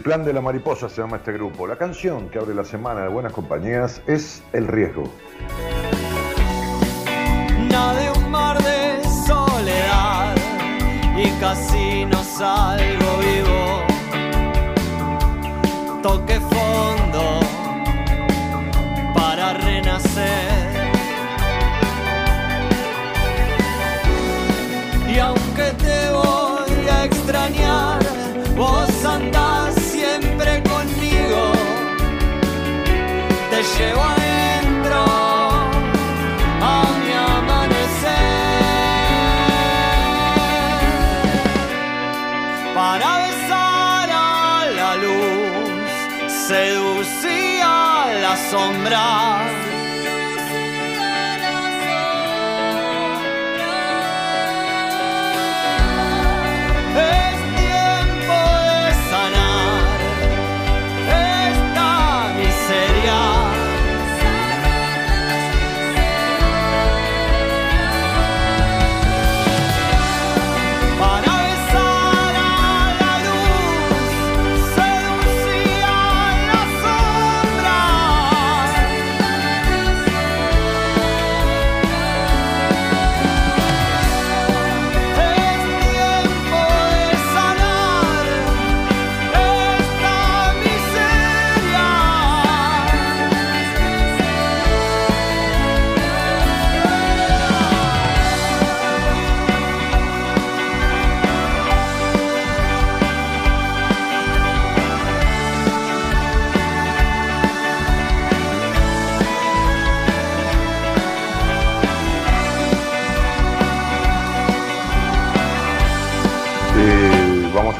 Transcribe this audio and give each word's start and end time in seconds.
El 0.00 0.04
plan 0.04 0.24
de 0.24 0.32
la 0.32 0.40
mariposa 0.40 0.88
se 0.88 1.02
llama 1.02 1.18
este 1.18 1.30
grupo. 1.30 1.66
La 1.66 1.76
canción 1.76 2.30
que 2.30 2.38
abre 2.38 2.54
la 2.54 2.64
semana 2.64 3.02
de 3.02 3.08
Buenas 3.08 3.34
Compañías 3.34 4.00
es 4.06 4.42
El 4.54 4.66
Riesgo. 4.66 5.04
habrá. 48.90 49.29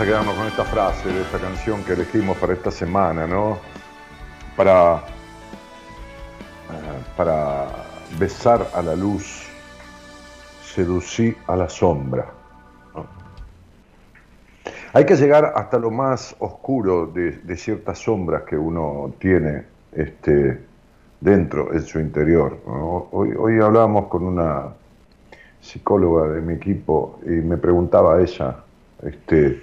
Sombra. 0.01 0.03
a 0.03 0.07
quedarnos 0.07 0.35
con 0.35 0.47
esta 0.47 0.65
frase 0.65 1.09
de 1.09 1.23
esta 1.23 1.39
canción 1.39 1.85
que 1.85 1.93
elegimos 1.93 2.37
para 2.39 2.53
esta 2.55 2.71
semana, 2.71 3.27
¿no? 3.27 3.59
Para 4.57 5.03
para 7.17 7.67
besar 8.19 8.67
a 8.75 8.81
la 8.81 8.97
luz, 8.97 9.47
seducí 10.63 11.37
a 11.47 11.57
la 11.57 11.69
sombra. 11.69 12.33
Hay 14.93 15.05
que 15.05 15.17
llegar 15.17 15.53
hasta 15.55 15.79
lo 15.79 15.91
más 15.91 16.35
oscuro 16.39 17.07
de, 17.07 17.57
ciertas 17.57 17.99
sombras 17.99 18.43
que 18.45 18.57
uno 18.57 19.13
tiene 19.19 19.65
este, 19.93 20.61
dentro, 21.21 21.73
en 21.73 21.83
su 21.83 22.01
interior. 22.01 22.59
Hoy, 23.13 23.35
hoy 23.39 23.61
hablábamos 23.61 24.07
con 24.07 24.25
una 24.25 24.73
psicóloga 25.61 26.29
de 26.33 26.41
mi 26.41 26.55
equipo 26.55 27.21
y 27.25 27.31
me 27.31 27.59
preguntaba 27.59 28.17
a 28.17 28.23
ella, 28.23 28.57
este, 29.03 29.63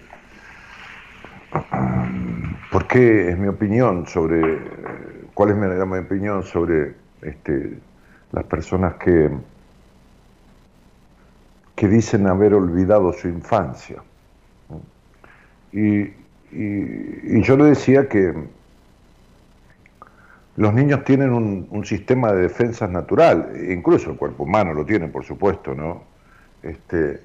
¿por 2.71 2.87
qué 2.87 3.29
es 3.29 3.37
mi 3.37 3.47
opinión 3.47 4.05
sobre, 4.07 4.59
cuál 5.33 5.51
es 5.51 5.55
mi, 5.55 5.97
opinión 5.97 6.43
sobre 6.43 6.93
este, 7.21 7.79
las 8.31 8.43
personas 8.45 8.95
que, 8.95 9.29
que 11.75 11.87
dicen 11.87 12.27
haber 12.27 12.53
olvidado 12.53 13.13
su 13.13 13.27
infancia? 13.27 14.01
Y, 15.71 16.11
yo 16.49 17.57
le 17.57 17.65
decía 17.65 18.07
que 18.07 18.33
los 20.55 20.73
niños 20.73 21.03
tienen 21.03 21.33
un, 21.33 21.85
sistema 21.85 22.31
de 22.31 22.43
defensas 22.43 22.89
natural, 22.89 23.51
incluso 23.69 24.11
el 24.11 24.17
cuerpo 24.17 24.43
humano 24.43 24.73
lo 24.73 24.85
tiene, 24.85 25.07
por 25.07 25.23
supuesto, 25.23 25.75
¿no? 25.75 26.03
Este, 26.63 27.19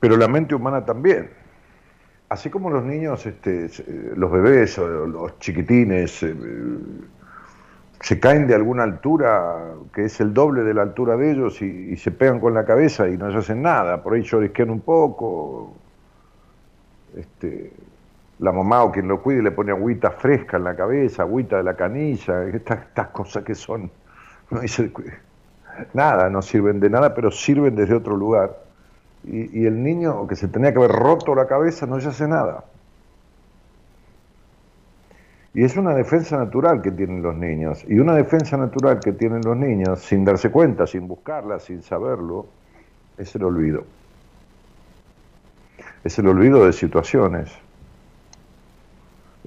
pero 0.00 0.16
la 0.16 0.26
mente 0.26 0.54
humana 0.54 0.84
también. 0.84 1.30
Así 2.28 2.50
como 2.50 2.70
los 2.70 2.84
niños, 2.84 3.24
este, 3.24 3.70
los 4.16 4.32
bebés, 4.32 4.78
los 4.78 5.38
chiquitines, 5.38 6.24
eh, 6.24 6.34
se 8.00 8.18
caen 8.18 8.46
de 8.46 8.54
alguna 8.54 8.82
altura 8.82 9.74
que 9.92 10.04
es 10.04 10.20
el 10.20 10.34
doble 10.34 10.62
de 10.62 10.74
la 10.74 10.82
altura 10.82 11.16
de 11.16 11.30
ellos 11.30 11.62
y, 11.62 11.96
se 11.96 12.10
pegan 12.10 12.40
con 12.40 12.52
la 12.52 12.64
cabeza 12.64 13.08
y 13.08 13.16
no 13.16 13.30
se 13.30 13.38
hacen 13.38 13.62
nada, 13.62 14.02
por 14.02 14.14
ahí 14.14 14.22
llorisquean 14.22 14.70
un 14.70 14.80
poco, 14.80 15.72
este, 17.16 17.72
la 18.40 18.52
mamá 18.52 18.84
o 18.84 18.92
quien 18.92 19.08
lo 19.08 19.22
cuide 19.22 19.42
le 19.42 19.50
pone 19.50 19.70
agüita 19.70 20.10
fresca 20.10 20.56
en 20.56 20.64
la 20.64 20.76
cabeza, 20.76 21.22
agüita 21.22 21.56
de 21.56 21.62
la 21.62 21.74
canilla, 21.74 22.44
estas, 22.44 23.08
cosas 23.08 23.44
que 23.44 23.54
son, 23.54 23.90
no 24.50 24.60
dice, 24.60 24.90
nada, 25.94 26.28
no 26.28 26.42
sirven 26.42 26.80
de 26.80 26.90
nada, 26.90 27.14
pero 27.14 27.30
sirven 27.30 27.76
desde 27.76 27.94
otro 27.94 28.16
lugar. 28.16 28.65
Y, 29.26 29.66
el 29.66 29.82
niño 29.82 30.26
que 30.26 30.36
se 30.36 30.48
tenía 30.48 30.72
que 30.72 30.78
haber 30.78 30.92
roto 30.92 31.34
la 31.34 31.46
cabeza 31.46 31.86
no 31.86 32.00
se 32.00 32.08
hace 32.08 32.28
nada. 32.28 32.64
Y 35.52 35.64
es 35.64 35.76
una 35.76 35.94
defensa 35.94 36.36
natural 36.36 36.82
que 36.82 36.92
tienen 36.92 37.22
los 37.22 37.34
niños. 37.34 37.84
Y 37.88 37.98
una 37.98 38.14
defensa 38.14 38.56
natural 38.56 39.00
que 39.00 39.12
tienen 39.12 39.40
los 39.44 39.56
niños, 39.56 40.00
sin 40.00 40.24
darse 40.24 40.50
cuenta, 40.50 40.86
sin 40.86 41.08
buscarla, 41.08 41.58
sin 41.58 41.82
saberlo, 41.82 42.46
es 43.18 43.34
el 43.34 43.44
olvido 43.44 43.84
es 46.06 46.18
el 46.18 46.28
olvido 46.28 46.64
de 46.64 46.72
situaciones. 46.72 47.50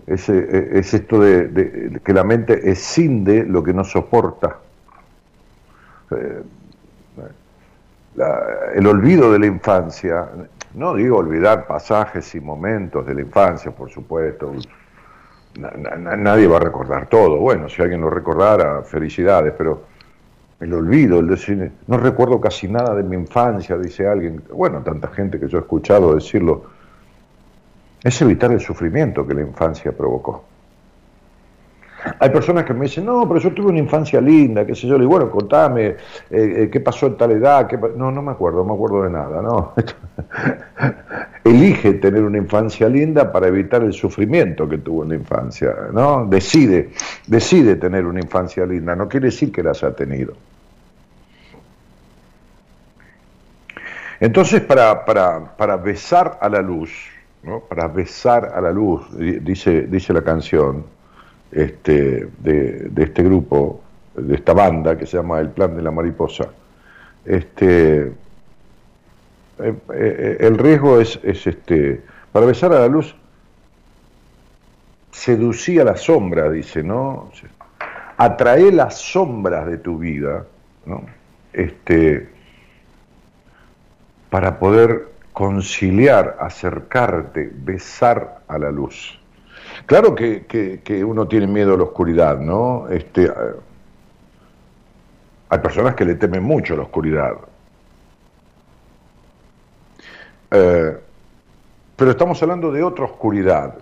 Es, 0.06 0.30
eh, 0.30 0.70
es 0.74 0.94
esto 0.94 1.20
de, 1.20 2.02
que 2.04 2.14
la 2.14 2.24
mente 2.24 2.70
escinde 2.70 3.46
lo 3.46 3.64
que 3.64 3.74
no 3.74 3.84
soporta. 3.84 4.58
Eh, 6.12 6.44
el 8.76 8.88
olvido 8.88 9.32
de 9.32 9.40
la 9.40 9.46
infancia, 9.46 10.28
no 10.74 10.94
digo 10.96 11.18
olvidar 11.18 11.68
pasajes 11.68 12.34
y 12.36 12.40
momentos 12.40 13.06
de 13.06 13.16
la 13.16 13.22
infancia, 13.22 13.72
por 13.72 13.90
supuesto, 13.90 14.54
nadie 15.56 16.48
va 16.48 16.58
a 16.58 16.62
recordar 16.62 17.08
todo, 17.08 17.38
bueno, 17.38 17.70
si 17.70 17.82
alguien 17.82 18.02
lo 18.02 18.10
recordara, 18.10 18.84
felicidades, 18.84 19.54
pero 19.58 19.84
el 20.60 20.74
olvido, 20.74 21.20
el 21.20 21.28
decir, 21.28 21.72
no 21.88 21.98
recuerdo 21.98 22.42
casi 22.42 22.68
nada 22.68 22.94
de 22.94 23.04
mi 23.04 23.16
infancia, 23.16 23.78
dice 23.78 24.08
alguien, 24.08 24.44
bueno, 24.52 24.82
tanta 24.82 25.08
gente 25.08 25.40
que 25.40 25.48
yo 25.48 25.58
he 25.58 25.62
escuchado 25.62 26.14
decirlo, 26.14 26.66
es 28.04 28.22
evitar 28.22 28.52
el 28.52 28.60
sufrimiento 28.60 29.26
que 29.26 29.34
la 29.34 29.42
infancia 29.42 29.92
provocó. 29.92 30.44
Hay 32.20 32.30
personas 32.30 32.64
que 32.66 32.74
me 32.74 32.86
dicen, 32.86 33.06
no, 33.06 33.28
pero 33.28 33.40
yo 33.40 33.52
tuve 33.54 33.70
una 33.70 33.80
infancia 33.80 34.22
linda, 34.22 34.66
qué 34.66 34.76
sé 34.76 34.88
yo, 34.88 34.94
le 34.96 35.02
digo, 35.02 35.12
bueno, 35.12 35.30
contame, 35.30 35.86
eh, 35.88 35.96
eh, 36.30 36.70
qué 36.72 36.80
pasó 36.80 37.08
en 37.08 37.18
tal 37.18 37.32
edad, 37.32 37.70
no, 37.96 38.12
no 38.12 38.22
me 38.22 38.32
acuerdo, 38.32 38.60
no 38.60 38.66
me 38.66 38.74
acuerdo 38.74 39.04
de 39.04 39.10
nada, 39.10 39.42
no. 39.42 39.74
Elige 41.44 41.94
tener 41.96 42.24
una 42.24 42.38
infancia 42.38 42.88
linda 42.88 43.32
para 43.32 43.48
evitar 43.48 43.84
el 43.84 43.94
sufrimiento 43.94 44.68
que 44.68 44.78
tuvo 44.78 45.04
en 45.04 45.10
la 45.10 45.16
infancia, 45.16 45.76
¿no? 45.92 46.26
Decide, 46.26 46.92
decide 47.28 47.76
tener 47.76 48.06
una 48.06 48.22
infancia 48.22 48.66
linda, 48.66 48.96
no 48.96 49.10
quiere 49.10 49.28
decir 49.28 49.52
que 49.52 49.64
la 49.64 49.72
haya 49.72 49.92
tenido. 49.94 50.34
Entonces, 54.22 54.62
para, 54.62 55.06
para, 55.06 55.56
para 55.56 55.78
besar 55.78 56.38
a 56.42 56.50
la 56.50 56.62
luz, 56.62 56.92
¿no? 57.44 57.62
para 57.62 57.88
besar 57.88 58.52
a 58.54 58.60
la 58.60 58.72
luz, 58.72 59.02
dice, 59.18 59.84
dice 59.84 60.12
la 60.12 60.22
canción 60.22 60.99
este, 61.52 62.30
de, 62.40 62.92
este 62.98 63.24
grupo, 63.24 63.82
de 64.16 64.36
esta 64.36 64.54
banda 64.54 64.98
que 64.98 65.06
se 65.06 65.18
llama 65.18 65.40
El 65.40 65.50
Plan 65.50 65.76
de 65.76 65.82
la 65.82 65.92
Mariposa. 65.92 66.50
Este, 67.26 68.02
eh, 68.08 68.14
eh, 69.94 70.38
el 70.40 70.58
riesgo 70.58 71.00
es, 71.00 71.20
es, 71.24 71.46
este, 71.48 72.02
para 72.32 72.46
besar 72.46 72.74
a 72.74 72.80
la 72.80 72.88
luz, 72.88 73.16
seducía 75.12 75.84
la 75.84 75.98
sombra, 75.98 76.50
dice, 76.50 76.84
¿no? 76.84 77.32
Atrae 78.18 78.72
las 78.72 78.98
sombras 78.98 79.66
de 79.68 79.78
tu 79.78 79.98
vida, 79.98 80.46
¿no? 80.86 81.04
Este, 81.54 82.30
para 84.30 84.60
poder 84.60 85.08
conciliar, 85.34 86.38
acercarte, 86.40 87.52
besar 87.54 88.42
a 88.48 88.58
la 88.58 88.72
luz. 88.72 89.19
Claro 89.90 90.14
que, 90.14 91.04
uno 91.04 91.28
tiene 91.28 91.48
miedo 91.48 91.74
a 91.74 91.78
la 91.78 91.82
oscuridad, 91.86 92.38
¿no? 92.38 92.88
Este, 92.90 93.28
hay 95.50 95.58
personas 95.58 95.96
que 95.96 96.06
le 96.06 96.14
temen 96.14 96.44
mucho 96.44 96.76
a 96.76 96.78
la 96.78 96.84
oscuridad. 96.84 97.34
Eh, 100.52 100.96
pero 101.96 102.12
estamos 102.12 102.40
hablando 102.44 102.72
de 102.72 102.84
otra 102.84 103.06
oscuridad. 103.06 103.80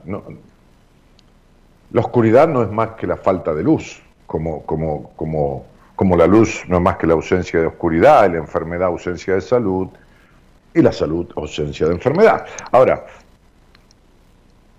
La 1.92 2.00
oscuridad 2.00 2.48
no 2.48 2.64
es 2.64 2.72
más 2.72 2.92
que 2.92 3.06
la 3.06 3.18
falta 3.18 3.54
de 3.54 3.64
luz, 3.64 4.02
como, 4.28 4.66
como, 4.66 5.12
como, 5.18 5.66
como 5.98 6.16
la 6.16 6.26
luz 6.26 6.64
no 6.70 6.78
es 6.78 6.84
más 6.84 6.96
que 6.96 7.06
la 7.06 7.16
ausencia 7.16 7.60
de 7.60 7.66
oscuridad, 7.66 8.32
la 8.32 8.38
enfermedad, 8.38 8.88
ausencia 8.88 9.34
de 9.34 9.42
salud, 9.42 9.90
y 10.74 10.82
la 10.82 10.94
salud, 10.94 11.30
ausencia 11.36 11.86
de 11.86 11.96
enfermedad. 11.96 12.46
Ahora, 12.72 13.06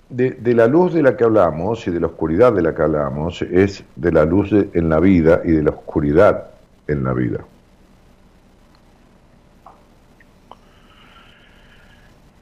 de, 0.09 0.55
la 0.55 0.67
luz 0.67 0.95
de 0.95 1.03
la 1.03 1.17
que 1.17 1.25
hablamos 1.25 1.87
y 1.87 1.91
de 1.91 2.01
la 2.01 2.07
oscuridad 2.07 2.53
de 2.53 2.63
la 2.63 2.75
que 2.75 2.83
hablamos 2.83 3.43
es 3.43 3.85
de 3.97 4.13
la 4.13 4.25
luz 4.25 4.51
en 4.53 4.89
la 4.89 5.01
vida 5.01 5.43
y 5.45 5.53
de 5.53 5.63
la 5.63 5.71
oscuridad 5.71 6.51
en 6.87 7.05
la 7.05 7.13
vida. 7.13 7.45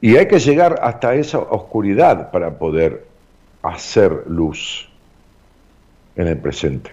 Y 0.01 0.17
hay 0.17 0.29
que 0.29 0.39
llegar 0.39 0.79
hasta 0.83 1.15
esa 1.15 1.39
oscuridad 1.39 2.31
para 2.31 2.59
poder 2.59 3.07
hacer 3.63 4.25
luz 4.29 4.89
en 6.15 6.29
el 6.29 6.39
presente. 6.39 6.91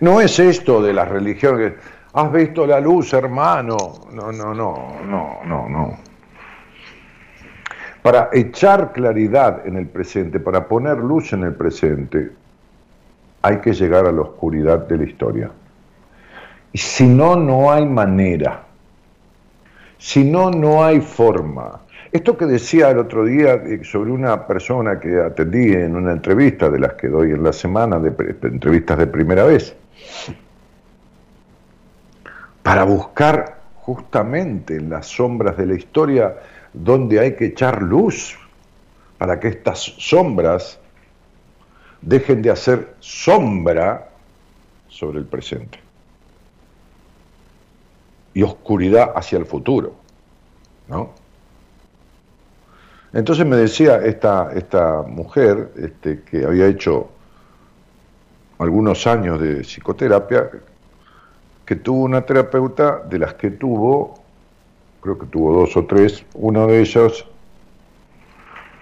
No 0.00 0.20
es 0.20 0.38
esto 0.38 0.82
de 0.82 0.92
las 0.92 1.08
religiones 1.08 1.74
has 2.12 2.32
visto 2.32 2.66
la 2.66 2.80
luz, 2.80 3.12
hermano. 3.12 3.76
No, 4.12 4.32
no, 4.32 4.54
no, 4.54 5.00
no, 5.04 5.40
no, 5.44 5.68
no. 5.68 6.07
Para 8.08 8.30
echar 8.32 8.94
claridad 8.94 9.66
en 9.66 9.76
el 9.76 9.86
presente, 9.86 10.40
para 10.40 10.66
poner 10.66 10.96
luz 10.96 11.34
en 11.34 11.42
el 11.42 11.52
presente, 11.52 12.30
hay 13.42 13.58
que 13.58 13.74
llegar 13.74 14.06
a 14.06 14.12
la 14.12 14.22
oscuridad 14.22 14.88
de 14.88 14.96
la 14.96 15.04
historia. 15.04 15.50
Y 16.72 16.78
si 16.78 17.06
no, 17.06 17.36
no 17.36 17.70
hay 17.70 17.84
manera. 17.84 18.62
Si 19.98 20.24
no, 20.24 20.50
no 20.50 20.82
hay 20.82 21.02
forma. 21.02 21.82
Esto 22.10 22.34
que 22.38 22.46
decía 22.46 22.88
el 22.88 22.96
otro 22.96 23.26
día 23.26 23.56
eh, 23.56 23.80
sobre 23.84 24.10
una 24.10 24.46
persona 24.46 24.98
que 24.98 25.20
atendí 25.20 25.74
en 25.74 25.94
una 25.94 26.12
entrevista 26.12 26.70
de 26.70 26.78
las 26.78 26.94
que 26.94 27.08
doy 27.08 27.32
en 27.32 27.42
la 27.42 27.52
semana, 27.52 27.98
de 27.98 28.08
entrevistas 28.44 28.96
de 28.96 29.06
primera 29.06 29.44
vez, 29.44 29.76
para 32.62 32.84
buscar 32.84 33.58
justamente 33.74 34.76
en 34.76 34.88
las 34.88 35.08
sombras 35.08 35.58
de 35.58 35.66
la 35.66 35.74
historia 35.74 36.34
donde 36.82 37.20
hay 37.20 37.34
que 37.34 37.46
echar 37.46 37.82
luz 37.82 38.38
para 39.18 39.40
que 39.40 39.48
estas 39.48 39.80
sombras 39.98 40.78
dejen 42.00 42.42
de 42.42 42.50
hacer 42.50 42.94
sombra 43.00 44.08
sobre 44.88 45.18
el 45.18 45.26
presente 45.26 45.80
y 48.34 48.42
oscuridad 48.42 49.12
hacia 49.16 49.38
el 49.38 49.46
futuro, 49.46 49.94
¿no? 50.86 51.10
Entonces 53.12 53.44
me 53.46 53.56
decía 53.56 53.96
esta, 54.04 54.52
esta 54.54 55.02
mujer 55.02 55.72
este, 55.76 56.22
que 56.22 56.44
había 56.44 56.66
hecho 56.66 57.08
algunos 58.58 59.06
años 59.06 59.40
de 59.40 59.62
psicoterapia, 59.62 60.50
que 61.64 61.76
tuvo 61.76 62.02
una 62.02 62.22
terapeuta 62.22 63.02
de 63.08 63.18
las 63.18 63.34
que 63.34 63.50
tuvo, 63.50 64.17
creo 65.00 65.18
que 65.18 65.26
tuvo 65.26 65.52
dos 65.60 65.76
o 65.76 65.84
tres, 65.86 66.24
uno 66.34 66.66
de 66.66 66.80
ellos, 66.80 67.26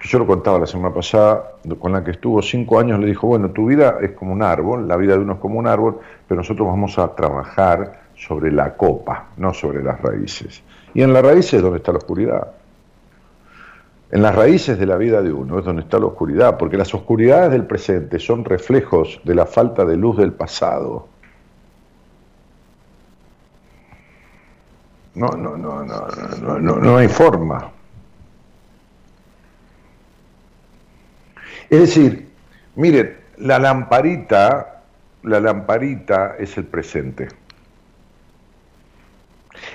que 0.01 0.09
yo 0.09 0.19
lo 0.19 0.27
contaba 0.27 0.59
la 0.59 0.67
semana 0.67 0.95
pasada, 0.95 1.53
con 1.79 1.93
la 1.93 2.05
que 2.05 2.13
estuvo 2.13 2.43
cinco 2.43 2.79
años, 2.79 2.99
le 3.01 3.07
dijo, 3.07 3.27
bueno, 3.27 3.51
tu 3.51 3.67
vida 3.67 3.99
es 4.01 4.13
como 4.13 4.33
un 4.33 4.43
árbol, 4.43 4.87
la 4.89 4.97
vida 4.97 5.15
de 5.15 5.21
uno 5.21 5.35
es 5.35 5.39
como 5.39 5.59
un 5.59 5.67
árbol, 5.67 5.99
pero 6.27 6.41
nosotros 6.41 6.67
vamos 6.67 6.99
a 6.99 7.15
trabajar 7.15 8.07
sobre 8.17 8.51
la 8.51 8.75
copa, 8.77 9.29
no 9.37 9.53
sobre 9.53 9.83
las 9.83 10.01
raíces. 10.01 10.63
Y 10.95 11.03
en 11.03 11.13
las 11.13 11.23
raíces 11.23 11.55
es 11.55 11.63
donde 11.63 11.79
está 11.79 11.93
la 11.93 11.99
oscuridad. 11.99 12.49
En 14.11 14.23
las 14.23 14.35
raíces 14.35 14.79
de 14.79 14.87
la 14.87 14.97
vida 14.97 15.21
de 15.21 15.33
uno 15.33 15.59
es 15.59 15.65
donde 15.65 15.83
está 15.83 15.99
la 15.99 16.07
oscuridad, 16.07 16.57
porque 16.57 16.77
las 16.77 16.95
oscuridades 16.95 17.51
del 17.51 17.67
presente 17.67 18.19
son 18.19 18.45
reflejos 18.45 19.21
de 19.25 19.35
la 19.35 19.47
falta 19.47 19.85
de 19.85 19.97
luz 19.97 20.17
del 20.17 20.33
pasado. 20.33 21.09
No, 25.17 25.29
no, 25.29 25.57
no, 25.57 25.83
no, 25.83 26.09
no, 26.43 26.59
no, 26.59 26.77
no 26.77 26.97
hay 26.99 27.09
forma. 27.09 27.73
Es 31.71 31.81
decir, 31.81 32.29
miren, 32.75 33.17
la 33.39 33.59
lamparita, 33.59 34.83
la 35.23 35.41
lamparita 35.41 36.37
es 36.39 36.59
el 36.59 36.65
presente. 36.65 37.29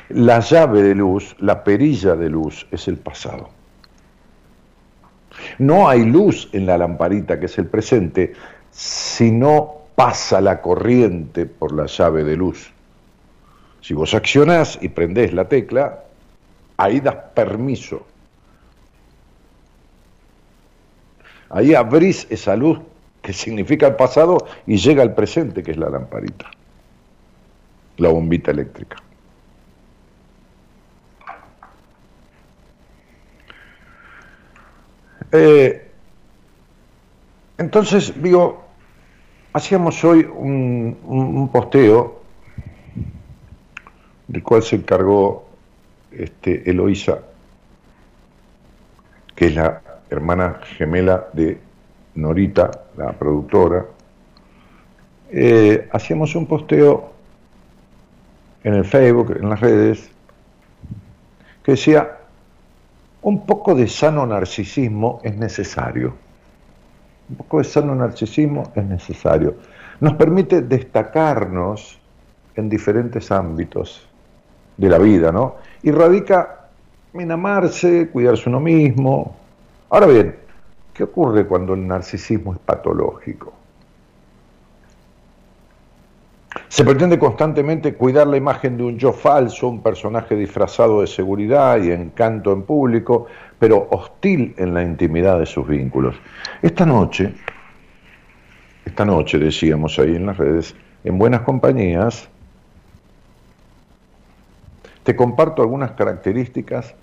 La 0.09 0.41
llave 0.41 0.83
de 0.83 0.93
luz, 0.93 1.35
la 1.39 1.63
perilla 1.63 2.15
de 2.15 2.29
luz 2.29 2.67
es 2.69 2.87
el 2.87 2.97
pasado. 2.97 3.49
No 5.57 5.89
hay 5.89 6.05
luz 6.05 6.49
en 6.53 6.67
la 6.67 6.77
lamparita, 6.77 7.39
que 7.39 7.47
es 7.47 7.57
el 7.57 7.65
presente, 7.65 8.33
si 8.69 9.31
no 9.31 9.73
pasa 9.95 10.39
la 10.39 10.61
corriente 10.61 11.47
por 11.47 11.73
la 11.73 11.87
llave 11.87 12.23
de 12.23 12.37
luz. 12.37 12.71
Si 13.81 13.93
vos 13.93 14.13
accionás 14.13 14.77
y 14.81 14.89
prendés 14.89 15.33
la 15.33 15.45
tecla, 15.45 16.03
ahí 16.77 16.99
das 16.99 17.15
permiso. 17.33 18.05
Ahí 21.49 21.75
abrís 21.75 22.27
esa 22.29 22.55
luz 22.55 22.79
que 23.21 23.33
significa 23.33 23.87
el 23.87 23.95
pasado 23.95 24.47
y 24.65 24.77
llega 24.77 25.03
al 25.03 25.13
presente, 25.13 25.63
que 25.63 25.71
es 25.71 25.77
la 25.77 25.89
lamparita, 25.89 26.49
la 27.97 28.09
bombita 28.09 28.51
eléctrica. 28.51 28.97
Eh, 35.31 35.91
entonces, 37.57 38.13
digo, 38.21 38.65
hacíamos 39.53 40.03
hoy 40.03 40.23
un, 40.23 41.49
posteo 41.51 42.20
del 44.31 44.43
cual 44.43 44.63
se 44.63 44.77
encargó 44.77 45.45
este, 46.09 46.69
Eloísa, 46.69 47.19
que 49.35 49.47
es 49.47 49.55
la 49.55 49.81
hermana 50.09 50.61
gemela 50.77 51.27
de 51.33 51.59
Norita, 52.15 52.71
la 52.95 53.11
productora. 53.11 53.85
Eh, 55.31 55.89
hacíamos 55.91 56.33
un 56.35 56.45
posteo 56.45 57.11
en 58.63 58.75
el 58.75 58.85
Facebook, 58.85 59.35
en 59.37 59.49
las 59.49 59.59
redes, 59.59 60.09
que 61.63 61.73
decía, 61.73 62.17
un 63.23 63.45
poco 63.45 63.75
de 63.75 63.87
sano 63.87 64.25
narcisismo 64.25 65.19
es 65.23 65.35
necesario. 65.35 66.13
Un 67.27 67.35
poco 67.35 67.57
de 67.57 67.65
sano 67.65 67.95
narcisismo 67.95 68.71
es 68.75 68.85
necesario. 68.85 69.55
Nos 69.99 70.13
permite 70.13 70.61
destacarnos 70.61 71.99
en 72.55 72.69
diferentes 72.69 73.29
ámbitos 73.29 74.07
de 74.81 74.89
la 74.89 74.97
vida, 74.97 75.31
¿no? 75.31 75.57
Y 75.83 75.91
radica 75.91 76.69
en 77.13 77.31
amarse, 77.31 78.09
cuidarse 78.09 78.49
uno 78.49 78.59
mismo. 78.59 79.35
Ahora 79.91 80.07
bien, 80.07 80.35
¿qué 80.91 81.03
ocurre 81.03 81.45
cuando 81.45 81.75
el 81.75 81.85
narcisismo 81.85 82.53
es 82.53 82.59
patológico? 82.59 83.53
Se 86.67 86.83
pretende 86.83 87.19
constantemente 87.19 87.93
cuidar 87.93 88.25
la 88.25 88.37
imagen 88.37 88.75
de 88.75 88.83
un 88.83 88.97
yo 88.97 89.13
falso, 89.13 89.67
un 89.67 89.83
personaje 89.83 90.35
disfrazado 90.35 91.01
de 91.01 91.07
seguridad 91.07 91.79
y 91.79 91.91
encanto 91.91 92.51
en 92.51 92.63
público, 92.63 93.27
pero 93.59 93.87
hostil 93.91 94.55
en 94.57 94.73
la 94.73 94.81
intimidad 94.81 95.37
de 95.37 95.45
sus 95.45 95.67
vínculos. 95.67 96.15
Esta 96.61 96.87
noche, 96.87 97.35
esta 98.83 99.05
noche 99.05 99.37
decíamos 99.37 99.99
ahí 99.99 100.15
en 100.15 100.25
las 100.25 100.37
redes, 100.37 100.75
en 101.03 101.19
buenas 101.19 101.41
compañías, 101.41 102.27
te 105.03 105.15
comparto 105.15 105.61
algunas 105.61 105.91
características 105.91 106.93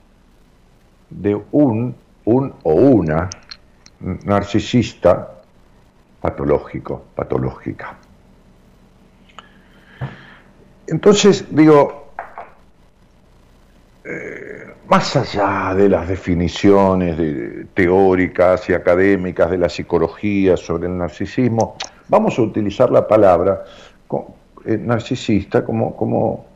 de 1.10 1.40
un, 1.52 1.94
un 2.24 2.54
o 2.62 2.72
una 2.72 3.30
narcisista 4.24 5.42
patológico, 6.20 7.04
patológica. 7.14 7.96
Entonces, 10.86 11.44
digo, 11.50 12.12
eh, 14.04 14.74
más 14.88 15.16
allá 15.16 15.74
de 15.74 15.88
las 15.88 16.08
definiciones 16.08 17.16
teóricas 17.74 18.68
y 18.70 18.72
académicas 18.72 19.50
de 19.50 19.58
la 19.58 19.68
psicología 19.68 20.56
sobre 20.56 20.86
el 20.86 20.96
narcisismo, 20.96 21.76
vamos 22.08 22.38
a 22.38 22.42
utilizar 22.42 22.90
la 22.90 23.06
palabra 23.06 23.64
eh, 24.64 24.78
narcisista 24.78 25.62
como, 25.64 25.94
como 25.94 26.47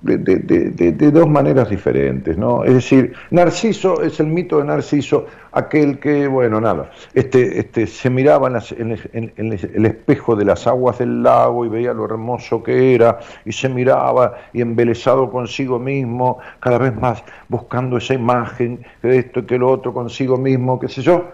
de, 0.00 1.10
dos 1.10 1.28
maneras 1.28 1.68
diferentes, 1.70 2.36
¿no? 2.38 2.64
Es 2.64 2.74
decir, 2.74 3.14
Narciso 3.30 4.02
es 4.02 4.20
el 4.20 4.28
mito 4.28 4.58
de 4.58 4.64
Narciso, 4.64 5.26
aquel 5.52 5.98
que, 5.98 6.28
bueno, 6.28 6.60
nada, 6.60 6.90
este, 7.14 7.58
este, 7.58 7.86
se 7.86 8.08
miraba 8.08 8.48
en, 8.48 9.32
el 9.36 9.86
espejo 9.86 10.36
de 10.36 10.44
las 10.44 10.66
aguas 10.66 10.98
del 10.98 11.22
lago 11.22 11.66
y 11.66 11.68
veía 11.68 11.92
lo 11.92 12.04
hermoso 12.04 12.62
que 12.62 12.94
era, 12.94 13.18
y 13.44 13.52
se 13.52 13.68
miraba 13.68 14.36
y 14.52 14.60
embelesado 14.60 15.30
consigo 15.30 15.78
mismo, 15.78 16.38
cada 16.60 16.78
vez 16.78 16.94
más 16.94 17.24
buscando 17.48 17.96
esa 17.96 18.14
imagen 18.14 18.84
de 19.02 19.18
esto 19.18 19.40
y 19.40 19.42
que 19.44 19.58
lo 19.58 19.70
otro 19.70 19.92
consigo 19.92 20.36
mismo, 20.36 20.78
qué 20.78 20.88
sé 20.88 21.02
yo, 21.02 21.24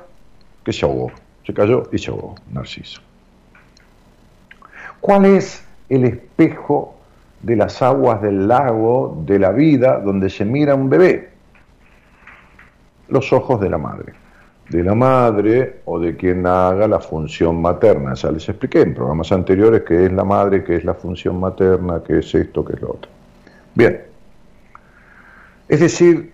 que 0.65 0.73
se 0.73 0.87
ahogó, 0.87 1.11
se 1.45 1.53
cayó 1.53 1.83
y 1.93 1.99
se 1.99 2.11
ahogó, 2.11 2.35
Narciso. 2.51 3.03
¿Cuál 5.01 5.27
es 5.27 5.63
el 5.91 6.05
espejo 6.05 6.95
de 7.45 7.57
las 7.57 7.83
aguas 7.83 8.23
del 8.23 8.49
lago 8.49 9.23
de 9.27 9.39
la 9.39 9.53
vida 9.53 10.01
donde 10.01 10.31
se 10.31 10.45
mira 10.45 10.75
un 10.75 10.89
bebé. 10.89 11.29
Los 13.09 13.33
ojos 13.33 13.61
de 13.61 13.69
la 13.69 13.77
madre. 13.77 14.15
De 14.71 14.83
la 14.83 14.95
madre 14.95 15.81
o 15.85 15.99
de 15.99 16.17
quien 16.17 16.47
haga 16.47 16.89
la 16.89 17.01
función 17.01 17.61
materna. 17.61 18.15
Ya 18.15 18.31
les 18.31 18.49
expliqué 18.49 18.81
en 18.81 18.95
programas 18.95 19.31
anteriores 19.31 19.83
qué 19.83 20.07
es 20.07 20.13
la 20.13 20.25
madre, 20.25 20.65
qué 20.65 20.77
es 20.77 20.85
la 20.85 20.95
función 20.95 21.39
materna, 21.39 22.03
qué 22.07 22.21
es 22.21 22.35
esto, 22.35 22.65
qué 22.65 22.75
es 22.75 22.81
lo 22.81 22.93
otro. 22.93 23.11
Bien. 23.75 24.01
Es 25.69 25.81
decir, 25.81 26.33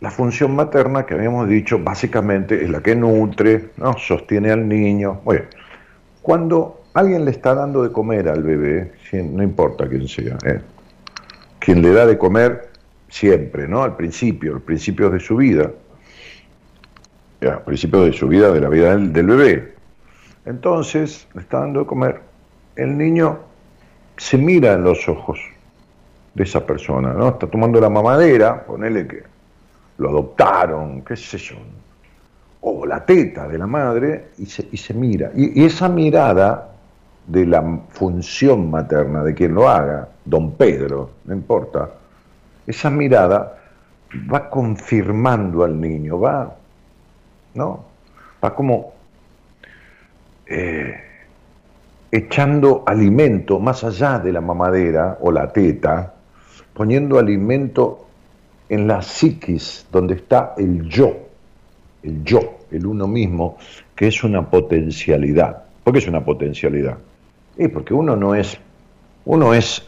la 0.00 0.10
función 0.10 0.56
materna 0.56 1.04
que 1.04 1.14
habíamos 1.14 1.48
dicho 1.48 1.78
básicamente 1.78 2.62
es 2.64 2.70
la 2.70 2.80
que 2.80 2.96
nutre, 2.96 3.70
¿no? 3.76 3.92
sostiene 3.98 4.50
al 4.52 4.66
niño. 4.66 5.20
Bueno, 5.24 5.44
cuando 6.22 6.77
alguien 6.98 7.24
le 7.24 7.30
está 7.30 7.54
dando 7.54 7.82
de 7.82 7.92
comer 7.92 8.28
al 8.28 8.42
bebé, 8.42 8.92
no 9.12 9.42
importa 9.42 9.88
quién 9.88 10.08
sea, 10.08 10.36
¿eh? 10.44 10.60
quien 11.60 11.80
le 11.80 11.92
da 11.92 12.06
de 12.06 12.18
comer 12.18 12.70
siempre, 13.08 13.68
¿no? 13.68 13.82
Al 13.82 13.96
principio, 13.96 14.54
al 14.54 14.62
principio 14.62 15.08
de 15.08 15.20
su 15.20 15.36
vida, 15.36 15.70
al 17.40 17.62
principio 17.62 18.04
de 18.04 18.12
su 18.12 18.26
vida, 18.26 18.50
de 18.50 18.60
la 18.60 18.68
vida 18.68 18.96
del, 18.96 19.26
bebé. 19.26 19.74
Entonces, 20.44 21.28
le 21.34 21.42
está 21.42 21.60
dando 21.60 21.80
de 21.80 21.86
comer, 21.86 22.20
el 22.74 22.96
niño 22.98 23.38
se 24.16 24.36
mira 24.36 24.72
en 24.72 24.82
los 24.82 25.08
ojos 25.08 25.38
de 26.34 26.42
esa 26.42 26.66
persona, 26.66 27.12
¿no? 27.12 27.28
Está 27.28 27.46
tomando 27.46 27.80
la 27.80 27.88
mamadera, 27.88 28.64
ponele 28.64 29.06
que 29.06 29.22
lo 29.98 30.10
adoptaron, 30.10 31.02
qué 31.02 31.16
sé 31.16 31.38
yo, 31.38 31.56
o 32.60 32.84
la 32.84 33.04
teta 33.04 33.46
de 33.46 33.56
la 33.56 33.66
madre, 33.68 34.30
y 34.38 34.46
se, 34.46 34.66
y 34.72 34.76
se 34.76 34.94
mira. 34.94 35.30
y 35.34 35.64
esa 35.64 35.88
mirada 35.88 36.67
de 37.28 37.44
la 37.44 37.62
función 37.90 38.70
materna 38.70 39.22
de 39.22 39.34
quien 39.34 39.54
lo 39.54 39.68
haga, 39.68 40.08
don 40.24 40.52
Pedro, 40.52 41.10
no 41.26 41.34
importa, 41.34 41.90
esa 42.66 42.88
mirada 42.88 43.58
va 44.32 44.48
confirmando 44.48 45.62
al 45.62 45.78
niño, 45.78 46.18
va, 46.18 46.56
¿no? 47.54 47.84
Va 48.42 48.54
como 48.54 48.94
eh, 50.46 50.94
echando 52.10 52.82
alimento 52.86 53.60
más 53.60 53.84
allá 53.84 54.18
de 54.18 54.32
la 54.32 54.40
mamadera 54.40 55.18
o 55.20 55.30
la 55.30 55.52
teta, 55.52 56.14
poniendo 56.72 57.18
alimento 57.18 58.06
en 58.70 58.86
la 58.86 59.02
psiquis, 59.02 59.86
donde 59.92 60.14
está 60.14 60.54
el 60.56 60.88
yo, 60.88 61.14
el 62.02 62.24
yo, 62.24 62.60
el 62.70 62.86
uno 62.86 63.06
mismo, 63.06 63.58
que 63.94 64.06
es 64.06 64.24
una 64.24 64.48
potencialidad. 64.48 65.64
¿Por 65.84 65.92
qué 65.92 65.98
es 65.98 66.08
una 66.08 66.24
potencialidad? 66.24 66.96
Y 67.58 67.68
porque 67.68 67.92
uno 67.92 68.16
no 68.16 68.34
es, 68.34 68.56
uno 69.24 69.52
es, 69.52 69.84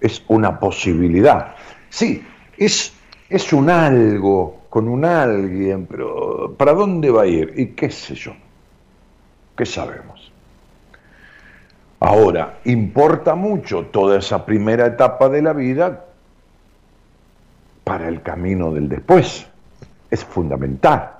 es 0.00 0.22
una 0.28 0.58
posibilidad. 0.58 1.54
Sí, 1.88 2.22
es, 2.56 2.92
es 3.30 3.52
un 3.52 3.70
algo 3.70 4.62
con 4.68 4.88
un 4.88 5.04
alguien, 5.04 5.86
pero 5.86 6.54
¿para 6.56 6.74
dónde 6.74 7.10
va 7.10 7.22
a 7.22 7.26
ir? 7.26 7.54
Y 7.56 7.68
qué 7.68 7.90
sé 7.90 8.14
yo, 8.14 8.32
¿qué 9.56 9.64
sabemos? 9.64 10.30
Ahora, 12.00 12.58
importa 12.64 13.34
mucho 13.34 13.86
toda 13.86 14.18
esa 14.18 14.44
primera 14.44 14.86
etapa 14.86 15.28
de 15.28 15.42
la 15.42 15.52
vida 15.52 16.04
para 17.84 18.08
el 18.08 18.22
camino 18.22 18.72
del 18.72 18.88
después. 18.88 19.46
Es 20.10 20.24
fundamental. 20.24 21.10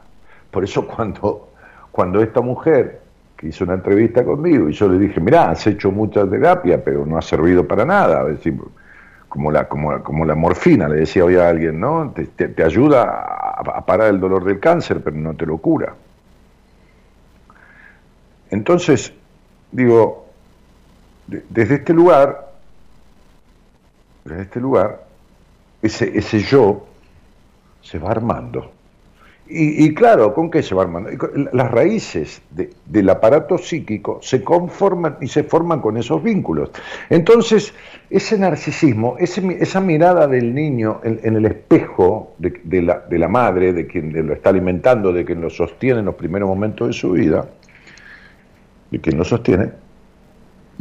Por 0.50 0.64
eso 0.64 0.86
cuando, 0.86 1.48
cuando 1.90 2.22
esta 2.22 2.40
mujer 2.40 3.00
que 3.38 3.46
hizo 3.46 3.62
una 3.62 3.74
entrevista 3.74 4.24
conmigo 4.24 4.68
y 4.68 4.72
yo 4.72 4.88
le 4.88 4.98
dije, 4.98 5.20
mirá, 5.20 5.50
has 5.50 5.64
hecho 5.68 5.92
mucha 5.92 6.28
terapia, 6.28 6.82
pero 6.82 7.06
no 7.06 7.16
ha 7.16 7.22
servido 7.22 7.66
para 7.66 7.84
nada. 7.84 8.24
decir, 8.24 8.58
como 9.28 9.52
la, 9.52 9.68
como, 9.68 10.02
como 10.02 10.24
la 10.24 10.34
morfina, 10.34 10.88
le 10.88 10.96
decía 10.96 11.24
hoy 11.24 11.36
a 11.36 11.48
alguien, 11.48 11.78
¿no? 11.78 12.12
Te, 12.12 12.64
ayuda 12.64 13.04
a, 13.04 13.86
parar 13.86 14.08
el 14.08 14.18
dolor 14.18 14.44
del 14.44 14.58
cáncer, 14.58 15.02
pero 15.04 15.16
no 15.16 15.34
te 15.34 15.46
lo 15.46 15.58
cura. 15.58 15.94
Entonces, 18.50 19.12
digo, 19.70 20.26
desde 21.28 21.76
este 21.76 21.92
lugar, 21.94 22.50
desde 24.24 24.42
este 24.42 24.58
lugar, 24.58 25.04
ese, 25.80 26.18
ese 26.18 26.40
yo 26.40 26.86
se 27.82 28.00
va 28.00 28.10
armando. 28.10 28.72
Y, 29.50 29.94
claro, 29.94 30.34
¿con 30.34 30.50
qué 30.50 30.62
se 30.62 30.74
va 30.74 30.82
armando? 30.82 31.08
Las 31.52 31.70
raíces 31.70 32.42
del 32.84 33.08
aparato 33.08 33.56
psíquico 33.56 34.18
se 34.20 34.44
conforman 34.44 35.16
y 35.22 35.28
se 35.28 35.42
forman 35.42 35.80
con 35.80 35.96
esos 35.96 36.22
vínculos. 36.22 36.70
Entonces, 37.08 37.72
ese 38.10 38.38
narcisismo, 38.38 39.16
esa 39.18 39.80
mirada 39.80 40.26
del 40.26 40.54
niño 40.54 41.00
en, 41.02 41.34
el 41.34 41.46
espejo 41.46 42.34
de, 42.36 42.82
la, 42.82 43.28
madre, 43.28 43.72
de 43.72 43.86
quien 43.86 44.26
lo 44.26 44.34
está 44.34 44.50
alimentando, 44.50 45.14
de 45.14 45.24
quien 45.24 45.40
lo 45.40 45.48
sostiene 45.48 46.00
en 46.00 46.06
los 46.06 46.14
primeros 46.14 46.46
momentos 46.46 46.88
de 46.88 46.92
su 46.92 47.12
vida, 47.12 47.48
de 48.90 49.00
quien 49.00 49.16
lo 49.16 49.24
sostiene, 49.24 49.70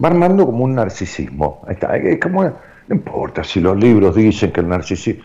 va 0.03 0.09
armando 0.09 0.45
como 0.45 0.65
un 0.65 0.75
narcisismo. 0.75 1.65
Es 1.69 2.19
como, 2.19 2.43
no 2.43 2.51
importa 2.89 3.45
si 3.45 3.61
los 3.61 3.77
libros 3.77 4.13
dicen 4.13 4.51
que 4.51 4.59
el 4.59 4.67
narcisismo 4.67 5.23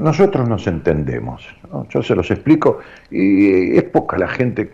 nosotros 0.00 0.48
nos 0.48 0.66
entendemos. 0.66 1.46
Yo 1.88 2.02
se 2.02 2.14
los 2.14 2.30
explico 2.30 2.80
y 3.10 3.76
es 3.76 3.84
poca 3.84 4.18
la 4.18 4.28
gente, 4.28 4.72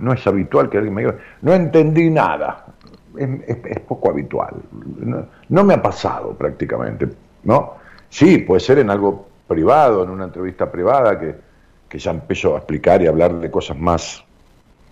no 0.00 0.12
es 0.12 0.26
habitual 0.26 0.68
que 0.68 0.78
alguien 0.78 0.94
me 0.94 1.02
diga, 1.02 1.16
no 1.42 1.54
entendí 1.54 2.10
nada. 2.10 2.66
Es, 3.16 3.80
poco 3.80 4.10
habitual. 4.10 4.54
No, 5.48 5.64
me 5.64 5.74
ha 5.74 5.82
pasado 5.82 6.34
prácticamente. 6.34 7.08
¿no? 7.44 7.74
Sí, 8.10 8.38
puede 8.38 8.60
ser 8.60 8.78
en 8.78 8.90
algo 8.90 9.26
privado, 9.48 10.04
en 10.04 10.10
una 10.10 10.24
entrevista 10.24 10.70
privada, 10.70 11.18
que, 11.18 11.34
que 11.88 11.98
ya 11.98 12.10
empezó 12.10 12.54
a 12.54 12.58
explicar 12.58 13.00
y 13.00 13.06
hablar 13.06 13.34
de 13.34 13.50
cosas 13.50 13.78
más 13.78 14.22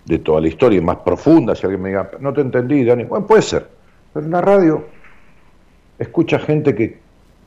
de 0.05 0.19
toda 0.19 0.41
la 0.41 0.47
historia, 0.47 0.81
más 0.81 0.97
profundas. 0.97 1.59
Si 1.59 1.65
alguien 1.65 1.83
me 1.83 1.89
diga, 1.89 2.09
no 2.19 2.33
te 2.33 2.41
entendí, 2.41 2.83
Dani, 2.83 3.03
bueno, 3.03 3.27
puede 3.27 3.43
ser. 3.43 3.67
Pero 4.13 4.25
en 4.25 4.31
la 4.31 4.41
radio 4.41 4.85
escucha 5.99 6.39
gente 6.39 6.73
que 6.73 7.04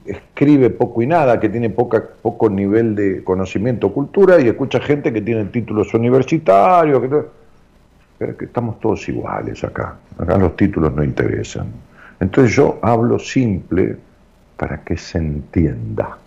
escribe 0.08 0.70
poco 0.70 1.02
y 1.02 1.06
nada, 1.06 1.38
que 1.38 1.48
tiene 1.48 1.70
poca, 1.70 2.02
poco 2.22 2.48
nivel 2.48 2.94
de 2.94 3.22
conocimiento, 3.22 3.92
cultura, 3.92 4.40
y 4.40 4.48
escucha 4.48 4.80
gente 4.80 5.12
que 5.12 5.20
tiene 5.20 5.44
títulos 5.46 5.92
universitarios, 5.94 7.00
que, 7.00 7.22
pero 8.18 8.36
que 8.36 8.44
estamos 8.46 8.80
todos 8.80 9.08
iguales 9.08 9.62
acá, 9.64 9.96
acá 10.18 10.38
los 10.38 10.56
títulos 10.56 10.92
no 10.94 11.04
interesan. 11.04 11.68
Entonces 12.20 12.54
yo 12.56 12.78
hablo 12.83 13.18
simple 13.18 13.96
para 14.56 14.78
que 14.78 14.96
se 14.96 15.18
entienda. 15.18 16.18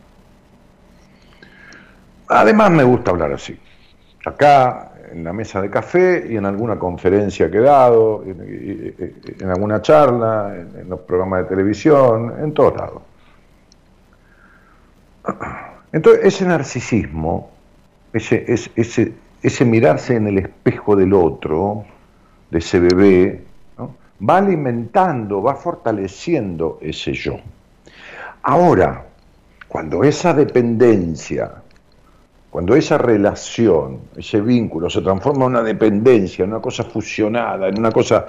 Además 2.30 2.72
me 2.72 2.84
gusta 2.84 3.12
hablar 3.12 3.34
así. 3.34 3.58
Acá, 4.26 4.92
en 5.12 5.24
la 5.26 5.34
mesa 5.34 5.62
de 5.62 5.70
café 5.70 6.26
y 6.30 6.38
en 6.38 6.46
alguna 6.46 6.80
conferencia 6.80 7.52
que 7.52 7.58
he 7.58 7.62
dado, 7.62 8.24
en, 8.26 9.50
alguna 9.50 9.82
charla, 9.82 10.56
en 10.56 10.88
los 10.88 11.02
programas 11.02 11.44
de 11.44 11.50
televisión, 11.50 12.34
en 12.42 12.54
todos 12.54 12.78
lados. 12.78 13.02
Entonces, 15.92 16.26
ese 16.26 16.46
narcisismo, 16.46 17.52
ese, 18.14 18.46
ese, 18.48 19.14
ese, 19.42 19.66
mirarse 19.66 20.16
en 20.16 20.28
el 20.28 20.38
espejo 20.40 20.96
del 20.96 21.14
otro, 21.14 21.86
de 22.50 22.60
ese 22.60 22.80
bebé, 22.80 23.44
va 24.28 24.38
alimentando, 24.38 25.42
va 25.42 25.56
fortaleciendo 25.56 26.78
ese 26.82 27.14
yo. 27.14 27.38
Ahora, 28.44 29.06
cuando 29.68 30.04
esa 30.04 30.34
dependencia, 30.34 31.52
cuando 32.50 32.76
esa 32.76 32.98
relación, 32.98 34.02
ese 34.18 34.42
vínculo 34.42 34.90
se 34.90 35.02
transforma 35.02 35.46
en 35.46 35.52
una 35.52 35.64
dependencia, 35.64 36.44
en 36.44 36.52
una 36.52 36.62
cosa 36.62 36.84
fusionada, 36.84 37.68
en 37.68 37.80
una 37.80 37.92
cosa 37.92 38.26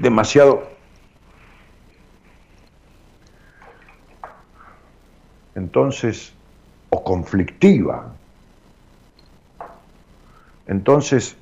demasiado 0.00 0.75
entonces, 5.56 6.32
o 6.90 7.02
conflictiva, 7.02 8.12
entonces 10.66 11.36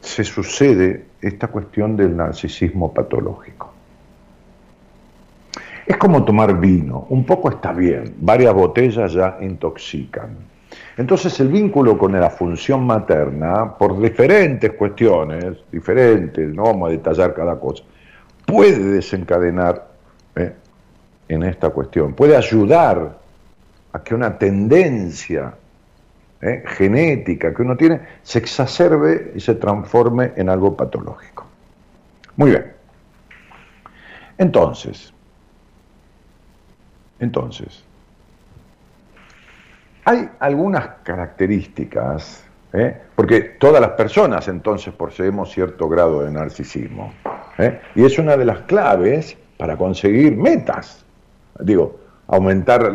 se 0.00 0.24
sucede 0.24 1.06
esta 1.20 1.46
cuestión 1.46 1.96
del 1.96 2.16
narcisismo 2.16 2.92
patológico. 2.92 3.72
Es 5.86 5.96
como 5.96 6.24
tomar 6.24 6.58
vino, 6.58 7.06
un 7.08 7.24
poco 7.24 7.50
está 7.50 7.72
bien, 7.72 8.16
varias 8.18 8.52
botellas 8.52 9.12
ya 9.12 9.38
intoxican. 9.40 10.36
Entonces 10.96 11.38
el 11.40 11.48
vínculo 11.48 11.96
con 11.96 12.12
la 12.18 12.30
función 12.30 12.84
materna, 12.84 13.76
por 13.78 14.00
diferentes 14.00 14.72
cuestiones, 14.72 15.58
diferentes, 15.70 16.52
no 16.52 16.64
vamos 16.64 16.88
a 16.88 16.92
detallar 16.92 17.32
cada 17.34 17.58
cosa, 17.58 17.84
puede 18.44 18.78
desencadenar 18.78 19.88
¿eh? 20.34 20.52
en 21.28 21.42
esta 21.44 21.70
cuestión, 21.70 22.14
puede 22.14 22.36
ayudar 22.36 23.21
a 23.92 24.02
que 24.02 24.14
una 24.14 24.38
tendencia 24.38 25.54
¿eh? 26.40 26.62
genética 26.66 27.54
que 27.54 27.62
uno 27.62 27.76
tiene 27.76 28.00
se 28.22 28.38
exacerbe 28.38 29.32
y 29.34 29.40
se 29.40 29.54
transforme 29.54 30.32
en 30.36 30.48
algo 30.48 30.76
patológico. 30.76 31.46
Muy 32.36 32.50
bien. 32.50 32.72
Entonces, 34.38 35.12
entonces, 37.20 37.84
hay 40.04 40.28
algunas 40.40 40.86
características, 41.04 42.44
¿eh? 42.72 43.00
porque 43.14 43.40
todas 43.40 43.80
las 43.80 43.92
personas 43.92 44.48
entonces 44.48 44.92
poseemos 44.94 45.52
cierto 45.52 45.88
grado 45.88 46.24
de 46.24 46.32
narcisismo, 46.32 47.12
¿eh? 47.58 47.80
y 47.94 48.04
es 48.04 48.18
una 48.18 48.36
de 48.36 48.44
las 48.44 48.60
claves 48.62 49.36
para 49.56 49.76
conseguir 49.76 50.36
metas. 50.36 51.04
Digo, 51.60 52.00
aumentar 52.32 52.90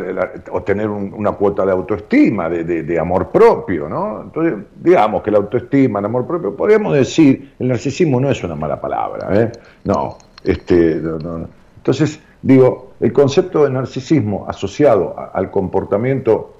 o 0.52 0.63
tener 0.63 0.89
una 0.89 1.32
cuota 1.34 1.63
de 1.63 1.71
autoestima, 1.71 2.50
de, 2.50 3.00
amor 3.00 3.30
propio, 3.30 3.88
¿no? 3.88 4.23
Entonces, 4.23 4.65
digamos 4.82 5.21
que 5.21 5.30
la 5.30 5.38
autoestima, 5.38 6.00
el 6.00 6.06
amor 6.06 6.26
propio, 6.26 6.56
podríamos 6.56 6.95
decir, 6.95 7.54
el 7.60 7.67
narcisismo 7.67 8.19
no 8.19 8.32
es 8.32 8.43
una 8.43 8.56
mala 8.56 8.82
palabra, 8.82 9.39
¿eh? 9.39 9.52
No, 9.84 10.17
este, 10.43 10.93
entonces, 10.93 12.19
digo, 12.41 12.93
el 13.00 13.13
concepto 13.13 13.63
de 13.63 13.69
narcisismo 13.69 14.47
asociado 14.50 15.15
al 15.32 15.52
comportamiento 15.52 16.56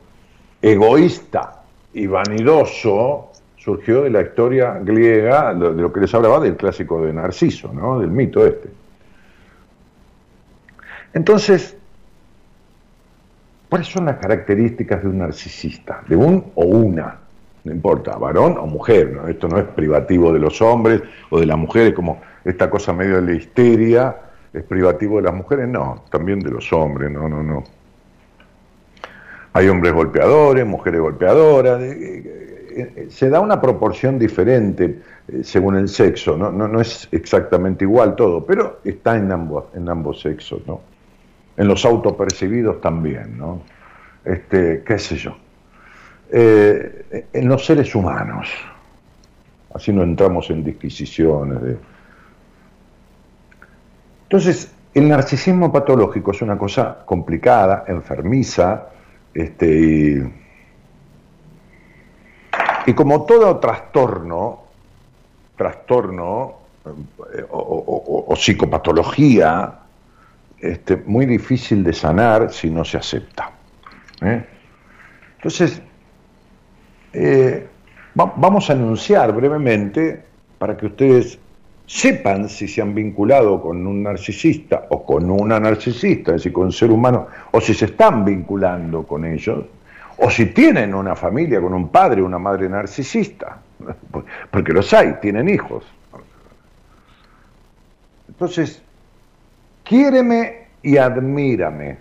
egoísta 0.62 1.63
y 1.96 2.06
vanidoso 2.06 3.32
surgió 3.58 4.04
de 4.04 4.12
la 4.12 4.22
historia 4.22 4.80
griega, 4.84 5.52
de 5.56 5.82
lo 5.82 5.92
que 5.92 6.02
les 6.02 6.13
hablaba 6.13 6.40
del 6.40 6.56
clásico 6.56 7.04
de 7.04 7.12
Narciso, 7.12 7.74
¿no? 7.74 8.00
Del 8.00 8.12
mito 8.12 8.46
este. 8.46 8.70
Entonces, 11.13 11.77
¿Cuáles 13.69 13.88
son 13.88 14.06
las 14.06 14.17
características 14.17 15.03
de 15.03 15.10
un 15.10 15.17
narcisista? 15.19 16.01
De 16.08 16.15
un 16.15 16.51
o 16.56 16.65
una, 16.65 17.19
no 17.65 17.71
importa, 17.71 18.17
varón 18.17 18.58
o 18.58 18.65
mujer, 18.65 19.19
esto 19.27 19.47
no 19.47 19.60
es 19.60 19.65
privativo 19.65 20.32
de 20.32 20.39
los 20.39 20.62
hombres 20.62 21.01
o 21.30 21.39
de 21.39 21.45
las 21.45 21.58
mujeres, 21.58 21.93
como 21.93 22.21
esta 22.45 22.69
cosa 22.69 22.93
medio 22.93 23.17
de 23.17 23.23
la 23.23 23.34
histeria, 23.34 24.15
es 24.53 24.63
privativo 24.63 25.17
de 25.17 25.23
las 25.23 25.34
mujeres, 25.34 25.67
no, 25.67 26.06
también 26.10 26.39
de 26.39 26.51
los 26.51 26.71
hombres, 26.71 27.12
no, 27.12 27.27
no, 27.27 27.43
no. 27.43 27.63
Hay 29.51 29.67
hombres 29.67 29.93
golpeadores, 29.93 30.65
mujeres 30.65 31.01
golpeadoras, 31.01 31.82
se 33.10 33.30
da 33.30 33.39
una 33.39 33.60
proporción 33.60 34.19
diferente 34.19 35.01
eh, 35.27 35.43
según 35.43 35.75
el 35.77 35.89
sexo, 35.89 36.38
¿no? 36.38 36.51
No, 36.51 36.80
es 36.80 37.08
exactamente 37.12 37.84
igual 37.84 38.15
todo, 38.15 38.45
pero 38.45 38.80
está 38.84 39.17
en 39.17 39.32
ambos, 39.32 39.65
en 39.73 39.89
ambos 39.89 40.21
sexos, 40.21 40.62
¿no? 40.67 40.82
En 41.58 41.67
los 41.67 41.84
autopercibidos 41.86 42.80
también, 42.80 43.38
¿no? 43.38 43.62
Este, 44.24 44.84
qué 44.86 45.00
sé 45.00 45.15
yo. 45.17 45.36
Eh, 46.30 47.28
en 47.34 47.48
los 47.48 47.65
seres 47.65 47.96
humanos, 47.96 48.50
Así 49.78 49.93
no 49.93 50.02
entramos 50.02 50.50
en 50.50 50.63
disquisiciones. 50.63 51.62
De... 51.62 51.78
Entonces, 54.24 54.72
el 54.96 55.08
narcisismo 55.08 55.72
patológico 55.72 56.32
es 56.32 56.41
una 56.41 56.58
cosa 56.58 57.04
complicada, 57.06 57.86
enfermiza, 57.88 58.88
este, 59.36 59.67
y, 59.67 60.34
y 62.88 62.93
como 62.93 63.24
todo 63.26 63.58
trastorno, 63.60 64.63
trastorno 65.56 66.56
eh, 67.36 67.46
o, 67.52 68.34
psicopatología, 68.36 69.80
este, 70.60 70.98
muy 71.06 71.26
difícil 71.26 71.84
de 71.84 71.93
sanar 71.93 72.52
si 72.52 72.70
no 72.70 72.84
se 72.84 72.98
acepta. 72.98 73.52
¿eh? 74.22 74.43
Entonces, 75.36 75.82
eh, 77.13 77.67
vamos 78.13 78.70
a 78.70 78.74
anunciar 78.74 79.34
brevemente 79.34 80.24
para 80.58 80.76
que 80.76 80.88
ustedes 80.88 81.39
sepan 81.86 82.50
si 82.50 82.67
se 82.67 82.82
han 82.82 82.93
vinculado 82.93 83.62
con 83.62 83.86
un 83.88 84.04
narcisista 84.04 84.88
o 84.89 85.06
con 85.06 85.30
una 85.30 85.60
narcisista, 85.60 86.32
es 86.32 86.38
decir, 86.38 86.54
con 86.54 86.65
un 86.65 86.72
ser 86.72 86.91
humano, 86.91 87.28
o 87.52 87.62
si 87.62 87.74
se 87.74 87.86
están 87.86 88.26
vinculando 88.26 89.04
con 89.04 89.26
ellos, 89.26 89.65
o 90.17 90.30
si 90.30 90.48
tienen 90.48 90.93
una 90.93 91.15
familia 91.15 91.62
con 91.62 91.74
un 91.74 91.89
padre 91.89 92.22
o 92.22 92.26
una 92.26 92.39
madre 92.39 92.67
narcisista, 92.67 93.62
porque 94.52 94.74
los 94.74 94.91
hay, 94.93 95.13
tienen 95.22 95.48
hijos. 95.48 95.86
Entonces, 98.28 98.84
quiéreme 99.88 100.67
y 100.84 100.97
admírame. 100.97 101.97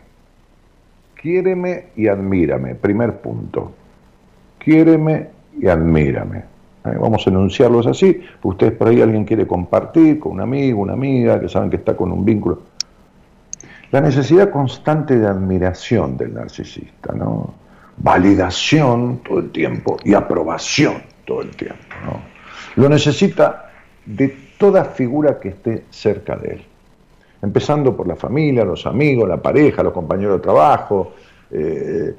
Quiéreme 1.20 1.86
y 1.96 2.08
admírame. 2.08 2.74
Primer 2.74 3.20
punto. 3.20 3.72
Quiéreme 4.58 5.28
y 5.58 5.66
admírame. 5.66 6.38
Eh, 6.38 6.96
vamos 7.00 7.26
a 7.26 7.30
enunciarlos 7.30 7.86
así. 7.86 8.20
Ustedes 8.42 8.72
por 8.72 8.88
ahí 8.88 9.00
alguien 9.00 9.24
quiere 9.24 9.46
compartir 9.46 10.18
con 10.18 10.32
un 10.32 10.40
amigo, 10.40 10.82
una 10.82 10.92
amiga, 10.92 11.40
que 11.40 11.48
saben 11.48 11.70
que 11.70 11.76
está 11.76 11.96
con 11.96 12.12
un 12.12 12.24
vínculo. 12.24 12.62
La 13.92 14.00
necesidad 14.00 14.50
constante 14.50 15.18
de 15.18 15.26
admiración 15.26 16.16
del 16.16 16.34
narcisista, 16.34 17.14
¿no? 17.14 17.54
Validación 17.98 19.20
todo 19.24 19.38
el 19.38 19.50
tiempo 19.50 19.96
y 20.04 20.12
aprobación 20.12 21.02
todo 21.24 21.42
el 21.42 21.50
tiempo. 21.56 21.96
Lo 22.74 22.88
necesita 22.88 23.70
de 24.04 24.36
toda 24.58 24.84
figura 24.84 25.40
que 25.40 25.48
esté 25.50 25.84
cerca 25.90 26.36
de 26.36 26.54
él. 26.54 26.64
Empezando 27.42 27.96
por 27.96 28.06
la 28.08 28.16
familia, 28.16 28.64
los 28.64 28.86
amigos, 28.86 29.28
la 29.28 29.40
pareja, 29.40 29.82
los 29.82 29.92
compañeros 29.92 30.38
de 30.38 30.42
trabajo, 30.42 31.12
eh, 31.50 32.14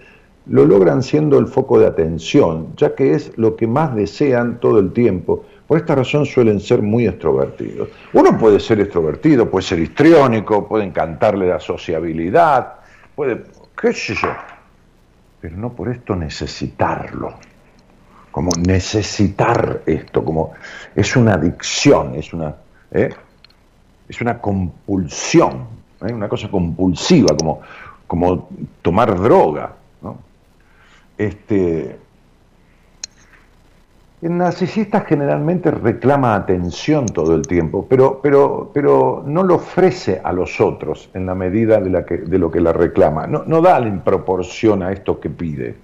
lo 0.47 0.65
logran 0.65 1.03
siendo 1.03 1.38
el 1.39 1.47
foco 1.47 1.80
de 1.80 1.88
atención, 1.88 2.73
ya 2.77 2.95
que 2.95 3.13
es 3.13 3.38
lo 3.38 3.56
que 3.56 3.67
más 3.67 3.95
desean 3.95 4.60
todo 4.60 4.80
el 4.80 4.93
tiempo. 4.93 5.43
Por 5.67 5.77
esta 5.77 5.95
razón 5.95 6.25
suelen 6.25 6.60
ser 6.60 6.82
muy 6.82 7.08
extrovertidos. 7.08 7.89
Uno 8.13 8.38
puede 8.38 8.60
ser 8.60 8.80
extrovertido, 8.80 9.49
puede 9.49 9.63
ser 9.63 9.80
histriónico, 9.80 10.67
puede 10.67 10.86
encantarle 10.86 11.47
la 11.47 11.60
sociabilidad, 11.60 12.75
puede, 13.15 13.43
qué 13.80 13.91
sé 13.91 14.15
yo, 14.15 14.30
pero 15.41 15.58
no 15.58 15.73
por 15.73 15.89
esto 15.89 16.15
necesitarlo 16.15 17.34
como 18.38 18.51
necesitar 18.67 19.82
esto, 19.88 20.23
como 20.23 20.53
es 20.95 21.15
una 21.15 21.34
adicción, 21.34 22.13
es 22.13 22.34
una, 22.34 22.56
¿eh? 22.91 23.10
Es 24.08 24.22
una 24.22 24.39
compulsión, 24.39 25.67
¿eh? 26.02 26.13
una 26.13 26.30
cosa 26.30 26.50
compulsiva, 26.50 27.36
como, 27.38 27.62
como 28.06 28.50
tomar 28.82 29.20
droga. 29.20 29.74
Este, 31.17 31.98
el 34.22 34.38
narcisista 34.38 35.02
generalmente 35.02 35.72
reclama 35.72 36.36
atención 36.36 37.08
todo 37.08 37.36
el 37.36 37.48
tiempo, 37.48 37.88
pero, 37.89 38.20
pero, 38.22 38.72
pero 38.74 39.24
no 39.26 39.43
lo 39.43 39.56
ofrece 39.56 40.22
a 40.24 40.32
los 40.32 40.62
otros 40.62 41.10
en 41.13 41.26
la 41.26 41.36
medida 41.36 41.80
de, 41.80 41.89
la 41.89 42.02
de 42.02 42.38
lo 42.39 42.50
que 42.50 42.62
la 42.62 42.74
reclama. 42.74 43.28
No, 43.28 43.43
no 43.46 43.62
da 43.62 43.78
en 43.80 44.02
proporción 44.02 44.84
a 44.84 44.91
esto 44.91 45.20
que 45.20 45.30
pide. 45.30 45.76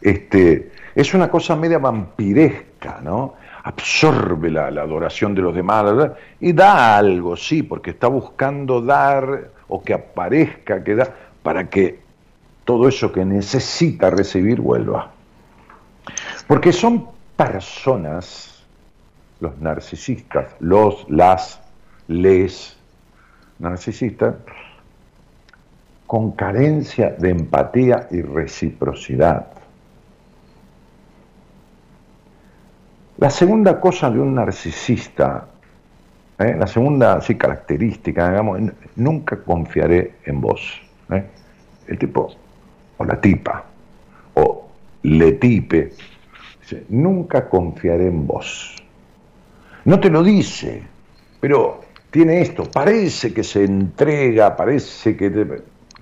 este, 0.00 0.72
es 0.94 1.14
una 1.14 1.30
cosa 1.30 1.56
media 1.56 1.78
vampiresca, 1.78 3.00
¿no? 3.02 3.34
Absorbe 3.64 4.50
la, 4.50 4.66
adoración 4.66 5.34
de 5.34 5.42
los 5.42 5.54
demás 5.54 6.12
y 6.40 6.52
da 6.52 6.96
algo, 6.96 7.36
sí, 7.36 7.62
porque 7.62 7.90
está 7.90 8.08
buscando 8.08 8.80
dar 8.80 9.50
o 9.68 9.82
que 9.82 9.94
aparezca, 9.94 10.82
que 10.82 10.96
da, 10.96 11.08
para 11.42 11.70
que 11.70 12.00
todo 12.64 12.88
eso 12.88 13.12
que 13.12 13.24
necesita 13.24 14.10
recibir 14.10 14.60
vuelva. 14.60 15.12
Porque 16.46 16.72
son 16.72 17.08
personas, 17.36 18.64
los 19.40 19.56
narcisistas, 19.58 20.54
los, 20.60 21.08
las, 21.08 21.60
les 22.08 22.76
narcisistas, 23.58 24.34
con 26.06 26.32
carencia 26.32 27.10
de 27.18 27.30
empatía 27.30 28.08
y 28.10 28.22
reciprocidad. 28.22 29.51
La 33.22 33.30
segunda 33.30 33.78
cosa 33.78 34.10
de 34.10 34.18
un 34.18 34.34
narcisista, 34.34 35.46
¿eh? 36.40 36.56
la 36.58 36.66
segunda 36.66 37.20
sí, 37.20 37.36
característica, 37.36 38.28
digamos, 38.28 38.72
nunca 38.96 39.36
confiaré 39.36 40.14
en 40.24 40.40
vos. 40.40 40.80
¿eh? 41.08 41.24
El 41.86 41.98
tipo, 42.00 42.34
o 42.96 43.04
la 43.04 43.20
tipa, 43.20 43.64
o 44.34 44.68
le 45.04 45.32
tipe, 45.34 45.92
dice, 46.62 46.84
nunca 46.88 47.48
confiaré 47.48 48.08
en 48.08 48.26
vos. 48.26 48.74
No 49.84 50.00
te 50.00 50.10
lo 50.10 50.24
dice, 50.24 50.82
pero 51.38 51.80
tiene 52.10 52.40
esto, 52.40 52.64
parece 52.64 53.32
que 53.32 53.44
se 53.44 53.62
entrega, 53.62 54.56
parece 54.56 55.16
que... 55.16 55.30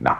No, 0.00 0.16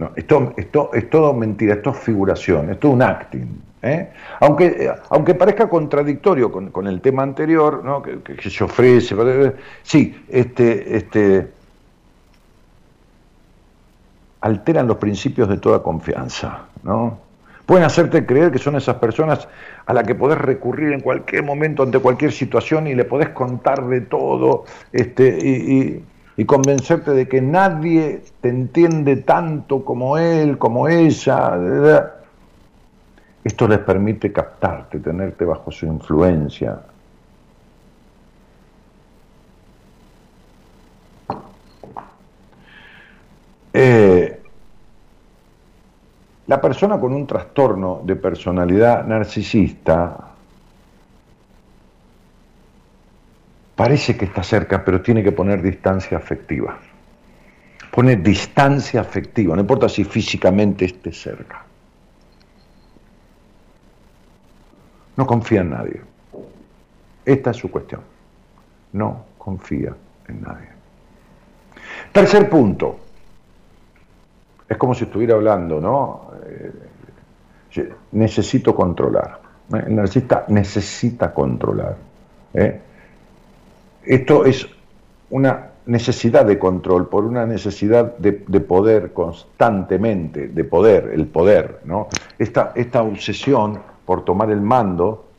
no 0.00 0.12
esto, 0.16 0.54
esto 0.56 0.90
es 0.94 1.10
todo 1.10 1.34
mentira, 1.34 1.74
esto 1.74 1.90
es 1.90 1.98
figuración, 1.98 2.70
esto 2.70 2.88
es 2.88 2.94
un 2.94 3.02
acting. 3.02 3.62
¿eh? 3.82 4.08
Aunque, 4.40 4.90
aunque 5.10 5.34
parezca 5.34 5.68
contradictorio 5.68 6.50
con, 6.50 6.86
el 6.86 7.00
tema 7.02 7.22
anterior, 7.22 7.84
¿no? 7.84 8.02
que, 8.02 8.50
se 8.50 8.64
ofrece, 8.64 9.14
sí, 9.82 10.24
este, 10.28 10.96
este, 10.96 11.48
alteran 14.40 14.86
los 14.86 14.96
principios 14.96 15.50
de 15.50 15.58
toda 15.58 15.82
confianza. 15.82 16.64
¿no? 16.82 17.18
Pueden 17.66 17.84
hacerte 17.84 18.24
creer 18.24 18.50
que 18.50 18.58
son 18.58 18.76
esas 18.76 18.96
personas 18.96 19.48
a 19.84 19.92
las 19.92 20.04
que 20.04 20.14
podés 20.14 20.38
recurrir 20.38 20.92
en 20.94 21.00
cualquier 21.00 21.42
momento 21.42 21.82
ante 21.82 21.98
cualquier 21.98 22.32
situación 22.32 22.86
y 22.86 22.94
le 22.94 23.04
podés 23.04 23.28
contar 23.28 23.86
de 23.86 24.00
todo 24.00 24.64
este, 24.92 26.02
convencerte 26.46 27.10
de 27.12 27.28
que 27.28 27.40
nadie 27.42 28.22
te 28.40 28.48
entiende 28.48 29.16
tanto 29.16 29.84
como 29.84 30.16
él, 30.16 30.56
como 30.58 30.88
ella. 30.88 32.10
Esto 33.44 33.68
les 33.68 33.78
permite 33.80 34.32
captarte, 34.32 35.00
tenerte 35.00 35.44
bajo 35.44 35.70
su 35.70 35.86
influencia. 35.86 36.80
Eh, 43.72 44.42
la 46.46 46.60
persona 46.60 46.98
con 46.98 47.12
un 47.12 47.26
trastorno 47.26 48.00
de 48.04 48.16
personalidad 48.16 49.06
narcisista 49.06 50.29
parece 53.80 54.14
que 54.14 54.26
está 54.26 54.42
cerca, 54.42 54.84
pero 54.84 55.00
tiene 55.00 55.22
que 55.22 55.32
poner 55.32 55.62
distancia 55.62 56.18
afectiva. 56.18 56.78
Pone 57.90 58.16
distancia 58.16 59.00
afectiva, 59.00 59.54
no 59.54 59.62
importa 59.62 59.88
si 59.88 60.04
físicamente 60.04 60.84
esté 60.84 61.10
cerca. 61.10 61.64
No 65.16 65.26
confía 65.26 65.62
en 65.62 65.70
nadie. 65.70 66.02
Esta 67.24 67.52
es 67.52 67.56
su 67.56 67.70
cuestión. 67.70 68.02
No 68.92 69.24
confía 69.38 69.96
en 70.28 70.42
nadie. 70.42 70.68
Tercer 72.12 72.50
punto. 72.50 73.00
Es 74.68 74.76
como 74.76 74.94
si 74.94 75.04
estuviera 75.04 75.36
hablando, 75.36 75.80
¿no? 75.80 76.32
Eh, 76.46 77.94
necesito 78.12 78.74
controlar. 78.74 79.40
El 79.72 79.96
narcisista 79.96 80.44
necesita 80.48 81.32
controlar. 81.32 81.96
¿eh? 82.52 82.80
Esto 84.04 84.44
es 84.44 84.66
una 85.30 85.70
necesidad 85.86 86.44
de 86.44 86.58
control, 86.58 87.08
por 87.08 87.24
una 87.24 87.46
necesidad 87.46 88.16
de, 88.18 88.32
poder 88.32 89.12
constantemente, 89.12 90.48
de 90.48 90.64
poder, 90.64 91.10
el 91.12 91.26
poder, 91.26 91.80
¿no? 91.84 92.08
Esta, 92.38 92.72
esta 92.74 93.02
obsesión 93.02 93.80
por 94.04 94.24
tomar 94.24 94.50
el 94.50 94.60
mando 94.60 95.30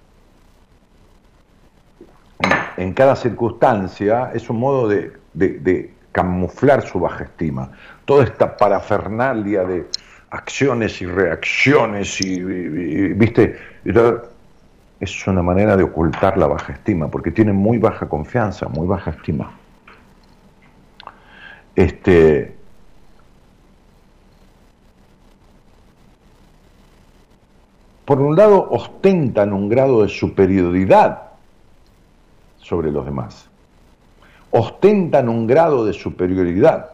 en 2.77 2.93
cada 2.93 3.15
circunstancia 3.15 4.31
es 4.33 4.49
un 4.49 4.59
modo 4.59 4.87
de, 4.87 5.91
camuflar 6.11 6.85
su 6.85 6.99
baja 6.99 7.25
estima. 7.25 7.71
Toda 8.03 8.25
esta 8.25 8.57
parafernalia 8.57 9.63
de 9.63 9.85
acciones 10.29 11.01
y 11.01 11.05
reacciones 11.05 12.19
y, 12.19 12.39
viste, 12.41 13.57
es 15.01 15.27
una 15.27 15.41
manera 15.41 15.75
de 15.75 15.83
ocultar 15.83 16.37
la 16.37 16.45
baja 16.45 16.73
estima, 16.73 17.09
porque 17.09 17.31
tienen 17.31 17.55
muy 17.55 17.79
baja 17.79 18.07
confianza, 18.07 18.69
muy 18.69 18.85
baja 18.85 19.09
estima. 19.09 19.51
Este, 21.75 22.55
por 28.05 28.21
un 28.21 28.35
lado, 28.35 28.69
ostentan 28.69 29.53
un 29.53 29.69
grado 29.69 30.03
de 30.03 30.09
superioridad 30.09 31.31
sobre 32.59 32.91
los 32.91 33.03
demás. 33.03 33.49
Ostentan 34.51 35.29
un 35.29 35.47
grado 35.47 35.83
de 35.83 35.93
superioridad. 35.93 36.91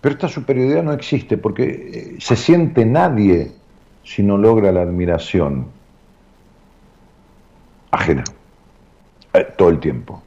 Pero 0.00 0.14
esta 0.14 0.28
superioridad 0.28 0.82
no 0.82 0.94
existe 0.94 1.36
porque 1.36 1.64
eh, 2.14 2.16
se 2.18 2.34
siente 2.34 2.86
nadie 2.86 3.59
si 4.02 4.22
no 4.22 4.36
logra 4.36 4.72
la 4.72 4.82
admiración 4.82 5.66
ajena 7.90 8.24
eh, 9.32 9.52
todo 9.56 9.68
el 9.70 9.80
tiempo. 9.80 10.22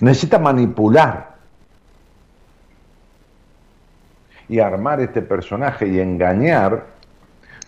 Necesita 0.00 0.38
manipular 0.38 1.34
y 4.48 4.58
armar 4.58 5.00
este 5.00 5.22
personaje 5.22 5.88
y 5.88 6.00
engañar 6.00 6.86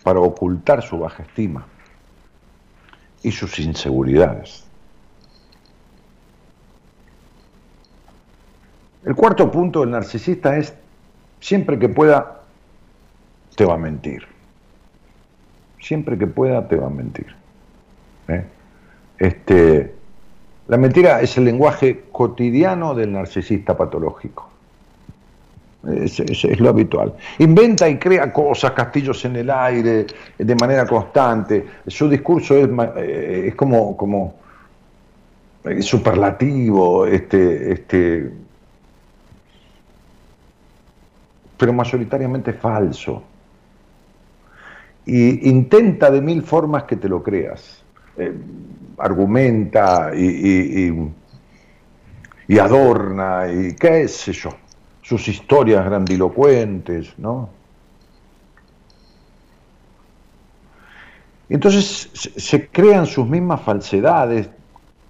para 0.03 0.19
ocultar 0.19 0.81
su 0.81 0.99
baja 0.99 1.23
estima 1.23 1.65
y 3.23 3.31
sus 3.31 3.59
inseguridades. 3.59 4.65
El 9.05 9.15
cuarto 9.15 9.49
punto 9.49 9.81
del 9.81 9.91
narcisista 9.91 10.57
es, 10.57 10.73
siempre 11.39 11.79
que 11.79 11.89
pueda, 11.89 12.41
te 13.55 13.65
va 13.65 13.75
a 13.75 13.77
mentir. 13.77 14.27
Siempre 15.87 16.17
que 16.17 16.27
pueda, 16.27 16.67
te 16.67 16.75
va 16.75 16.87
a 16.87 16.89
mentir. 16.89 17.27
¿eh? 18.27 18.43
Este, 19.17 19.93
la 20.67 20.75
mentira 20.75 21.21
es 21.21 21.37
el 21.37 21.45
lenguaje 21.45 22.03
cotidiano 22.11 22.93
del 22.93 23.13
narcisista 23.13 23.77
patológico. 23.77 24.49
Es, 25.89 26.59
lo 26.59 26.69
habitual. 26.69 27.13
Inventa 27.39 27.87
y 27.87 27.97
crea 27.97 28.33
cosas, 28.33 28.73
castillos 28.73 29.23
en 29.23 29.37
el 29.37 29.49
aire, 29.49 30.07
de 30.37 30.55
manera 30.55 30.85
constante. 30.85 31.65
Su 31.87 32.09
discurso 32.09 32.57
es, 32.57 32.67
eh, 32.97 33.45
es 33.47 33.55
como, 33.55 33.95
como 33.95 34.35
superlativo, 35.79 37.05
este, 37.05 37.71
este, 37.71 38.29
pero 41.57 41.71
mayoritariamente 41.71 42.51
falso. 42.51 43.23
Y 45.07 45.49
intenta 45.49 46.11
de 46.11 46.21
mil 46.21 46.43
formas 46.43 46.83
que 46.83 46.97
te 46.97 47.09
lo 47.09 47.23
creas. 47.23 47.83
Eh, 48.17 48.33
argumenta 48.99 50.11
y, 50.15 50.91
y 52.47 52.59
adorna 52.59 53.47
y 53.51 53.75
qué 53.75 54.07
sé 54.07 54.33
yo 54.33 54.49
sus 55.07 55.25
historias 55.29 55.85
grandilocuentes, 55.85 57.17
¿no? 57.17 57.49
Entonces 61.47 62.09
se 62.35 62.67
crean 62.67 63.05
sus 63.05 63.25
mismas 63.25 63.61
falsedades, 63.61 64.49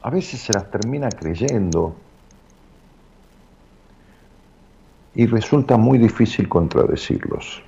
a 0.03 0.09
veces 0.11 0.39
se 0.39 0.53
las 0.53 0.69
termina 0.69 1.09
creyendo 1.09 1.95
y 5.15 5.25
resulta 5.25 5.77
muy 5.77 5.97
difícil 5.97 6.47
contradecirlos. 6.47 7.63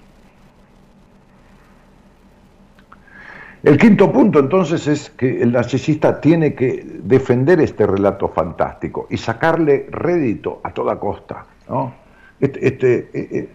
El 3.62 3.78
quinto 3.78 4.12
punto 4.12 4.40
entonces 4.40 4.88
es 4.88 5.10
que 5.10 5.42
el 5.42 5.52
narcisista 5.52 6.22
tiene 6.22 6.54
que 6.54 6.86
defender 7.04 7.60
este 7.60 7.86
relato 7.86 8.30
fantástico 8.30 9.08
y 9.10 9.18
sacarle 9.18 9.88
rédito 9.92 10.62
a 10.64 10.74
toda 10.74 10.98
costa, 10.98 11.46
¿no? 11.68 11.94
Este, 12.40 12.68
este 12.68 12.98
eh, 13.14 13.28
eh, 13.32 13.50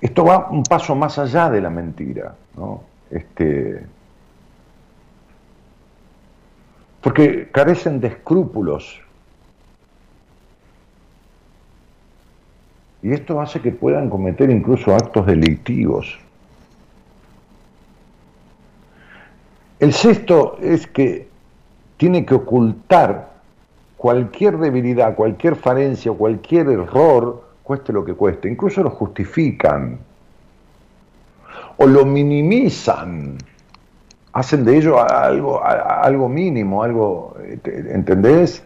esto 0.00 0.24
va 0.24 0.48
un 0.50 0.62
paso 0.62 0.94
más 0.94 1.18
allá 1.18 1.50
de 1.50 1.60
la 1.60 1.70
mentira, 1.70 2.34
¿no? 2.56 2.84
Este, 3.10 3.84
porque 7.02 7.48
carecen 7.52 8.00
de 8.00 8.08
escrúpulos. 8.08 9.00
Y 13.02 13.12
esto 13.12 13.42
hace 13.42 13.60
que 13.60 13.72
puedan 13.72 14.08
cometer 14.08 14.48
incluso 14.48 14.94
actos 14.94 15.26
delictivos. 15.26 16.18
El 19.84 19.92
sexto 19.92 20.56
es 20.62 20.86
que 20.86 21.28
tiene 21.98 22.24
que 22.24 22.34
ocultar 22.36 23.34
cualquier 23.98 24.56
debilidad, 24.56 25.14
cualquier 25.14 25.56
falencia, 25.56 26.10
cualquier 26.10 26.70
error, 26.70 27.44
cueste 27.62 27.92
lo 27.92 28.02
que 28.02 28.14
cueste, 28.14 28.48
incluso 28.48 28.82
lo 28.82 28.88
justifican 28.88 29.98
o 31.76 31.86
lo 31.86 32.06
minimizan, 32.06 33.36
hacen 34.32 34.64
de 34.64 34.78
ello 34.78 35.06
algo, 35.06 35.62
algo 35.62 36.30
mínimo, 36.30 36.82
algo, 36.82 37.36
¿entendés? 37.62 38.64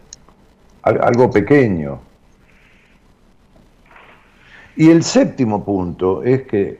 Algo 0.83 1.29
pequeño. 1.29 1.99
Y 4.77 4.89
el 4.89 5.03
séptimo 5.03 5.65
punto 5.65 6.23
es 6.23 6.43
que 6.43 6.79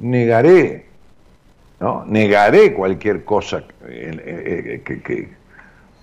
negaré, 0.00 0.91
¿no? 1.82 2.04
Negaré 2.06 2.72
cualquier 2.72 3.24
cosa 3.24 3.64
que 3.66 5.28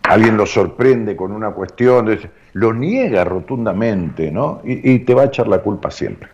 alguien 0.03 0.35
lo 0.35 0.45
sorprende 0.45 1.15
con 1.15 1.31
una 1.31 1.51
cuestión, 1.51 2.19
lo 2.51 2.73
niega 2.73 3.23
rotundamente, 3.23 4.29
¿no? 4.29 4.59
Y, 4.65 4.99
te 4.99 5.13
va 5.13 5.21
a 5.21 5.25
echar 5.25 5.47
la 5.47 5.59
culpa 5.59 5.89
siempre. 5.89 6.27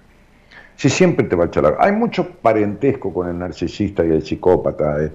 Si 0.75 0.89
siempre 0.89 1.27
te 1.27 1.35
va 1.35 1.43
a 1.43 1.47
echar 1.47 1.61
la 1.61 1.75
Hay 1.77 1.91
mucho 1.91 2.27
parentesco 2.27 3.13
con 3.13 3.29
el 3.29 3.37
narcisista 3.37 4.03
y 4.03 4.09
el 4.09 4.23
psicópata. 4.23 5.03
Eh. 5.03 5.11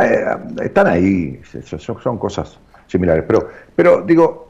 Eh, 0.00 0.26
están 0.62 0.86
ahí, 0.86 1.40
son, 1.76 2.18
cosas 2.18 2.60
similares. 2.86 3.24
Pero, 3.26 3.48
pero 3.74 4.02
digo, 4.02 4.48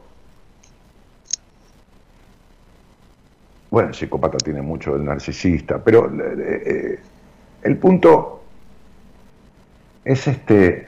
bueno, 3.71 3.89
el 3.89 3.95
psicópata 3.95 4.37
tiene 4.37 4.61
mucho 4.61 4.93
del 4.93 5.03
narcisista, 5.05 5.83
pero 5.83 6.07
eh, 6.15 6.99
el 7.63 7.77
punto 7.77 8.42
es 10.05 10.27
este 10.27 10.87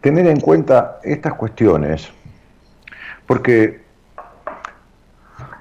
tener 0.00 0.26
en 0.26 0.40
cuenta 0.40 1.00
estas 1.02 1.34
cuestiones, 1.34 2.10
porque 3.26 3.80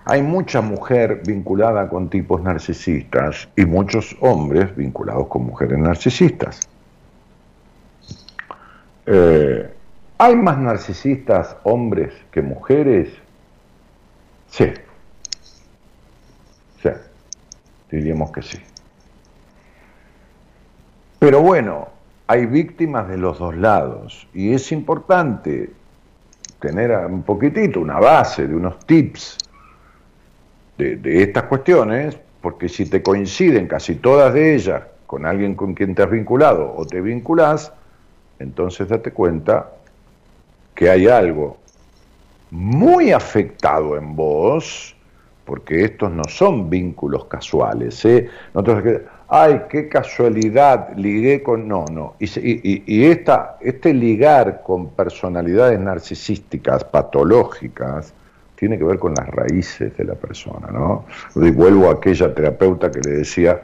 hay 0.06 0.24
mucha 0.24 0.62
mujer 0.62 1.22
vinculada 1.26 1.88
con 1.88 2.10
tipos 2.10 2.42
narcisistas 2.42 3.48
y 3.56 3.66
muchos 3.66 4.16
hombres 4.22 4.76
vinculados 4.76 5.28
con 5.28 5.46
mujeres 5.46 5.78
narcisistas. 5.78 6.62
Eh, 9.06 9.72
¿Hay 10.18 10.36
más 10.36 10.58
narcisistas 10.58 11.56
hombres 11.64 12.14
que 12.32 12.42
mujeres? 12.42 13.10
Sí. 14.50 14.72
Sí. 16.82 16.90
Diríamos 17.92 18.32
que 18.32 18.42
sí. 18.42 18.60
Pero 21.20 21.42
bueno, 21.42 21.99
hay 22.30 22.46
víctimas 22.46 23.10
de 23.10 23.18
los 23.18 23.40
dos 23.40 23.58
lados 23.58 24.28
y 24.36 24.54
es 24.54 24.72
importante 24.72 25.72
tener 26.60 26.92
un 27.08 27.24
poquitito, 27.24 27.80
una 27.80 28.00
base 28.00 28.46
de 28.46 28.54
unos 28.54 28.78
tips 28.86 29.36
de, 30.78 31.24
estas 31.24 31.46
cuestiones, 31.46 32.20
porque 32.40 32.70
si 32.70 32.88
te 32.88 33.02
coinciden 33.02 33.68
casi 33.68 33.96
todas 33.96 34.32
de 34.36 34.54
ellas 34.54 34.84
con 35.08 35.26
alguien 35.26 35.56
con 35.56 35.74
quien 35.74 35.96
te 35.96 36.04
has 36.04 36.12
vinculado 36.12 36.72
o 36.78 36.86
te 36.86 37.02
vinculás, 37.02 37.74
entonces 38.38 38.88
date 38.88 39.10
cuenta 39.12 39.72
que 40.76 40.88
hay 40.88 41.08
algo 41.08 41.58
muy 42.52 43.12
afectado 43.12 43.98
en 43.98 44.16
vos, 44.16 44.96
porque 45.46 45.84
estos 45.84 46.12
no 46.12 46.26
son 46.26 46.70
vínculos 46.70 47.26
casuales. 47.26 48.06
¿eh? 48.06 48.30
Ay, 49.30 49.62
qué 49.70 49.88
casualidad, 49.88 50.90
ligué 50.96 51.44
con... 51.44 51.68
No, 51.68 51.86
no. 51.92 52.16
Y, 52.20 53.06
esta, 53.06 53.58
este 53.62 53.94
ligar 53.94 54.64
con 54.64 54.90
personalidades 54.90 55.80
narcisísticas, 55.80 56.84
patológicas, 56.84 58.14
tiene 58.56 58.78
que 58.78 58.84
ver 58.84 59.00
con 59.00 59.14
las 59.14 59.28
raíces 59.28 59.96
de 59.96 60.04
la 60.04 60.16
persona, 60.16 60.68
¿no? 60.72 61.06
Y 61.36 61.52
vuelvo 61.52 61.90
a 61.90 61.94
aquella 61.94 62.34
terapeuta 62.34 62.92
que 62.92 63.00
le 63.00 63.18
decía 63.18 63.62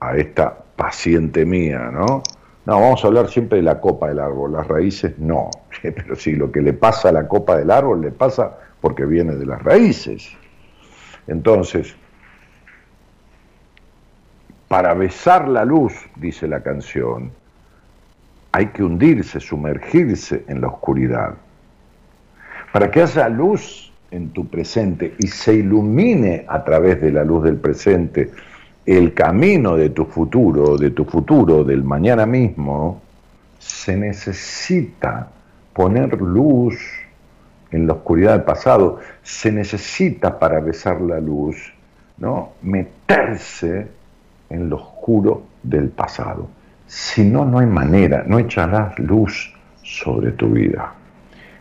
a 0.00 0.16
esta 0.16 0.54
paciente 0.76 1.46
mía, 1.46 1.88
¿no? 1.90 2.22
No, 2.66 2.80
vamos 2.80 3.02
a 3.04 3.06
hablar 3.06 3.28
siempre 3.28 3.58
de 3.58 3.62
la 3.62 3.80
copa 3.80 4.08
del 4.08 4.18
árbol, 4.18 4.52
las 4.52 4.66
raíces 4.66 5.16
no, 5.18 5.50
pero 5.82 6.16
si 6.16 6.32
lo 6.32 6.50
que 6.50 6.60
le 6.60 6.72
pasa 6.72 7.10
a 7.10 7.12
la 7.12 7.28
copa 7.28 7.56
del 7.56 7.70
árbol 7.70 8.00
le 8.00 8.10
pasa 8.10 8.58
porque 8.80 9.06
viene 9.06 9.36
de 9.36 9.46
las 9.46 9.62
raíces. 9.62 10.30
Entonces, 11.28 11.94
para 14.68 14.94
besar 14.94 15.48
la 15.48 15.64
luz, 15.64 15.94
dice 16.16 16.48
la 16.48 16.62
canción, 16.62 17.30
hay 18.52 18.66
que 18.68 18.82
hundirse, 18.82 19.38
sumergirse 19.38 20.44
en 20.48 20.60
la 20.60 20.68
oscuridad. 20.68 21.34
Para 22.72 22.90
que 22.90 23.02
haya 23.02 23.28
luz 23.28 23.92
en 24.10 24.30
tu 24.30 24.46
presente 24.48 25.14
y 25.18 25.26
se 25.28 25.54
ilumine 25.54 26.44
a 26.48 26.64
través 26.64 27.00
de 27.00 27.12
la 27.12 27.24
luz 27.24 27.44
del 27.44 27.56
presente 27.56 28.30
el 28.86 29.14
camino 29.14 29.76
de 29.76 29.90
tu 29.90 30.04
futuro, 30.04 30.76
de 30.76 30.90
tu 30.90 31.04
futuro, 31.04 31.64
del 31.64 31.82
mañana 31.82 32.24
mismo, 32.24 33.02
se 33.58 33.96
necesita 33.96 35.28
poner 35.72 36.20
luz 36.20 36.76
en 37.72 37.86
la 37.86 37.94
oscuridad 37.94 38.32
del 38.32 38.44
pasado, 38.44 39.00
se 39.22 39.50
necesita 39.50 40.38
para 40.38 40.60
besar 40.60 41.00
la 41.00 41.20
luz, 41.20 41.56
¿no? 42.18 42.52
meterse 42.62 43.88
en 44.50 44.68
lo 44.68 44.76
oscuro 44.76 45.42
del 45.62 45.88
pasado. 45.88 46.48
Si 46.86 47.24
no, 47.24 47.44
no 47.44 47.58
hay 47.58 47.66
manera, 47.66 48.24
no 48.26 48.38
echarás 48.38 48.98
luz 48.98 49.52
sobre 49.82 50.32
tu 50.32 50.50
vida. 50.50 50.92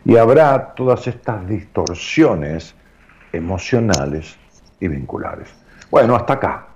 Y 0.03 0.17
habrá 0.17 0.73
todas 0.75 1.07
estas 1.07 1.47
distorsiones 1.47 2.75
emocionales 3.33 4.37
y 4.79 4.87
vinculares. 4.87 5.49
Bueno, 5.89 6.15
hasta 6.15 6.33
acá. 6.33 6.67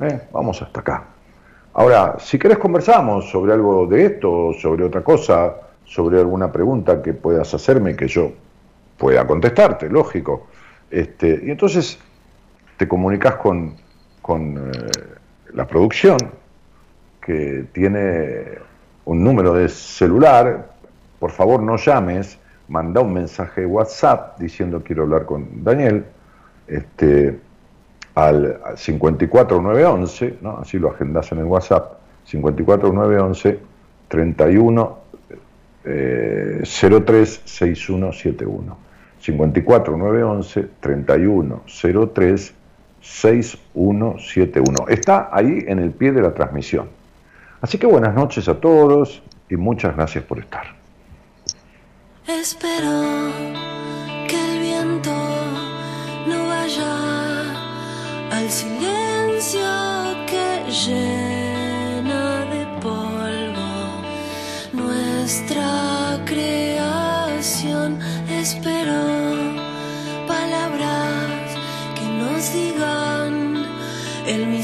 ¿eh? 0.00 0.28
Vamos 0.32 0.62
hasta 0.62 0.80
acá. 0.80 1.04
Ahora, 1.74 2.16
si 2.18 2.38
querés 2.38 2.58
conversamos 2.58 3.30
sobre 3.30 3.52
algo 3.52 3.86
de 3.86 4.06
esto, 4.06 4.52
sobre 4.60 4.84
otra 4.84 5.02
cosa, 5.02 5.54
sobre 5.84 6.18
alguna 6.18 6.50
pregunta 6.50 7.02
que 7.02 7.14
puedas 7.14 7.52
hacerme 7.54 7.96
que 7.96 8.08
yo 8.08 8.32
pueda 8.96 9.26
contestarte, 9.26 9.88
lógico. 9.88 10.48
Este, 10.90 11.40
y 11.44 11.50
entonces 11.50 11.98
te 12.76 12.86
comunicas 12.88 13.36
con, 13.36 13.76
con 14.28 14.58
eh, 14.58 14.60
la 15.54 15.66
producción, 15.66 16.18
que 17.18 17.64
tiene 17.72 18.58
un 19.06 19.24
número 19.24 19.54
de 19.54 19.70
celular, 19.70 20.68
por 21.18 21.30
favor 21.30 21.62
no 21.62 21.78
llames, 21.78 22.38
manda 22.68 23.00
un 23.00 23.14
mensaje 23.14 23.62
de 23.62 23.66
WhatsApp 23.66 24.38
diciendo 24.38 24.82
quiero 24.84 25.04
hablar 25.04 25.24
con 25.24 25.64
Daniel, 25.64 26.04
este, 26.66 27.40
al 28.14 28.60
54911, 28.76 30.40
¿no? 30.42 30.58
así 30.58 30.78
lo 30.78 30.90
agendas 30.90 31.32
en 31.32 31.38
el 31.38 31.46
WhatsApp, 31.46 31.94
54911 32.24 33.60
31 34.08 34.98
eh, 35.86 36.60
036171. 36.64 38.76
54911 39.20 40.68
31 40.80 41.62
03 42.14 42.54
6171. 43.08 44.88
Está 44.88 45.30
ahí 45.32 45.64
en 45.66 45.78
el 45.78 45.90
pie 45.90 46.12
de 46.12 46.22
la 46.22 46.32
transmisión. 46.34 46.88
Así 47.60 47.78
que 47.78 47.86
buenas 47.86 48.14
noches 48.14 48.48
a 48.48 48.60
todos 48.60 49.22
y 49.48 49.56
muchas 49.56 49.96
gracias 49.96 50.24
por 50.24 50.38
estar. 50.38 50.76
Espero 52.26 53.32
que 54.28 54.36
el 54.36 54.60
viento 54.60 55.10
no 56.28 56.46
vaya 56.46 56.94
al 58.30 58.48
silencio 58.48 59.60
que 60.26 60.70
llena 60.70 62.44
de 62.52 62.66
polvo 62.80 63.70
nuestra 64.72 66.20
creación. 66.26 67.98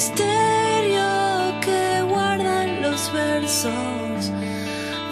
Misterio 0.04 1.60
que 1.62 2.02
guardan 2.02 2.82
los 2.82 3.10
versos 3.10 4.30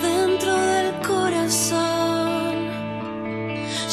dentro 0.02 0.54
del 0.54 0.92
corazón. 1.00 2.52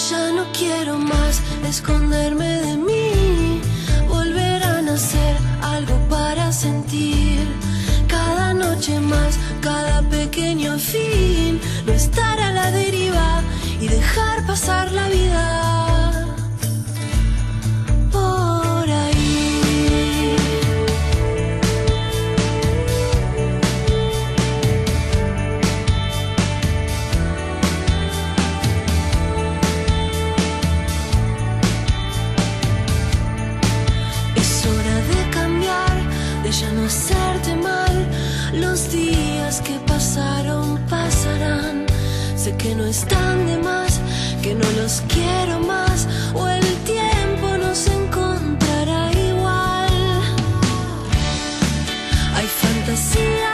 Ya 0.10 0.32
no 0.34 0.44
quiero 0.52 0.98
más 0.98 1.42
esconderme 1.70 2.50
de 2.66 2.76
mí, 2.76 3.62
volver 4.10 4.62
a 4.62 4.82
nacer, 4.82 5.38
algo 5.62 5.96
para 6.10 6.52
sentir. 6.52 7.48
Cada 8.10 8.54
noche 8.54 9.00
más, 9.00 9.40
cada 9.62 10.02
pequeño 10.02 10.78
fin, 10.80 11.62
no 11.86 11.94
estar 11.94 12.38
a 12.42 12.52
la 12.52 12.72
deriva 12.72 13.42
y 13.80 13.88
dejar 13.88 14.46
pasar 14.46 14.92
la 14.92 15.08
vida. 15.08 15.99
Los 38.54 38.92
días 38.92 39.62
que 39.62 39.80
pasaron 39.86 40.80
pasarán. 40.90 41.86
Sé 42.36 42.56
que 42.58 42.74
no 42.74 42.86
están 42.86 43.46
de 43.46 43.58
más, 43.58 44.00
que 44.42 44.56
no 44.56 44.70
los 44.72 45.04
quiero 45.08 45.60
más. 45.60 46.08
O 46.34 46.48
el 46.48 46.66
tiempo 46.84 47.58
nos 47.58 47.86
encontrará 47.88 49.12
igual. 49.12 49.90
Hay 52.36 52.48
fantasías 52.48 53.49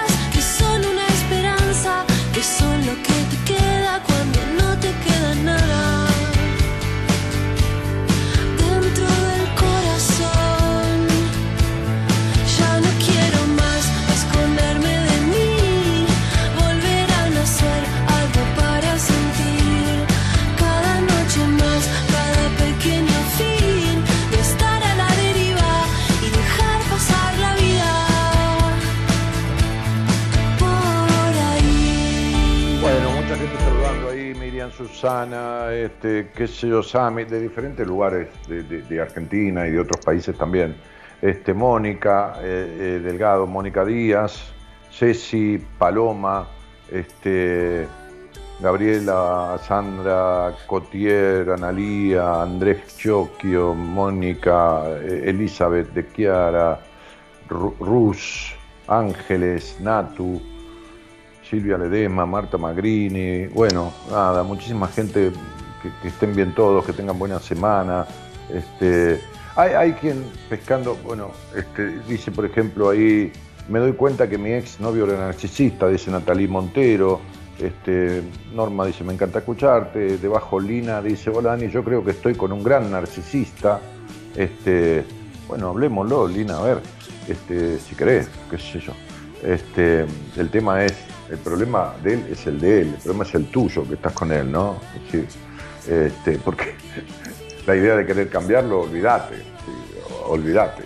Susana, 34.77 35.71
este, 35.73 36.29
qué 36.35 36.47
sé 36.47 36.67
yo, 36.67 36.83
Sami, 36.83 37.23
de 37.23 37.39
diferentes 37.41 37.85
lugares 37.87 38.27
de, 38.47 39.01
Argentina 39.01 39.67
y 39.67 39.71
de 39.71 39.79
otros 39.79 40.03
países 40.03 40.37
también. 40.37 40.75
Este, 41.21 41.53
Mónica 41.53 42.35
eh, 42.41 42.77
eh, 42.79 43.01
Delgado, 43.03 43.47
Mónica 43.47 43.85
Díaz, 43.85 44.51
Ceci, 44.91 45.63
Paloma, 45.77 46.47
este, 46.91 47.87
Gabriela, 48.59 49.57
Sandra, 49.65 50.53
Cotier, 50.67 51.49
Analía, 51.49 52.41
Andrés 52.41 52.97
Chocchio, 52.97 53.73
Mónica, 53.73 54.83
eh, 55.01 55.23
Elizabeth 55.25 55.91
de 55.93 56.05
Chiara, 56.13 56.79
Ru- 57.49 57.75
Rus, 57.79 58.53
Ángeles, 58.87 59.77
Natu, 59.81 60.41
Silvia 61.49 61.77
Ledesma, 61.77 62.25
Marta 62.25 62.57
Magrini, 62.57 63.47
bueno, 63.47 63.93
nada, 64.09 64.43
muchísima 64.43 64.87
gente 64.87 65.31
que, 66.01 66.07
estén 66.07 66.35
bien 66.35 66.53
todos, 66.53 66.85
que 66.85 66.93
tengan 66.93 67.17
buena 67.19 67.39
semana. 67.39 68.05
Este, 68.49 69.21
hay, 69.55 69.71
hay 69.73 69.91
quien 69.93 70.23
pescando, 70.49 70.95
bueno, 71.03 71.31
este, 71.55 71.99
dice 72.07 72.31
por 72.31 72.45
ejemplo 72.45 72.89
ahí, 72.89 73.31
me 73.69 73.79
doy 73.79 73.93
cuenta 73.93 74.29
que 74.29 74.37
mi 74.37 74.53
ex 74.53 74.79
novio 74.79 75.05
era 75.05 75.17
narcisista, 75.17 75.87
dice 75.87 76.11
Natalí 76.11 76.47
Montero. 76.47 77.21
Este, 77.59 78.21
Norma 78.53 78.85
dice, 78.85 79.03
me 79.03 79.13
encanta 79.13 79.39
escucharte. 79.39 80.17
Debajo 80.17 80.59
Lina 80.59 81.01
dice, 81.01 81.29
hola 81.29 81.51
Dani, 81.51 81.69
yo 81.69 81.83
creo 81.83 82.03
que 82.03 82.11
estoy 82.11 82.35
con 82.35 82.51
un 82.51 82.63
gran 82.63 82.91
narcisista. 82.91 83.79
Este, 84.35 85.05
bueno, 85.47 85.69
hablemoslo, 85.69 86.27
Lina, 86.27 86.57
a 86.57 86.61
ver, 86.61 86.81
este, 87.27 87.79
si 87.79 87.95
querés, 87.95 88.29
qué 88.49 88.57
sé 88.57 88.79
yo. 88.79 88.91
Este, 89.41 90.05
el 90.37 90.49
tema 90.49 90.83
es, 90.83 90.93
el 91.29 91.37
problema 91.39 91.93
de 92.03 92.13
él 92.15 92.25
es 92.31 92.45
el 92.47 92.59
de 92.59 92.81
él, 92.81 92.87
el 92.89 93.01
problema 93.01 93.23
es 93.23 93.35
el 93.35 93.45
tuyo, 93.47 93.87
que 93.87 93.95
estás 93.95 94.13
con 94.13 94.31
él, 94.31 94.51
¿no? 94.51 94.79
Este, 95.87 96.37
porque 96.43 96.75
la 97.67 97.75
idea 97.75 97.95
de 97.95 98.05
querer 98.05 98.29
cambiarlo, 98.29 98.81
olvídate, 98.81 99.35
sí, 99.37 99.71
olvídate. 100.27 100.83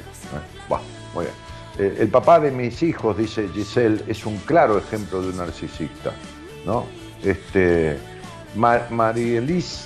¿eh? 1.80 1.96
El 2.00 2.10
papá 2.10 2.40
de 2.40 2.52
mis 2.52 2.82
hijos, 2.84 3.18
dice 3.18 3.48
Giselle, 3.54 4.02
es 4.08 4.26
un 4.26 4.38
claro 4.40 4.78
ejemplo 4.78 5.22
de 5.22 5.30
un 5.30 5.38
narcisista, 5.38 6.12
¿no? 6.66 6.86
Este, 7.24 7.98
Ma- 8.56 8.82
Marielis 8.90 9.86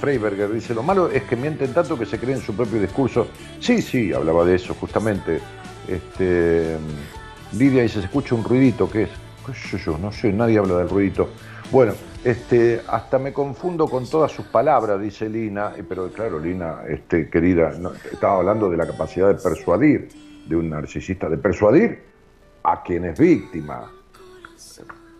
Freiberger 0.00 0.50
dice, 0.50 0.72
lo 0.74 0.82
malo 0.82 1.10
es 1.10 1.22
que 1.24 1.36
mienten 1.36 1.74
tanto 1.74 1.98
que 1.98 2.06
se 2.06 2.18
creen 2.18 2.40
su 2.40 2.54
propio 2.54 2.80
discurso. 2.80 3.26
Sí, 3.60 3.82
sí, 3.82 4.12
hablaba 4.14 4.44
de 4.46 4.54
eso 4.56 4.74
justamente. 4.74 5.40
Este, 5.86 6.76
Lidia 7.52 7.82
dice, 7.82 7.98
se 8.00 8.06
escucha 8.06 8.34
un 8.34 8.42
ruidito, 8.44 8.88
¿qué 8.90 9.02
es? 9.04 9.10
Yo, 9.52 9.98
no 9.98 10.12
sé, 10.12 10.32
nadie 10.32 10.58
habla 10.58 10.78
del 10.78 10.88
ruidito. 10.88 11.28
Bueno, 11.70 11.94
este, 12.24 12.80
hasta 12.88 13.18
me 13.18 13.32
confundo 13.32 13.86
con 13.86 14.08
todas 14.08 14.32
sus 14.32 14.46
palabras, 14.46 15.00
dice 15.00 15.28
Lina, 15.28 15.72
pero 15.88 16.08
claro, 16.10 16.38
Lina, 16.38 16.82
este, 16.88 17.30
querida, 17.30 17.72
estaba 18.10 18.38
hablando 18.38 18.68
de 18.68 18.76
la 18.76 18.86
capacidad 18.86 19.28
de 19.28 19.34
persuadir 19.34 20.08
de 20.46 20.56
un 20.56 20.68
narcisista, 20.68 21.28
de 21.28 21.38
persuadir 21.38 22.02
a 22.62 22.82
quien 22.82 23.04
es 23.04 23.18
víctima. 23.18 23.90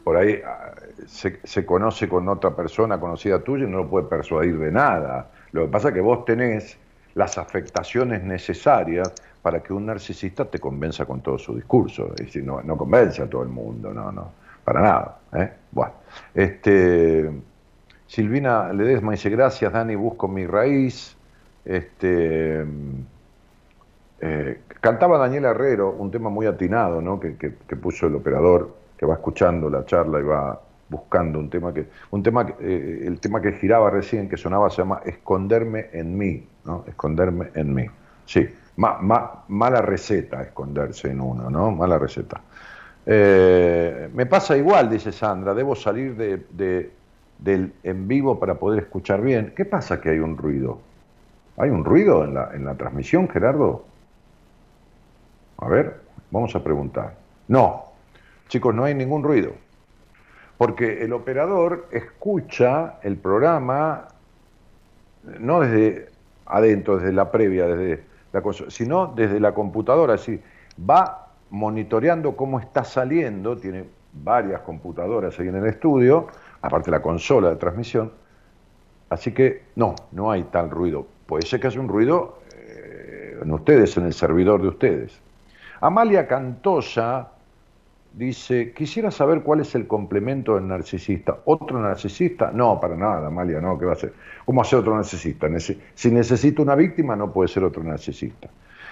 Por 0.03 0.17
ahí 0.17 0.41
ah, 0.45 0.75
se, 1.07 1.41
se 1.45 1.65
conoce 1.65 2.09
con 2.09 2.29
otra 2.29 2.55
persona 2.57 2.99
conocida 2.99 3.39
tuya 3.41 3.67
y 3.67 3.71
no 3.71 3.79
lo 3.79 3.89
puede 3.89 4.07
persuadir 4.09 4.59
de 4.59 4.73
nada. 4.73 5.31
Lo 5.53 5.67
que 5.67 5.69
pasa 5.69 5.89
es 5.89 5.95
que 5.95 6.01
vos 6.01 6.25
tenés 6.25 6.79
las 7.15 7.39
afectaciones 7.39 8.23
necesarias 8.23 9.13
para 9.43 9.63
que 9.63 9.73
un 9.73 9.87
narcisista 9.87 10.45
te 10.45 10.59
convenza 10.59 11.07
con 11.07 11.21
todo 11.21 11.39
su 11.39 11.55
discurso. 11.55 12.11
Es 12.17 12.27
decir, 12.27 12.45
no, 12.45 12.63
no 12.63 12.77
convence 12.77 13.23
a 13.23 13.29
todo 13.31 13.43
el 13.43 13.49
mundo, 13.49 13.93
no, 13.95 14.13
no, 14.13 14.33
para 14.65 14.81
nada. 14.83 15.19
¿eh? 15.35 15.53
Bueno, 15.73 15.93
este, 16.35 17.31
Silvina 18.07 18.73
Ledesma 18.73 19.13
dice, 19.13 19.31
gracias 19.31 19.73
Dani, 19.73 19.95
busco 19.95 20.29
mi 20.29 20.47
raíz. 20.47 21.17
Este, 21.65 22.65
eh, 24.21 24.61
cantaba 24.81 25.19
Daniel 25.19 25.45
Herrero 25.47 25.91
un 25.91 26.11
tema 26.11 26.29
muy 26.31 26.47
atinado 26.47 27.01
¿no? 27.01 27.19
que, 27.19 27.37
que- 27.37 27.51
puso 27.77 28.07
el 28.07 28.15
operador, 28.17 28.77
que 28.99 29.07
va 29.07 29.15
escuchando 29.15 29.71
la 29.71 29.85
charla 29.87 30.21
y 30.21 30.23
va 30.23 30.61
buscando 30.89 31.39
un 31.39 31.49
tema 31.49 31.73
que, 31.73 31.87
un 32.11 32.23
tema 32.23 32.45
que, 32.47 32.55
eh, 32.61 33.05
el 33.07 33.21
tema 33.21 33.41
que 33.41 33.53
giraba 33.53 33.91
recién, 33.91 34.29
que 34.29 34.37
sonaba, 34.37 34.69
se 34.71 34.79
llama 34.79 35.01
Esconderme 35.07 35.87
en 35.93 36.19
mí, 36.19 36.47
¿no? 36.65 36.85
Esconderme 36.87 37.51
en 37.55 37.73
mí. 37.73 37.87
Sí, 38.27 38.47
ma- 38.81 38.99
ma- 39.01 39.45
mala 39.49 39.83
receta 39.83 40.43
esconderse 40.43 41.11
en 41.11 41.21
uno, 41.21 41.51
¿no? 41.51 41.71
Mala 41.71 41.99
receta. 41.99 42.41
Eh, 43.05 44.09
me 44.15 44.25
pasa 44.27 44.57
igual, 44.57 44.89
dice 44.89 45.13
Sandra, 45.13 45.53
debo 45.55 45.75
salir 45.75 46.17
de- 46.17 46.91
del 47.39 47.73
en 47.83 48.09
vivo 48.09 48.39
para 48.41 48.55
poder 48.55 48.83
escuchar 48.85 49.21
bien. 49.21 49.53
¿Qué 49.57 49.65
pasa 49.65 50.01
que 50.01 50.11
hay 50.11 50.19
un 50.19 50.37
ruido? 50.37 50.79
¿Hay 51.59 51.69
un 51.71 51.85
ruido 51.85 52.25
en 52.25 52.35
la, 52.35 52.51
en 52.55 52.65
la 52.65 52.75
transmisión, 52.75 53.29
Gerardo? 53.29 53.85
A 55.59 55.69
ver, 55.69 56.01
vamos 56.31 56.55
a 56.57 56.65
preguntar. 56.65 57.17
No, 57.49 57.85
chicos, 58.49 58.75
no 58.75 58.85
hay 58.85 58.95
ningún 58.95 59.23
ruido. 59.23 59.53
Porque 60.57 61.03
el 61.03 61.13
operador 61.13 61.89
escucha 61.93 62.99
el 63.03 63.17
programa 63.17 64.09
no 65.39 65.61
desde 65.61 66.09
adentro, 66.47 66.97
desde 66.97 67.13
la 67.13 67.31
previa, 67.31 67.67
desde 67.67 68.10
la 68.33 68.43
sino 68.69 69.09
desde 69.09 69.41
la 69.41 69.53
computadora, 69.53 70.15
es 70.15 70.21
decir, 70.21 70.43
va 70.89 71.29
monitoreando 71.51 72.37
cómo 72.37 72.61
está 72.61 72.85
saliendo, 72.85 73.57
tiene 73.57 73.85
varias 74.13 74.61
computadoras 74.61 75.39
ahí 75.39 75.49
en 75.49 75.57
el 75.57 75.67
estudio, 75.67 76.29
aparte 76.63 76.91
la 76.91 77.03
consola 77.03 77.51
de 77.51 77.57
transmisión, 77.57 78.13
así 79.09 79.33
que 79.33 79.63
no, 79.77 79.95
no 80.13 80.31
hay 80.31 80.45
tal 80.45 80.71
ruido. 80.71 81.07
Puede 81.27 81.47
ser 81.47 81.61
que 81.61 81.69
haya 81.69 81.81
un 81.81 81.89
ruido 81.89 82.41
eh, 82.55 83.39
en 83.43 83.53
ustedes, 83.53 83.97
en 83.97 84.07
el 84.07 84.13
servidor 84.13 84.63
de 84.63 84.69
ustedes. 84.69 85.21
Amalia 85.81 86.27
Cantosa 86.27 87.31
dice, 88.13 88.73
quisiera 88.73 89.11
saber 89.11 89.43
cuál 89.43 89.61
es 89.61 89.75
el 89.75 89.87
complemento 89.87 90.55
del 90.55 90.67
narcisista. 90.67 91.39
¿Otro 91.45 91.81
narcisista? 91.81 92.51
No, 92.53 92.81
para 92.81 92.97
nada, 92.97 93.29
Amalia, 93.29 93.61
no, 93.61 93.79
¿qué 93.79 93.87
va 93.87 93.93
a 93.93 93.97
ser? 93.97 94.13
¿Cómo 94.45 94.63
hacer 94.63 94.81
otro 94.81 94.95
narcisista? 94.95 95.49
Si 95.95 96.11
necesita 96.11 96.63
una 96.63 96.75
víctima, 96.75 97.17
no 97.17 97.33
puede 97.33 97.49
ser 97.49 97.65
otro 97.65 97.83
narcisista. 97.83 98.49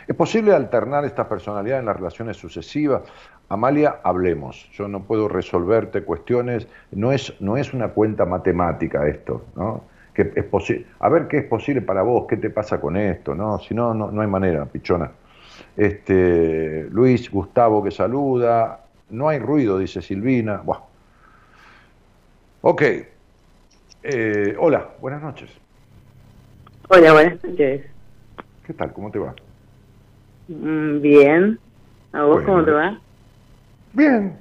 ¿Es 0.06 0.16
posible 0.16 0.54
alternar 0.54 1.04
esta 1.04 1.28
personalidad 1.28 1.80
en 1.80 1.84
las 1.84 1.96
relaciones 1.96 2.38
sucesivas? 2.38 3.02
Amalia, 3.50 4.00
hablemos. 4.02 4.70
Yo 4.72 4.88
no 4.88 5.02
puedo 5.02 5.28
resolverte 5.28 6.02
cuestiones, 6.02 6.66
no 6.92 7.12
es, 7.12 7.34
no 7.40 7.58
es 7.58 7.74
una 7.74 7.88
cuenta 7.88 8.24
matemática 8.24 9.06
esto, 9.06 9.44
¿no? 9.54 9.84
Que 10.14 10.32
es 10.34 10.46
a 10.98 11.08
ver 11.08 11.28
qué 11.28 11.38
es 11.38 11.44
posible 11.44 11.82
para 11.82 12.02
vos, 12.02 12.26
qué 12.26 12.36
te 12.38 12.50
pasa 12.50 12.80
con 12.80 12.96
esto, 12.96 13.34
¿no? 13.34 13.58
Si 13.58 13.74
no, 13.74 13.94
no, 13.94 14.10
no 14.10 14.22
hay 14.22 14.26
manera, 14.26 14.64
pichona. 14.64 15.10
Este, 15.76 16.88
Luis, 16.90 17.30
Gustavo 17.30 17.84
que 17.84 17.90
saluda. 17.90 18.80
No 19.10 19.28
hay 19.28 19.38
ruido, 19.38 19.78
dice 19.78 20.02
Silvina. 20.02 20.58
Buah. 20.58 20.80
Ok. 22.62 22.82
Eh, 24.02 24.54
hola, 24.58 24.88
buenas 25.00 25.22
noches. 25.22 25.50
Hola, 26.88 27.12
buenas 27.12 27.44
noches. 27.44 27.86
¿Qué 28.66 28.74
tal? 28.74 28.92
¿Cómo 28.92 29.10
te 29.10 29.18
va? 29.18 29.34
Mm, 30.48 31.00
Bien. 31.00 31.58
¿A 32.12 32.22
vos 32.24 32.36
Bueno. 32.36 32.46
cómo 32.46 32.64
te 32.64 32.70
va? 32.70 33.00
Bien, 33.92 34.38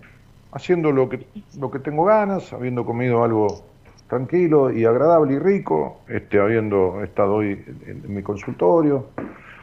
haciendo 0.52 0.92
lo 0.92 1.10
que, 1.10 1.26
lo 1.60 1.72
que 1.72 1.80
tengo 1.80 2.06
ganas, 2.06 2.52
habiendo 2.54 2.86
comido 2.86 3.24
algo 3.24 3.64
tranquilo 4.08 4.72
y 4.72 4.86
agradable 4.86 5.34
y 5.34 5.40
rico, 5.40 6.00
este, 6.08 6.40
habiendo 6.40 7.04
estado 7.04 7.36
hoy 7.36 7.52
en, 7.86 8.04
en 8.06 8.14
mi 8.14 8.22
consultorio. 8.24 9.06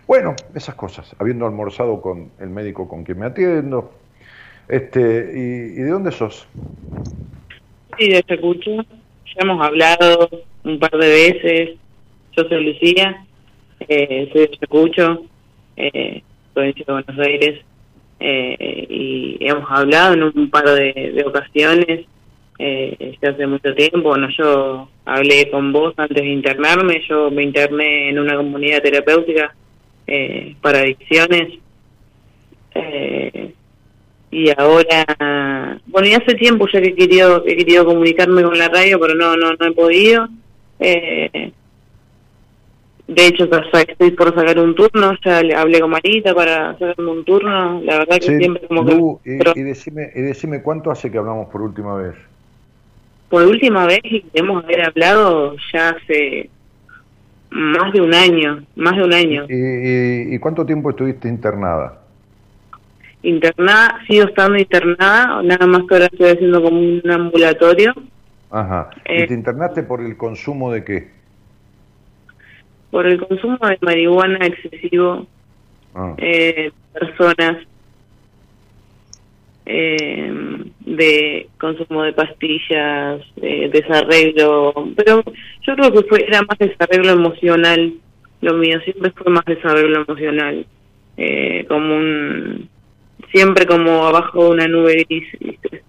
Bueno, 0.06 0.34
esas 0.54 0.74
cosas, 0.74 1.14
habiendo 1.18 1.46
almorzado 1.46 2.00
con 2.02 2.30
el 2.38 2.50
médico 2.50 2.86
con 2.88 3.04
quien 3.04 3.18
me 3.18 3.26
atiendo. 3.26 3.90
Este, 4.68 5.00
¿y, 5.34 5.82
de 5.82 5.90
dónde 5.90 6.12
sos? 6.12 6.46
Sí, 7.98 8.08
te 8.26 8.34
escucho. 8.34 8.70
Ya 8.70 9.40
hemos 9.40 9.64
hablado 9.64 10.28
un 10.64 10.78
par 10.78 10.92
de 10.92 11.08
veces. 11.08 11.70
Yo 12.36 12.44
soy 12.48 12.64
Lucía, 12.64 13.24
eh, 13.80 14.28
soy 14.32 14.42
de 14.42 14.50
Ayacucho, 14.56 15.22
eh, 15.76 16.22
provincia 16.52 16.84
de 16.86 16.92
Buenos 16.92 17.18
Aires, 17.18 17.64
eh, 18.18 18.86
y 18.88 19.36
hemos 19.40 19.70
hablado 19.70 20.14
en 20.14 20.22
un 20.24 20.50
par 20.50 20.64
de, 20.64 21.12
de 21.14 21.24
ocasiones, 21.24 22.06
eh, 22.58 23.16
hace 23.22 23.46
mucho 23.46 23.74
tiempo. 23.74 24.00
Bueno, 24.02 24.28
yo 24.36 24.88
hablé 25.04 25.50
con 25.50 25.72
vos 25.72 25.94
antes 25.96 26.22
de 26.22 26.28
internarme, 26.28 27.02
yo 27.08 27.30
me 27.30 27.42
interné 27.42 28.10
en 28.10 28.18
una 28.18 28.36
comunidad 28.36 28.82
terapéutica 28.82 29.54
eh, 30.06 30.54
para 30.60 30.80
adicciones. 30.80 31.58
Eh, 32.74 33.54
y 34.36 34.50
ahora 34.56 35.78
bueno 35.86 36.08
ya 36.08 36.16
hace 36.18 36.34
tiempo 36.34 36.66
ya 36.72 36.80
que 36.80 36.88
he 36.88 36.94
querido 36.94 37.44
he 37.46 37.56
querido 37.56 37.84
comunicarme 37.84 38.42
con 38.42 38.58
la 38.58 38.68
radio 38.68 38.98
pero 39.00 39.14
no 39.14 39.36
no 39.36 39.52
no 39.58 39.66
he 39.66 39.72
podido 39.72 40.28
eh, 40.80 41.52
de 43.06 43.26
hecho 43.26 43.46
sa- 43.48 43.82
estoy 43.82 44.10
por 44.12 44.34
sacar 44.34 44.58
un 44.58 44.74
turno 44.74 45.12
ya 45.24 45.42
le 45.42 45.54
hablé 45.54 45.80
con 45.80 45.90
Marita 45.90 46.34
para 46.34 46.72
sacarme 46.78 47.10
un 47.10 47.24
turno 47.24 47.80
la 47.84 47.98
verdad 47.98 48.16
que 48.18 48.26
Sí, 48.26 48.36
siempre 48.38 48.66
como 48.66 48.82
Lu, 48.82 49.20
que 49.22 49.34
y, 49.34 49.38
pero 49.38 49.52
y 49.54 49.62
decime, 49.62 50.10
y 50.14 50.20
decime 50.22 50.62
cuánto 50.62 50.90
hace 50.90 51.10
que 51.10 51.18
hablamos 51.18 51.48
por 51.50 51.60
última 51.62 51.94
vez. 51.96 52.14
por 53.28 53.42
última 53.44 53.86
vez 53.86 54.00
y 54.04 54.24
hemos 54.34 54.64
haber 54.64 54.82
hablado 54.88 55.54
ya 55.72 55.90
hace 55.90 56.48
más 57.50 57.92
de 57.92 58.00
un 58.00 58.14
año 58.14 58.64
más 58.74 58.96
de 58.96 59.04
un 59.04 59.12
año 59.12 59.46
¿Y, 59.48 59.54
y- 59.54 60.34
y 60.34 60.38
cuánto 60.38 60.64
tiempo 60.66 60.90
estuviste 60.90 61.28
internada? 61.28 62.00
Internada 63.24 64.00
sigo 64.06 64.26
estando 64.28 64.58
internada 64.58 65.42
nada 65.42 65.66
más 65.66 65.82
que 65.88 65.94
ahora 65.94 66.06
estoy 66.06 66.30
haciendo 66.30 66.62
como 66.62 66.78
un 66.78 67.10
ambulatorio 67.10 67.92
Ajá. 68.50 68.90
Eh. 69.04 69.24
¿Y 69.24 69.26
te 69.26 69.34
internaste 69.34 69.82
por 69.82 70.00
el 70.00 70.16
consumo 70.16 70.70
de 70.72 70.84
qué? 70.84 71.10
por 72.90 73.06
el 73.06 73.18
consumo 73.26 73.58
de 73.66 73.78
marihuana 73.80 74.46
excesivo 74.46 75.26
Ah. 75.94 76.14
eh, 76.18 76.72
personas 76.92 77.58
eh, 79.66 80.32
de 80.80 81.48
consumo 81.58 82.02
de 82.02 82.12
pastillas, 82.12 83.22
de 83.36 83.70
desarreglo, 83.72 84.74
pero 84.96 85.22
yo 85.62 85.74
creo 85.74 85.92
que 85.92 86.02
fue 86.08 86.24
era 86.26 86.42
más 86.42 86.58
desarreglo 86.58 87.12
emocional, 87.12 87.94
lo 88.40 88.54
mío 88.54 88.78
siempre 88.80 89.12
fue 89.12 89.32
más 89.32 89.44
desarreglo 89.46 90.02
emocional, 90.02 90.66
eh, 91.16 91.64
como 91.68 91.96
un 91.96 92.68
siempre 93.34 93.66
como 93.66 94.06
abajo 94.06 94.44
de 94.44 94.50
una 94.50 94.68
nube 94.68 95.04
gris, 95.08 95.26
¿viste? 95.40 95.82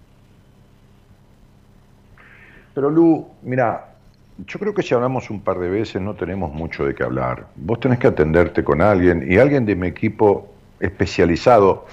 Pero 2.74 2.90
Lu, 2.90 3.24
mira, 3.42 3.94
yo 4.38 4.58
creo 4.58 4.74
que 4.74 4.82
si 4.82 4.94
hablamos 4.94 5.30
un 5.30 5.40
par 5.40 5.60
de 5.60 5.68
veces 5.68 6.02
no 6.02 6.14
tenemos 6.14 6.52
mucho 6.52 6.84
de 6.84 6.92
qué 6.92 7.04
hablar. 7.04 7.46
Vos 7.54 7.78
tenés 7.78 8.00
que 8.00 8.08
atenderte 8.08 8.64
con 8.64 8.82
alguien 8.82 9.24
y 9.30 9.38
alguien 9.38 9.64
de 9.64 9.76
mi 9.76 9.86
equipo 9.86 10.52
especializado, 10.80 11.86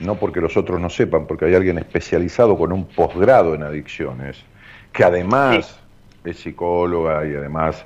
no 0.00 0.16
porque 0.16 0.40
los 0.40 0.56
otros 0.56 0.80
no 0.80 0.90
sepan, 0.90 1.28
porque 1.28 1.44
hay 1.44 1.54
alguien 1.54 1.78
especializado 1.78 2.58
con 2.58 2.72
un 2.72 2.86
posgrado 2.86 3.54
en 3.54 3.62
adicciones, 3.62 4.44
que 4.92 5.04
además 5.04 5.78
es 6.24 6.38
psicóloga 6.38 7.24
y 7.24 7.36
además 7.36 7.84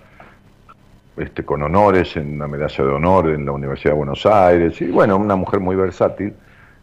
este, 1.19 1.45
con 1.45 1.63
honores 1.63 2.17
en 2.17 2.39
la 2.39 2.49
medalla 2.49 2.85
de 2.85 2.91
honor 2.91 3.29
en 3.29 3.45
la 3.45 3.53
Universidad 3.53 3.91
de 3.91 3.99
Buenos 3.99 4.25
Aires, 4.25 4.81
y 4.81 4.87
bueno, 4.87 5.19
una 5.19 5.37
mujer 5.37 5.61
muy 5.61 5.77
versátil, 5.77 6.33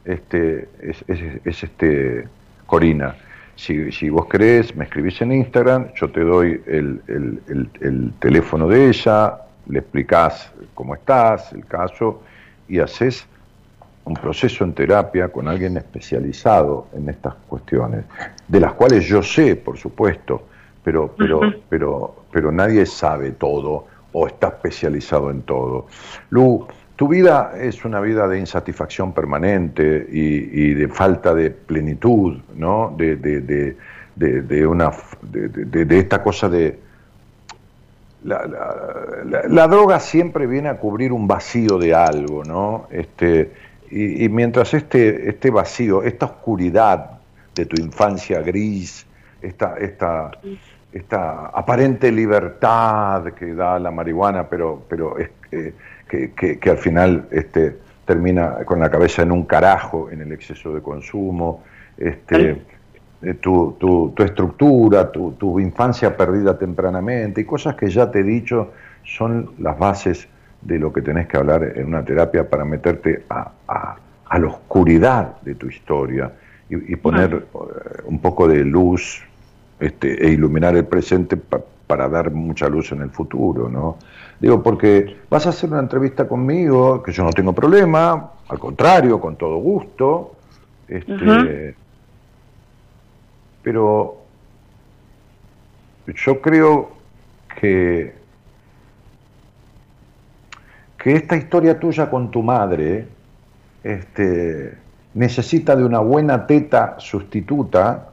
este, 0.08 0.68
es, 0.82 1.03
es- 1.08 1.41
es, 1.45 1.64
este, 1.64 2.28
Corina. 2.66 3.16
Si, 3.55 3.91
si 3.91 4.10
vos 4.10 4.28
querés, 4.28 4.76
me 4.76 4.84
escribís 4.86 5.20
en 5.22 5.32
Instagram, 5.32 5.88
yo 5.95 6.10
te 6.12 6.22
doy 6.22 6.62
el, 6.68 7.01
el- 7.08 7.39
el- 7.47 7.70
el 7.82 8.12
teléfono 8.20 8.68
de 8.68 8.88
ella, 8.89 9.38
le 9.68 9.80
explicás 9.80 10.51
cómo 10.74 10.95
estás, 10.95 11.51
el 11.53 11.66
caso, 11.66 12.22
y 12.68 12.80
haces 12.80 13.26
un 14.05 14.14
proceso 14.14 14.64
en 14.64 14.74
terapia 14.74 15.28
con 15.28 15.47
alguien 15.47 15.76
especializado 15.76 16.88
en 16.93 17.10
estas 17.10 17.34
cuestiones, 17.49 18.05
de 18.47 18.60
las 18.60 18.74
cuales 18.74 19.05
yo 19.05 19.22
sé, 19.22 19.55
por 19.58 19.78
supuesto, 19.78 20.43
pero, 20.84 21.14
pero, 21.18 21.41
pero, 21.68 22.16
pero 22.32 22.51
nadie 22.51 22.86
sabe 22.86 23.32
todo 23.32 23.86
o 24.14 24.28
está 24.28 24.47
especializado 24.47 25.30
en 25.32 25.41
todo. 25.41 25.88
Lu, 26.30 26.66
tu 26.98 27.08
vida 27.08 27.54
es 27.56 27.86
una 27.86 28.02
vida 28.02 28.28
de 28.28 28.39
insatisfacción 28.39 29.14
permanente 29.14 30.08
y, 30.12 30.74
de 30.74 30.88
falta 30.88 31.34
de 31.36 31.52
plenitud, 31.52 32.39
¿no? 32.56 32.93
De, 32.98 33.16
de, 33.16 33.76
de, 34.16 34.41
de 34.41 34.68
una, 34.68 34.91
de, 35.22 36.00
esta 36.00 36.24
cosa 36.24 36.50
de... 36.50 36.80
La, 38.24 38.48
la, 39.48 39.68
droga 39.68 40.00
siempre 40.00 40.48
viene 40.48 40.70
a 40.70 40.78
cubrir 40.78 41.14
un 41.14 41.28
vacío 41.28 41.78
de 41.78 41.93
algo, 41.93 42.43
¿no? 42.43 42.88
Este, 42.89 43.54
y, 43.91 44.26
y, 44.26 44.30
mientras 44.30 44.74
este, 44.74 45.30
este 45.30 45.52
vacío, 45.52 46.02
esta 46.02 46.26
oscuridad 46.26 47.20
de 47.54 47.68
tu 47.68 47.80
infancia 47.80 48.41
gris, 48.41 49.06
esta, 49.39 49.78
esta, 49.78 50.32
esta 50.91 51.45
aparente 51.48 52.12
libertad 52.12 53.34
que 53.34 53.54
da 53.54 53.78
la 53.78 53.91
marihuana, 53.91 54.50
pero, 54.50 54.84
pero 54.89 55.20
es, 55.20 55.30
eh, 55.52 55.74
que, 56.08 56.32
que, 56.32 56.60
que, 56.60 56.70
al 56.70 56.78
final 56.78 57.28
este, 57.32 57.78
termina 58.05 58.66
con 58.66 58.80
la 58.80 58.89
cabeza 58.89 59.22
en 59.22 59.32
un 59.32 59.43
carajo 59.43 60.10
en 60.10 60.22
el 60.22 60.32
exceso 60.32 60.74
de 60.74 60.82
consumo, 60.82 61.64
este, 61.97 62.62
eh, 63.22 63.34
tu, 63.36 63.76
tu, 63.80 64.14
tu, 64.16 64.24
estructura, 64.24 65.12
tu, 65.12 65.34
tu, 65.34 65.60
infancia 65.60 66.16
perdida 66.16 66.58
tempranamente 66.58 67.41
y 67.41 67.45
cosas 67.45 67.76
que 67.76 67.89
ya 67.89 68.12
te 68.12 68.20
he 68.20 68.24
dicho 68.24 68.72
son 69.03 69.51
las 69.60 69.78
bases 69.78 70.28
de 70.62 70.80
lo 70.80 70.93
que 70.93 71.01
tenés 71.01 71.28
que 71.28 71.38
hablar 71.38 71.64
en 71.76 71.88
una 71.88 72.03
terapia 72.03 72.47
para 72.49 72.66
meterte 72.66 73.24
a, 73.30 73.51
a, 73.68 73.97
a 74.26 74.39
la 74.39 74.47
oscuridad 74.47 75.41
de 75.41 75.55
tu 75.55 75.68
historia 75.68 76.32
y, 76.70 76.93
y 76.93 76.95
poner 76.95 77.47
uh, 77.53 77.68
un 78.05 78.20
poco 78.20 78.47
de 78.47 78.64
luz 78.64 79.24
este, 79.80 80.26
e 80.26 80.32
iluminar 80.32 80.76
el 80.76 80.86
presente 80.86 81.38
pa, 81.38 81.62
para 81.88 82.10
dar 82.10 82.32
mucha 82.32 82.68
luz 82.68 82.92
en 82.92 83.02
el 83.02 83.10
futuro, 83.10 83.70
¿no? 83.70 83.98
Digo, 84.40 84.62
porque 84.62 85.18
vas 85.30 85.46
a 85.48 85.50
hacer 85.50 85.72
una 85.72 85.80
entrevista 85.80 86.28
conmigo, 86.28 87.02
que 87.02 87.14
yo 87.14 87.24
no 87.24 87.32
tengo 87.32 87.54
problema, 87.54 88.32
al 88.50 88.60
contrario, 88.60 89.20
con 89.20 89.38
todo 89.38 89.58
gusto, 89.58 90.36
este, 90.88 91.14
uh 91.14 91.18
-huh. 91.18 91.76
pero 93.64 94.18
yo 96.08 96.42
creo 96.42 96.90
que, 97.60 98.16
que 100.98 101.14
esta 101.16 101.36
historia 101.36 101.80
tuya 101.80 102.10
con 102.10 102.32
tu 102.32 102.44
madre 102.44 103.08
este, 103.84 104.78
necesita 105.14 105.76
de 105.76 105.84
una 105.84 106.00
buena 106.00 106.46
teta 106.46 106.96
sustituta, 107.00 108.10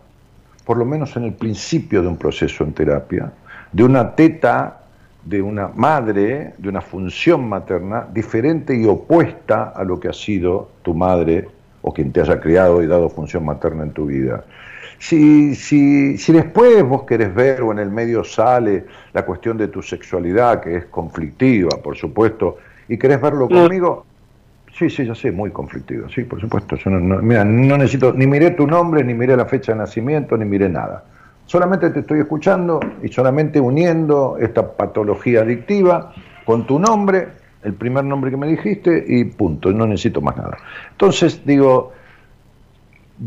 por 0.64 0.78
lo 0.78 0.84
menos 0.84 1.14
en 1.16 1.24
el 1.24 1.34
principio 1.34 2.02
de 2.02 2.08
un 2.08 2.16
proceso 2.16 2.64
en 2.64 2.72
terapia, 2.72 3.30
de 3.74 3.82
una 3.82 4.14
teta 4.14 4.80
de 5.24 5.42
una 5.42 5.68
madre, 5.68 6.54
de 6.58 6.68
una 6.68 6.80
función 6.80 7.48
materna 7.48 8.06
diferente 8.12 8.76
y 8.76 8.84
opuesta 8.86 9.72
a 9.74 9.82
lo 9.82 9.98
que 9.98 10.08
ha 10.08 10.12
sido 10.12 10.70
tu 10.82 10.94
madre 10.94 11.48
o 11.82 11.92
quien 11.92 12.12
te 12.12 12.20
haya 12.20 12.40
criado 12.40 12.82
y 12.82 12.86
dado 12.86 13.08
función 13.08 13.44
materna 13.44 13.82
en 13.82 13.90
tu 13.90 14.06
vida. 14.06 14.44
Si, 14.98 15.56
si, 15.56 16.16
si 16.18 16.32
después 16.32 16.84
vos 16.84 17.02
querés 17.02 17.34
ver 17.34 17.62
o 17.62 17.72
en 17.72 17.80
el 17.80 17.90
medio 17.90 18.22
sale 18.22 18.84
la 19.12 19.24
cuestión 19.24 19.58
de 19.58 19.68
tu 19.68 19.82
sexualidad, 19.82 20.60
que 20.60 20.76
es 20.76 20.84
conflictiva, 20.86 21.70
por 21.82 21.96
supuesto, 21.96 22.58
y 22.88 22.96
querés 22.96 23.20
verlo 23.20 23.48
conmigo, 23.48 24.06
sí, 24.78 24.88
sí, 24.88 25.04
ya 25.04 25.16
sé, 25.16 25.32
muy 25.32 25.50
conflictiva, 25.50 26.06
sí, 26.14 26.22
por 26.22 26.40
supuesto. 26.40 26.76
Yo 26.76 26.90
no, 26.90 27.00
no, 27.00 27.20
mira, 27.20 27.44
no 27.44 27.76
necesito, 27.76 28.12
ni 28.12 28.26
miré 28.26 28.52
tu 28.52 28.68
nombre, 28.68 29.02
ni 29.02 29.14
miré 29.14 29.36
la 29.36 29.46
fecha 29.46 29.72
de 29.72 29.78
nacimiento, 29.78 30.36
ni 30.36 30.44
miré 30.44 30.68
nada. 30.68 31.02
Solamente 31.46 31.90
te 31.90 32.00
estoy 32.00 32.20
escuchando 32.20 32.80
y 33.02 33.08
solamente 33.08 33.60
uniendo 33.60 34.38
esta 34.40 34.76
patología 34.76 35.42
adictiva 35.42 36.12
con 36.44 36.66
tu 36.66 36.78
nombre, 36.78 37.28
el 37.62 37.74
primer 37.74 38.04
nombre 38.04 38.30
que 38.30 38.36
me 38.36 38.46
dijiste 38.46 39.04
y 39.06 39.24
punto, 39.24 39.70
no 39.72 39.86
necesito 39.86 40.20
más 40.20 40.36
nada. 40.36 40.56
Entonces 40.92 41.44
digo, 41.44 41.92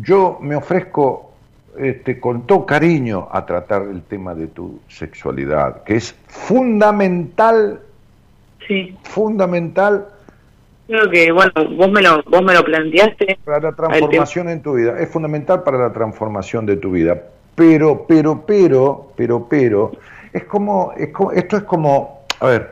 yo 0.02 0.40
me 0.42 0.56
ofrezco 0.56 1.34
este, 1.78 2.20
con 2.20 2.48
todo 2.48 2.66
cariño 2.66 3.28
a 3.32 3.46
tratar 3.46 3.84
el 3.84 4.02
tema 4.02 4.34
de 4.34 4.48
tu 4.48 4.80
sexualidad, 4.88 5.84
que 5.84 5.96
es 5.96 6.16
fundamental, 6.28 7.82
sí. 8.68 8.98
fundamental. 9.04 10.08
Creo 10.88 11.10
que, 11.10 11.32
bueno, 11.32 11.52
vos 11.76 11.92
me 11.92 12.02
lo, 12.02 12.24
vos 12.24 12.42
me 12.42 12.54
lo 12.54 12.64
planteaste. 12.64 13.38
Para 13.46 13.60
la 13.60 13.72
transformación 13.74 14.50
en 14.50 14.62
tu 14.62 14.74
vida, 14.74 15.00
es 15.00 15.10
fundamental 15.10 15.62
para 15.64 15.78
la 15.78 15.94
transformación 15.94 16.66
de 16.66 16.78
tu 16.78 16.92
vida 16.92 17.22
pero, 17.58 18.06
pero, 18.08 18.46
pero, 18.46 19.12
pero, 19.16 19.50
pero, 19.50 19.92
es 20.32 20.44
como, 20.44 20.94
es 20.96 21.10
como, 21.10 21.32
esto 21.32 21.58
es 21.58 21.64
como, 21.64 22.22
a 22.40 22.46
ver, 22.46 22.72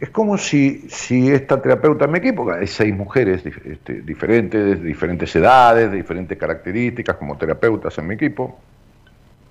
es 0.00 0.08
como 0.08 0.38
si, 0.38 0.86
si 0.88 1.30
esta 1.30 1.60
terapeuta 1.60 2.06
en 2.06 2.12
mi 2.12 2.18
equipo, 2.20 2.50
hay 2.50 2.66
seis 2.66 2.96
mujeres 2.96 3.44
este, 3.44 4.00
diferentes, 4.00 4.64
de 4.64 4.76
diferentes 4.76 5.36
edades, 5.36 5.90
de 5.90 5.98
diferentes 5.98 6.38
características 6.38 7.16
como 7.16 7.36
terapeutas 7.36 7.98
en 7.98 8.06
mi 8.06 8.14
equipo, 8.14 8.58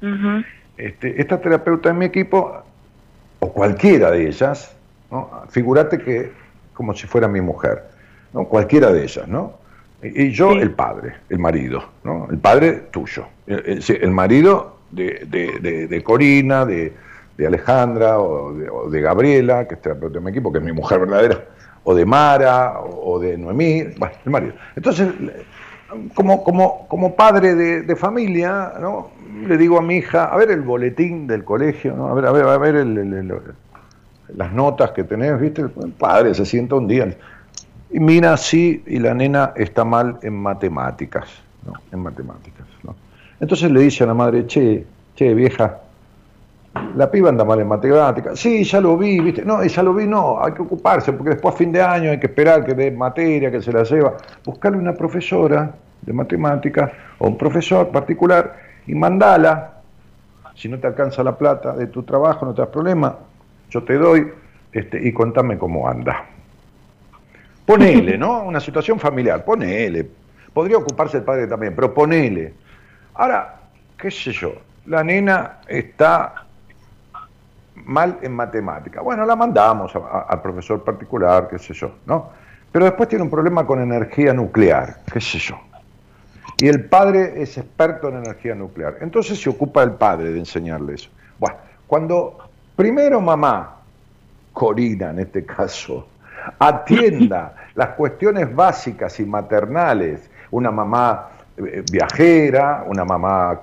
uh 0.02 0.06
-huh. 0.08 0.46
este, 0.78 1.22
esta 1.22 1.40
terapeuta 1.40 1.92
en 1.92 2.00
mi 2.00 2.06
equipo, 2.06 2.64
o 3.42 3.54
cualquiera 3.54 4.10
de 4.10 4.28
ellas, 4.28 4.76
¿no? 5.12 5.44
figúrate 5.50 6.00
que 6.00 6.32
como 6.74 6.96
si 6.96 7.06
fuera 7.06 7.28
mi 7.28 7.42
mujer, 7.42 7.84
¿no? 8.34 8.46
cualquiera 8.46 8.92
de 8.92 9.04
ellas, 9.04 9.28
¿no? 9.28 9.54
Y 10.04 10.32
yo, 10.32 10.52
sí. 10.52 10.60
el 10.60 10.72
padre, 10.72 11.14
el 11.30 11.40
marido, 11.40 11.84
¿no? 12.04 12.28
El 12.30 12.38
padre 12.38 12.74
tuyo. 12.92 13.26
El, 13.48 13.64
el, 13.66 13.84
el 14.02 14.12
marido 14.12 14.78
de, 14.92 15.26
de, 15.28 15.60
de, 15.62 15.88
de, 15.88 16.04
Corina, 16.04 16.66
de, 16.66 16.94
Alejandra 17.46 18.20
o, 18.20 18.54
o 18.72 18.90
de, 18.90 19.02
Gabriela, 19.02 19.68
que 19.68 19.76
es 19.76 19.82
terapeuta 19.82 20.20
de 20.20 20.26
mi 20.26 20.32
equipo, 20.32 20.52
que 20.52 20.60
es 20.60 20.64
mi 20.64 20.72
mujer 20.72 21.00
verdadera, 21.00 21.46
o 21.84 21.94
de 21.94 22.06
Mara, 22.06 22.80
o, 22.80 23.20
de 23.20 23.38
Noemí, 23.38 23.84
bueno, 23.98 24.16
el 24.26 24.32
marido. 24.32 24.54
Entonces, 24.76 25.10
como, 26.14 26.44
como, 26.44 26.88
como 26.88 27.16
padre 27.16 27.56
de, 27.56 27.96
familia, 27.96 28.74
¿no? 28.80 29.12
Le 29.48 29.58
digo 29.58 29.78
a 29.78 29.82
mi 29.82 29.98
hija, 29.98 30.26
a 30.26 30.38
ver 30.38 30.52
el 30.52 30.62
boletín 30.62 31.28
del 31.28 31.44
colegio, 31.44 31.96
¿no? 31.96 32.08
A 32.08 32.14
ver, 32.14 32.26
a 32.26 32.32
ver, 32.32 32.46
a 32.46 32.58
ver 32.58 32.76
el, 32.76 33.34
las 34.36 34.52
notas 34.54 34.92
que 34.92 35.04
tenés, 35.04 35.40
¿viste? 35.40 35.62
El 35.62 35.92
padre 35.98 36.34
se 36.34 36.46
sienta 36.46 36.76
un 36.76 36.88
día 36.88 37.16
y 37.94 38.00
mira 38.00 38.34
así 38.34 38.84
y 38.88 38.98
la 38.98 39.14
nena 39.14 39.54
está 39.56 39.86
mal 39.86 40.18
en 40.24 40.34
matemáticas, 40.34 41.28
¿no? 41.64 41.74
En 41.92 42.00
matemáticas, 42.00 42.66
¿no? 42.84 42.96
Entonces 43.40 43.72
le 43.72 43.82
dice 43.82 44.04
a 44.04 44.08
la 44.08 44.16
madre, 44.16 44.48
che, 44.48 44.84
che, 45.16 45.34
vieja, 45.36 45.80
la 46.96 47.12
piba 47.12 47.30
anda 47.30 47.46
mal 47.46 47.60
en 47.60 47.68
matemáticas. 47.68 48.40
Sí, 48.40 48.64
ya 48.64 48.82
lo 48.82 48.98
vi, 48.98 49.20
¿viste? 49.20 49.46
No, 49.46 49.64
ya 49.64 49.84
lo 49.84 49.94
vi, 49.94 50.08
no, 50.08 50.44
hay 50.44 50.54
que 50.54 50.64
ocuparse, 50.64 51.14
porque 51.14 51.32
después 51.32 51.54
a 51.54 51.58
fin 51.58 51.72
de 51.72 51.84
año 51.84 52.10
hay 52.10 52.20
que 52.20 52.26
esperar 52.26 52.66
que 52.66 52.74
dé 52.74 52.90
materia, 52.90 53.52
que 53.52 53.62
se 53.62 53.72
la 53.72 53.84
lleva. 53.84 54.18
Buscarle 54.44 54.80
una 54.80 54.94
profesora 54.94 55.72
de 56.02 56.14
matemáticas 56.14 56.92
o 57.20 57.28
un 57.28 57.38
profesor 57.38 57.90
particular 57.90 58.56
y 58.88 58.96
mandala. 58.96 59.82
Si 60.56 60.68
no 60.68 60.80
te 60.80 60.88
alcanza 60.88 61.24
la 61.24 61.38
plata 61.38 61.76
de 61.76 61.88
tu 61.88 62.02
trabajo, 62.02 62.44
no 62.44 62.56
te 62.56 62.62
das 62.62 62.70
problema, 62.72 63.16
yo 63.70 63.84
te 63.84 64.00
doy 64.00 64.32
este, 64.72 65.08
y 65.08 65.14
contame 65.14 65.60
cómo 65.60 65.88
anda. 65.88 66.33
Ponele, 67.66 68.18
¿no? 68.18 68.44
Una 68.44 68.60
situación 68.60 69.00
familiar, 69.00 69.44
ponele. 69.44 70.08
Podría 70.54 70.78
ocuparse 70.78 71.18
el 71.18 71.24
padre 71.24 71.48
también, 71.48 71.74
pero 71.76 71.94
ponele. 71.94 72.54
Ahora, 73.16 73.56
qué 73.98 74.12
sé 74.12 74.32
yo, 74.32 74.54
la 74.86 75.04
nena 75.04 75.60
está 75.68 76.46
mal 77.76 78.20
en 78.22 78.34
matemática. 78.34 79.02
Bueno, 79.02 79.26
la 79.26 79.36
mandamos 79.36 79.94
al 79.96 80.42
profesor 80.42 80.84
particular, 80.84 81.48
qué 81.50 81.58
sé 81.58 81.74
yo, 81.74 81.92
¿no? 82.06 82.30
Pero 82.72 82.86
después 82.86 83.10
tiene 83.10 83.24
un 83.24 83.30
problema 83.30 83.66
con 83.66 83.82
energía 83.82 84.34
nuclear, 84.34 85.02
qué 85.12 85.22
sé 85.22 85.40
yo. 85.40 85.60
Y 86.58 86.68
el 86.68 86.86
padre 86.86 87.42
es 87.42 87.58
experto 87.58 88.10
en 88.10 88.18
energía 88.18 88.56
nuclear. 88.56 88.98
Entonces 89.02 89.40
se 89.40 89.50
ocupa 89.50 89.84
el 89.84 89.92
padre 89.92 90.32
de 90.32 90.40
enseñarle 90.40 90.96
eso. 90.96 91.10
Bueno, 91.40 91.58
cuando 91.88 92.38
primero 92.76 93.22
mamá, 93.22 93.78
Corina 94.54 95.10
en 95.10 95.20
este 95.20 95.46
caso, 95.46 96.08
atienda 96.60 97.56
las 97.76 97.90
cuestiones 97.90 98.54
básicas 98.54 99.20
y 99.20 99.26
maternales, 99.26 100.30
una 100.52 100.72
mamá 100.72 101.30
eh, 101.58 101.84
viajera, 101.92 102.84
una 102.88 103.06
mamá 103.06 103.60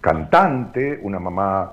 cantante, 0.00 0.98
una 1.02 1.18
mamá 1.18 1.72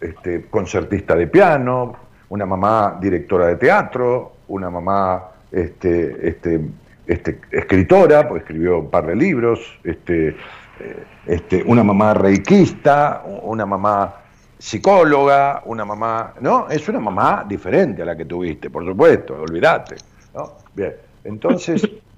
este, 0.00 0.46
concertista 0.46 1.14
de 1.14 1.26
piano, 1.26 1.96
una 2.28 2.46
mamá 2.46 2.98
directora 3.00 3.46
de 3.46 3.56
teatro, 3.56 4.32
una 4.48 4.70
mamá 4.70 5.24
este, 5.50 6.28
este, 6.28 6.60
este, 7.06 7.40
escritora, 7.50 8.28
porque 8.28 8.42
escribió 8.42 8.80
un 8.80 8.90
par 8.90 9.06
de 9.06 9.16
libros, 9.16 9.78
este, 9.82 10.36
eh, 10.80 11.64
una 11.66 11.82
mamá 11.82 12.14
reikista, 12.14 13.22
una 13.42 13.66
mamá 13.66 14.14
psicóloga, 14.58 15.62
una 15.66 15.84
mamá, 15.84 16.34
¿no? 16.40 16.68
Es 16.68 16.88
una 16.88 17.00
mamá 17.00 17.44
diferente 17.48 18.02
a 18.02 18.04
la 18.04 18.16
que 18.16 18.24
tuviste, 18.24 18.70
por 18.70 18.84
supuesto, 18.84 19.40
olvídate, 19.40 19.96
¿no? 20.34 20.54
Bien, 20.74 20.94
entonces, 21.24 21.88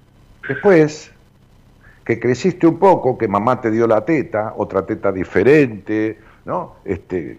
Después, 0.49 1.13
que 2.05 2.19
creciste 2.19 2.67
un 2.67 2.79
poco, 2.79 3.17
que 3.17 3.29
mamá 3.29 3.61
te 3.61 3.71
dio 3.71 3.87
la 3.87 4.05
teta, 4.05 4.55
otra 4.57 4.85
teta 4.85 5.13
diferente, 5.13 6.19
¿no? 6.45 6.77
Este, 6.85 7.39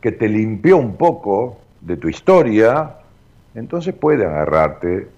que 0.00 0.12
te 0.12 0.28
limpió 0.28 0.76
un 0.76 0.96
poco 0.96 1.58
de 1.80 1.96
tu 1.96 2.08
historia, 2.08 2.96
entonces 3.54 3.94
puede 3.94 4.26
agarrarte 4.26 5.08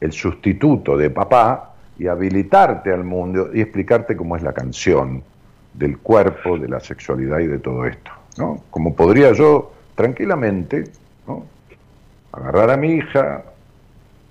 el 0.00 0.12
sustituto 0.12 0.96
de 0.96 1.10
papá 1.10 1.74
y 1.98 2.06
habilitarte 2.06 2.92
al 2.92 3.04
mundo 3.04 3.50
y 3.52 3.60
explicarte 3.60 4.16
cómo 4.16 4.36
es 4.36 4.42
la 4.42 4.52
canción 4.52 5.22
del 5.72 5.98
cuerpo, 5.98 6.58
de 6.58 6.68
la 6.68 6.80
sexualidad 6.80 7.40
y 7.40 7.46
de 7.46 7.58
todo 7.58 7.86
esto. 7.86 8.10
¿No? 8.36 8.62
Como 8.70 8.94
podría 8.94 9.32
yo 9.32 9.72
tranquilamente 9.94 10.84
¿no? 11.26 11.44
agarrar 12.32 12.70
a 12.70 12.76
mi 12.76 12.92
hija 12.94 13.44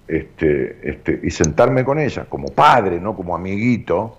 este, 0.08 0.89
este, 0.89 1.20
y 1.24 1.32
sentarme 1.32 1.84
con 1.84 1.99
ella 1.99 2.26
como 2.28 2.49
padre, 2.49 2.99
no 2.99 3.16
como 3.16 3.36
amiguito, 3.36 4.18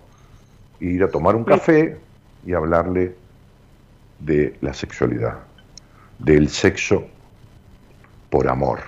e 0.81 0.87
ir 0.87 1.05
a 1.05 1.09
tomar 1.09 1.37
un 1.37 1.45
café 1.45 1.99
y 2.47 2.53
hablarle 2.53 3.15
de 4.19 4.57
la 4.61 4.73
sexualidad, 4.73 5.39
del 6.19 6.49
sexo 6.49 7.05
por 8.31 8.49
amor, 8.49 8.81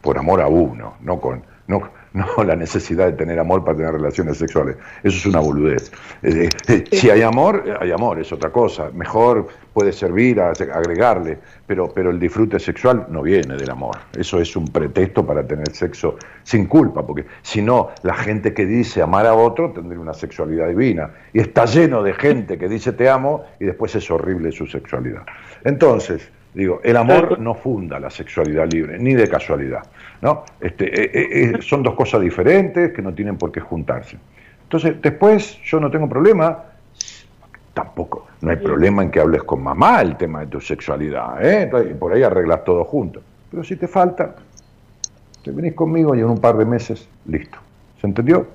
por 0.00 0.18
amor 0.18 0.40
a 0.40 0.46
uno, 0.46 0.94
no 1.00 1.20
con 1.20 1.42
no, 1.66 1.90
no 2.12 2.26
la 2.44 2.56
necesidad 2.56 3.06
de 3.06 3.12
tener 3.12 3.38
amor 3.38 3.64
para 3.64 3.76
tener 3.76 3.92
relaciones 3.92 4.38
sexuales. 4.38 4.76
Eso 5.02 5.16
es 5.16 5.26
una 5.26 5.40
boludez. 5.40 5.90
Eh, 6.22 6.48
eh, 6.68 6.84
si 6.92 7.10
hay 7.10 7.22
amor, 7.22 7.64
hay 7.80 7.90
amor, 7.90 8.20
es 8.20 8.32
otra 8.32 8.50
cosa. 8.50 8.90
Mejor 8.92 9.48
puede 9.72 9.92
servir 9.92 10.40
a 10.40 10.50
agregarle, 10.50 11.38
pero, 11.66 11.88
pero 11.92 12.10
el 12.10 12.20
disfrute 12.20 12.58
sexual 12.58 13.06
no 13.08 13.22
viene 13.22 13.56
del 13.56 13.70
amor. 13.70 13.96
Eso 14.16 14.40
es 14.40 14.54
un 14.56 14.68
pretexto 14.68 15.26
para 15.26 15.46
tener 15.46 15.70
sexo 15.70 16.16
sin 16.42 16.66
culpa, 16.66 17.06
porque 17.06 17.26
si 17.42 17.62
no, 17.62 17.90
la 18.02 18.14
gente 18.14 18.52
que 18.52 18.66
dice 18.66 19.02
amar 19.02 19.26
a 19.26 19.34
otro 19.34 19.72
tendría 19.72 20.00
una 20.00 20.14
sexualidad 20.14 20.68
divina. 20.68 21.10
Y 21.32 21.40
está 21.40 21.64
lleno 21.64 22.02
de 22.02 22.14
gente 22.14 22.58
que 22.58 22.68
dice 22.68 22.92
te 22.92 23.08
amo 23.08 23.44
y 23.58 23.64
después 23.64 23.94
es 23.94 24.10
horrible 24.10 24.52
su 24.52 24.66
sexualidad. 24.66 25.22
Entonces, 25.64 26.30
Digo, 26.54 26.80
el 26.84 26.96
amor 26.98 27.38
no 27.38 27.54
funda 27.54 27.98
la 27.98 28.10
sexualidad 28.10 28.70
libre, 28.70 28.98
ni 28.98 29.14
de 29.14 29.26
casualidad. 29.26 29.84
¿no? 30.20 30.44
Este, 30.60 30.84
eh, 30.84 31.10
eh, 31.14 31.52
eh, 31.56 31.62
son 31.62 31.82
dos 31.82 31.94
cosas 31.94 32.20
diferentes 32.20 32.92
que 32.92 33.00
no 33.00 33.14
tienen 33.14 33.38
por 33.38 33.50
qué 33.50 33.60
juntarse. 33.60 34.18
Entonces, 34.64 35.00
después 35.00 35.58
yo 35.64 35.80
no 35.80 35.90
tengo 35.90 36.08
problema, 36.08 36.64
tampoco, 37.72 38.26
no 38.42 38.50
hay 38.50 38.56
problema 38.56 39.02
en 39.02 39.10
que 39.10 39.20
hables 39.20 39.42
con 39.44 39.62
mamá 39.62 40.02
el 40.02 40.16
tema 40.16 40.40
de 40.40 40.48
tu 40.48 40.60
sexualidad, 40.60 41.44
¿eh? 41.44 41.62
Entonces, 41.62 41.96
por 41.96 42.12
ahí 42.12 42.22
arreglas 42.22 42.64
todo 42.64 42.84
junto. 42.84 43.22
Pero 43.50 43.64
si 43.64 43.76
te 43.76 43.88
falta, 43.88 44.34
te 45.42 45.50
venís 45.50 45.74
conmigo 45.74 46.14
y 46.14 46.20
en 46.20 46.26
un 46.26 46.40
par 46.40 46.56
de 46.56 46.64
meses, 46.64 47.08
listo. 47.26 47.58
¿Se 48.00 48.06
entendió? 48.06 48.46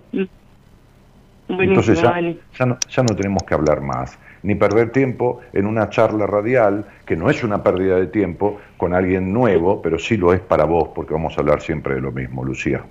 Entonces 1.47 2.01
ya, 2.01 2.19
ya, 2.57 2.65
no, 2.65 2.77
ya 2.89 3.03
no 3.03 3.15
tenemos 3.15 3.43
que 3.43 3.53
hablar 3.53 3.79
más 3.79 4.17
ni 4.43 4.55
perder 4.55 4.91
tiempo 4.91 5.41
en 5.53 5.65
una 5.65 5.89
charla 5.89 6.27
radial, 6.27 6.85
que 7.05 7.15
no 7.15 7.29
es 7.29 7.43
una 7.43 7.63
pérdida 7.63 7.97
de 7.97 8.07
tiempo, 8.07 8.59
con 8.77 8.93
alguien 8.93 9.33
nuevo, 9.33 9.81
pero 9.81 9.99
sí 9.99 10.17
lo 10.17 10.33
es 10.33 10.39
para 10.39 10.65
vos, 10.65 10.89
porque 10.95 11.13
vamos 11.13 11.37
a 11.37 11.41
hablar 11.41 11.61
siempre 11.61 11.95
de 11.95 12.01
lo 12.01 12.11
mismo, 12.11 12.43
Lucía. 12.43 12.83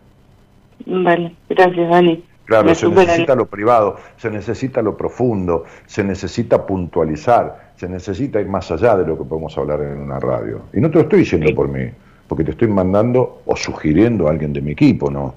Vale, 0.85 1.35
gracias, 1.49 1.89
Dani. 1.89 2.25
Claro, 2.47 2.73
se 2.77 2.89
necesita 2.89 3.35
lo 3.35 3.47
privado, 3.47 3.97
se 4.17 4.31
necesita 4.31 4.81
lo 4.81 4.97
profundo, 4.97 5.65
se 5.85 6.05
necesita 6.05 6.65
puntualizar, 6.65 7.73
se 7.77 7.89
necesita 7.89 8.41
ir 8.41 8.47
más 8.47 8.71
allá 8.71 8.97
de 8.97 9.05
lo 9.05 9.19
que 9.19 9.25
podemos 9.25 9.59
hablar 9.59 9.81
en 9.83 9.99
una 9.99 10.21
radio. 10.21 10.61
Y 10.73 10.81
no 10.81 10.89
te 10.89 10.95
lo 10.95 11.01
estoy 11.03 11.19
diciendo 11.21 11.53
por 11.57 11.69
mí, 11.69 11.91
porque 12.29 12.45
te 12.45 12.53
estoy 12.53 12.69
mandando 12.69 13.43
o 13.45 13.57
sugiriendo 13.57 14.29
a 14.29 14.31
alguien 14.31 14.53
de 14.53 14.61
mi 14.61 14.71
equipo, 14.71 15.11
no, 15.11 15.35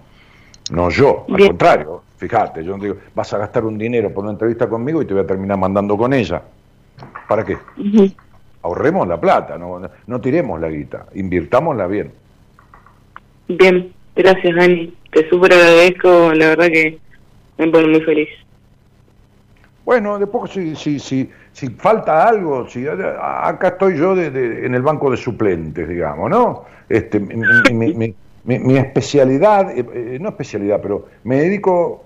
no 0.72 0.92
yo, 0.92 1.26
al 1.30 1.36
Bien. 1.36 1.50
contrario. 1.50 2.04
Fíjate, 2.18 2.64
yo 2.64 2.78
no 2.78 2.84
digo, 2.84 2.98
vas 3.16 3.34
a 3.34 3.40
gastar 3.40 3.66
un 3.66 3.78
dinero 3.78 4.14
por 4.14 4.24
una 4.24 4.34
entrevista 4.34 4.70
conmigo 4.70 5.02
y 5.02 5.06
te 5.06 5.16
voy 5.16 5.24
a 5.24 5.28
terminar 5.28 5.58
mandando 5.58 5.98
con 5.98 6.14
ella. 6.14 6.44
¿Para 7.28 7.44
qué? 7.44 7.58
Ahorremos 8.62 9.08
la 9.08 9.20
plata, 9.20 9.58
no, 9.58 9.80
no, 9.80 9.90
no 10.06 10.22
tiremos 10.22 10.62
la 10.62 10.70
guita, 10.70 11.08
invirtámosla 11.16 11.88
bien. 11.88 12.12
Bien, 13.48 13.92
gracias, 14.16 14.56
Dani. 14.56 14.94
Te 15.12 15.28
súper 15.30 15.54
agradezco, 15.54 16.34
la 16.34 16.50
verdad 16.50 16.68
que 16.68 17.00
me 17.58 17.68
pone 17.70 17.88
muy 17.88 18.02
feliz. 18.02 18.30
Bueno, 19.86 20.20
después 20.20 20.52
si, 20.52 20.76
si, 20.76 21.00
si, 21.00 21.30
si 21.52 21.70
falta 21.70 22.28
algo, 22.28 22.68
si 22.70 22.86
acá 22.88 23.70
estoy 23.70 23.98
yo 23.98 24.16
de- 24.16 24.66
en 24.66 24.76
el 24.76 24.84
banco 24.84 25.10
de 25.10 25.18
suplentes, 25.18 25.90
digamos, 25.90 26.30
¿no? 26.30 26.66
Este, 26.88 27.20
mi, 27.20 27.36
mi- 27.74 27.94
mi- 27.94 28.16
mi- 28.44 28.60
mi 28.60 28.78
especialidad, 28.78 29.72
eh, 29.72 29.84
eh, 29.94 30.18
no 30.22 30.30
especialidad, 30.30 30.80
pero 30.82 31.08
me 31.24 31.38
dedico, 31.38 32.06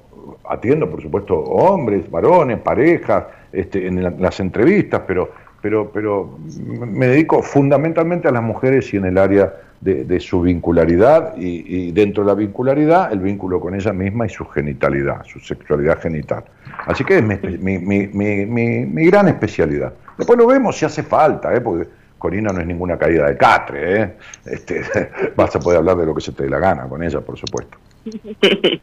atiendo 0.50 0.90
por 0.90 1.02
supuesto 1.02 1.38
hombres, 1.38 2.10
varones, 2.10 2.60
parejas, 2.60 3.26
este, 3.52 3.86
en 3.88 4.02
la- 4.02 4.12
las 4.12 4.40
entrevistas, 4.40 5.02
pero, 5.06 5.32
pero, 5.62 5.92
pero 5.92 6.38
me 6.80 7.08
dedico 7.08 7.42
fundamentalmente 7.44 8.30
a 8.30 8.32
las 8.32 8.44
mujeres 8.44 8.94
y 8.94 8.98
en 8.98 9.06
el 9.06 9.18
área 9.18 9.54
de, 9.84 10.06
de 10.06 10.20
su 10.20 10.42
vincularidad 10.42 11.36
y, 11.38 11.88
y 11.88 11.92
dentro 11.92 12.24
de 12.24 12.28
la 12.30 12.36
vincularidad 12.36 13.12
el 13.12 13.20
vínculo 13.20 13.60
con 13.60 13.76
ella 13.76 13.92
misma 13.94 14.26
y 14.26 14.30
su 14.30 14.46
genitalidad, 14.46 15.24
su 15.26 15.40
sexualidad 15.40 16.00
genital. 16.02 16.44
Así 16.86 17.04
que 17.04 17.18
es 17.18 17.24
mi, 17.24 17.78
mi- 17.80 18.08
mi- 18.46 19.06
gran 19.08 19.28
especialidad. 19.28 19.94
Después 20.18 20.38
lo 20.40 20.48
vemos 20.48 20.78
si 20.78 20.86
hace 20.86 21.04
falta, 21.04 21.54
¿eh? 21.56 21.62
porque 21.62 21.90
Corina 22.18 22.52
no 22.54 22.62
es 22.62 22.68
ninguna 22.68 22.98
caída 22.98 23.28
de 23.28 23.36
catre. 23.38 24.02
¿eh? 24.02 24.14
Este, 24.46 24.82
vas 25.36 25.56
a 25.56 25.60
poder 25.60 25.80
hablar 25.80 25.98
de 25.98 26.06
lo 26.06 26.16
que 26.16 26.22
se 26.22 26.32
te 26.32 26.44
dé 26.44 26.50
la 26.50 26.60
gana 26.60 26.84
con 26.88 27.04
ella, 27.04 27.20
por 27.22 27.38
supuesto. 27.38 27.78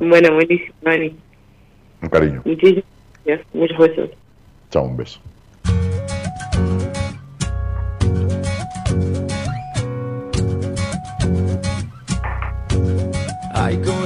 Bueno, 0.00 0.34
buenísimo, 0.34 0.74
Dani. 0.82 1.16
un 2.02 2.08
cariño. 2.08 2.42
Muchísimas 2.44 2.84
gracias. 3.24 3.46
Muchos 3.54 3.78
besos. 3.78 4.10
Chao, 4.70 4.82
un 4.84 4.96
beso. 4.96 5.20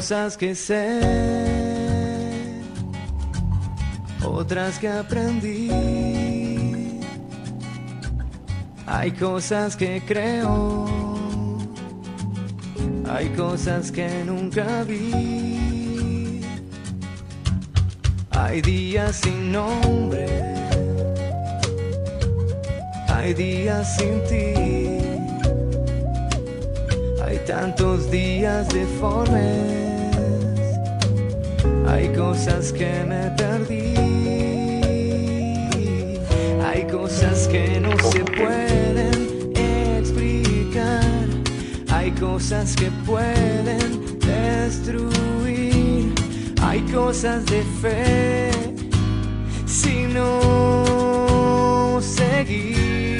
Cosas 0.00 0.34
que 0.34 0.54
sé, 0.54 0.98
otras 4.24 4.78
que 4.78 4.88
aprendí. 4.88 5.68
Hay 8.86 9.12
cosas 9.12 9.76
que 9.76 10.02
creo, 10.06 10.86
hay 13.10 13.28
cosas 13.36 13.92
que 13.92 14.24
nunca 14.24 14.84
vi. 14.84 16.40
Hay 18.30 18.62
días 18.62 19.16
sin 19.16 19.52
nombre, 19.52 20.26
hay 23.06 23.34
días 23.34 23.96
sin 23.98 24.24
ti. 24.30 24.70
Hay 27.30 27.38
tantos 27.46 28.10
días 28.10 28.66
deformes, 28.70 29.89
hay 31.86 32.08
cosas 32.14 32.72
que 32.72 33.04
me 33.06 33.30
perdí, 33.36 33.94
hay 36.64 36.86
cosas 36.90 37.48
que 37.48 37.80
no 37.80 37.90
se 38.10 38.20
pueden 38.24 39.52
explicar, 39.56 41.26
hay 41.90 42.10
cosas 42.12 42.74
que 42.76 42.90
pueden 43.06 44.18
destruir, 44.20 46.14
hay 46.62 46.80
cosas 46.92 47.44
de 47.46 47.62
fe. 47.80 48.50
Si 49.66 50.06
no 50.12 51.98
seguir. 52.00 53.19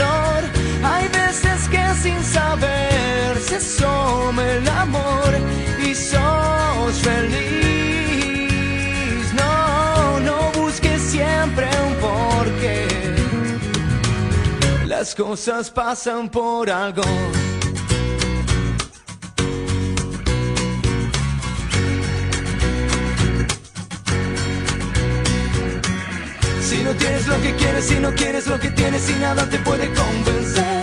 Amor 4.69 5.33
y 5.83 5.95
sos 5.95 7.01
feliz. 7.01 8.53
No, 9.33 10.19
no 10.19 10.51
busques 10.53 11.01
siempre 11.01 11.67
un 11.87 11.93
porqué. 11.95 12.87
Las 14.85 15.15
cosas 15.15 15.71
pasan 15.71 16.29
por 16.29 16.69
algo. 16.69 17.03
Si 26.61 26.83
no 26.83 26.93
tienes 26.93 27.27
lo 27.27 27.41
que 27.41 27.55
quieres, 27.55 27.85
si 27.85 27.95
no 27.95 28.13
quieres 28.13 28.47
lo 28.47 28.59
que 28.59 28.69
tienes 28.69 29.09
y 29.09 29.13
nada 29.15 29.49
te 29.49 29.57
puede 29.59 29.91
convencer. 29.93 30.80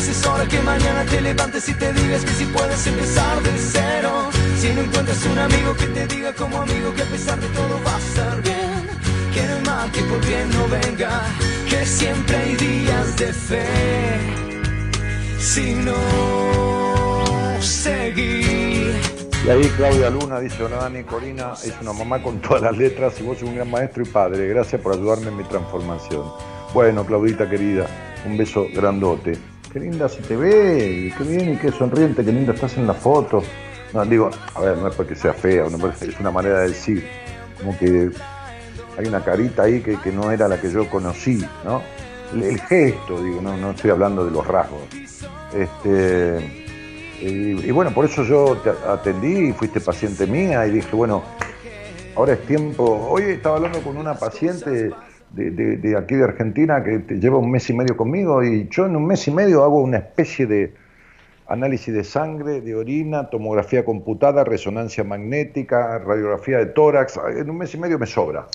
Quizás 0.00 0.26
hora 0.26 0.48
que 0.48 0.58
mañana 0.62 1.04
te 1.04 1.20
levantes 1.20 1.68
y 1.68 1.74
te 1.74 1.92
digas 1.92 2.24
que 2.24 2.32
si 2.32 2.46
puedes 2.46 2.86
empezar 2.86 3.42
de 3.42 3.50
cero. 3.58 4.30
Si 4.58 4.72
no 4.72 4.80
encuentras 4.80 5.26
un 5.26 5.38
amigo 5.38 5.76
que 5.76 5.86
te 5.88 6.06
diga 6.06 6.32
como 6.32 6.62
amigo 6.62 6.94
que 6.94 7.02
a 7.02 7.04
pesar 7.04 7.38
de 7.38 7.46
todo 7.48 7.78
va 7.86 7.96
a 7.96 7.98
estar 7.98 8.42
bien. 8.42 8.88
Que 9.34 9.42
no 9.42 9.56
hay 9.56 9.62
mal 9.62 9.92
que 9.92 10.00
por 10.04 10.26
bien 10.26 10.48
no 10.52 10.66
venga, 10.68 11.20
que 11.68 11.84
siempre 11.84 12.34
hay 12.34 12.56
días 12.56 13.16
de 13.18 13.30
fe. 13.30 13.66
Si 15.38 15.74
no 15.74 16.00
seguir. 17.60 18.94
Y 19.44 19.50
ahí 19.50 19.70
Claudia 19.76 20.08
Luna 20.08 20.40
dice, 20.40 20.62
hola 20.62 20.76
Dani, 20.76 21.04
Corina 21.04 21.52
es 21.62 21.74
una 21.82 21.92
mamá 21.92 22.22
con 22.22 22.40
todas 22.40 22.62
las 22.62 22.78
letras 22.78 23.20
y 23.20 23.22
vos 23.22 23.38
sos 23.38 23.50
un 23.50 23.56
gran 23.56 23.70
maestro 23.70 24.02
y 24.02 24.06
padre. 24.06 24.48
Gracias 24.48 24.80
por 24.80 24.94
ayudarme 24.94 25.28
en 25.28 25.36
mi 25.36 25.44
transformación. 25.44 26.24
Bueno, 26.72 27.04
Claudita 27.04 27.50
querida, 27.50 27.86
un 28.24 28.38
beso 28.38 28.66
grandote. 28.72 29.59
Qué 29.72 29.78
linda 29.78 30.08
se 30.08 30.20
te 30.22 30.34
ve, 30.36 31.14
qué 31.16 31.22
bien 31.24 31.54
y 31.54 31.56
qué 31.56 31.70
sonriente, 31.70 32.24
qué 32.24 32.32
linda 32.32 32.52
estás 32.52 32.76
en 32.76 32.88
la 32.88 32.94
foto. 32.94 33.40
No, 33.92 34.04
digo, 34.04 34.28
a 34.54 34.60
ver, 34.60 34.76
no 34.76 34.88
es 34.88 34.94
porque 34.96 35.14
sea 35.14 35.32
fea, 35.32 35.66
es 35.66 36.20
una 36.20 36.32
manera 36.32 36.60
de 36.60 36.68
decir, 36.68 37.08
como 37.56 37.78
que 37.78 38.10
hay 38.98 39.06
una 39.06 39.22
carita 39.22 39.62
ahí 39.62 39.80
que, 39.80 40.10
no 40.10 40.32
era 40.32 40.48
la 40.48 40.60
que 40.60 40.72
yo 40.72 40.88
conocí, 40.90 41.44
¿no? 41.64 41.82
El, 42.32 42.60
gesto, 42.60 43.22
digo, 43.22 43.40
no, 43.40 43.70
estoy 43.70 43.92
hablando 43.92 44.24
de 44.24 44.32
los 44.32 44.44
rasgos. 44.44 44.82
Este, 45.54 46.68
y, 47.20 47.66
y 47.66 47.70
bueno, 47.70 47.94
por 47.94 48.06
eso 48.06 48.24
yo 48.24 48.56
te 48.56 48.70
atendí 48.70 49.52
fuiste 49.52 49.80
paciente 49.80 50.26
mía 50.26 50.66
y 50.66 50.72
dije, 50.72 50.96
bueno, 50.96 51.22
ahora 52.16 52.32
es 52.32 52.44
tiempo. 52.44 53.08
Hoy 53.08 53.22
estaba 53.22 53.56
hablando 53.56 53.80
con 53.82 53.96
una 53.96 54.14
paciente 54.14 54.90
de, 55.32 55.76
de- 55.76 55.96
aquí 55.96 56.14
de 56.16 56.24
Argentina 56.24 56.82
que 56.82 56.98
te- 57.00 57.18
lleva 57.20 57.38
un 57.38 57.50
mes 57.50 57.68
y 57.70 57.74
medio 57.74 57.96
conmigo 57.96 58.42
y 58.42 58.68
yo 58.68 58.86
en 58.86 58.96
un 58.96 59.06
mes 59.06 59.26
y 59.28 59.30
medio 59.30 59.62
hago 59.62 59.80
una 59.80 59.98
especie 59.98 60.46
de 60.46 60.74
análisis 61.46 61.92
de 61.92 62.04
sangre, 62.04 62.60
de 62.60 62.74
orina, 62.76 63.28
tomografía 63.30 63.84
computada, 63.84 64.44
resonancia 64.44 65.02
magnética, 65.04 65.98
radiografía 65.98 66.58
de 66.58 66.66
tórax. 66.66 67.18
En 67.36 67.50
un 67.50 67.58
mes 67.58 67.74
y 67.74 67.78
medio 67.78 67.98
me 67.98 68.06
sobra. 68.06 68.46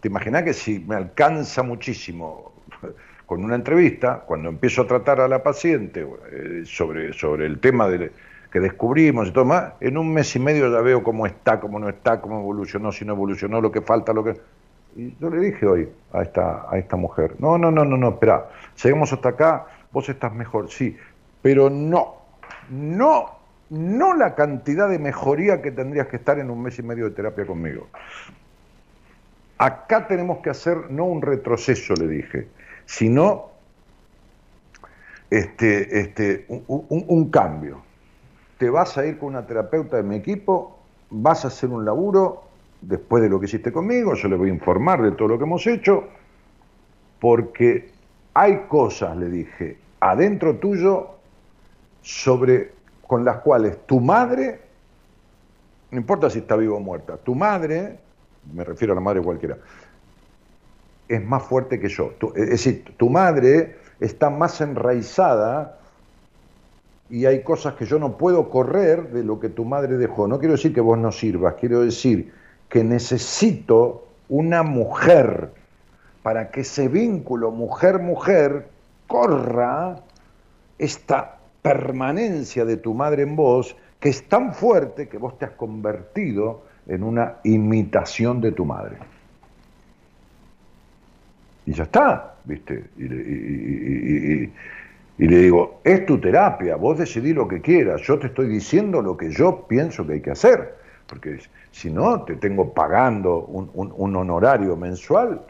¿Te 0.00 0.08
imaginas 0.08 0.42
que 0.42 0.52
si 0.52 0.80
me 0.80 0.96
alcanza 0.96 1.62
muchísimo 1.62 2.52
con 3.26 3.44
una 3.44 3.54
entrevista, 3.54 4.24
cuando 4.26 4.48
empiezo 4.48 4.82
a 4.82 4.86
tratar 4.86 5.20
a 5.20 5.28
la 5.28 5.42
paciente 5.42 6.06
eh, 6.32 6.62
sobre, 6.64 7.12
sobre 7.12 7.46
el 7.46 7.58
tema 7.60 7.88
de, 7.88 8.10
que 8.52 8.60
descubrimos 8.60 9.28
y 9.28 9.32
todo 9.32 9.44
más, 9.44 9.72
en 9.80 9.96
un 9.96 10.12
mes 10.12 10.34
y 10.36 10.38
medio 10.40 10.70
ya 10.70 10.80
veo 10.80 11.02
cómo 11.02 11.26
está, 11.26 11.58
cómo 11.60 11.78
no 11.78 11.88
está, 11.88 12.20
cómo 12.20 12.40
evolucionó, 12.40 12.92
si 12.92 13.04
no 13.04 13.12
evolucionó, 13.14 13.60
lo 13.60 13.70
que 13.72 13.80
falta, 13.80 14.12
lo 14.12 14.22
que... 14.24 14.34
Y 14.96 15.16
yo 15.18 15.28
le 15.30 15.40
dije 15.40 15.66
hoy 15.66 15.88
a 16.12 16.22
esta, 16.22 16.66
a 16.70 16.78
esta 16.78 16.96
mujer, 16.96 17.34
no, 17.40 17.58
no, 17.58 17.70
no, 17.70 17.84
no, 17.84 17.96
no, 17.96 18.10
espera, 18.10 18.48
llegamos 18.82 19.12
hasta 19.12 19.30
acá, 19.30 19.66
vos 19.92 20.08
estás 20.08 20.32
mejor, 20.32 20.70
sí, 20.70 20.96
pero 21.42 21.68
no, 21.68 22.14
no, 22.70 23.30
no 23.70 24.14
la 24.14 24.34
cantidad 24.34 24.88
de 24.88 24.98
mejoría 25.00 25.60
que 25.62 25.72
tendrías 25.72 26.06
que 26.06 26.16
estar 26.16 26.38
en 26.38 26.50
un 26.50 26.62
mes 26.62 26.78
y 26.78 26.82
medio 26.82 27.06
de 27.06 27.10
terapia 27.10 27.44
conmigo. 27.46 27.88
Acá 29.58 30.06
tenemos 30.06 30.38
que 30.38 30.50
hacer 30.50 30.90
no 30.90 31.04
un 31.06 31.22
retroceso, 31.22 31.94
le 31.94 32.08
dije, 32.08 32.48
sino 32.86 33.50
este, 35.30 36.00
este, 36.00 36.44
un, 36.48 36.64
un- 36.68 37.04
un 37.08 37.30
cambio. 37.30 37.82
Te 38.58 38.70
vas 38.70 38.96
a 38.98 39.06
ir 39.06 39.18
con 39.18 39.30
una 39.30 39.46
terapeuta 39.46 39.96
de 39.96 40.02
mi 40.02 40.16
equipo, 40.16 40.78
vas 41.10 41.44
a 41.44 41.48
hacer 41.48 41.70
un 41.70 41.84
laburo 41.84 42.43
después 42.86 43.22
de 43.22 43.28
lo 43.28 43.40
que 43.40 43.46
hiciste 43.46 43.72
conmigo, 43.72 44.14
yo 44.14 44.28
le 44.28 44.36
voy 44.36 44.50
a 44.50 44.52
informar 44.52 45.02
de 45.02 45.12
todo 45.12 45.28
lo 45.28 45.38
que 45.38 45.44
hemos 45.44 45.66
hecho, 45.66 46.04
porque 47.20 47.90
hay 48.34 48.62
cosas, 48.68 49.16
le 49.16 49.28
dije, 49.28 49.78
adentro 50.00 50.56
tuyo 50.56 51.10
sobre 52.02 52.72
con 53.06 53.24
las 53.24 53.38
cuales 53.38 53.86
tu 53.86 54.00
madre, 54.00 54.60
no 55.90 55.98
importa 55.98 56.28
si 56.28 56.40
está 56.40 56.56
viva 56.56 56.76
o 56.76 56.80
muerta, 56.80 57.16
tu 57.16 57.34
madre, 57.34 57.98
me 58.52 58.64
refiero 58.64 58.92
a 58.92 58.96
la 58.96 59.00
madre 59.00 59.22
cualquiera, 59.22 59.58
es 61.08 61.24
más 61.24 61.42
fuerte 61.42 61.78
que 61.78 61.88
yo. 61.88 62.12
Es 62.34 62.50
decir, 62.50 62.84
tu 62.96 63.10
madre 63.10 63.76
está 64.00 64.30
más 64.30 64.60
enraizada 64.60 65.78
y 67.10 67.26
hay 67.26 67.42
cosas 67.42 67.74
que 67.74 67.84
yo 67.84 67.98
no 67.98 68.16
puedo 68.16 68.48
correr 68.48 69.10
de 69.10 69.22
lo 69.22 69.38
que 69.38 69.50
tu 69.50 69.64
madre 69.64 69.98
dejó. 69.98 70.26
No 70.26 70.38
quiero 70.38 70.52
decir 70.52 70.72
que 70.74 70.80
vos 70.80 70.98
no 70.98 71.12
sirvas, 71.12 71.54
quiero 71.54 71.82
decir 71.82 72.32
que 72.74 72.82
necesito 72.82 74.04
una 74.28 74.64
mujer 74.64 75.52
para 76.24 76.50
que 76.50 76.62
ese 76.62 76.88
vínculo 76.88 77.52
mujer-mujer 77.52 78.66
corra 79.06 80.00
esta 80.76 81.38
permanencia 81.62 82.64
de 82.64 82.76
tu 82.76 82.92
madre 82.92 83.22
en 83.22 83.36
vos, 83.36 83.76
que 84.00 84.08
es 84.08 84.28
tan 84.28 84.52
fuerte 84.52 85.06
que 85.06 85.18
vos 85.18 85.38
te 85.38 85.44
has 85.44 85.52
convertido 85.52 86.64
en 86.88 87.04
una 87.04 87.36
imitación 87.44 88.40
de 88.40 88.50
tu 88.50 88.64
madre. 88.64 88.96
Y 91.66 91.74
ya 91.74 91.84
está, 91.84 92.34
¿viste? 92.42 92.86
Y 92.98 94.48
le, 95.28 95.38
digo, 95.38 95.80
es 95.84 96.04
tu 96.06 96.18
terapia, 96.18 96.74
vos 96.74 96.98
decidí 96.98 97.34
lo 97.34 97.46
que 97.46 97.60
quieras, 97.60 98.02
yo 98.02 98.18
te 98.18 98.26
estoy 98.26 98.48
diciendo 98.48 99.00
lo 99.00 99.16
que 99.16 99.30
yo 99.30 99.64
pienso 99.68 100.04
que 100.04 100.14
hay 100.14 100.20
que 100.20 100.32
hacer, 100.32 100.82
porque 101.06 101.38
si 101.70 101.90
no, 101.90 102.24
te 102.24 102.36
tengo 102.36 102.72
pagando 102.72 103.44
un, 103.46 103.70
un- 103.74 104.16
honorario 104.16 104.76
mensual 104.76 105.42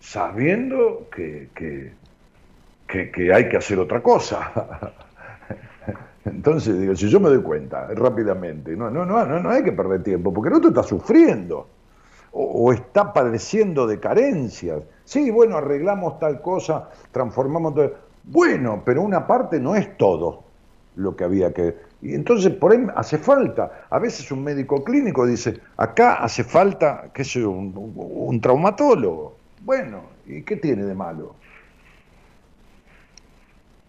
sabiendo 0.00 1.08
que, 1.14 1.50
que, 2.86 3.10
que- 3.10 3.32
hay 3.32 3.48
que 3.48 3.56
hacer 3.56 3.78
otra 3.78 4.02
cosa. 4.02 4.52
Entonces, 6.24 6.78
digo, 6.78 6.94
si 6.94 7.08
yo 7.08 7.18
me 7.20 7.28
doy 7.28 7.42
cuenta 7.42 7.88
rápidamente, 7.94 8.76
no, 8.76 8.90
no, 8.90 9.04
no, 9.04 9.24
no, 9.26 9.40
no 9.40 9.50
hay 9.50 9.62
que 9.64 9.72
perder 9.72 10.02
tiempo, 10.02 10.32
porque 10.32 10.48
el 10.50 10.54
otro 10.56 10.68
está 10.70 10.82
sufriendo 10.82 11.66
o, 12.32 12.44
o 12.68 12.72
está 12.72 13.12
padeciendo 13.12 13.86
de 13.86 14.00
carencias. 14.00 14.82
Sí, 15.04 15.30
bueno, 15.30 15.56
arreglamos 15.58 16.18
tal 16.20 16.40
cosa, 16.42 16.90
transformamos 17.12 17.74
todo. 17.74 17.92
Bueno, 18.24 18.82
pero 18.84 19.02
una 19.02 19.26
parte 19.26 19.60
no 19.60 19.74
es 19.76 19.96
todo 19.96 20.44
lo 20.96 21.16
que 21.16 21.24
había 21.24 21.52
que... 21.52 21.76
Y 22.02 22.14
entonces 22.14 22.52
por 22.52 22.72
ahí 22.72 22.84
hace 22.96 23.16
falta. 23.16 23.86
A 23.88 23.98
veces 24.00 24.30
un 24.32 24.42
médico 24.42 24.82
clínico 24.82 25.24
dice, 25.24 25.60
acá 25.76 26.14
hace 26.14 26.42
falta, 26.42 27.10
qué 27.14 27.22
sé 27.24 27.40
yo, 27.40 27.50
un, 27.50 28.40
traumatólogo. 28.40 29.36
Bueno, 29.64 30.02
¿y 30.26 30.42
qué 30.42 30.56
tiene 30.56 30.82
de 30.84 30.94
malo? 30.94 31.36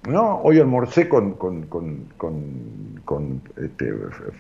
No, 0.07 0.41
hoy 0.43 0.59
almorcé 0.59 1.09
con, 1.09 1.34
con, 1.34 1.64
con, 1.64 2.05
con- 2.18 3.41
este, 3.55 3.93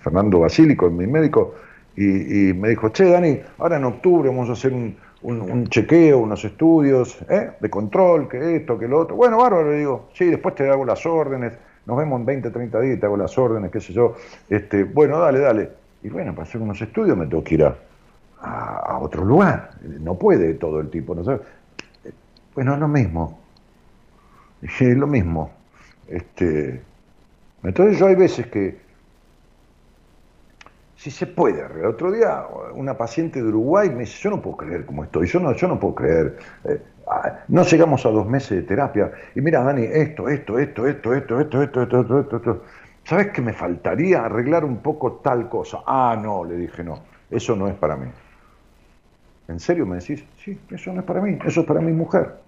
Fernando 0.03 0.39
Basili, 0.41 0.75
con 0.75 0.95
mi 0.95 1.07
médico, 1.07 1.55
y, 1.95 2.49
y 2.49 2.53
me 2.53 2.69
dijo, 2.69 2.89
che, 2.89 3.05
Dani, 3.05 3.39
ahora 3.57 3.77
en 3.77 3.85
octubre 3.85 4.29
vamos 4.29 4.49
a 4.49 4.53
hacer 4.53 4.73
un, 4.73 4.95
un- 5.23 5.41
un 5.41 5.67
chequeo, 5.67 6.19
unos 6.19 6.43
estudios 6.43 7.17
¿eh? 7.29 7.51
de 7.59 7.69
control, 7.69 8.27
que 8.27 8.57
esto, 8.57 8.77
que 8.77 8.87
lo 8.87 8.99
otro. 8.99 9.15
Bueno, 9.15 9.37
bárbaro, 9.37 9.71
le 9.71 9.79
digo, 9.79 10.09
sí, 10.13 10.25
después 10.25 10.53
te 10.53 10.69
hago 10.69 10.85
las 10.85 11.05
órdenes, 11.05 11.53
nos 11.85 11.97
vemos 11.97 12.19
en 12.19 12.25
20, 12.25 12.49
30 12.49 12.79
días, 12.79 12.99
te 12.99 13.05
hago 13.05 13.17
las 13.17 13.37
órdenes, 13.37 13.71
qué 13.71 13.81
sé 13.81 13.93
yo. 13.93 14.15
Este, 14.49 14.83
bueno, 14.83 15.19
dale, 15.19 15.39
dale. 15.39 15.71
Y 16.01 16.09
bueno, 16.09 16.33
para 16.33 16.43
hacer 16.47 16.61
unos 16.61 16.81
estudios 16.81 17.17
me 17.17 17.25
tengo 17.27 17.43
que 17.43 17.55
ir 17.55 17.63
a, 17.65 17.75
otro 18.99 19.23
lugar. 19.23 19.71
No 19.99 20.15
puede 20.15 20.53
todo 20.55 20.79
el 20.79 20.89
tipo, 20.89 21.15
¿no? 21.15 21.23
Bueno, 22.55 22.73
es 22.73 22.79
lo 22.79 22.87
mismo. 22.87 23.39
Es 24.61 24.97
lo 24.97 25.07
mismo. 25.07 25.51
Este, 26.07 26.81
entonces 27.63 27.97
yo 27.97 28.07
hay 28.07 28.15
veces 28.15 28.47
que, 28.47 28.82
si 31.03 31.11
se 31.11 31.27
puede 31.27 31.61
arreglar. 31.61 31.87
Otro 31.87 32.11
día 32.13 32.45
una 32.75 32.97
paciente 32.97 33.41
de 33.41 33.49
Uruguay 33.49 33.89
me 33.89 34.01
dice, 34.01 34.19
yo 34.21 34.29
no 34.29 34.41
puedo 34.41 34.55
creer 34.55 34.85
cómo 34.85 35.03
estoy, 35.03 35.27
yo 35.27 35.39
no, 35.41 35.51
yo 35.53 35.67
no 35.67 35.77
puedo 35.77 35.95
creer. 35.95 36.37
eh, 36.63 36.81
ah, 37.07 37.41
no 37.49 37.63
llegamos 37.63 38.05
a 38.05 38.09
dos 38.09 38.25
meses 38.25 38.51
de 38.51 38.63
terapia. 38.63 39.11
Y 39.35 39.41
mira, 39.41 39.61
Dani, 39.63 39.83
esto, 39.83 40.29
esto, 40.29 40.57
esto, 40.57 40.87
esto, 40.87 41.13
esto, 41.13 41.41
esto, 41.41 41.61
esto, 41.61 41.81
esto, 41.81 41.99
esto, 41.99 42.19
esto, 42.21 42.37
esto. 42.37 42.63
¿Sabes 43.03 43.31
que 43.31 43.41
me 43.41 43.51
faltaría 43.51 44.23
arreglar 44.23 44.63
un 44.63 44.77
poco 44.77 45.19
tal 45.21 45.49
cosa? 45.49 45.79
Ah, 45.85 46.17
no, 46.21 46.45
le 46.45 46.55
dije, 46.55 46.83
no, 46.85 46.99
eso 47.29 47.53
no 47.57 47.67
es 47.67 47.75
para 47.75 47.97
mí. 47.97 48.07
¿En 49.47 49.59
serio 49.59 49.85
me 49.85 49.97
decís? 49.97 50.23
Sí, 50.37 50.59
eso 50.69 50.91
no 50.93 50.99
es 51.01 51.05
para 51.05 51.21
mí, 51.21 51.37
eso 51.45 51.61
es 51.61 51.67
para 51.67 51.81
mi 51.81 51.91
mujer. 51.91 52.43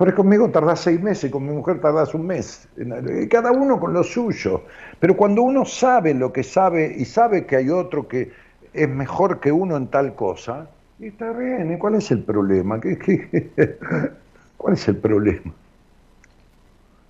Conmigo 0.00 0.48
tardás 0.48 0.80
seis 0.80 0.98
meses, 1.02 1.30
con 1.30 1.44
mi 1.46 1.52
mujer 1.52 1.78
tardás 1.78 2.14
un 2.14 2.26
mes. 2.26 2.66
Cada 3.30 3.52
uno 3.52 3.78
con 3.78 3.92
lo 3.92 4.02
suyo. 4.02 4.62
Pero 4.98 5.14
cuando 5.14 5.42
uno 5.42 5.66
sabe 5.66 6.14
lo 6.14 6.32
que 6.32 6.42
sabe 6.42 6.94
y 6.96 7.04
sabe 7.04 7.44
que 7.44 7.56
hay 7.56 7.68
otro 7.68 8.08
que 8.08 8.32
es 8.72 8.88
mejor 8.88 9.40
que 9.40 9.52
uno 9.52 9.76
en 9.76 9.88
tal 9.88 10.14
cosa, 10.14 10.70
y 10.98 11.08
está 11.08 11.32
bien, 11.32 11.72
¿y 11.72 11.76
cuál 11.78 11.96
es 11.96 12.10
el 12.10 12.22
problema? 12.24 12.80
¿Qué, 12.80 12.98
qué- 12.98 13.78
cuál 14.56 14.72
es 14.74 14.88
el 14.88 14.96
problema? 14.96 15.52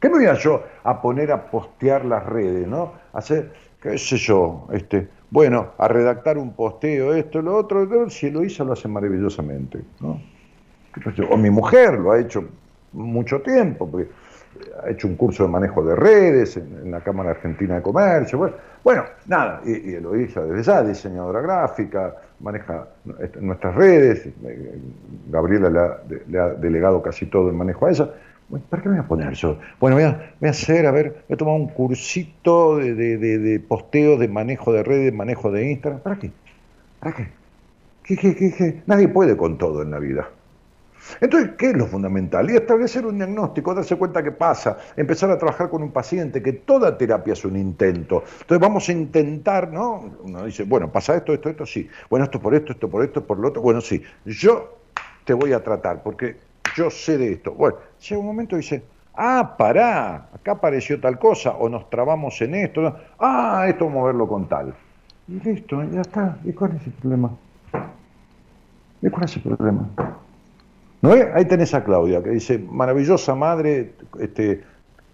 ¿Qué 0.01 0.09
me 0.09 0.17
voy 0.17 0.27
a 0.27 0.35
yo 0.35 0.65
a 0.83 1.01
poner 1.01 1.31
a 1.31 1.49
postear 1.49 2.05
las 2.05 2.27
redes, 2.27 2.67
no? 2.67 2.95
A 3.13 3.19
hacer, 3.19 3.53
qué 3.81 3.99
sé 3.99 4.17
yo, 4.17 4.67
este, 4.73 5.09
bueno, 5.31 5.73
a 5.79 5.87
redactar 5.87 6.39
un 6.39 6.55
posteo, 6.55 7.15
esto, 7.15 7.41
lo 7.41 7.57
otro, 7.57 8.11
si 8.11 8.31
lo 8.31 8.43
hizo 8.43 8.65
lo 8.65 8.73
hace 8.73 8.89
maravillosamente, 8.89 9.81
¿no? 10.01 10.19
O 11.31 11.37
mi 11.37 11.51
mujer 11.51 11.95
lo 11.95 12.13
ha 12.13 12.19
hecho 12.19 12.45
mucho 12.93 13.41
tiempo, 13.41 13.91
porque 13.91 14.09
ha 14.83 14.91
hecho 14.91 15.07
un 15.07 15.17
curso 15.17 15.45
de 15.45 15.49
manejo 15.49 15.85
de 15.85 15.95
redes 15.95 16.57
en, 16.57 16.91
la 16.91 17.01
Cámara 17.01 17.31
Argentina 17.31 17.77
de 17.77 17.83
Comercio. 17.83 18.39
Bueno, 18.39 18.55
bueno, 18.83 19.05
nada, 19.27 19.61
y, 19.65 19.91
y 19.91 19.95
Eloísa 19.95 20.43
desde 20.43 20.63
ya, 20.63 20.83
diseñadora 20.83 21.41
gráfica, 21.41 22.17
maneja 22.41 22.89
nuestras 23.41 23.75
redes, 23.75 24.27
eh, 24.27 24.79
Gabriela 25.29 25.71
le 25.71 25.79
ha, 25.79 25.99
le 26.29 26.39
ha 26.39 26.49
delegado 26.49 27.03
casi 27.03 27.27
todo 27.27 27.49
el 27.49 27.55
manejo 27.55 27.87
a 27.87 27.91
ella. 27.91 28.11
¿Para 28.69 28.83
qué 28.83 28.89
me 28.89 28.97
voy 28.97 29.05
a 29.05 29.09
poner 29.09 29.33
yo? 29.35 29.59
Bueno, 29.79 29.95
voy 29.95 30.05
a, 30.05 30.33
voy 30.41 30.49
a 30.49 30.51
hacer, 30.51 30.85
a 30.87 30.91
ver, 30.91 31.23
voy 31.29 31.35
a 31.35 31.37
tomar 31.37 31.55
un 31.55 31.69
cursito 31.69 32.79
de, 32.79 32.95
de, 32.95 33.17
de, 33.17 33.39
de 33.39 33.61
posteo, 33.61 34.19
de 34.19 34.27
manejo 34.27 34.73
de 34.73 34.83
redes, 34.83 35.15
manejo 35.15 35.53
de 35.53 35.71
Instagram. 35.71 36.01
¿Para 36.01 36.19
qué? 36.19 36.33
¿Para? 36.99 37.15
¿Qué, 37.15 38.17
qué, 38.17 38.35
qué, 38.35 38.53
qué? 38.53 38.83
Nadie 38.87 39.07
puede 39.07 39.37
con 39.37 39.57
todo 39.57 39.83
en 39.83 39.93
la 39.93 40.01
vida. 40.01 40.29
Entonces, 41.21 41.53
¿qué 41.57 41.71
es 41.71 41.77
lo 41.77 41.87
fundamental? 41.87 42.51
Y 42.51 42.57
establecer 42.57 43.07
un 43.07 43.19
diagnóstico, 43.19 43.75
darse 43.75 43.97
cuenta 43.97 44.23
que 44.23 44.33
pasa, 44.33 44.79
empezar 44.97 45.31
a 45.31 45.39
trabajar 45.39 45.71
con 45.71 45.83
un 45.83 45.93
paciente, 45.93 46.43
que 46.43 46.53
toda 46.53 46.97
terapia 46.97 47.33
es 47.33 47.45
un 47.45 47.57
intento. 47.57 48.23
Entonces 48.41 48.59
vamos 48.61 48.89
a 48.89 48.93
intentar, 48.93 49.71
¿no? 49.73 50.11
Uno 50.23 50.45
dice, 50.45 50.65
bueno, 50.65 50.91
pasa 50.91 51.17
esto, 51.17 51.33
esto, 51.33 51.49
esto, 51.49 51.67
sí. 51.67 51.89
Bueno, 52.09 52.25
esto 52.25 52.41
por 52.41 52.55
esto, 52.55 52.73
esto 52.73 52.89
por 52.89 53.05
esto, 53.05 53.25
por 53.25 53.39
lo 53.39 53.49
otro. 53.49 53.63
Bueno, 53.63 53.81
sí. 53.81 54.03
Yo 54.25 54.79
te 55.25 55.35
voy 55.35 55.53
a 55.53 55.63
tratar 55.63 56.03
porque 56.03 56.37
yo 56.77 56.91
sé 56.91 57.19
de 57.19 57.33
esto. 57.33 57.53
Bueno, 57.53 57.77
llega 58.01 58.21
un 58.21 58.27
momento 58.27 58.57
y 58.57 58.61
dice, 58.61 58.83
ah, 59.15 59.55
pará, 59.57 60.29
acá 60.35 60.53
apareció 60.53 61.01
tal 61.01 61.19
cosa, 61.19 61.53
o 61.53 61.69
nos 61.69 61.89
trabamos 61.91 62.41
en 62.43 62.55
esto. 62.55 62.97
Ah, 63.19 63.67
esto 63.69 63.87
vamos 63.87 64.03
a 64.03 64.07
verlo 64.07 64.29
con 64.29 64.49
tal. 64.49 64.75
Y 65.29 65.41
listo, 65.41 65.83
ya 65.85 66.01
está. 66.01 66.39
¿Y 66.45 66.53
cuál 66.53 66.77
es 66.77 66.87
el 66.87 66.93
problema? 66.93 67.31
¿Y 69.03 69.09
cuál 69.09 69.25
es 69.25 69.37
el 69.37 69.43
problema? 69.43 69.89
¿No 71.03 71.15
es? 71.15 71.27
Ahí 71.35 71.47
tenés 71.47 71.73
a 71.75 71.83
Claudia, 71.83 72.23
que 72.23 72.31
dice, 72.31 72.59
maravillosa 72.59 73.35
madre, 73.35 73.93
este, 74.19 74.63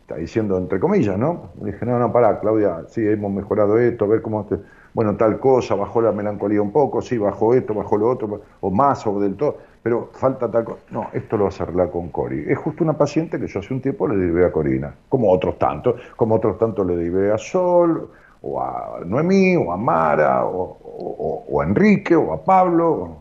está 0.01 0.17
diciendo 0.17 0.59
entre 0.59 0.81
comillas, 0.81 1.17
¿no? 1.17 1.51
Le 1.63 1.73
dije, 1.73 1.87
no, 1.87 1.99
no, 1.99 2.13
pará, 2.13 2.41
Claudia, 2.41 2.85
sí, 2.89 3.07
hemos 3.07 3.31
mejorado 3.33 3.79
esto, 3.79 4.05
a 4.05 4.09
ver 4.09 4.23
cómo, 4.23 4.47
bueno, 4.95 5.17
tal 5.17 5.39
cosa, 5.39 5.75
bajó 5.77 6.01
la 6.01 6.11
melancolía 6.11 6.61
un 6.61 6.73
poco, 6.73 7.01
sí, 7.03 7.19
bajó 7.19 7.55
esto, 7.55 7.73
bajó 7.75 7.99
lo 7.99 8.09
otro, 8.11 8.41
o 8.61 8.71
más, 8.71 9.07
o 9.07 9.21
del 9.21 9.37
todo, 9.37 9.59
pero 9.83 10.11
falta 10.13 10.51
tal 10.51 10.65
cosa. 10.65 10.81
No, 10.91 11.07
esto 11.13 11.37
lo 11.37 11.45
vas 11.45 11.61
a 11.61 11.65
arreglar 11.65 11.91
con 11.91 12.09
Cori. 12.09 12.45
Es 12.49 12.59
justo 12.59 12.83
una 12.83 12.95
paciente 12.95 13.39
que 13.39 13.47
yo 13.47 13.61
hace 13.61 13.73
un 13.73 13.81
tiempo 13.81 14.09
le 14.09 14.17
derivé 14.17 14.45
a 14.45 14.51
Corina, 14.51 14.93
como 15.09 15.31
otros 15.31 15.57
tantos, 15.59 16.01
como 16.17 16.35
otros 16.35 16.59
tantos 16.59 16.85
le 16.85 16.97
derivé 16.97 17.31
a 17.33 17.39
Sol, 17.39 18.11
o 18.43 18.61
a 18.61 19.01
Noemí, 19.05 19.55
o 19.57 19.73
a 19.73 19.77
Mara, 19.77 20.45
o- 20.47 20.79
o- 20.83 21.45
o 21.49 21.61
a 21.61 21.65
Enrique, 21.65 22.17
o 22.17 22.33
a 22.33 22.45
Pablo, 22.45 23.19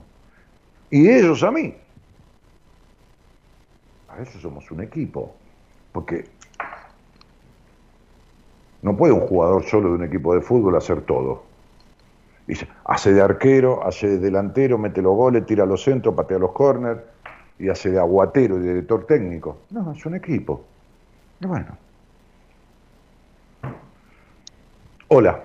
y 0.89 1.07
ellos 1.09 1.43
a 1.43 1.51
mí. 1.51 1.75
Eso 4.19 4.39
somos 4.39 4.69
un 4.71 4.81
equipo, 4.81 5.35
porque 5.91 6.25
no 8.81 8.95
puede 8.95 9.13
un 9.13 9.21
jugador 9.21 9.63
solo 9.63 9.89
de 9.89 9.95
un 9.95 10.03
equipo 10.03 10.33
de 10.33 10.41
fútbol 10.41 10.75
hacer 10.75 11.01
todo. 11.01 11.43
Dice, 12.47 12.67
hace 12.85 13.11
de 13.11 13.21
arquero, 13.21 13.85
hace 13.85 14.07
de 14.07 14.19
delantero, 14.19 14.77
mete 14.77 15.01
los 15.01 15.15
goles, 15.15 15.45
tira 15.45 15.65
los 15.65 15.83
centros, 15.83 16.13
patea 16.13 16.37
los 16.37 16.51
córner 16.51 17.05
y 17.57 17.69
hace 17.69 17.89
de 17.89 17.99
aguatero 17.99 18.57
y 18.57 18.59
de 18.61 18.67
director 18.69 19.05
técnico. 19.05 19.57
No, 19.71 19.91
es 19.91 20.05
un 20.05 20.15
equipo. 20.15 20.63
Y 21.39 21.47
bueno. 21.47 21.77
Hola, 25.07 25.43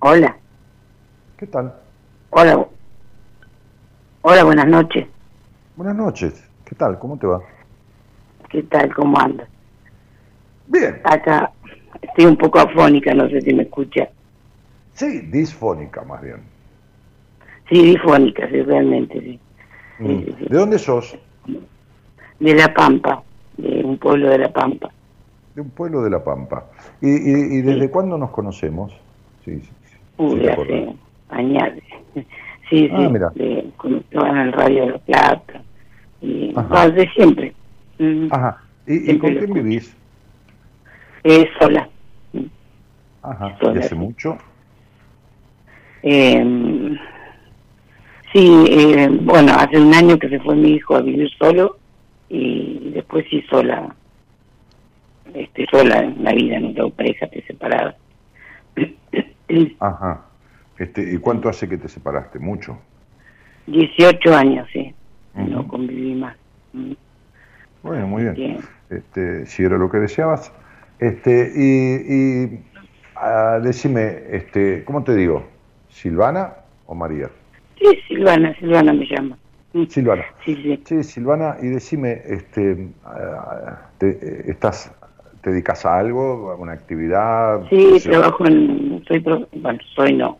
Hola, 0.00 0.36
¿qué 1.36 1.46
tal? 1.46 1.74
hola. 2.30 2.66
Hola, 4.22 4.44
buenas 4.44 4.66
noches. 4.66 5.06
Buenas 5.74 5.96
noches, 5.96 6.48
¿qué 6.64 6.74
tal? 6.76 6.98
¿Cómo 6.98 7.18
te 7.18 7.26
va? 7.26 7.40
¿Qué 8.50 8.62
tal? 8.64 8.92
¿Cómo 8.94 9.18
andas? 9.18 9.48
Bien, 10.66 11.00
Acá 11.04 11.50
estoy 12.02 12.26
un 12.26 12.36
poco 12.36 12.58
afónica, 12.60 13.14
no 13.14 13.28
sé 13.28 13.40
si 13.40 13.54
me 13.54 13.62
escucha. 13.64 14.08
sí, 14.94 15.20
disfónica 15.30 16.02
más 16.04 16.22
bien. 16.22 16.42
Sí, 17.68 17.82
difónica, 17.84 18.48
sí, 18.50 18.62
realmente, 18.62 19.20
sí. 19.20 19.40
Mm. 19.98 20.24
sí, 20.24 20.34
sí. 20.38 20.46
¿De 20.48 20.56
dónde 20.58 20.78
sos? 20.78 21.16
De 22.40 22.54
La 22.54 22.72
Pampa, 22.74 23.22
de 23.56 23.84
un 23.84 23.98
pueblo 23.98 24.30
de 24.30 24.38
La 24.38 24.52
Pampa. 24.52 24.90
De 25.54 25.60
un 25.60 25.70
pueblo 25.70 26.02
de 26.02 26.10
La 26.10 26.22
Pampa. 26.24 26.66
¿Y, 27.00 27.08
y- 27.08 27.58
y 27.58 27.62
desde 27.62 27.90
cuándo 27.90 28.16
nos 28.18 28.30
conocemos? 28.30 28.92
Sí, 29.44 29.60
sí, 29.60 29.70
sí, 29.84 29.96
Uy, 30.18 30.46
hace 30.48 30.94
años. 31.30 31.72
Sí, 32.70 32.86
sí, 32.86 32.90
Ah, 32.92 33.08
mira. 33.10 33.30
de, 33.34 33.68
cuando 33.76 33.98
estaba 33.98 34.28
en 34.30 34.36
el 34.38 34.52
Radio 34.52 34.86
de 34.86 34.90
La 34.92 34.98
Plata. 34.98 35.62
Y, 36.22 36.52
Ajá. 36.56 36.86
no, 36.86 36.90
de 36.92 37.08
siempre. 37.10 37.54
Ajá. 38.30 38.62
¿Y, 38.86 39.10
y 39.12 39.18
con 39.18 39.30
quién 39.30 39.42
escucho. 39.42 39.62
vivís? 39.62 39.96
eh, 41.24 41.48
sola. 41.58 41.88
Mm. 42.32 42.44
Ajá. 43.22 43.56
¿Y 43.60 43.64
Sola, 43.64 43.80
hace 43.80 43.88
sí. 43.90 43.94
mucho? 43.96 44.38
Eh, 46.02 46.96
sí, 48.32 48.64
eh, 48.68 49.08
bueno, 49.20 49.52
hace 49.54 49.78
un 49.78 49.92
año 49.92 50.18
que 50.18 50.28
se 50.30 50.40
fue 50.40 50.54
mi 50.54 50.70
hijo 50.72 50.96
a 50.96 51.02
vivir 51.02 51.28
solo 51.38 51.76
y 52.30 52.90
después 52.94 53.26
sí 53.28 53.42
sola, 53.50 53.94
este, 55.34 55.66
sola 55.70 55.98
en 56.04 56.22
la 56.24 56.32
vida, 56.32 56.58
no 56.60 56.72
tengo 56.72 56.90
pareja, 56.90 57.26
estoy 57.26 57.42
separada. 57.42 57.96
Ajá. 59.80 60.24
Este, 60.80 61.02
¿Y 61.12 61.18
cuánto 61.18 61.50
hace 61.50 61.68
que 61.68 61.76
te 61.76 61.88
separaste? 61.88 62.38
¿Mucho? 62.38 62.78
18 63.66 64.34
años, 64.34 64.66
sí, 64.72 64.94
no 65.34 65.68
conviví 65.68 66.14
más. 66.14 66.34
Mm, 66.72 66.92
Bueno, 67.82 68.06
muy 68.06 68.22
bien. 68.22 68.34
bien. 68.34 68.58
Este, 68.88 69.44
si 69.44 69.62
era 69.62 69.76
lo 69.76 69.90
que 69.90 69.98
deseabas. 69.98 70.50
Este, 70.98 71.52
y 71.54 72.14
y 72.14 72.60
ah, 73.14 73.60
decime, 73.62 74.22
este, 74.30 74.82
¿cómo 74.86 75.04
te 75.04 75.14
digo? 75.14 75.46
¿Silvana 75.90 76.54
o 76.86 76.94
María? 76.94 77.28
Sí, 77.78 77.98
Silvana, 78.08 78.56
Silvana 78.58 78.94
me 78.94 79.04
llama. 79.04 79.36
Mm, 79.74 79.84
Silvana. 79.84 80.24
Sí, 80.46 80.54
sí. 80.62 80.82
Sí, 80.86 81.04
Silvana, 81.04 81.56
y 81.60 81.66
decime, 81.66 82.22
este, 82.24 82.88
te, 83.98 84.50
¿estás, 84.50 84.90
¿te 85.42 85.50
dedicas 85.50 85.84
a 85.84 85.98
algo, 85.98 86.50
a 86.52 86.56
una 86.56 86.72
actividad? 86.72 87.68
Sí, 87.68 88.00
trabajo 88.02 88.46
en, 88.46 89.04
soy, 89.06 89.18
bueno, 89.18 89.78
soy 89.94 90.14
no, 90.14 90.38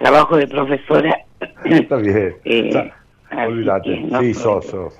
trabajo 0.00 0.36
de 0.36 0.48
profesora. 0.48 1.16
Está 1.64 1.96
bien. 1.96 2.34
Eh, 3.32 3.46
olvídate. 3.46 3.94
que 3.94 4.00
no 4.00 4.20
sí, 4.20 4.34
sos, 4.34 4.66
sos. 4.66 4.98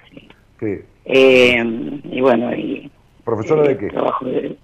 sí. 0.60 0.78
Eh, 1.04 2.00
y 2.04 2.20
bueno, 2.20 2.54
y 2.54 2.88
¿Profesora 3.24 3.62
de 3.62 3.72
eh, 3.72 3.76
qué? 3.76 3.88
Trabajo 3.88 4.24
de, 4.24 4.56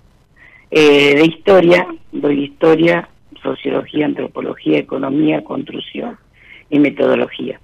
eh, 0.70 1.14
de 1.16 1.24
historia, 1.24 1.86
doy 2.12 2.44
historia, 2.44 3.08
sociología, 3.42 4.06
antropología, 4.06 4.78
economía, 4.78 5.42
construcción 5.42 6.16
y 6.70 6.78
metodología. 6.78 7.60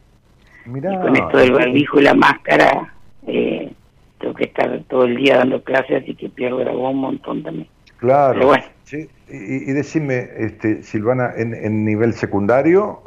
Mirá. 0.66 0.94
y 0.94 0.96
con 0.98 1.16
esto 1.16 1.38
del 1.38 1.52
barbijo 1.52 2.00
y 2.00 2.02
la 2.02 2.14
máscara, 2.14 2.94
eh, 3.26 3.72
tengo 4.18 4.34
que 4.34 4.44
estar 4.44 4.80
todo 4.88 5.04
el 5.04 5.16
día 5.16 5.38
dando 5.38 5.62
clases, 5.62 6.02
así 6.02 6.14
que 6.14 6.28
pierdo 6.28 6.64
voz 6.72 6.92
un 6.92 7.00
montón 7.00 7.42
también. 7.42 7.68
Claro. 7.98 8.34
Pero 8.34 8.46
bueno. 8.46 8.64
Sí, 8.84 9.08
y, 9.32 9.70
y 9.70 9.72
decime, 9.72 10.28
este, 10.36 10.82
Silvana, 10.82 11.32
¿en, 11.36 11.54
en 11.54 11.84
nivel 11.84 12.12
secundario? 12.14 13.00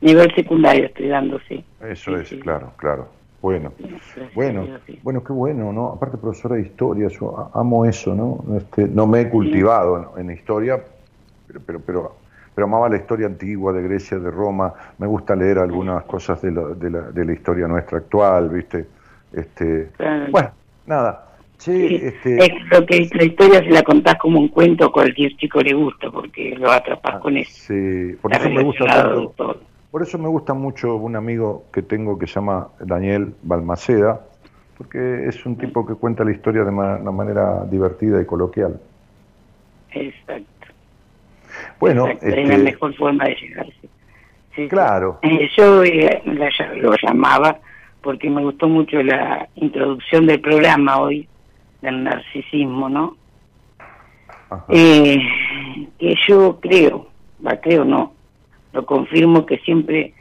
Nivel 0.00 0.34
secundario 0.34 0.86
estoy 0.86 1.08
dando, 1.08 1.38
sí. 1.48 1.64
Eso 1.80 2.16
Sí, 2.16 2.22
es, 2.22 2.28
sí. 2.28 2.38
claro, 2.40 2.72
claro. 2.76 3.08
Bueno, 3.40 3.72
Gracias 3.78 4.34
bueno, 4.34 4.66
sí. 4.86 4.98
bueno, 5.02 5.22
qué 5.22 5.32
bueno, 5.34 5.70
¿no? 5.72 5.88
Aparte 5.90 6.16
profesora 6.16 6.54
de 6.56 6.62
historia, 6.62 7.08
yo 7.08 7.50
amo 7.52 7.84
eso, 7.84 8.14
¿no? 8.14 8.42
Este, 8.56 8.88
no 8.88 9.06
me 9.06 9.20
he 9.20 9.28
cultivado 9.28 10.14
en, 10.16 10.30
en 10.30 10.34
historia, 10.34 10.82
pero, 11.46 11.60
pero, 11.66 11.80
pero, 11.80 12.16
pero 12.54 12.66
amaba 12.66 12.88
la 12.88 12.96
historia 12.96 13.26
antigua 13.26 13.72
de 13.74 13.82
Grecia, 13.82 14.18
de 14.18 14.30
Roma. 14.30 14.72
Me 14.98 15.06
gusta 15.06 15.36
leer 15.36 15.58
algunas 15.58 16.04
cosas 16.04 16.40
de 16.40 16.52
la, 16.52 16.62
de 16.68 16.90
la, 16.90 17.00
de 17.02 17.24
la 17.24 17.32
historia 17.34 17.68
nuestra 17.68 17.98
actual, 17.98 18.48
¿viste? 18.48 18.86
Este, 19.32 19.90
Claro. 19.98 20.26
bueno, 20.30 20.50
nada. 20.86 21.23
Sí, 21.58 22.00
este, 22.02 22.44
Es 22.44 22.52
lo 22.70 22.84
que 22.84 23.08
la 23.14 23.24
historia 23.24 23.60
si 23.60 23.68
la 23.70 23.82
contás 23.82 24.16
como 24.16 24.38
un 24.40 24.48
cuento 24.48 24.84
a 24.86 24.92
cualquier 24.92 25.34
chico 25.36 25.60
le 25.62 25.72
gusta 25.72 26.10
porque 26.10 26.54
lo 26.58 26.70
atrapas 26.70 27.20
con 27.20 27.36
eso. 27.36 27.50
sí, 27.52 28.16
por 28.20 28.32
eso 28.34 28.50
me 28.50 28.62
gusta 28.62 28.84
tanto. 28.86 29.60
Por 29.90 30.02
eso 30.02 30.18
me 30.18 30.28
gusta 30.28 30.52
mucho 30.54 30.96
un 30.96 31.14
amigo 31.16 31.64
que 31.72 31.80
tengo 31.82 32.18
que 32.18 32.26
se 32.26 32.34
llama 32.34 32.68
Daniel 32.80 33.32
Balmaceda, 33.42 34.20
porque 34.76 35.26
es 35.28 35.46
un 35.46 35.56
tipo 35.56 35.86
que 35.86 35.94
cuenta 35.94 36.24
la 36.24 36.32
historia 36.32 36.64
de 36.64 36.72
ma- 36.72 36.96
una 36.96 37.12
manera 37.12 37.64
divertida 37.64 38.20
y 38.20 38.26
coloquial. 38.26 38.80
Exacto. 39.92 40.44
Bueno, 41.78 42.06
Exacto, 42.08 42.26
es 42.26 42.34
la 42.34 42.40
este, 42.54 42.58
mejor 42.64 42.94
forma 42.96 43.24
de 43.24 43.34
llegarse. 43.36 43.88
Sí, 44.56 44.68
claro, 44.68 45.18
Eh, 45.22 45.48
yo 45.56 45.82
eh, 45.84 46.22
la 46.26 46.48
lo 46.76 46.94
llamaba 47.02 47.58
porque 48.02 48.28
me 48.28 48.42
gustó 48.42 48.68
mucho 48.68 49.02
la 49.02 49.48
introducción 49.54 50.26
del 50.26 50.40
programa 50.40 51.00
hoy 51.00 51.28
del 51.84 52.02
narcisismo, 52.02 52.88
¿no? 52.88 53.16
Eh, 54.68 55.18
que 55.98 56.14
yo 56.26 56.58
creo, 56.60 57.08
va, 57.46 57.60
creo 57.60 57.84
no, 57.84 58.12
lo 58.72 58.84
confirmo 58.86 59.46
que 59.46 59.58
siempre 59.58 60.12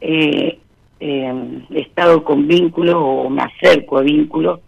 eh, 0.00 0.58
eh, 1.00 1.60
he 1.70 1.80
estado 1.80 2.24
con 2.24 2.46
vínculos 2.46 2.96
o 2.98 3.30
me 3.30 3.42
acerco 3.42 3.98
a 3.98 4.02
vínculos 4.02 4.60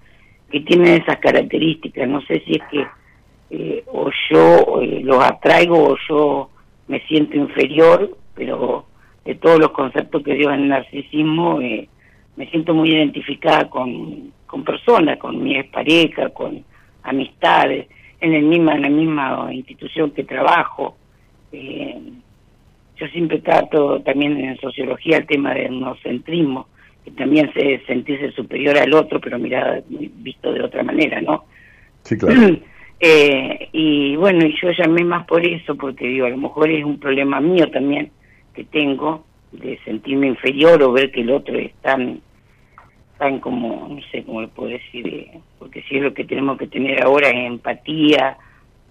que 0.51 0.61
tienen 0.61 1.03
esas 1.03 1.19
características. 1.19 2.09
No 2.09 2.21
sé 2.23 2.43
si 2.47 2.53
es 2.53 2.63
que 2.71 2.87
eh, 3.51 3.85
o 3.87 4.11
yo 4.31 4.81
los 5.03 5.25
atraigo 5.25 5.93
o 5.93 5.97
yo 6.09 6.51
me 6.89 7.01
siento 7.07 7.37
inferior, 7.37 8.17
pero 8.35 8.85
de 9.25 9.35
todos 9.37 9.59
los 9.59 9.71
conceptos 9.71 10.23
que 10.23 10.35
dio 10.35 10.51
el 10.51 10.69
narcisismo, 10.69 11.61
eh, 11.61 11.89
me 12.37 12.47
siento 12.51 12.75
muy 12.75 12.91
identificada 12.91 13.69
con, 13.69 14.33
con 14.47 14.65
personas, 14.65 15.19
con 15.19 15.43
mi 15.43 15.57
expareja, 15.57 16.31
con 16.31 16.65
amistades, 17.03 17.87
en, 18.21 18.35
el 18.35 18.45
misma, 18.45 18.75
en 18.75 18.83
la 18.83 18.89
misma 18.89 19.49
institución 19.53 20.11
que 20.11 20.25
trabajo. 20.25 20.97
Eh, 21.53 22.01
yo 22.97 23.07
siempre 23.09 23.41
trato 23.41 24.01
también 24.01 24.39
en 24.39 24.57
sociología 24.59 25.19
el 25.19 25.27
tema 25.27 25.55
del 25.55 25.67
etnocentrismo, 25.67 26.69
que 27.05 27.11
también 27.11 27.53
se 27.53 27.85
sentirse 27.87 28.33
superior 28.33 28.79
al 28.79 28.95
otro, 28.95 29.21
pero 29.21 29.39
mirada, 29.39 29.83
visto 29.89 30.53
de 30.53 30.63
otra 30.63 30.83
manera, 30.83 31.21
¿no? 31.21 31.45
sí, 32.03 32.17
claro. 32.17 32.57
Eh, 33.01 33.69
y 33.73 34.17
bueno, 34.17 34.47
y 34.47 34.57
yo 34.63 34.71
llamé 34.71 35.05
más 35.05 35.27
por 35.27 35.45
eso, 35.45 35.75
porque 35.75 36.07
digo, 36.07 36.27
a 36.27 36.31
lo 36.31 36.39
mejor 36.39 36.71
es 36.71 36.85
un 36.85 36.99
problema 36.99 37.39
mío 37.39 37.69
también 37.71 38.11
que 38.55 38.65
tengo, 38.65 39.27
de 39.61 39.79
sentirme 39.85 40.29
inferior 40.29 40.83
o 40.83 40.93
ver 40.93 41.11
que 41.11 41.21
el 41.21 41.31
otro 41.31 41.59
es 41.59 41.73
tan, 41.83 42.21
tan 43.19 43.41
como, 43.41 43.89
no 43.89 44.01
sé 44.11 44.25
cómo 44.25 44.43
le 44.43 44.49
puedo 44.49 44.71
decir, 44.71 45.07
eh, 45.07 45.41
porque 45.59 45.83
si 45.83 45.97
es 45.97 46.03
lo 46.03 46.15
que 46.15 46.25
tenemos 46.25 46.59
que 46.59 46.67
tener 46.67 47.03
ahora 47.03 47.29
es 47.29 47.47
empatía, 47.47 48.37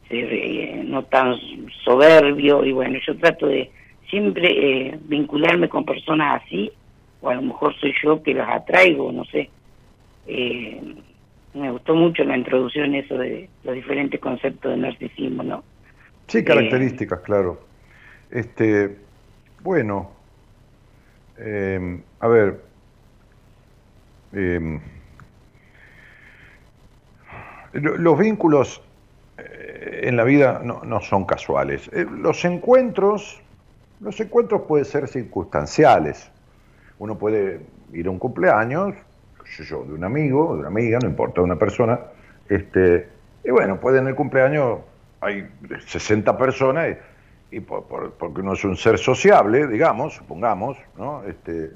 ser 0.07 0.28
eh, 0.32 0.84
no 0.86 1.03
tan 1.03 1.36
soberbio, 1.84 2.66
y 2.66 2.72
bueno, 2.72 2.99
yo 3.05 3.18
trato 3.18 3.47
de 3.47 3.72
siempre 4.09 4.49
eh, 4.51 4.99
vincularme 5.05 5.70
con 5.70 5.86
personas 5.86 6.41
así, 6.43 6.72
o 7.22 7.30
a 7.30 7.36
lo 7.36 7.41
mejor 7.41 7.76
soy 7.80 7.93
yo 8.03 8.22
que 8.22 8.34
las 8.34 8.49
atraigo, 8.49 9.11
no 9.11 9.26
sé. 9.26 9.49
Eh, 10.28 10.82
me 11.53 11.72
gustó 11.72 11.95
mucho 11.95 12.24
la 12.24 12.38
introducción 12.38 12.95
eso 12.95 13.18
de 13.18 13.49
los 13.64 13.76
diferentes 13.76 14.20
conceptos 14.20 14.72
de 14.72 14.78
narcisismo, 14.78 15.43
¿no? 15.43 15.64
Sí, 16.28 16.43
características, 16.43 17.22
claro. 17.22 17.59
Este, 18.32 18.97
bueno, 19.61 20.11
eh, 21.38 22.04
a 22.20 22.28
ver, 22.28 22.64
lo- 27.74 27.98
los 27.98 28.18
vínculos 28.20 28.82
eh, 29.38 30.02
en 30.04 30.18
la 30.18 30.24
vida 30.24 30.62
no, 30.64 31.02
son 31.02 31.26
casuales. 31.26 31.90
Eh, 31.94 32.06
los 32.10 32.44
encuentros, 32.46 33.42
los 34.00 34.20
encuentros 34.20 34.62
pueden 34.68 34.86
ser 34.86 35.08
circunstanciales. 35.08 36.32
Uno 37.00 37.18
puede 37.18 37.62
ir 37.94 38.08
a 38.08 38.12
un 38.12 38.20
cumpleaños, 38.20 38.96
yo, 39.60 39.84
de 39.86 39.94
un 39.94 40.04
amigo, 40.04 40.54
de 40.54 40.60
una 40.60 40.68
amiga, 40.70 41.00
no 41.02 41.10
importa, 41.10 41.42
de 41.42 41.46
una 41.46 41.58
persona, 41.60 42.00
este, 42.50 43.10
y 43.44 43.52
bueno, 43.52 43.80
puede 43.80 44.00
en 44.00 44.08
el 44.08 44.16
cumpleaños 44.16 44.80
hay 45.22 45.48
60 45.88 46.38
personas 46.38 46.90
y, 46.92 46.98
y 47.54 47.60
por- 47.60 47.84
por- 47.86 48.12
porque 48.14 48.41
uno 48.41 48.54
es 48.54 48.64
un 48.66 48.76
ser 48.76 48.97
sociable, 48.97 49.68
digamos, 49.68 50.16
supongamos, 50.16 50.78
¿no? 50.97 51.24
Este, 51.24 51.72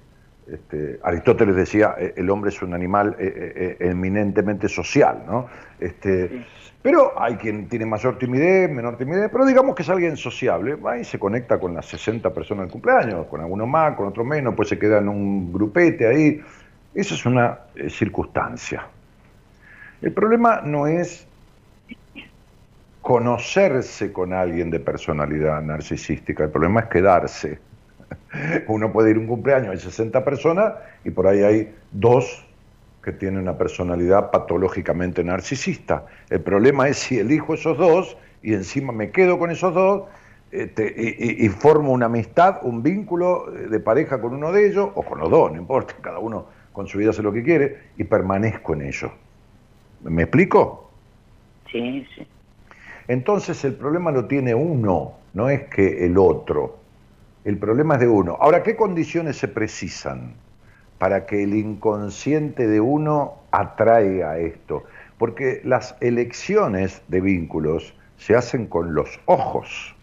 este, 0.52 1.00
Aristóteles 1.04 1.56
decía, 1.56 1.96
eh, 1.98 2.14
el 2.18 2.30
hombre 2.30 2.50
es 2.50 2.62
un 2.62 2.74
animal 2.74 3.16
eh, 3.20 3.34
eh, 3.36 3.78
eh, 3.80 3.90
eminentemente 3.90 4.68
social, 4.70 5.24
¿no? 5.28 5.48
Este, 5.80 6.46
Pero 6.82 7.20
hay 7.22 7.36
quien 7.36 7.68
tiene 7.68 7.86
mayor 7.86 8.18
timidez, 8.18 8.70
menor 8.72 8.98
timidez, 8.98 9.30
pero 9.32 9.46
digamos 9.46 9.76
que 9.76 9.82
es 9.84 9.90
alguien 9.90 10.16
sociable, 10.16 10.76
va 10.76 10.98
y 10.98 11.04
se 11.04 11.20
conecta 11.20 11.60
con 11.60 11.74
las 11.74 11.86
60 11.88 12.34
personas 12.34 12.64
del 12.66 12.72
cumpleaños, 12.72 13.26
con 13.28 13.42
algunos 13.42 13.68
más, 13.68 13.96
con 13.96 14.08
otros 14.08 14.26
menos, 14.26 14.56
pues 14.56 14.70
se 14.70 14.80
queda 14.80 15.00
en 15.00 15.10
un 15.10 15.52
grupete 15.52 16.08
ahí. 16.08 16.40
Esa 16.96 17.14
es 17.16 17.26
una 17.26 17.60
eh, 17.76 17.90
circunstancia. 17.90 18.86
El 20.02 20.14
problema 20.14 20.62
no 20.64 20.88
es 20.88 21.28
conocerse 23.08 24.12
con 24.12 24.34
alguien 24.34 24.70
de 24.70 24.82
personalidad 24.82 25.62
narcisística, 25.62 26.44
el 26.44 26.50
problema 26.50 26.82
es 26.82 26.86
quedarse. 26.88 27.58
Uno 28.68 28.92
puede 28.92 29.12
ir 29.12 29.18
un 29.18 29.28
cumpleaños, 29.28 29.70
hay 29.70 29.80
60 29.80 30.26
personas 30.26 30.74
y 31.06 31.12
por 31.12 31.26
ahí 31.26 31.42
hay 31.42 31.74
dos 31.94 32.46
que 33.02 33.14
tienen 33.14 33.40
una 33.40 33.58
personalidad 33.58 34.30
patológicamente 34.30 35.24
narcisista. 35.24 36.06
El 36.30 36.42
problema 36.42 36.90
es 36.90 36.98
si 36.98 37.18
elijo 37.18 37.54
esos 37.54 37.78
dos 37.78 38.18
y 38.44 38.54
encima 38.54 38.92
me 38.92 39.10
quedo 39.12 39.40
con 39.40 39.52
esos 39.52 39.74
dos 39.74 40.04
este, 40.52 40.94
y 41.40 41.48
formo 41.48 41.94
una 41.94 42.08
amistad, 42.08 42.58
un 42.64 42.84
vínculo 42.84 43.56
eh, 43.56 43.70
de 43.70 43.80
pareja 43.80 44.20
con 44.20 44.34
uno 44.34 44.52
de 44.52 44.68
ellos, 44.68 44.90
o 44.96 45.04
con 45.04 45.20
los 45.20 45.32
dos, 45.32 45.54
no 45.54 45.58
importa, 45.58 45.96
cada 46.02 46.20
uno 46.20 46.48
con 46.74 46.88
su 46.88 46.98
vida 46.98 47.12
hace 47.12 47.24
lo 47.24 47.32
que 47.32 47.42
quiere, 47.42 47.84
y 47.98 48.04
permanezco 48.04 48.74
en 48.74 48.82
ello. 48.82 49.14
¿Me 50.04 50.24
explico? 50.24 50.92
Sí, 51.72 52.06
sí. 52.14 52.28
Entonces 53.08 53.64
el 53.64 53.74
problema 53.76 54.12
lo 54.12 54.26
tiene 54.26 54.54
uno, 54.54 55.14
no 55.34 55.50
es 55.50 55.64
que 55.70 56.06
el 56.06 56.18
otro. 56.18 56.78
El 57.46 57.58
problema 57.58 57.94
es 57.94 58.02
de 58.02 58.08
uno. 58.08 58.38
Ahora, 58.42 58.64
¿qué 58.64 58.76
condiciones 58.76 59.38
se 59.38 59.48
precisan 59.48 60.34
para 60.98 61.26
que 61.26 61.44
el 61.44 61.54
inconsciente 61.54 62.68
de 62.68 62.82
uno 62.82 63.36
atraiga 63.52 64.38
esto? 64.40 64.84
Porque 65.18 65.62
las 65.64 65.96
elecciones 66.02 67.02
de 67.08 67.22
vínculos 67.22 67.94
se 68.18 68.36
hacen 68.36 68.68
con 68.68 68.94
los 68.94 69.20
ojos, 69.26 69.96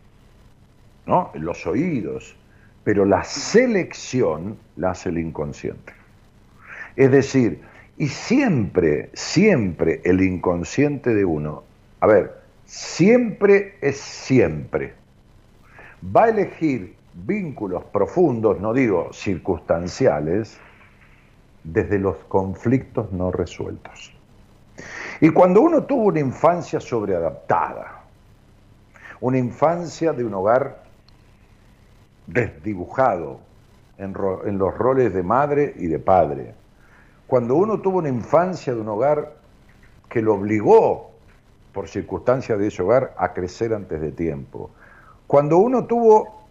¿no? 1.04 1.30
Los 1.34 1.66
oídos, 1.66 2.36
pero 2.84 3.04
la 3.04 3.24
selección 3.24 4.56
la 4.76 4.92
hace 4.92 5.10
el 5.10 5.18
inconsciente. 5.18 5.92
Es 6.96 7.10
decir, 7.10 7.60
y 7.98 8.08
siempre, 8.08 9.10
siempre 9.12 10.00
el 10.04 10.22
inconsciente 10.22 11.14
de 11.14 11.24
uno, 11.24 11.64
a 12.00 12.06
ver, 12.06 12.43
siempre 12.64 13.76
es 13.80 13.98
siempre, 13.98 14.94
va 16.04 16.24
a 16.24 16.28
elegir 16.28 16.96
vínculos 17.14 17.84
profundos, 17.84 18.60
no 18.60 18.72
digo 18.72 19.10
circunstanciales, 19.12 20.58
desde 21.62 21.98
los 21.98 22.16
conflictos 22.28 23.12
no 23.12 23.30
resueltos. 23.30 24.12
Y 25.20 25.30
cuando 25.30 25.60
uno 25.60 25.84
tuvo 25.84 26.04
una 26.04 26.20
infancia 26.20 26.80
sobreadaptada, 26.80 28.02
una 29.20 29.38
infancia 29.38 30.12
de 30.12 30.24
un 30.24 30.34
hogar 30.34 30.82
desdibujado 32.26 33.40
en, 33.96 34.14
en 34.44 34.58
los 34.58 34.76
roles 34.76 35.14
de 35.14 35.22
madre 35.22 35.72
y 35.76 35.86
de 35.86 35.98
padre, 35.98 36.54
cuando 37.26 37.54
uno 37.54 37.80
tuvo 37.80 37.98
una 37.98 38.08
infancia 38.08 38.74
de 38.74 38.80
un 38.80 38.88
hogar 38.88 39.36
que 40.08 40.20
lo 40.20 40.34
obligó, 40.34 41.13
por 41.74 41.88
circunstancias 41.88 42.58
de 42.58 42.68
ese 42.68 42.82
hogar, 42.82 43.12
a 43.18 43.34
crecer 43.34 43.74
antes 43.74 44.00
de 44.00 44.12
tiempo, 44.12 44.70
cuando 45.26 45.58
uno 45.58 45.84
tuvo, 45.84 46.46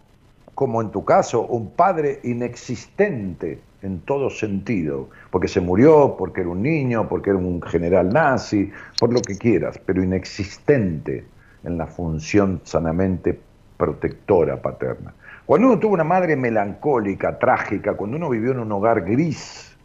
como 0.54 0.80
en 0.82 0.90
tu 0.90 1.04
caso, 1.04 1.42
un 1.46 1.70
padre 1.70 2.20
inexistente 2.22 3.58
en 3.82 4.00
todo 4.00 4.30
sentido, 4.30 5.08
porque 5.30 5.48
se 5.48 5.60
murió, 5.60 6.14
porque 6.16 6.42
era 6.42 6.50
un 6.50 6.62
niño, 6.62 7.08
porque 7.08 7.30
era 7.30 7.38
un 7.38 7.60
general 7.62 8.10
nazi, 8.10 8.70
por 9.00 9.12
lo 9.12 9.20
que 9.20 9.36
quieras, 9.36 9.78
pero 9.84 10.02
inexistente 10.02 11.24
en 11.64 11.78
la 11.78 11.86
función 11.86 12.60
sanamente 12.64 13.38
protectora 13.76 14.60
paterna. 14.60 15.12
Cuando 15.46 15.68
uno 15.68 15.78
tuvo 15.78 15.94
una 15.94 16.04
madre 16.04 16.36
melancólica, 16.36 17.38
trágica, 17.38 17.94
cuando 17.94 18.16
uno 18.16 18.30
vivió 18.30 18.52
en 18.52 18.60
un 18.60 18.72
hogar 18.72 19.02
gris, 19.02 19.76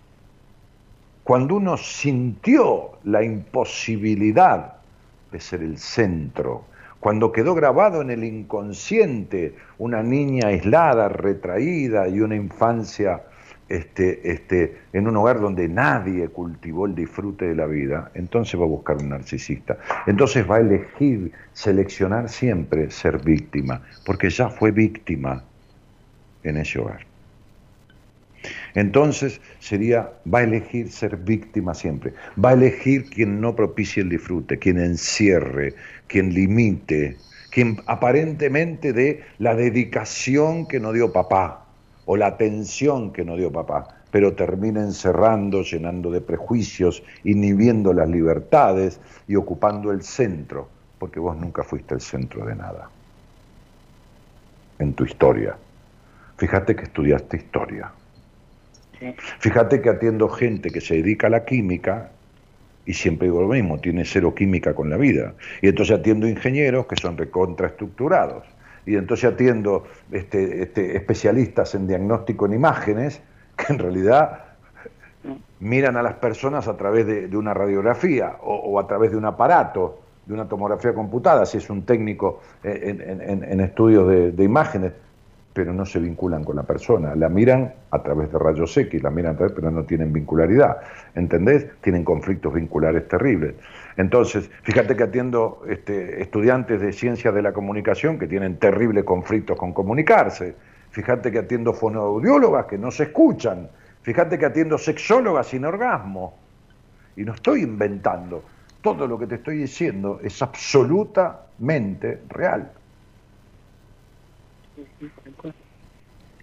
cuando 1.23 1.55
uno 1.55 1.77
sintió 1.77 2.91
la 3.03 3.23
imposibilidad 3.23 4.78
de 5.31 5.39
ser 5.39 5.61
el 5.61 5.77
centro, 5.77 6.65
cuando 6.99 7.31
quedó 7.31 7.55
grabado 7.55 8.01
en 8.01 8.11
el 8.11 8.23
inconsciente 8.23 9.55
una 9.77 10.03
niña 10.03 10.47
aislada, 10.47 11.07
retraída 11.07 12.09
y 12.09 12.19
una 12.19 12.35
infancia 12.35 13.21
este, 13.69 14.31
este, 14.31 14.79
en 14.93 15.07
un 15.07 15.15
hogar 15.15 15.39
donde 15.39 15.69
nadie 15.69 16.27
cultivó 16.27 16.87
el 16.87 16.95
disfrute 16.95 17.47
de 17.47 17.55
la 17.55 17.67
vida, 17.67 18.11
entonces 18.15 18.59
va 18.59 18.63
a 18.63 18.67
buscar 18.67 18.97
un 18.97 19.09
narcisista. 19.09 19.77
Entonces 20.07 20.49
va 20.49 20.57
a 20.57 20.59
elegir, 20.59 21.31
seleccionar 21.53 22.27
siempre 22.29 22.89
ser 22.89 23.23
víctima, 23.23 23.81
porque 24.05 24.29
ya 24.29 24.49
fue 24.49 24.71
víctima 24.71 25.43
en 26.43 26.57
ese 26.57 26.79
hogar. 26.79 27.08
Entonces 28.75 29.41
sería, 29.59 30.11
va 30.31 30.39
a 30.39 30.43
elegir 30.43 30.91
ser 30.91 31.17
víctima 31.17 31.73
siempre, 31.73 32.13
va 32.43 32.49
a 32.49 32.53
elegir 32.53 33.09
quien 33.09 33.41
no 33.41 33.55
propicie 33.55 34.03
el 34.03 34.09
disfrute, 34.09 34.59
quien 34.59 34.79
encierre, 34.79 35.73
quien 36.07 36.33
limite, 36.33 37.17
quien 37.51 37.77
aparentemente 37.87 38.93
dé 38.93 39.23
la 39.37 39.55
dedicación 39.55 40.67
que 40.67 40.79
no 40.79 40.93
dio 40.93 41.11
papá 41.11 41.65
o 42.05 42.17
la 42.17 42.27
atención 42.27 43.11
que 43.13 43.25
no 43.25 43.35
dio 43.35 43.51
papá, 43.51 43.87
pero 44.11 44.33
termina 44.33 44.81
encerrando, 44.81 45.63
llenando 45.63 46.09
de 46.09 46.21
prejuicios, 46.21 47.03
inhibiendo 47.23 47.93
las 47.93 48.09
libertades 48.09 48.99
y 49.27 49.35
ocupando 49.35 49.91
el 49.91 50.01
centro, 50.01 50.67
porque 50.97 51.19
vos 51.19 51.37
nunca 51.37 51.63
fuiste 51.63 51.93
el 51.93 52.01
centro 52.01 52.45
de 52.45 52.55
nada 52.55 52.89
en 54.79 54.93
tu 54.93 55.03
historia. 55.03 55.55
Fíjate 56.37 56.75
que 56.75 56.83
estudiaste 56.83 57.37
historia. 57.37 57.91
Fíjate 59.39 59.81
que 59.81 59.89
atiendo 59.89 60.29
gente 60.29 60.69
que 60.69 60.81
se 60.81 60.95
dedica 60.95 61.27
a 61.27 61.29
la 61.29 61.45
química 61.45 62.11
y 62.85 62.93
siempre 62.93 63.27
digo 63.27 63.41
lo 63.41 63.49
mismo, 63.49 63.77
tiene 63.79 64.03
cero 64.03 64.33
química 64.33 64.73
con 64.73 64.89
la 64.89 64.97
vida. 64.97 65.35
Y 65.61 65.67
entonces 65.67 65.99
atiendo 65.99 66.27
ingenieros 66.27 66.87
que 66.87 66.95
son 66.95 67.17
recontraestructurados. 67.17 68.45
Y 68.85 68.95
entonces 68.95 69.31
atiendo 69.31 69.85
este, 70.11 70.63
este, 70.63 70.97
especialistas 70.97 71.75
en 71.75 71.87
diagnóstico 71.87 72.47
en 72.47 72.53
imágenes 72.53 73.21
que 73.55 73.73
en 73.73 73.79
realidad 73.79 74.45
miran 75.59 75.97
a 75.97 76.01
las 76.01 76.15
personas 76.15 76.67
a 76.67 76.77
través 76.77 77.05
de, 77.05 77.37
una 77.37 77.53
radiografía 77.53 78.37
o, 78.41 78.79
a 78.79 78.87
través 78.87 79.11
de 79.11 79.17
un 79.17 79.25
aparato, 79.25 80.01
de 80.25 80.33
una 80.33 80.47
tomografía 80.47 80.93
computada, 80.93 81.45
si 81.45 81.57
es 81.57 81.69
un 81.69 81.83
técnico 81.83 82.41
en, 82.63 83.01
en, 83.01 83.21
en, 83.21 83.43
en 83.43 83.59
estudios 83.59 84.07
de, 84.07 84.31
de 84.31 84.43
imágenes 84.43 84.93
pero 85.53 85.73
no 85.73 85.85
se 85.85 85.99
vinculan 85.99 86.43
con 86.43 86.55
la 86.55 86.63
persona. 86.63 87.15
La 87.15 87.27
miran 87.27 87.73
a 87.91 88.03
través 88.03 88.31
de 88.31 88.37
rayos 88.37 88.75
X, 88.77 89.01
la 89.01 89.09
miran 89.09 89.33
a 89.33 89.37
través, 89.37 89.53
pero 89.53 89.71
no 89.71 89.83
tienen 89.83 90.13
vincularidad. 90.13 90.77
¿Entendés? 91.15 91.67
Tienen 91.81 92.03
conflictos 92.03 92.53
vinculares 92.53 93.07
terribles. 93.07 93.55
Entonces, 93.97 94.49
fíjate 94.63 94.95
que 94.95 95.03
atiendo 95.03 95.63
este, 95.67 96.21
estudiantes 96.21 96.79
de 96.81 96.93
ciencias 96.93 97.33
de 97.33 97.41
la 97.41 97.51
comunicación 97.51 98.19
que 98.19 98.27
tienen 98.27 98.57
terribles 98.57 99.03
conflictos 99.03 99.57
con 99.57 99.73
comunicarse. 99.73 100.55
Fíjate 100.91 101.31
que 101.31 101.39
atiendo 101.39 101.73
fonoaudiólogas 101.73 102.65
que 102.65 102.77
no 102.77 102.91
se 102.91 103.03
escuchan. 103.03 103.69
Fíjate 104.01 104.37
que 104.37 104.45
atiendo 104.45 104.77
sexólogas 104.77 105.47
sin 105.47 105.65
orgasmo. 105.65 106.37
Y 107.15 107.23
no 107.23 107.33
estoy 107.33 107.63
inventando. 107.63 108.43
Todo 108.81 109.07
lo 109.07 109.19
que 109.19 109.27
te 109.27 109.35
estoy 109.35 109.57
diciendo 109.57 110.19
es 110.23 110.41
absolutamente 110.41 112.21
real. 112.29 112.71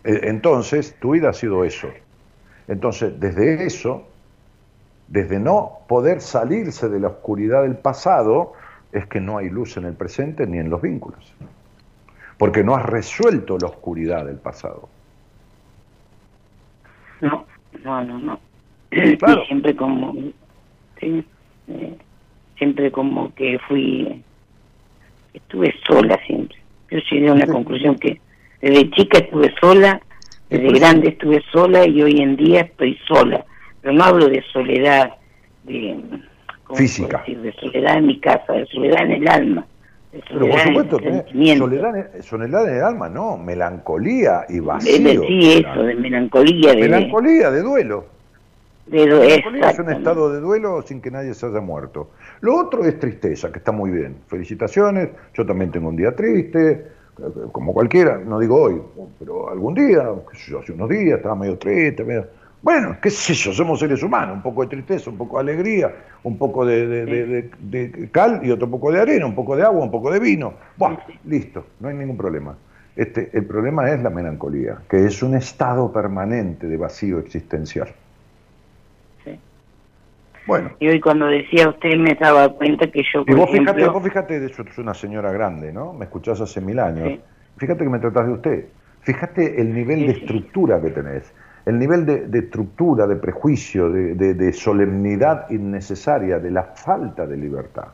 Entonces, 0.05 0.95
tu 1.01 1.13
vida 1.13 1.31
ha 1.31 1.33
sido 1.33 1.65
eso. 1.65 1.89
Entonces, 2.69 3.19
desde 3.19 3.65
eso, 3.65 4.07
desde 5.09 5.39
no 5.39 5.81
poder 5.89 6.21
salirse 6.21 6.89
de 6.89 7.01
la 7.01 7.09
oscuridad 7.09 7.63
del 7.63 7.77
pasado, 7.77 8.53
es 8.93 9.07
que 9.07 9.21
no 9.21 9.39
hay 9.39 9.51
luz 9.51 9.77
en 9.77 9.85
el 9.85 9.95
presente 9.95 10.47
ni 10.47 10.59
en 10.59 10.71
los 10.71 10.81
vínculos. 10.81 11.33
Porque 12.39 12.63
no 12.63 12.77
has 12.77 12.85
resuelto 12.85 13.59
la 13.59 13.69
oscuridad 13.69 14.27
del 14.27 14.37
pasado. 14.37 14.89
No, 17.21 17.47
no, 17.85 18.05
no, 18.05 18.19
no. 18.19 18.41
Claro. 19.19 19.45
Siempre 19.47 19.75
como, 19.75 20.15
sí, 21.01 21.25
eh, 21.69 21.97
siempre 22.57 22.91
como 22.93 23.35
que 23.35 23.59
fui, 23.67 24.23
estuve 25.35 25.75
sola 25.87 26.19
siempre. 26.27 26.57
Yo 26.91 26.99
llegué 27.11 27.29
a 27.29 27.33
una 27.33 27.47
conclusión 27.47 27.97
que 27.97 28.21
desde 28.71 28.91
chica 28.91 29.19
estuve 29.19 29.55
sola, 29.61 30.01
desde 30.51 30.69
grande 30.79 31.09
estuve 31.09 31.43
sola 31.53 31.87
y 31.87 32.03
hoy 32.03 32.21
en 32.21 32.37
día 32.37 32.63
estoy 32.63 32.99
sola. 33.07 33.45
Pero 33.81 33.95
no 33.95 34.05
hablo 34.05 34.29
de 34.29 34.43
soledad 34.53 35.15
de 35.65 35.97
¿cómo 36.65 36.77
Física. 36.79 37.19
decir? 37.19 37.41
de 37.41 37.53
soledad 37.53 37.99
en 37.99 38.07
mi 38.07 38.19
casa, 38.21 38.53
de 38.53 38.67
soledad 38.67 39.03
en 39.05 39.13
el 39.13 39.29
alma. 39.29 39.67
De 40.13 40.23
Pero 40.29 40.41
por 40.49 40.61
en 40.61 40.67
supuesto, 40.69 40.99
sentimiento. 40.99 41.65
soledad, 41.65 41.97
en- 42.15 42.23
soledad 42.23 42.69
en 42.69 42.77
el 42.77 42.83
alma, 42.83 43.09
no, 43.09 43.37
melancolía 43.37 44.47
y 44.49 44.61
vacío. 44.61 45.23
sí, 45.27 45.65
eso, 45.65 45.83
de 45.83 45.95
melancolía, 45.95 46.73
de, 46.73 46.81
Melancolía, 46.81 47.51
de 47.51 47.63
duelo. 47.63 48.07
de, 48.87 49.05
Melancolía 49.07 49.71
es 49.71 49.79
un 49.79 49.91
estado 49.93 50.33
de 50.33 50.41
duelo 50.41 50.83
sin 50.83 51.01
que 51.03 51.11
nadie 51.11 51.35
se 51.35 51.47
haya 51.47 51.61
muerto. 51.61 52.11
Lo 52.41 52.57
otro 52.57 52.85
es 52.85 52.99
tristeza, 52.99 53.51
que 53.53 53.59
está 53.59 53.73
muy 53.73 53.91
bien. 53.91 54.17
Felicitaciones, 54.29 55.09
yo 55.35 55.45
también 55.45 55.71
tengo 55.71 55.89
un 55.89 55.97
día 55.97 56.15
triste, 56.17 56.87
como 57.53 57.73
cualquiera, 57.73 58.19
no 58.19 58.39
digo 58.39 58.61
hoy, 58.61 58.81
pero 59.19 59.49
algún 59.51 59.75
día, 59.75 60.07
qué 60.31 60.37
sé 60.39 60.51
yo, 60.51 60.59
hace 60.61 60.73
unos 60.73 60.89
días 60.89 61.17
estaba 61.17 61.35
medio 61.35 61.59
triste, 61.59 62.05
medio... 62.05 62.27
Bueno, 62.63 62.97
qué 63.01 63.11
sé 63.11 63.33
yo, 63.35 63.53
somos 63.53 63.79
seres 63.79 64.03
humanos, 64.03 64.37
un 64.37 64.43
poco 64.43 64.63
de 64.63 64.69
tristeza, 64.69 65.09
un 65.11 65.17
poco 65.17 65.37
de 65.37 65.43
alegría, 65.53 65.95
un 66.25 66.37
poco 66.37 66.65
de, 66.67 66.87
de- 66.87 67.07
de- 67.07 67.51
de- 67.61 68.11
cal 68.11 68.41
y 68.45 68.51
otro 68.51 68.69
poco 68.69 68.91
de 68.91 69.01
arena, 69.01 69.25
un 69.27 69.35
poco 69.35 69.55
de 69.57 69.63
agua, 69.63 69.85
un 69.85 69.91
poco 69.91 70.11
de 70.11 70.19
vino. 70.19 70.55
Buah, 70.77 70.97
listo, 71.25 71.65
no 71.81 71.89
hay 71.89 71.95
ningún 71.95 72.17
problema. 72.17 72.57
Este, 72.97 73.31
el 73.35 73.45
problema 73.45 73.91
es 73.91 74.03
la 74.03 74.11
melancolía, 74.11 74.79
que 74.89 75.05
es 75.07 75.23
un 75.23 75.35
estado 75.37 75.93
permanente 75.93 76.67
de 76.67 76.77
vacío 76.77 77.19
existencial. 77.19 77.89
Bueno, 80.47 80.71
Y 80.79 80.89
hoy 80.89 81.01
cuando 81.01 81.27
decía 81.27 81.69
usted 81.69 81.97
me 81.99 82.15
daba 82.15 82.49
cuenta 82.51 82.87
que 82.91 83.03
yo, 83.13 83.25
y 83.27 83.35
vos 83.35 83.51
fíjate, 83.51 83.81
ejemplo, 83.81 83.93
vos 83.93 84.03
fíjate, 84.05 84.39
de 84.41 84.47
hecho, 84.47 84.63
es 84.63 84.79
una 84.79 84.95
señora 84.95 85.33
grande, 85.33 85.73
¿no? 85.73 85.93
Me 85.93 86.05
escuchás 86.05 86.41
hace 86.41 86.61
mil 86.61 86.79
años. 86.79 87.09
Sí. 87.09 87.21
Fíjate 87.59 87.85
que 87.85 87.91
me 87.91 87.99
tratás 87.99 88.27
de 88.27 88.33
usted. 88.33 88.65
Fíjate 89.01 89.61
el 89.61 89.75
nivel 89.75 90.01
Sí, 90.01 90.07
de 90.07 90.15
sí. 90.15 90.21
estructura 90.21 90.81
que 90.81 90.91
tenés. 90.91 91.33
El 91.65 91.79
nivel 91.81 92.07
de, 92.07 92.27
de 92.29 92.39
estructura, 92.39 93.07
de 93.09 93.17
prejuicio, 93.17 93.91
de, 93.91 94.15
de- 94.15 94.35
de 94.35 94.53
solemnidad 94.53 95.51
innecesaria, 95.51 96.39
de 96.39 96.51
la 96.53 96.63
falta 96.63 97.27
de 97.27 97.37
libertad. 97.37 97.89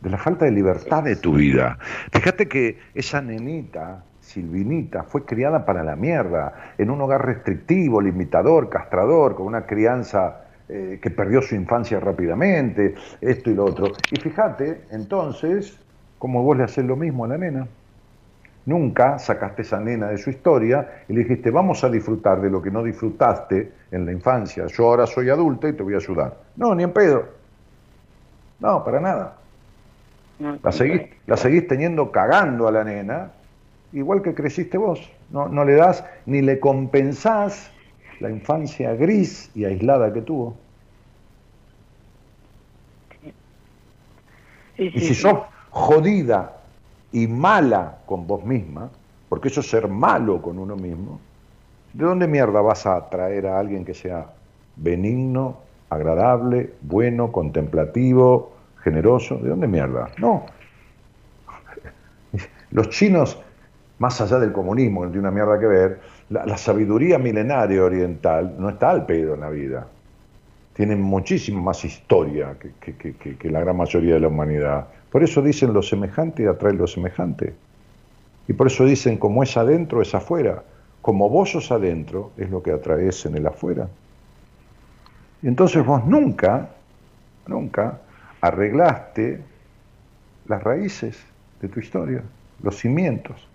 De 0.00 0.10
la 0.10 0.18
falta 0.18 0.44
de 0.44 0.50
libertad 0.52 1.02
de 1.02 1.16
tu 1.16 1.32
vida. 1.34 1.78
Fíjate 2.12 2.46
que 2.46 2.78
esa 2.94 3.20
nenita, 3.22 4.04
Silvinita, 4.20 5.02
fue 5.02 5.24
criada 5.24 5.64
para 5.64 5.82
la 5.82 5.96
mierda, 5.96 6.74
en 6.78 6.90
un 6.90 7.00
hogar 7.00 7.24
restrictivo, 7.26 8.00
limitador, 8.00 8.68
castrador, 8.68 9.34
con 9.34 9.46
una 9.46 9.66
crianza 9.66 10.43
eh, 10.68 10.98
que 11.02 11.10
perdió 11.10 11.42
su 11.42 11.54
infancia 11.54 12.00
rápidamente, 12.00 12.94
esto 13.20 13.50
y 13.50 13.54
lo 13.54 13.66
otro. 13.66 13.92
Y 14.10 14.16
fíjate, 14.16 14.84
entonces, 14.90 15.78
como 16.18 16.42
vos 16.42 16.56
le 16.56 16.64
haces 16.64 16.84
lo 16.84 16.96
mismo 16.96 17.26
a 17.26 17.28
la 17.28 17.38
nena. 17.38 17.68
Nunca 18.66 19.18
sacaste 19.18 19.60
esa 19.60 19.78
nena 19.78 20.08
de 20.08 20.16
su 20.16 20.30
historia 20.30 21.04
y 21.06 21.12
le 21.12 21.24
dijiste, 21.24 21.50
vamos 21.50 21.84
a 21.84 21.90
disfrutar 21.90 22.40
de 22.40 22.48
lo 22.48 22.62
que 22.62 22.70
no 22.70 22.82
disfrutaste 22.82 23.72
en 23.90 24.06
la 24.06 24.12
infancia. 24.12 24.66
Yo 24.68 24.86
ahora 24.86 25.06
soy 25.06 25.28
adulta 25.28 25.68
y 25.68 25.74
te 25.74 25.82
voy 25.82 25.94
a 25.94 25.98
ayudar. 25.98 26.34
No, 26.56 26.74
ni 26.74 26.82
en 26.82 26.92
pedo. 26.92 27.28
No, 28.60 28.82
para 28.82 29.00
nada. 29.00 29.36
no, 30.38 30.58
La 30.62 30.72
seguís, 30.72 31.02
la 31.26 31.36
seguís 31.36 31.68
teniendo 31.68 32.10
cagando 32.10 32.66
a 32.66 32.72
la 32.72 32.84
nena, 32.84 33.32
igual 33.92 34.22
que 34.22 34.32
creciste 34.34 34.78
vos. 34.78 35.12
No, 35.28 35.46
no 35.48 35.62
le 35.66 35.74
das 35.74 36.02
ni 36.24 36.40
le 36.40 36.58
compensás 36.58 37.73
la 38.20 38.30
infancia 38.30 38.94
gris 38.94 39.50
y 39.54 39.64
aislada 39.64 40.12
que 40.12 40.22
tuvo. 40.22 40.56
sí, 44.76 44.90
Y 44.94 45.00
si 45.00 45.14
sos 45.14 45.38
jodida 45.70 46.60
y 47.12 47.26
mala 47.26 47.98
con 48.06 48.26
vos 48.26 48.44
misma, 48.44 48.90
porque 49.28 49.48
eso 49.48 49.60
es 49.60 49.68
ser 49.68 49.88
malo 49.88 50.40
con 50.40 50.58
uno 50.58 50.76
mismo, 50.76 51.20
¿de 51.92 52.04
dónde 52.04 52.26
mierda 52.26 52.60
vas 52.60 52.86
a 52.86 52.96
atraer 52.96 53.46
a 53.46 53.58
alguien 53.58 53.84
que 53.84 53.94
sea 53.94 54.32
benigno, 54.76 55.58
agradable, 55.90 56.74
bueno, 56.82 57.32
contemplativo, 57.32 58.52
generoso? 58.82 59.36
¿De 59.36 59.48
dónde 59.48 59.68
mierda? 59.68 60.10
No. 60.18 60.46
Los 62.70 62.90
chinos, 62.90 63.40
más 63.98 64.20
allá 64.20 64.38
del 64.38 64.52
comunismo, 64.52 65.00
que 65.00 65.06
no 65.06 65.12
tiene 65.12 65.28
una 65.28 65.34
mierda 65.34 65.58
que 65.58 65.66
ver, 65.66 66.00
la, 66.30 66.56
sabiduría 66.56 67.18
milenaria 67.18 67.82
oriental 67.82 68.54
no 68.58 68.70
está 68.70 68.90
al 68.90 69.06
pedo 69.06 69.34
en 69.34 69.40
la 69.40 69.50
vida 69.50 69.86
tienen 70.74 71.00
muchísima 71.00 71.60
más 71.60 71.84
historia 71.84 72.56
que- 72.58 72.96
que- 72.96 73.36
que 73.36 73.50
la 73.50 73.60
gran 73.60 73.76
mayoría 73.76 74.14
de 74.14 74.20
la 74.20 74.26
humanidad. 74.28 74.88
Por 75.08 75.22
eso 75.22 75.40
dicen 75.40 75.72
lo 75.72 75.82
semejante 75.82 76.48
atrae 76.48 76.72
lo 76.72 76.88
semejante. 76.88 77.54
Y 78.48 78.54
por 78.54 78.66
eso 78.66 78.84
dicen, 78.84 79.16
como 79.16 79.44
es 79.44 79.56
adentro, 79.56 80.02
es 80.02 80.12
afuera. 80.16 80.64
Como 81.00 81.28
vos 81.30 81.50
sos 81.52 81.70
adentro, 81.70 82.32
es 82.36 82.50
lo 82.50 82.60
que 82.60 82.72
atraes 82.72 83.24
en 83.24 83.36
el 83.36 83.46
afuera. 83.46 83.86
Y 85.42 85.46
entonces 85.46 85.86
vos 85.86 86.04
nunca, 86.04 86.70
nunca 87.46 88.00
arreglaste 88.40 89.40
las 90.48 90.62
raíces 90.62 91.16
de 91.60 91.68
tu 91.68 91.78
historia, 91.78 92.22
los 92.62 92.76
cimientos. 92.76 93.46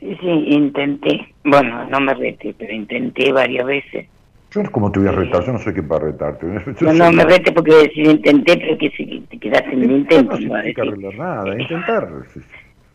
Sí, 0.00 0.16
sí, 0.18 0.28
intenté. 0.28 1.34
Bueno, 1.44 1.84
no 1.84 2.00
me 2.00 2.14
rete, 2.14 2.54
pero 2.58 2.72
intenté 2.72 3.32
varias 3.32 3.66
veces. 3.66 4.08
Yo 4.50 4.62
no 4.62 4.70
como 4.72 4.90
te 4.90 4.98
voy 4.98 5.08
a 5.08 5.12
retar, 5.12 5.44
yo 5.44 5.52
no 5.52 5.58
soy 5.58 5.74
quien 5.74 5.86
para 5.86 6.06
retarte. 6.06 6.46
Yo 6.80 6.92
No, 6.92 6.92
no 6.94 7.12
me 7.12 7.24
rete 7.24 7.52
porque 7.52 7.72
decir 7.74 8.06
intenté, 8.06 8.56
pero 8.56 8.78
que 8.78 8.90
si 8.90 9.20
te 9.30 9.38
quedaste 9.38 9.72
en 9.72 9.82
el 9.84 9.90
intento. 9.92 10.38
no 10.40 10.54
a 10.56 10.62
significa 10.62 10.84
nada, 10.84 11.60
intentar. 11.60 12.08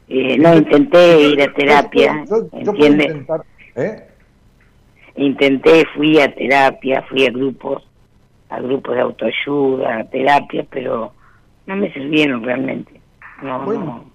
Eh, 0.08 0.38
no, 0.38 0.56
intenté 0.56 1.22
ir 1.22 1.42
a 1.42 1.54
terapia, 1.54 2.26
Yo- 2.30 2.42
yo- 2.42 2.50
yo 2.52 2.74
puedo 2.74 2.88
¿entiendes? 2.92 3.08
intentar, 3.08 3.42
¿eh? 3.76 4.08
Intenté, 5.16 5.86
fui 5.96 6.20
a 6.20 6.34
terapia, 6.34 7.04
fui 7.04 7.26
a 7.26 7.32
grupos, 7.32 7.88
a 8.50 8.60
grupos 8.60 8.96
de 8.96 9.02
autoayuda, 9.02 9.98
a 10.00 10.10
terapia, 10.10 10.66
pero 10.70 11.14
no 11.68 11.76
me 11.78 11.92
sirvieron 11.94 12.44
realmente. 12.44 13.02
No, 13.42 13.64
Bueno. 13.64 14.12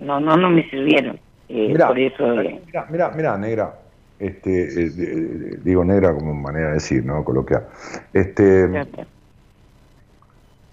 no, 0.00 0.20
no, 0.20 0.20
no, 0.20 0.36
no 0.36 0.50
me 0.50 0.68
sirvieron. 0.68 1.20
Eh, 1.48 1.68
Mirá, 1.68 1.88
por 1.88 1.98
eso, 1.98 2.40
eh, 2.40 2.62
Mira, 2.66 2.86
mira, 2.90 3.10
mira, 3.10 3.38
negra. 3.38 3.78
Este, 4.18 4.84
eh, 4.86 5.58
digo 5.62 5.84
negra 5.84 6.14
como 6.14 6.34
manera 6.34 6.68
de 6.68 6.74
decir, 6.74 7.04
¿no? 7.04 7.24
Coloquial. 7.24 7.66
Este, 8.12 8.86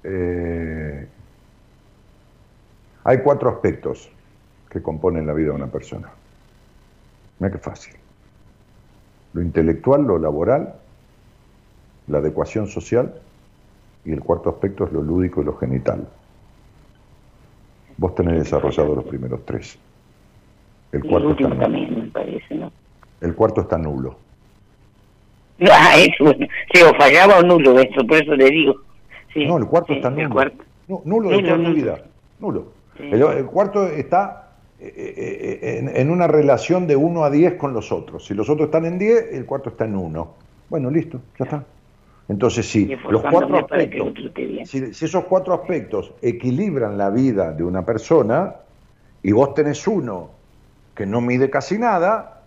eh, 0.04 1.08
hay 3.04 3.18
cuatro 3.20 3.50
aspectos 3.50 4.10
que 4.70 4.82
componen 4.82 5.26
la 5.28 5.34
vida 5.34 5.48
de 5.48 5.56
una 5.56 5.68
persona. 5.68 6.10
Mira 7.40 7.52
qué 7.52 7.58
fácil. 7.58 7.96
Lo 9.34 9.42
intelectual, 9.42 10.04
lo 10.04 10.20
laboral, 10.20 10.76
la 12.08 12.20
adecuación 12.20 12.68
social 12.68 13.14
y 14.06 14.12
el 14.12 14.22
cuarto 14.22 14.50
aspecto 14.50 14.86
es 14.86 14.92
lo 14.92 15.02
lúdico 15.02 15.42
y 15.42 15.46
lo 15.46 15.58
genital. 15.58 16.08
Vos 17.98 18.16
tenés 18.16 18.44
desarrollado 18.44 18.96
los 18.96 19.06
primeros 19.06 19.46
tres. 19.46 19.78
El 20.92 21.02
cuarto, 21.04 21.30
está 21.32 21.46
último 21.46 21.50
nulo. 21.50 21.62
también, 21.62 21.96
me 22.00 22.08
parece, 22.12 22.56
¿no? 22.56 22.72
El 23.22 23.36
cuarto 23.36 23.62
está 23.62 23.78
nulo. 23.78 24.18
Ah, 25.70 25.94
eso, 25.98 26.24
bueno. 26.24 26.48
Sí, 26.74 26.82
o 26.82 26.92
fallaba 26.96 27.38
o 27.38 27.44
nulo, 27.44 27.80
eso, 27.80 28.06
por 28.08 28.18
eso 28.18 28.36
le 28.36 28.50
digo. 28.50 28.76
Sí, 29.32 29.46
No, 29.46 29.58
el 29.58 29.68
cuarto 29.68 29.94
sí, 29.94 29.98
está 29.98 30.10
nulo. 30.10 30.30
cuarto. 30.32 30.64
Nulo 31.06 31.30
de 31.30 31.42
Nulo, 31.42 31.56
tu 31.56 31.62
nulo. 31.62 31.98
Nulo. 32.40 32.66
Sí. 32.98 33.04
El, 33.12 33.22
el 33.22 33.46
cuarto 33.46 33.86
está 33.88 34.50
eh, 34.80 34.92
eh, 34.96 35.60
eh, 35.62 35.78
en, 35.78 35.96
en 35.96 36.10
una 36.10 36.28
relación 36.28 36.88
de 36.88 36.96
1 36.96 37.24
a 37.24 37.30
10 37.30 37.54
con 37.54 37.74
los 37.74 37.92
otros. 37.92 38.26
Si 38.26 38.34
los 38.34 38.50
otros 38.50 38.66
están 38.68 38.86
en 38.86 38.98
10, 38.98 39.34
el 39.34 39.46
cuarto 39.46 39.70
está 39.70 39.86
en 39.86 39.96
1. 39.96 40.34
Bueno, 40.70 40.90
listo, 40.90 41.22
ya 41.38 41.46
está. 41.46 41.64
Entonces, 42.28 42.66
sí, 42.66 42.96
los 43.10 43.22
cuatro 43.24 43.58
aspectos, 43.58 44.14
si 44.66 44.78
esos 45.06 45.26
cuatro 45.26 45.54
aspectos 45.54 46.14
equilibran 46.22 46.98
la 46.98 47.10
vida 47.10 47.52
de 47.52 47.64
una 47.64 47.86
persona 47.86 48.56
y 49.22 49.32
vos 49.34 49.54
tenés 49.54 49.86
uno 49.86 50.30
que 50.96 51.06
no 51.06 51.22
mide 51.22 51.50
casi 51.50 51.78
nada, 51.78 52.44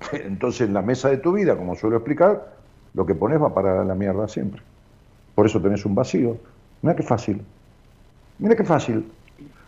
entonces 0.12 0.68
en 0.68 0.74
la 0.74 0.82
mesa 0.82 1.08
de 1.10 1.18
tu 1.18 1.32
vida, 1.32 1.56
como 1.56 1.74
suelo 1.74 1.96
explicar, 1.96 2.52
lo 2.94 3.06
que 3.06 3.14
pones 3.14 3.40
va 3.40 3.54
para 3.54 3.84
la 3.84 3.94
mierda 3.94 4.28
siempre. 4.28 4.62
Por 5.34 5.46
eso 5.46 5.60
tenés 5.60 5.84
un 5.86 5.94
vacío. 5.94 6.36
Mira 6.82 6.94
qué 6.94 7.02
fácil. 7.02 7.40
Mira 8.38 8.54
qué 8.56 8.64
fácil. 8.64 9.04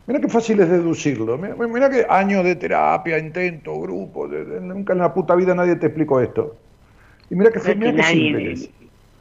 Mira 0.07 0.21
qué 0.21 0.29
fácil 0.29 0.61
es 0.61 0.69
deducirlo. 0.69 1.39
Mira, 1.39 1.89
qué 1.89 2.05
años 2.09 2.45
de 2.45 2.57
terapia, 2.57 3.19
intento, 3.19 3.81
grupo. 3.81 4.29
de- 4.29 4.45
de- 4.45 4.61
nunca 4.61 4.93
en 4.93 4.99
la 4.99 5.15
puta 5.15 5.35
vida 5.35 5.55
nadie 5.55 5.77
te 5.77 5.87
explicó 5.87 6.21
esto. 6.21 6.57
Y 7.31 7.35
mira 7.37 7.51
qué, 7.51 7.61
nadie- 7.75 8.03
simple 8.05 8.43
que 8.45 8.53
es. 8.53 8.65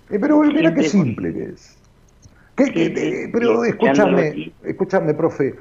Eh, 0.09 0.19
pero 0.19 0.41
mira 0.41 0.73
qué 0.73 0.83
simple 0.83 1.33
que 1.33 1.43
es. 1.45 1.77
¿Qué- 2.55 2.71
qué- 2.73 2.85
Sí, 2.87 2.93
eh, 2.97 3.29
pero 3.31 3.63
escúchame, 3.63 4.53
escúchame, 4.63 5.13
profe. 5.13 5.55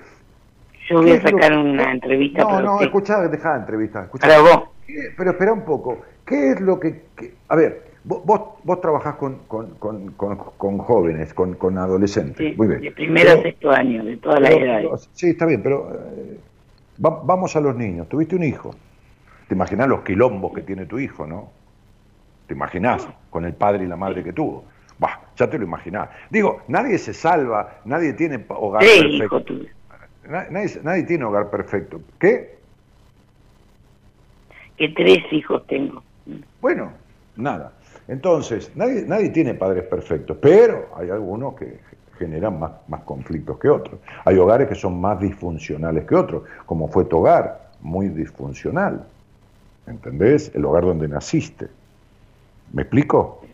Yo 0.93 0.98
voy 0.98 1.06
¿Qué 1.06 1.12
a 1.12 1.31
lo- 1.31 1.39
sacar 1.39 1.59
una 1.59 1.93
entrevista 1.93 2.43
No, 2.43 2.48
para 2.48 2.62
no, 2.62 2.73
usted. 2.74 2.86
escuchá, 2.86 3.28
dejá 3.28 3.51
la 3.55 3.56
entrevista. 3.60 4.02
escuchá. 4.05 4.27
Para 4.28 4.40
vos. 4.40 4.69
¿Qué- 4.86 5.10
Pero 5.16 5.31
espera 5.31 5.52
un 5.52 5.64
poco. 5.64 6.02
¿Qué 6.24 6.51
es 6.52 6.60
lo 6.60 6.78
que... 6.78 7.02
que- 7.16 7.35
a 7.48 7.56
ver, 7.56 7.85
vos, 8.05 8.24
vos, 8.24 8.40
vos 8.62 8.81
trabajás 8.81 9.16
con, 9.16 9.39
con, 9.48 9.70
con, 9.78 10.12
con, 10.12 10.36
con 10.36 10.78
jóvenes, 10.78 11.35
con, 11.35 11.55
con 11.55 11.78
adolescentes. 11.78 12.36
Sí, 12.36 12.55
Muy 12.56 12.66
bien. 12.69 12.81
de 12.81 12.93
primero 12.93 13.28
Pero- 13.31 13.40
a 13.40 13.43
sexto 13.43 13.70
año, 13.70 14.05
de 14.05 14.16
todas 14.19 14.40
las 14.40 14.51
edades. 14.52 15.09
sí, 15.12 15.31
está 15.31 15.47
bien, 15.47 15.62
pero 15.62 15.90
eh, 15.94 16.39
va- 17.05 17.20
vamos 17.24 17.55
a 17.56 17.60
los 17.60 17.74
niños. 17.77 18.09
Tuviste 18.09 18.36
un 18.36 18.44
hijo. 18.44 18.74
Te 19.48 19.55
imaginás 19.55 19.89
los 19.89 20.01
quilombos 20.02 20.52
que 20.55 20.62
tiene 20.62 20.86
tu 20.86 20.98
hijo, 20.98 21.27
¿no? 21.27 21.51
Te 22.47 22.55
imaginás 22.55 23.06
con 23.31 23.44
el 23.44 23.55
padre 23.55 23.85
y 23.85 23.86
la 23.86 23.97
madre 23.97 24.23
que 24.24 24.32
tuvo. 24.32 24.64
Bah, 24.98 25.20
ya 25.36 25.48
te 25.48 25.59
lo 25.59 25.64
imaginás. 25.64 26.09
Digo, 26.31 26.62
nadie 26.69 26.97
se 26.98 27.12
salva, 27.14 27.81
nadie 27.85 28.12
tiene 28.12 28.44
hogar 28.48 28.82
perfecto. 28.82 29.43
tuve. 29.43 29.70
Na- 30.28 30.47
Nadie, 30.51 30.81
nadie 30.82 31.03
tiene 31.05 31.24
hogar 31.24 31.51
perfecto. 31.51 32.01
¿Qué? 32.19 32.59
Que 34.77 34.89
tres 34.89 35.20
hijos 35.32 35.66
tengo. 35.66 36.03
Bueno, 36.61 36.93
nada. 37.36 37.73
Entonces, 38.09 38.70
nadie, 38.74 39.05
nadie 39.07 39.31
tiene 39.31 39.55
padres 39.55 39.85
perfectos, 39.85 40.36
pero 40.40 40.89
hay 40.97 41.11
algunos 41.11 41.55
que 41.55 41.81
generan 42.19 42.59
más, 42.59 42.73
más 42.89 43.03
conflictos 43.03 43.59
que 43.59 43.69
otros. 43.69 44.01
Hay 44.24 44.36
hogares 44.39 44.69
que 44.69 44.74
son 44.74 45.01
más 45.01 45.19
disfuncionales 45.20 46.05
que 46.07 46.15
otros, 46.15 46.44
como 46.66 46.89
fue 46.89 47.05
tu 47.05 47.19
hogar, 47.19 47.70
muy 47.81 48.09
disfuncional. 48.09 49.05
¿Entendés? 49.86 50.53
El 50.55 50.65
hogar 50.65 50.85
donde 50.85 51.09
naciste. 51.09 51.69
¿Me 52.73 52.82
explico? 52.82 53.44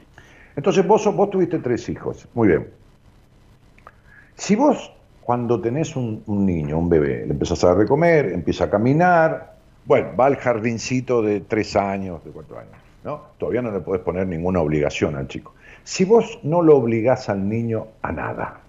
Entonces 0.56 0.86
vos, 0.86 1.04
vos 1.14 1.30
tuviste 1.30 1.58
tres 1.58 1.88
hijos. 1.88 2.28
Muy 2.34 2.48
bien. 2.48 2.68
Si 4.34 4.54
vos, 4.54 4.92
cuando 5.28 5.60
tenés 5.60 5.94
un, 5.94 6.22
niño, 6.26 6.78
un 6.78 6.88
bebé, 6.88 7.26
le 7.26 7.32
empezás 7.32 7.62
a 7.62 7.66
dar 7.66 7.76
de 7.76 7.86
comer, 7.86 8.32
empieza 8.32 8.64
a 8.64 8.70
caminar, 8.70 9.56
bueno, 9.84 10.16
va 10.18 10.24
al 10.24 10.36
jardincito 10.36 11.20
de 11.20 11.40
tres 11.40 11.76
años, 11.76 12.24
de 12.24 12.30
cuatro 12.30 12.58
años, 12.58 12.72
¿no? 13.04 13.24
Todavía 13.36 13.60
no 13.60 13.70
le 13.70 13.80
podés 13.80 14.00
poner 14.00 14.26
ninguna 14.26 14.60
obligación 14.62 15.16
al 15.16 15.28
chico. 15.28 15.52
Si 15.84 16.06
vos 16.06 16.40
no 16.44 16.62
lo 16.62 16.78
obligás 16.78 17.28
al 17.28 17.46
niño 17.46 17.88
a 18.00 18.10
nada, 18.10 18.60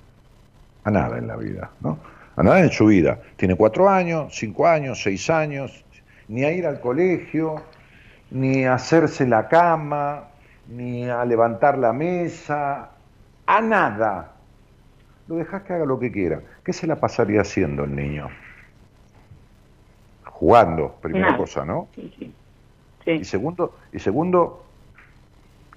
a 0.84 0.92
nada 0.92 1.18
en 1.18 1.28
la 1.28 1.38
vida, 1.38 1.70
¿no? 1.80 1.98
A 2.36 2.44
nada 2.44 2.60
en 2.60 2.72
su 2.72 2.88
vida. 2.88 3.22
Tiene 3.38 3.56
cuatro 3.56 3.88
años, 3.88 4.36
cinco 4.36 4.68
años, 4.68 5.02
seis 5.02 5.30
años, 5.30 5.86
ni 6.28 6.44
a 6.44 6.52
ir 6.52 6.68
al 6.68 6.82
colegio, 6.82 7.56
ni 8.32 8.66
a 8.66 8.74
hacerse 8.74 9.26
la 9.26 9.48
cama, 9.48 10.26
ni 10.68 11.06
a 11.06 11.24
levantar 11.24 11.78
la 11.78 11.94
mesa, 11.94 12.90
a 13.46 13.62
nada. 13.62 14.34
Lo 15.30 15.36
dejás 15.36 15.62
que 15.62 15.74
haga 15.74 15.86
lo 15.86 16.00
que 16.00 16.12
quiera. 16.12 16.42
¿Qué 16.64 16.74
se 16.74 16.88
la 16.88 16.96
pasaría 16.96 17.42
haciendo 17.42 17.84
el 17.84 17.96
niño? 17.96 18.30
Jugando, 20.24 20.96
primera 21.00 21.38
cosa, 21.38 21.64
¿no? 21.64 21.88
Sí, 21.94 22.12
sí. 22.18 22.34
Y 23.06 23.24
segundo, 23.24 23.76
y 23.94 24.00
segundo, 24.00 24.66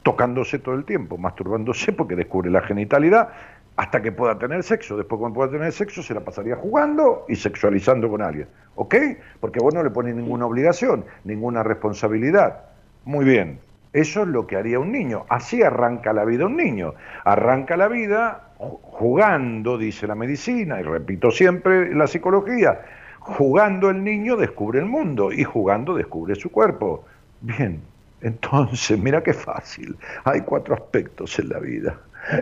tocándose 0.02 0.58
todo 0.58 0.74
el 0.74 0.86
tiempo, 0.86 1.18
masturbándose 1.18 1.92
porque 1.92 2.16
descubre 2.16 2.50
la 2.50 2.62
genitalidad 2.62 3.28
hasta 3.76 4.00
que 4.00 4.10
pueda 4.10 4.38
tener 4.38 4.62
sexo. 4.62 4.96
Después 4.96 5.18
cuando 5.18 5.34
pueda 5.34 5.50
tener 5.50 5.70
sexo 5.70 6.02
se 6.02 6.14
la 6.14 6.20
pasaría 6.20 6.56
jugando 6.56 7.26
y 7.28 7.36
sexualizando 7.36 8.08
con 8.08 8.22
alguien. 8.22 8.48
¿Ok? 8.76 8.94
Porque 9.38 9.60
vos 9.60 9.74
no 9.74 9.82
le 9.82 9.90
pones 9.90 10.14
ninguna 10.14 10.46
obligación, 10.46 11.04
ninguna 11.24 11.62
responsabilidad. 11.62 12.70
Muy 13.04 13.26
bien. 13.26 13.60
Eso 13.92 14.22
es 14.22 14.28
lo 14.28 14.46
que 14.46 14.56
haría 14.56 14.78
un 14.78 14.92
niño. 14.92 15.26
Así 15.28 15.62
arranca 15.62 16.14
la 16.14 16.24
vida 16.24 16.46
un 16.46 16.56
niño. 16.56 16.94
Arranca 17.24 17.76
la 17.76 17.88
vida 17.88 18.51
jugando, 18.82 19.78
dice 19.78 20.06
la 20.06 20.14
medicina, 20.14 20.80
y 20.80 20.82
repito 20.82 21.30
siempre 21.30 21.94
la 21.94 22.06
psicología. 22.06 22.80
Jugando 23.18 23.90
el 23.90 24.02
niño 24.02 24.36
descubre 24.36 24.80
el 24.80 24.86
mundo 24.86 25.32
y 25.32 25.44
jugando 25.44 25.94
descubre 25.94 26.34
su 26.34 26.50
cuerpo. 26.50 27.04
Bien, 27.40 27.80
entonces, 28.20 28.98
mira 28.98 29.22
qué 29.22 29.32
fácil. 29.32 29.96
Hay 30.24 30.42
cuatro 30.42 30.74
aspectos 30.74 31.38
en 31.38 31.48
la 31.48 31.58
vida. 31.58 31.98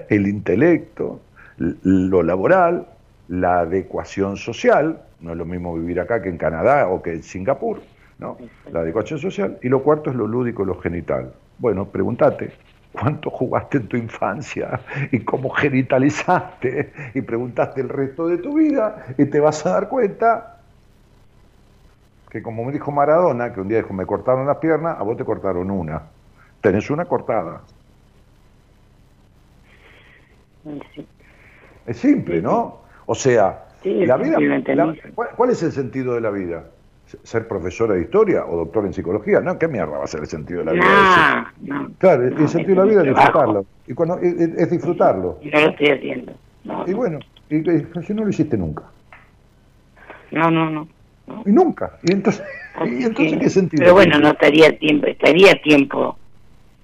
El 0.09 0.27
intelecto, 0.27 1.21
lo 1.57 2.23
laboral, 2.23 2.87
la 3.29 3.61
adecuación 3.61 4.37
social, 4.37 5.01
no 5.21 5.33
es 5.33 5.39
lo 5.39 5.45
mismo 5.45 5.75
vivir 5.75 6.01
acá 6.01 6.21
que 6.23 6.29
en 6.29 6.39
Canadá 6.39 6.89
o 6.89 7.03
que 7.03 7.13
en 7.13 7.23
Singapur, 7.23 7.81
¿no? 8.19 8.37
La 8.73 8.81
adecuación 8.81 9.19
social. 9.19 9.59
Y 9.63 9.69
lo 9.69 9.83
cuarto 9.83 10.11
es 10.11 10.17
lo 10.17 10.27
lúdico 10.27 10.65
lo 10.65 10.79
genital. 10.81 11.33
Bueno, 11.59 11.87
pregúntate, 11.87 12.53
¿cuánto 12.93 13.31
jugaste 13.31 13.79
en 13.79 13.89
tu 13.89 13.97
infancia? 13.97 14.81
¿Y 15.13 15.21
cómo 15.21 15.51
genitalizaste? 15.51 16.93
Y 17.15 17.23
preguntaste 17.23 17.81
el 17.81 17.89
resto 17.89 18.27
de 18.29 18.39
tu 18.39 18.55
vida 18.55 19.07
y 19.19 19.27
te 19.27 19.41
vas 19.41 19.65
a 19.67 19.71
dar 19.71 19.89
cuenta 19.89 20.57
que 22.31 22.43
como 22.43 22.65
me 22.65 22.73
dijo 22.73 22.93
Maradona, 22.93 23.53
que 23.53 23.61
un 23.61 23.69
día 23.69 23.79
dijo, 23.79 23.93
me 23.93 24.07
cortaron 24.07 24.47
las 24.47 24.59
piernas, 24.59 24.97
a 24.99 25.03
vos 25.03 25.17
te 25.17 25.25
cortaron 25.25 25.69
una. 25.71 26.03
Tenés 26.61 26.89
una 26.91 27.05
cortada. 27.07 27.63
Sí. 30.95 31.07
Es 31.87 31.97
simple, 31.97 32.41
¿no? 32.41 32.83
O 33.07 33.15
sea, 33.15 33.67
Sí, 33.83 34.05
la 34.07 34.17
vida, 34.19 34.37
sí, 34.37 34.45
lo 34.45 34.55
entendí. 34.55 34.77
la- 34.77 35.13
¿cuál, 35.15 35.31
cuál 35.37 35.51
es 35.51 35.63
el 35.63 35.73
sentido 35.73 36.15
de 36.15 36.21
la 36.21 36.31
vida? 36.31 36.65
¿Ser 37.23 37.49
profesora 37.49 37.95
de 37.95 38.03
historia 38.03 38.45
o 38.47 38.57
doctor 38.57 38.87
en 38.87 38.93
psicología? 38.93 39.41
No, 39.41 39.59
¿qué 39.59 39.67
mierda 39.69 39.99
va 39.99 40.05
a 40.05 40.07
ser 40.07 40.21
el 40.21 40.27
sentido 40.27 40.61
de 40.61 40.67
la 40.67 40.73
vida? 40.73 41.55
No, 41.63 41.83
no. 41.83 41.91
Claro, 41.99 42.25
el 42.27 42.49
sentido 42.49 42.83
de 42.83 42.87
la 42.97 43.03
vida 43.03 43.03
es 43.03 43.15
disfrutarlo. 43.17 43.67
Y 43.87 43.95
cuando, 43.95 44.19
es, 44.19 44.35
es- 44.41 44.71
disfrutarlo. 44.71 45.39
Y 45.43 45.49
no 45.51 45.61
lo 45.61 45.67
estoy 45.71 45.89
haciendo. 45.89 46.33
Y 46.87 46.93
bueno, 46.93 47.19
y, 47.49 47.57
y- 47.57 47.87
si 48.07 48.15
no 48.15 48.23
lo 48.25 48.29
hiciste 48.31 48.57
nunca. 48.57 48.85
no, 50.31 50.51
no. 50.51 50.71
no. 50.71 50.89
Y 51.47 51.51
nunca. 51.53 51.93
Y 52.03 52.13
entonces, 52.13 52.45
y 52.87 53.05
entonces 53.05 53.39
¿qué 53.39 53.51
sentido? 53.51 53.83
Pero 53.83 53.95
bueno, 53.95 54.19
no 54.19 54.29
estaría 54.31 54.77
tiempo, 54.79 55.07
estaría 55.07 55.61
tiempo 55.63 56.17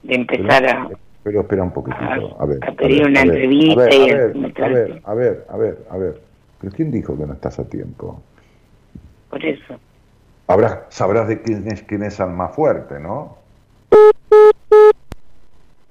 de 0.02 0.14
empezar 0.14 0.62
pero, 0.64 0.78
a... 0.78 0.90
pero 1.22 1.40
espera 1.40 1.62
un 1.62 1.72
poquitito. 1.72 2.36
a- 2.40 2.46
ver. 2.46 2.58
a 2.64 2.72
pedir 2.72 3.02
ver, 3.02 3.10
una 3.10 3.20
a 3.20 3.24
ver, 3.24 3.32
entrevista 3.36 3.82
a 3.82 3.86
ver, 3.86 4.36
y 4.36 4.62
a 4.62 4.68
ver, 4.68 5.02
a 5.04 5.14
ver, 5.14 5.44
a 5.48 5.56
ver, 5.56 5.78
a 5.90 5.96
ver. 5.96 6.20
¿Pero 6.60 6.72
quién 6.74 6.90
dijo 6.90 7.16
que 7.18 7.26
no 7.26 7.32
estás 7.34 7.58
a 7.58 7.68
tiempo? 7.68 8.20
Por 9.30 9.44
eso. 9.44 9.78
Sabrás 10.46 11.26
de 11.28 11.42
quién 11.42 11.66
es 11.70 11.82
quién 11.82 12.04
es 12.04 12.20
más 12.20 12.54
fuerte, 12.54 13.00
¿no? 13.00 13.36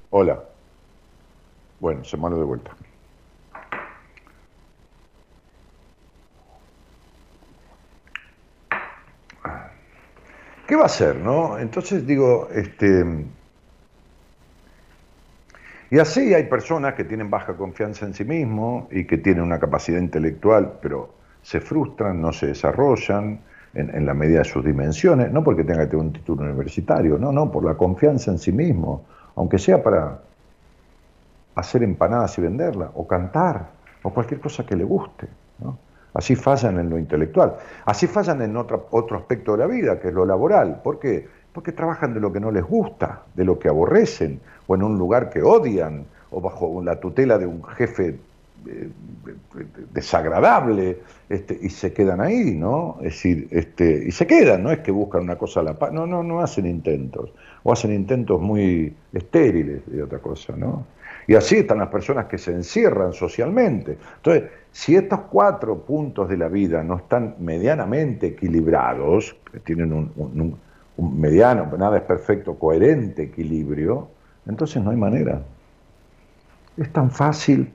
Hola. 0.09 0.43
Bueno, 1.79 2.03
se 2.05 2.15
malo 2.15 2.37
de 2.37 2.45
vuelta. 2.45 2.71
¿Qué 10.65 10.75
va 10.75 10.83
a 10.83 10.85
hacer, 10.85 11.17
no? 11.17 11.59
Entonces 11.59 12.07
digo, 12.07 12.47
este. 12.53 13.05
Y 15.91 15.99
así 15.99 16.33
hay 16.33 16.45
personas 16.45 16.95
que 16.95 17.03
tienen 17.03 17.29
baja 17.29 17.55
confianza 17.55 18.05
en 18.05 18.13
sí 18.13 18.23
mismos 18.23 18.87
y 18.91 19.05
que 19.05 19.17
tienen 19.17 19.43
una 19.43 19.59
capacidad 19.59 19.99
intelectual, 19.99 20.79
pero 20.81 21.13
se 21.43 21.59
frustran, 21.59 22.19
no 22.19 22.31
se 22.31 22.47
desarrollan 22.47 23.41
en, 23.75 24.05
la 24.05 24.13
medida 24.13 24.39
de 24.39 24.45
sus 24.45 24.63
dimensiones, 24.63 25.31
no 25.31 25.43
porque 25.43 25.63
tenga 25.63 25.81
que 25.81 25.91
tener 25.91 26.05
un 26.05 26.13
título 26.13 26.43
universitario, 26.43 27.17
no, 27.17 27.31
no, 27.31 27.51
por 27.51 27.63
la 27.65 27.75
confianza 27.75 28.31
en 28.31 28.39
sí 28.39 28.51
mismo, 28.51 29.03
aunque 29.35 29.57
sea 29.59 29.83
para 29.83 30.19
hacer 31.55 31.83
empanadas 31.83 32.37
y 32.37 32.41
venderlas, 32.41 32.89
o 32.93 33.05
cantar, 33.05 33.69
o 34.03 34.09
cualquier 34.11 34.39
cosa 34.39 34.65
que 34.65 34.75
le 34.75 34.83
guste. 34.83 35.27
Así 36.13 36.35
fallan 36.35 36.79
en 36.79 36.89
lo 36.89 36.97
intelectual. 36.97 37.55
Así 37.85 38.07
fallan 38.07 38.41
en 38.41 38.55
otro, 38.55 38.87
otro 38.91 39.17
aspecto 39.17 39.51
de 39.51 39.57
la 39.57 39.67
vida, 39.67 39.99
que 39.99 40.07
es 40.07 40.13
lo 40.13 40.25
laboral. 40.25 40.79
¿Por 40.81 40.97
qué? 40.97 41.27
Porque 41.51 41.73
trabajan 41.73 42.13
de 42.13 42.21
lo 42.21 42.31
que 42.31 42.39
no 42.39 42.51
les 42.51 42.63
gusta, 42.63 43.23
de 43.33 43.43
lo 43.43 43.59
que 43.59 43.67
aborrecen, 43.67 44.39
o 44.67 44.75
en 44.75 44.83
un 44.83 44.97
lugar 44.97 45.29
que 45.29 45.41
odian, 45.41 46.05
o 46.31 46.39
bajo 46.39 46.81
la 46.81 46.99
tutela 47.01 47.37
de 47.37 47.45
un 47.45 47.61
jefe 47.63 48.17
desagradable, 49.93 50.99
este, 51.29 51.57
y 51.61 51.69
se 51.69 51.93
quedan 51.93 52.21
ahí, 52.21 52.55
¿no? 52.55 52.97
Es 52.99 53.13
decir, 53.13 53.47
este, 53.51 54.03
y 54.07 54.11
se 54.11 54.27
quedan, 54.27 54.63
no 54.63 54.71
es 54.71 54.79
que 54.79 54.91
buscan 54.91 55.23
una 55.23 55.37
cosa 55.37 55.59
a 55.61 55.63
la 55.63 55.73
paz, 55.73 55.91
no, 55.91 56.05
no, 56.05 56.23
no 56.23 56.41
hacen 56.41 56.65
intentos, 56.65 57.31
o 57.63 57.71
hacen 57.71 57.93
intentos 57.93 58.41
muy 58.41 58.93
estériles 59.13 59.81
de 59.87 60.03
otra 60.03 60.19
cosa, 60.19 60.55
¿no? 60.55 60.85
Y 61.27 61.35
así 61.35 61.57
están 61.57 61.79
las 61.79 61.87
personas 61.89 62.25
que 62.25 62.37
se 62.37 62.51
encierran 62.51 63.13
socialmente. 63.13 63.97
Entonces, 64.17 64.43
si 64.71 64.95
estos 64.95 65.21
cuatro 65.31 65.79
puntos 65.79 66.29
de 66.29 66.37
la 66.37 66.47
vida 66.49 66.83
no 66.83 66.97
están 66.97 67.35
medianamente 67.39 68.27
equilibrados, 68.27 69.35
tienen 69.63 69.91
un- 69.93 70.11
un 70.97 71.19
mediano, 71.19 71.65
nada 71.77 71.97
es 71.97 72.03
perfecto, 72.03 72.55
coherente 72.57 73.23
equilibrio, 73.23 74.07
entonces 74.45 74.83
no 74.83 74.91
hay 74.91 74.97
manera. 74.97 75.41
Es 76.77 76.91
tan 76.91 77.09
fácil, 77.09 77.71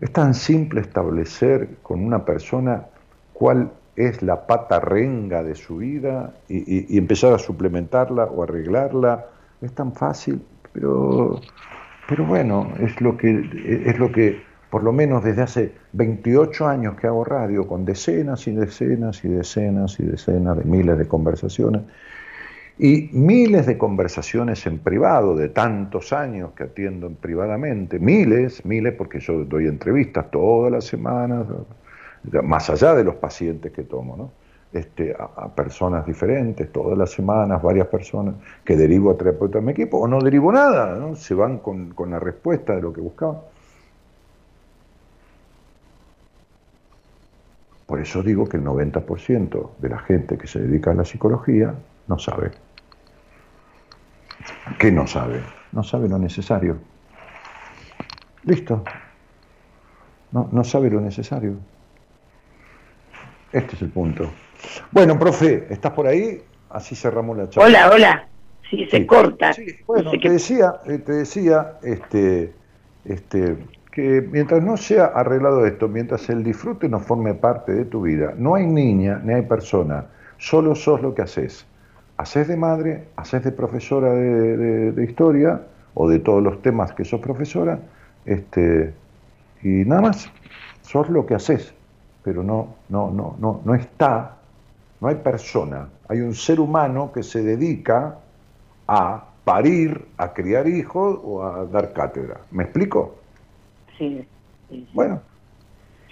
es 0.00 0.12
tan 0.12 0.34
simple 0.34 0.80
establecer 0.80 1.78
con 1.82 2.04
una 2.04 2.24
persona 2.24 2.86
cuál 3.32 3.72
es 3.96 4.22
la 4.22 4.46
pata 4.46 4.78
renga 4.78 5.42
de 5.42 5.54
su 5.54 5.78
vida 5.78 6.34
y, 6.48 6.94
y- 6.94 6.98
empezar 6.98 7.32
a 7.32 7.38
suplementarla 7.38 8.24
o 8.24 8.42
arreglarla. 8.42 9.26
Es 9.62 9.72
tan 9.74 9.94
fácil, 9.94 10.42
pero, 10.72 11.40
pero 12.08 12.26
bueno, 12.26 12.74
es 12.80 13.00
lo 13.00 13.16
que 13.16 13.48
es 13.86 13.98
lo 13.98 14.12
que 14.12 14.42
por 14.70 14.82
lo 14.82 14.92
menos 14.92 15.24
desde 15.24 15.42
hace 15.42 15.72
28 15.92 16.66
años 16.66 16.96
que 16.96 17.06
hago 17.06 17.24
radio 17.24 17.66
con 17.66 17.84
decenas 17.86 18.46
y 18.46 18.52
decenas 18.54 19.24
y 19.24 19.28
decenas 19.28 19.98
y 19.98 20.04
decenas 20.04 20.58
de 20.58 20.64
miles 20.64 20.98
de 20.98 21.08
conversaciones 21.08 21.82
y 22.78 23.08
miles 23.12 23.66
de 23.66 23.78
conversaciones 23.78 24.66
en 24.66 24.78
privado 24.78 25.34
de 25.34 25.48
tantos 25.48 26.12
años 26.12 26.52
que 26.52 26.64
atiendo 26.64 27.06
en 27.06 27.14
privadamente, 27.16 27.98
miles, 27.98 28.64
miles, 28.66 28.94
porque 28.94 29.18
yo 29.18 29.44
doy 29.44 29.66
entrevistas 29.66 30.30
todas 30.30 30.70
las 30.70 30.84
semanas, 30.84 31.46
más 32.42 32.68
allá 32.68 32.94
de 32.94 33.04
los 33.04 33.14
pacientes 33.14 33.72
que 33.72 33.84
tomo, 33.84 34.16
¿no? 34.16 34.30
Este, 34.72 35.14
a, 35.18 35.44
a 35.44 35.54
personas 35.54 36.04
diferentes, 36.04 36.70
todas 36.70 36.98
las 36.98 37.10
semanas, 37.10 37.62
varias 37.62 37.86
personas, 37.86 38.34
que 38.62 38.76
derivo 38.76 39.10
a 39.10 39.16
terapeuta 39.16 39.58
en 39.58 39.64
mi 39.64 39.72
equipo, 39.72 39.98
o 39.98 40.06
no 40.06 40.20
derivo 40.20 40.52
nada, 40.52 40.96
¿no? 40.96 41.14
se 41.14 41.34
van 41.34 41.58
con, 41.58 41.94
con 41.94 42.10
la 42.10 42.18
respuesta 42.18 42.74
de 42.74 42.82
lo 42.82 42.92
que 42.92 43.00
buscaban. 43.00 43.38
Por 47.86 48.00
eso 48.00 48.22
digo 48.22 48.46
que 48.46 48.58
el 48.58 48.64
90% 48.64 49.70
de 49.78 49.88
la 49.88 49.98
gente 50.00 50.36
que 50.36 50.48
se 50.48 50.60
dedica 50.60 50.90
a 50.90 50.94
la 50.94 51.04
psicología 51.04 51.72
no 52.08 52.18
sabe. 52.18 52.65
¿Qué 54.78 54.90
no 54.90 55.06
sabe? 55.06 55.40
No 55.72 55.82
sabe 55.82 56.08
lo 56.08 56.18
necesario. 56.18 56.78
Listo. 58.44 58.82
No, 60.32 60.48
no 60.52 60.64
sabe 60.64 60.90
lo 60.90 61.00
necesario. 61.00 61.54
Este 63.52 63.76
es 63.76 63.82
el 63.82 63.90
punto. 63.90 64.30
Bueno, 64.90 65.18
profe, 65.18 65.66
¿estás 65.70 65.92
por 65.92 66.06
ahí? 66.06 66.42
Así 66.70 66.94
cerramos 66.94 67.36
la 67.36 67.48
charla. 67.48 67.68
Hola, 67.68 67.90
hola. 67.94 68.28
Sí, 68.68 68.86
se 68.90 68.98
Sí. 68.98 69.06
corta. 69.06 69.52
Sí, 69.52 69.66
bueno, 69.86 70.10
te 70.10 70.28
decía, 70.28 70.74
eh, 70.86 70.98
te 70.98 71.12
decía 71.12 71.78
este, 71.82 72.52
este, 73.04 73.56
que 73.92 74.20
mientras 74.20 74.62
no 74.62 74.76
sea 74.76 75.06
arreglado 75.06 75.64
esto, 75.64 75.86
mientras 75.88 76.28
el 76.28 76.42
disfrute 76.42 76.88
no 76.88 76.98
forme 76.98 77.34
parte 77.34 77.72
de 77.72 77.84
tu 77.84 78.02
vida, 78.02 78.34
no 78.36 78.56
hay 78.56 78.66
niña 78.66 79.20
ni 79.22 79.34
hay 79.34 79.42
persona, 79.42 80.06
solo 80.38 80.74
sos 80.74 81.00
lo 81.00 81.14
que 81.14 81.22
haces. 81.22 81.64
Haces 82.18 82.48
de 82.48 82.56
madre, 82.56 83.08
haces 83.16 83.44
de 83.44 83.52
profesora 83.52 84.12
de, 84.12 84.56
de- 84.56 84.92
de 84.92 85.04
historia 85.04 85.60
o 85.94 86.08
de 86.08 86.18
todos 86.18 86.42
los 86.42 86.62
temas 86.62 86.92
que 86.92 87.04
sos 87.04 87.20
profesora, 87.20 87.78
este, 88.24 88.94
y 89.62 89.84
nada 89.84 90.02
más, 90.02 90.30
sos 90.82 91.08
lo 91.10 91.26
que 91.26 91.34
haces, 91.34 91.74
pero 92.22 92.42
no, 92.42 92.76
no, 92.88 93.10
no, 93.10 93.36
no, 93.38 93.60
no 93.64 93.74
está, 93.74 94.36
no 95.00 95.08
hay 95.08 95.16
persona, 95.16 95.88
hay 96.08 96.20
un 96.20 96.34
ser 96.34 96.58
humano 96.60 97.12
que 97.12 97.22
se 97.22 97.42
dedica 97.42 98.18
a 98.88 99.24
parir, 99.44 100.06
a 100.16 100.32
criar 100.32 100.66
hijos 100.68 101.18
o 101.22 101.42
a 101.42 101.66
dar 101.66 101.92
cátedra. 101.92 102.40
¿Me 102.50 102.64
explico? 102.64 103.16
Sí, 103.98 104.26
sí, 104.68 104.86
sí. 104.86 104.90
Bueno, 104.94 105.20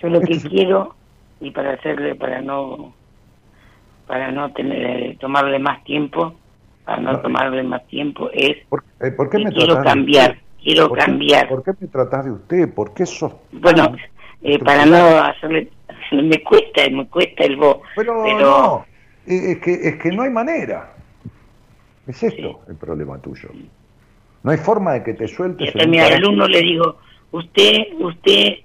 Yo 0.02 0.08
lo 0.08 0.20
que 0.20 0.34
este 0.34 0.48
es- 0.48 0.52
quiero, 0.52 0.96
y 1.40 1.50
para 1.50 1.74
hacerle, 1.74 2.14
para 2.14 2.40
no 2.42 2.94
para 4.06 4.30
no 4.30 4.52
tener 4.52 5.16
tomarle 5.18 5.58
más 5.58 5.82
tiempo, 5.84 6.34
para 6.84 7.00
no 7.00 7.12
No. 7.12 7.20
tomarle 7.20 7.62
más 7.62 7.86
tiempo, 7.86 8.28
es 8.32 8.66
¿por, 8.68 8.84
eh, 9.00 9.10
¿por 9.12 9.30
qué 9.30 9.38
me 9.38 9.50
quiero 9.52 9.80
cambiar, 9.82 10.38
quiero 10.62 10.88
¿Por 10.88 10.98
qué- 10.98 11.04
cambiar. 11.04 11.48
¿Por 11.48 11.62
qué 11.64 11.72
me 11.80 11.88
tratás 11.88 12.24
de 12.26 12.32
usted? 12.32 12.74
¿Por 12.74 12.92
qué 12.94 13.06
sos 13.06 13.32
Bueno, 13.52 13.96
eh, 14.42 14.58
para 14.58 14.84
no 14.84 14.96
hacerle, 15.18 15.70
me 16.12 16.42
cuesta, 16.42 16.82
me 16.90 17.06
cuesta 17.08 17.44
el 17.44 17.56
vos, 17.56 17.78
Pero, 17.96 18.22
pero 18.24 18.40
no, 18.50 18.86
eh, 19.26 19.52
es 19.52 19.58
que, 19.60 19.72
es 19.72 19.96
que 19.96 20.10
no 20.10 20.22
hay 20.22 20.30
manera. 20.30 20.90
Es 22.06 22.22
esto 22.22 22.60
el 22.68 22.76
problema 22.76 23.18
tuyo. 23.18 23.48
No 24.42 24.50
hay 24.50 24.58
forma 24.58 24.92
de 24.92 25.02
que 25.02 25.14
te 25.14 25.26
sueltes. 25.26 25.74
un 25.74 25.90
mi 25.90 25.98
alumno 25.98 26.46
le 26.46 26.60
digo, 26.60 26.98
usted, 27.30 27.84
usted, 27.98 28.56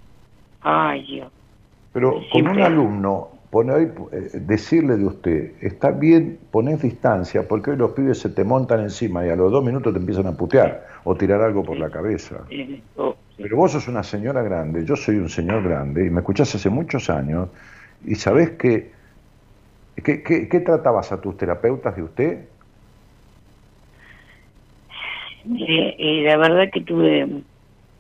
ay 0.62 1.04
Dios, 1.06 1.32
Pero 1.94 2.16
con 2.16 2.24
Siempre. 2.32 2.54
un 2.54 2.62
alumno, 2.62 3.30
poner, 3.50 3.94
eh, 4.12 4.30
decirle 4.42 4.98
de 4.98 5.06
usted, 5.06 5.52
está 5.62 5.92
bien, 5.92 6.40
ponés 6.52 6.82
distancia, 6.82 7.48
porque 7.48 7.72
hoy 7.72 7.78
los 7.78 7.92
pibes 7.92 8.20
se 8.20 8.30
te 8.30 8.44
montan 8.44 8.82
encima 8.82 9.26
y 9.26 9.30
a 9.30 9.36
los 9.36 9.52
dos 9.52 9.64
minutos 9.64 9.94
te 9.94 10.00
empiezan 10.00 10.28
a 10.28 10.34
putear 10.34 10.88
o 11.04 11.16
tirar 11.16 11.42
algo 11.42 11.64
por 11.64 11.78
la 11.78 11.90
cabeza. 11.90 12.44
oh. 12.96 13.16
Pero 13.38 13.56
vos 13.56 13.72
sos 13.72 13.88
una 13.88 14.04
señora 14.04 14.44
grande, 14.44 14.86
yo 14.86 14.96
soy 14.96 15.16
un 15.16 15.30
señor 15.30 15.64
grande, 15.64 16.06
y 16.06 16.10
me 16.10 16.20
escuchás 16.20 16.54
hace 16.54 16.70
muchos 16.70 17.10
años, 17.10 17.50
y 18.06 18.16
sabés 18.16 18.52
que. 18.52 18.98
¿Qué, 20.02 20.24
qué, 20.24 20.48
qué 20.48 20.60
tratabas 20.62 21.12
a 21.12 21.20
tus 21.20 21.36
terapeutas 21.36 21.94
de 21.94 22.04
usted? 22.04 22.46
Mire, 25.44 25.96
eh, 25.98 26.24
la 26.24 26.38
verdad 26.38 26.70
que 26.72 26.80
tuve, 26.80 27.28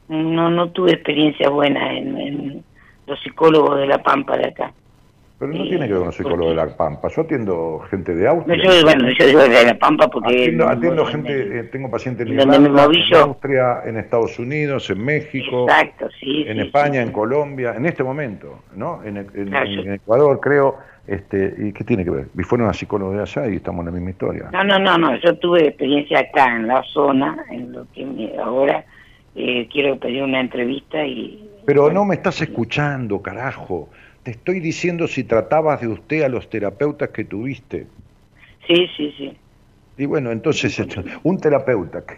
no, 0.07 0.49
no 0.49 0.69
tuve 0.69 0.93
experiencia 0.93 1.49
buena 1.49 1.97
en, 1.97 2.17
en 2.17 2.63
los 3.05 3.19
psicólogos 3.21 3.77
de 3.79 3.87
La 3.87 4.01
Pampa 4.01 4.37
de 4.37 4.47
acá. 4.47 4.73
Pero 5.39 5.53
no 5.53 5.63
tiene 5.63 5.87
que 5.87 5.93
ver 5.93 5.99
con 5.99 6.07
un 6.07 6.13
psicólogo 6.13 6.49
de 6.49 6.55
la 6.57 6.67
Pampa. 6.75 7.07
Yo 7.07 7.21
atiendo 7.21 7.79
gente 7.89 8.13
de 8.13 8.25
No, 8.25 8.31
Austria. 8.31 8.61
yo, 8.61 8.83
bueno, 8.83 9.09
yo 9.17 9.25
digo 9.25 9.39
de 9.39 9.63
La 9.63 9.73
Pampa 9.79 10.09
porque... 10.09 10.53
Atiendo, 10.67 11.05
gente, 11.05 11.59
eh, 11.59 11.63
tengo 11.71 11.89
pacientes 11.89 12.27
en 12.27 12.33
Irlanda, 12.33 12.57
en. 12.57 13.15
Austria, 13.15 13.81
en 13.85 13.97
Estados 13.97 14.37
Unidos, 14.37 14.89
en 14.89 15.03
México, 15.03 15.63
Exacto, 15.69 16.09
sí. 16.19 16.43
en 16.45 16.57
sí, 16.57 16.61
España, 16.63 17.01
sí. 17.01 17.07
en 17.07 17.11
Colombia, 17.13 17.73
en 17.75 17.85
este 17.85 18.03
momento, 18.03 18.59
¿no? 18.75 19.01
En, 19.03 19.15
en- 19.17 19.25
Claro, 19.47 19.65
en 19.69 19.83
yo- 19.85 19.93
Ecuador, 19.93 20.39
creo. 20.41 20.75
Este, 21.07 21.55
¿Y 21.57 21.71
qué 21.73 21.83
tiene 21.85 22.03
que 22.03 22.11
ver? 22.11 22.27
Y 22.37 22.43
fueron 22.43 22.67
a 22.69 22.73
psicólogos 22.73 23.15
de 23.15 23.21
allá 23.23 23.51
y 23.51 23.55
estamos 23.55 23.79
en 23.79 23.85
la 23.87 23.91
misma 23.93 24.11
historia. 24.11 24.49
No, 24.51 24.63
no, 24.63 24.77
no, 24.77 24.95
no, 24.95 25.15
yo 25.21 25.35
tuve 25.39 25.69
experiencia 25.69 26.19
acá 26.19 26.55
en 26.55 26.67
la 26.67 26.83
zona, 26.83 27.45
en 27.49 27.71
lo 27.71 27.87
que 27.95 28.05
me- 28.05 28.37
ahora 28.37 28.85
eh, 29.35 29.67
quiero 29.71 29.97
pedir 29.97 30.21
una 30.21 30.39
entrevista 30.41 31.03
y... 31.03 31.49
Pero 31.65 31.91
no 31.91 32.05
me 32.05 32.13
estás 32.15 32.41
escuchando, 32.41 33.21
carajo. 33.23 33.89
Te 34.29 34.33
estoy 34.35 34.59
diciendo 34.59 35.07
si 35.07 35.23
tratabas 35.23 35.81
de 35.81 35.87
usted 35.87 36.21
a 36.21 36.29
los 36.29 36.51
terapeutas 36.51 37.09
que 37.09 37.23
tuviste. 37.23 37.87
Sí, 38.67 38.85
sí, 38.95 39.11
sí. 39.17 39.35
Y 39.97 40.05
bueno, 40.05 40.31
entonces 40.31 40.79
un 41.23 41.39
terapeuta 41.39 42.05
que 42.05 42.13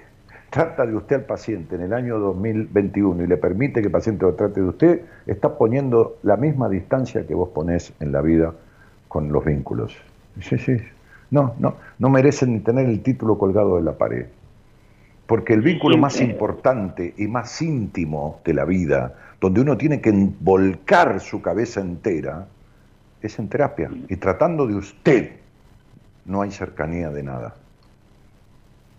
trata 0.50 0.86
de 0.86 0.94
usted 0.94 1.16
al 1.16 1.24
paciente 1.24 1.76
en 1.76 1.84
el 1.84 1.94
año 1.94 2.20
2021 2.20 3.24
y 3.24 3.28
le 3.28 3.38
permite 3.38 3.80
que 3.80 3.86
el 3.86 3.94
paciente 3.94 4.26
lo 4.26 4.34
trate 4.34 4.60
de 4.60 4.68
usted, 4.68 5.02
está 5.26 5.58
poniendo 5.58 6.18
la 6.24 6.36
misma 6.36 6.68
distancia 6.68 7.26
que 7.26 7.34
vos 7.34 7.48
ponés 7.48 7.94
en 8.02 8.12
la 8.12 8.22
vida 8.22 8.54
con 9.08 9.32
los 9.32 9.46
vínculos. 9.46 9.96
Sí, 10.42 10.58
sí. 10.58 10.76
No, 11.30 11.56
no, 11.60 11.78
no 11.98 12.10
merecen 12.10 12.52
ni 12.52 12.60
tener 12.60 12.90
el 12.90 13.02
título 13.04 13.38
colgado 13.38 13.78
de 13.78 13.84
la 13.84 13.94
pared. 13.94 14.26
Porque 15.28 15.54
el 15.54 15.62
vínculo 15.62 15.98
más 15.98 16.20
importante 16.20 17.14
y 17.18 17.28
más 17.28 17.62
íntimo 17.62 18.42
de 18.44 18.54
la 18.54 18.66
vida, 18.66 19.16
donde 19.42 19.60
uno 19.60 19.76
tiene 19.76 20.00
que 20.00 20.12
volcar 20.40 21.20
su 21.20 21.42
cabeza 21.42 21.82
entera, 21.82 22.48
es 23.22 23.40
en 23.40 23.50
terapia. 23.50 23.90
Y 24.08 24.16
tratando 24.18 24.68
de 24.68 24.76
usted, 24.76 25.32
no 26.26 26.44
hay 26.44 26.52
cercanía 26.52 27.10
de 27.10 27.24
nada. 27.24 27.56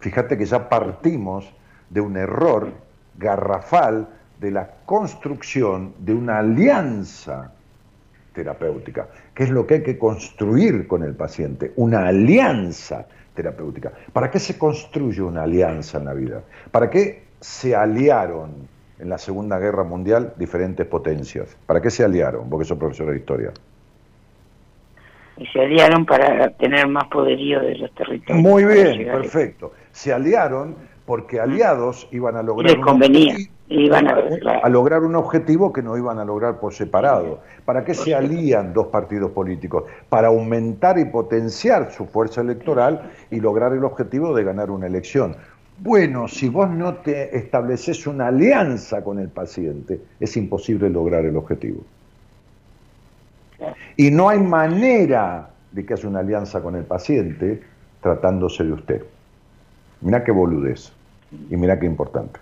Fíjate 0.01 0.37
que 0.37 0.45
ya 0.45 0.69
partimos 0.69 1.55
de 1.89 2.01
un 2.01 2.17
error 2.17 2.73
garrafal 3.17 4.09
de 4.41 4.51
la 4.51 4.69
construcción 4.85 5.95
de 6.01 6.13
una 6.13 6.41
alianza 6.41 7.53
terapéutica, 8.35 9.07
que 9.33 9.45
es 9.45 9.51
lo 9.51 9.65
que 9.65 9.75
hay 9.75 9.83
que 9.85 9.97
construir 9.97 10.89
con 10.89 11.05
el 11.05 11.15
paciente, 11.15 11.73
una 11.77 12.09
alianza 12.09 13.07
terapéutica. 13.35 13.93
¿Para 14.13 14.29
qué 14.29 14.41
se 14.41 14.59
construye 14.59 15.23
una 15.23 15.45
alianza 15.45 15.99
en 15.99 16.05
la 16.05 16.15
vida? 16.15 16.43
¿Para 16.73 16.91
qué 16.91 17.27
se 17.41 17.77
aliaron 17.77 18.72
en 19.03 19.09
la 19.09 19.19
Segunda 19.19 19.59
Guerra 19.59 19.83
Mundial 19.83 20.33
diferentes 20.37 20.87
potencias? 20.87 21.57
¿Para 21.67 21.81
qué 21.83 21.91
se 21.91 22.05
aliaron? 22.05 22.49
Porque 22.49 22.65
sos 22.65 22.79
profesor 22.79 23.11
de 23.11 23.17
historia. 23.17 23.51
Y 25.37 25.47
se 25.47 25.61
aliaron 25.61 26.07
para 26.07 26.51
tener 26.51 26.87
más 26.87 27.05
poderío 27.09 27.61
de 27.61 27.75
los 27.77 27.93
territorios. 27.95 28.41
Muy 28.43 28.65
bien, 28.65 29.09
a- 29.09 29.13
perfecto. 29.15 29.73
Se 29.91 30.13
aliaron 30.13 30.77
porque 31.05 31.41
aliados 31.41 32.07
iban 32.13 32.37
a 32.37 32.43
lograr 32.45 32.71
Les 32.71 32.79
un 32.79 32.85
convenía, 32.85 33.33
objetivo- 33.35 33.53
iban 33.71 34.07
a- 34.07 34.61
a 34.63 34.69
lograr 34.69 35.03
un 35.03 35.17
objetivo 35.17 35.73
que 35.73 35.83
no 35.83 35.97
iban 35.99 36.19
a 36.21 36.25
lograr 36.25 36.61
por 36.61 36.73
separado. 36.75 37.41
¿Para 37.65 37.85
qué 37.85 37.95
se 37.95 38.15
alían 38.15 38.73
dos 38.73 38.87
partidos 38.87 39.33
políticos? 39.33 39.85
Para 40.09 40.29
aumentar 40.29 40.99
y 40.99 41.07
potenciar 41.07 41.91
su 41.91 42.07
fuerza 42.07 42.41
electoral 42.43 43.11
y 43.33 43.41
lograr 43.41 43.73
el 43.73 43.85
objetivo 43.85 44.33
de 44.35 44.45
ganar 44.45 44.71
una 44.71 44.87
elección. 44.87 45.35
Bueno, 45.79 46.29
si 46.29 46.49
vos 46.49 46.71
no 46.71 46.95
te 46.97 47.37
estableces 47.37 48.07
una 48.07 48.29
alianza 48.29 49.03
con 49.03 49.19
el 49.19 49.29
paciente, 49.29 50.01
es 50.21 50.37
imposible 50.37 50.89
lograr 50.91 51.25
el 51.25 51.37
objetivo. 51.37 51.83
Y 53.97 54.11
no 54.11 54.29
hay 54.29 54.39
manera 54.39 55.51
de 55.71 55.85
que 55.85 55.95
haya 55.95 56.09
una 56.09 56.21
alianza 56.21 56.63
con 56.63 56.77
el 56.77 56.85
paciente 56.85 57.63
tratándose 58.01 58.65
de 58.65 58.73
usted. 58.73 59.05
Mirá 60.01 60.23
qué 60.25 60.33
boludez. 60.33 60.93
Y 61.51 61.57
mirá 61.57 61.79
qué 61.79 61.87
importante. 61.87 62.39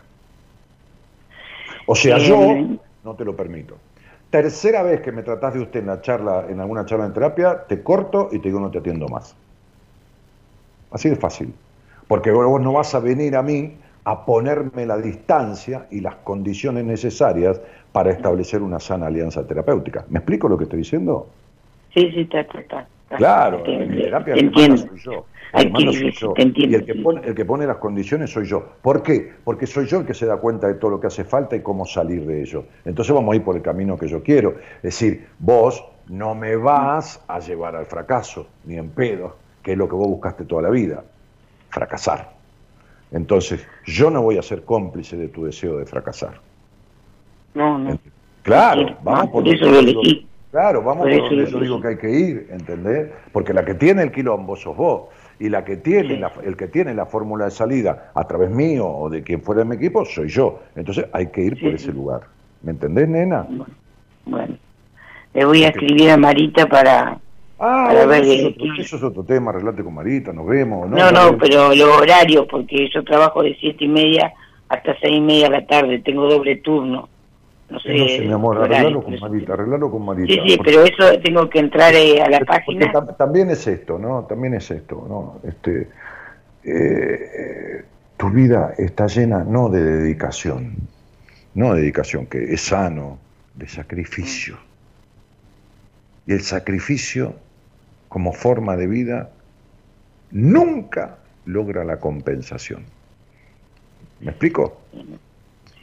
O 1.86 1.94
sea, 1.94 2.18
yo 2.18 2.56
no 3.04 3.14
te 3.14 3.24
lo 3.24 3.36
permito. 3.36 3.76
Tercera 4.30 4.82
vez 4.82 5.00
que 5.00 5.12
me 5.12 5.22
tratás 5.22 5.54
de 5.54 5.60
usted 5.60 5.80
en 5.80 5.86
la 5.86 6.00
charla, 6.00 6.46
en 6.48 6.60
alguna 6.60 6.84
charla 6.84 7.08
de 7.08 7.14
terapia, 7.14 7.64
te 7.66 7.82
corto 7.82 8.28
y 8.30 8.38
te 8.38 8.48
digo 8.48 8.60
no 8.60 8.70
te 8.70 8.78
atiendo 8.78 9.08
más. 9.08 9.34
Así 10.92 11.08
de 11.08 11.16
fácil. 11.16 11.52
Porque 12.10 12.32
vos 12.32 12.60
no 12.60 12.72
vas 12.72 12.92
a 12.96 12.98
venir 12.98 13.36
a 13.36 13.42
mí 13.42 13.72
a 14.02 14.24
ponerme 14.26 14.84
la 14.84 14.96
distancia 14.96 15.86
y 15.92 16.00
las 16.00 16.16
condiciones 16.16 16.84
necesarias 16.84 17.60
para 17.92 18.10
establecer 18.10 18.62
una 18.62 18.80
sana 18.80 19.06
alianza 19.06 19.46
terapéutica. 19.46 20.04
¿Me 20.08 20.18
explico 20.18 20.48
lo 20.48 20.58
que 20.58 20.64
estoy 20.64 20.80
diciendo? 20.80 21.28
Sí, 21.94 22.10
sí, 22.10 22.22
está, 22.22 22.40
está, 22.40 22.58
está. 22.60 22.86
Claro, 23.16 23.64
en 23.64 23.90
te- 23.90 24.02
terapia 24.02 24.34
te 24.34 24.40
el 24.40 24.50
que 24.50 24.76
soy 24.76 24.98
yo. 24.98 25.24
El 25.52 25.72
que 25.72 25.92
soy 25.92 26.10
yo. 26.10 26.34
Y 26.36 26.74
el 26.74 26.84
que, 26.84 26.94
pone, 26.96 27.20
el 27.24 27.32
que 27.32 27.44
pone 27.44 27.64
las 27.64 27.76
condiciones 27.76 28.30
soy 28.30 28.44
yo. 28.46 28.60
¿Por 28.82 29.04
qué? 29.04 29.32
Porque 29.44 29.68
soy 29.68 29.86
yo 29.86 30.00
el 30.00 30.04
que 30.06 30.14
se 30.14 30.26
da 30.26 30.36
cuenta 30.38 30.66
de 30.66 30.74
todo 30.74 30.90
lo 30.90 31.00
que 31.00 31.06
hace 31.06 31.22
falta 31.22 31.54
y 31.54 31.60
cómo 31.60 31.84
salir 31.86 32.26
de 32.26 32.42
ello. 32.42 32.64
Entonces 32.84 33.14
vamos 33.14 33.32
a 33.32 33.36
ir 33.36 33.44
por 33.44 33.54
el 33.54 33.62
camino 33.62 33.96
que 33.96 34.08
yo 34.08 34.20
quiero. 34.20 34.56
Es 34.78 34.82
decir, 34.82 35.28
vos 35.38 35.84
no 36.08 36.34
me 36.34 36.56
vas 36.56 37.22
a 37.28 37.38
llevar 37.38 37.76
al 37.76 37.86
fracaso, 37.86 38.48
ni 38.64 38.78
en 38.78 38.88
pedo, 38.90 39.36
que 39.62 39.72
es 39.72 39.78
lo 39.78 39.88
que 39.88 39.94
vos 39.94 40.08
buscaste 40.08 40.44
toda 40.44 40.62
la 40.62 40.70
vida, 40.70 41.04
fracasar. 41.70 42.30
Entonces, 43.12 43.66
yo 43.86 44.10
no 44.10 44.22
voy 44.22 44.38
a 44.38 44.42
ser 44.42 44.64
cómplice 44.64 45.16
de 45.16 45.28
tu 45.28 45.44
deseo 45.44 45.78
de 45.78 45.86
fracasar. 45.86 46.40
No, 47.54 47.78
no. 47.78 47.98
Claro, 48.42 48.96
vamos 49.02 49.24
no, 49.26 49.32
por 49.32 49.44
por 49.44 49.54
eso 49.54 49.66
lo 49.66 49.78
elegí. 49.80 50.26
Claro, 50.50 50.82
vamos 50.82 51.04
Por 51.04 51.10
por 51.10 51.12
eso 51.12 51.22
donde 51.34 51.42
lo 51.44 51.48
yo 51.50 51.60
digo 51.60 51.80
que 51.80 51.88
hay 51.88 51.96
que 51.98 52.10
ir, 52.10 52.48
¿entendés? 52.50 53.08
Porque 53.32 53.52
la 53.52 53.64
que 53.64 53.74
tiene 53.74 54.02
el 54.02 54.12
quilombo 54.12 54.56
sos 54.56 54.76
vos. 54.76 55.02
Y 55.38 55.48
la 55.48 55.64
que 55.64 55.76
tiene 55.78 56.14
Sí. 56.14 56.16
la- 56.16 56.32
el 56.44 56.56
que 56.56 56.68
tiene 56.68 56.92
la 56.94 57.06
fórmula 57.06 57.46
de 57.46 57.50
salida 57.50 58.10
a 58.14 58.26
través 58.26 58.50
mío 58.50 58.86
o 58.86 59.08
de 59.08 59.22
quien 59.22 59.42
fuera 59.42 59.62
de 59.62 59.68
mi 59.68 59.76
equipo 59.76 60.04
soy 60.04 60.28
yo. 60.28 60.60
Entonces 60.76 61.06
hay 61.12 61.28
que 61.28 61.42
ir 61.42 61.52
por 61.60 61.70
Sí, 61.70 61.76
ese 61.76 61.92
lugar. 61.92 62.22
¿Me 62.62 62.72
entendés, 62.72 63.08
nena? 63.08 63.46
Bueno, 64.26 64.56
le 65.32 65.44
voy 65.44 65.64
a 65.64 65.68
escribir 65.68 66.10
a 66.10 66.16
Marita 66.16 66.66
para... 66.66 67.18
Ah, 67.62 67.90
bueno, 67.92 68.08
ver, 68.08 68.22
eso, 68.22 68.32
es 68.32 68.40
eh, 68.40 68.46
otro, 68.46 68.66
eso 68.82 68.96
es 68.96 69.02
otro 69.02 69.22
tema, 69.24 69.50
arreglate 69.50 69.84
con 69.84 69.92
Marita, 69.94 70.32
nos 70.32 70.46
vemos. 70.46 70.88
No, 70.88 70.96
No, 70.96 71.10
no, 71.12 71.38
pero 71.38 71.74
los 71.74 71.96
horarios, 71.96 72.46
porque 72.50 72.88
yo 72.92 73.04
trabajo 73.04 73.42
de 73.42 73.54
siete 73.60 73.84
y 73.84 73.88
media 73.88 74.32
hasta 74.68 74.96
seis 75.00 75.16
y 75.18 75.20
media 75.20 75.44
de 75.50 75.60
la 75.60 75.66
tarde, 75.66 75.98
tengo 75.98 76.26
doble 76.28 76.56
turno. 76.56 77.08
No 77.68 77.78
sé, 77.78 77.96
No 77.98 78.06
sé, 78.08 78.20
mi 78.22 78.32
amor, 78.32 78.56
arreglalo 78.58 79.02
con. 79.02 79.20
Marita, 79.20 79.52
arreglalo 79.52 79.90
con 79.90 80.04
Marita. 80.04 80.32
Sí, 80.32 80.40
sí, 80.44 80.56
porque- 80.56 80.72
pero 80.72 80.84
eso 80.84 81.20
tengo 81.20 81.48
que 81.50 81.58
entrar 81.60 81.94
eh, 81.94 82.20
a 82.22 82.28
la 82.30 82.40
página. 82.40 82.90
tam- 82.92 83.16
también 83.16 83.50
es 83.50 83.66
esto, 83.66 83.98
¿no? 83.98 84.24
También 84.28 84.54
es 84.54 84.70
esto, 84.70 85.04
¿no? 85.08 85.38
Este, 85.48 85.86
eh, 86.64 87.84
tu 88.16 88.30
vida 88.30 88.74
está 88.78 89.06
llena 89.06 89.44
no 89.44 89.68
de 89.68 89.82
dedicación, 89.84 90.74
no 91.54 91.74
de 91.74 91.82
dedicación, 91.82 92.26
que 92.26 92.54
es 92.54 92.60
sano, 92.62 93.18
de 93.54 93.68
sacrificio. 93.68 94.56
Y 96.26 96.32
el 96.32 96.40
sacrificio 96.42 97.34
como 98.10 98.32
forma 98.32 98.76
de 98.76 98.88
vida 98.88 99.30
nunca 100.32 101.16
logra 101.46 101.84
la 101.84 101.98
compensación. 101.98 102.84
¿Me 104.20 104.32
explico? 104.32 104.80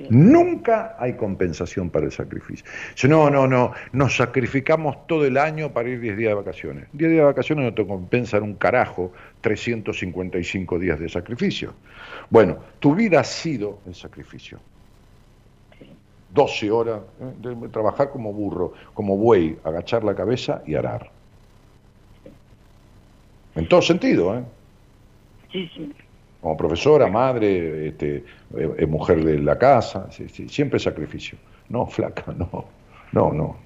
Nunca 0.09 0.95
hay 0.99 1.13
compensación 1.13 1.89
para 1.89 2.05
el 2.05 2.11
sacrificio. 2.11 2.65
Dice, 2.93 3.07
no, 3.07 3.31
no, 3.31 3.47
no, 3.47 3.71
nos 3.93 4.17
sacrificamos 4.17 5.07
todo 5.07 5.25
el 5.25 5.37
año 5.37 5.71
para 5.71 5.89
ir 5.89 5.99
10 6.01 6.17
días 6.17 6.29
de 6.31 6.35
vacaciones. 6.35 6.87
10 6.91 7.11
días 7.11 7.21
de 7.21 7.25
vacaciones 7.25 7.65
no 7.65 7.73
te 7.73 7.87
compensan 7.87 8.43
un 8.43 8.55
carajo 8.55 9.13
355 9.41 10.77
días 10.77 10.99
de 10.99 11.09
sacrificio. 11.09 11.73
Bueno, 12.29 12.57
tu 12.79 12.93
vida 12.93 13.21
ha 13.21 13.23
sido 13.23 13.79
el 13.87 13.95
sacrificio. 13.95 14.59
12 16.33 16.71
horas 16.71 17.01
¿eh? 17.21 17.55
de 17.55 17.69
trabajar 17.69 18.11
como 18.11 18.33
burro, 18.33 18.73
como 18.93 19.15
buey, 19.15 19.57
agachar 19.63 20.03
la 20.03 20.13
cabeza 20.13 20.61
y 20.67 20.75
arar. 20.75 21.16
En 23.57 23.67
todo 23.67 23.81
sentido, 23.81 24.37
¿eh? 24.37 24.43
Sí, 25.51 25.69
sí. 25.75 25.91
como 26.41 26.55
profesora, 26.55 27.07
madre, 27.07 27.87
este, 27.87 28.17
eh, 28.55 28.75
eh, 28.77 28.85
mujer 28.85 29.23
de 29.23 29.39
la 29.39 29.57
casa, 29.57 30.11
sí, 30.11 30.29
sí, 30.29 30.47
siempre 30.47 30.79
sacrificio. 30.79 31.37
No, 31.69 31.85
flaca, 31.87 32.33
no, 32.37 32.65
no, 33.11 33.33
no. 33.33 33.57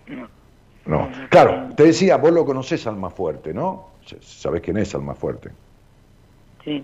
No. 0.85 1.09
Claro, 1.30 1.69
te 1.76 1.84
decía, 1.84 2.18
vos 2.18 2.31
lo 2.31 2.43
conocés 2.43 2.88
Alma 2.88 3.11
Fuerte, 3.11 3.53
¿no? 3.53 3.89
Sabés 4.22 4.61
quién 4.61 4.77
es 4.77 4.95
Alma 4.95 5.13
Fuerte. 5.13 5.51
Sí. 6.63 6.84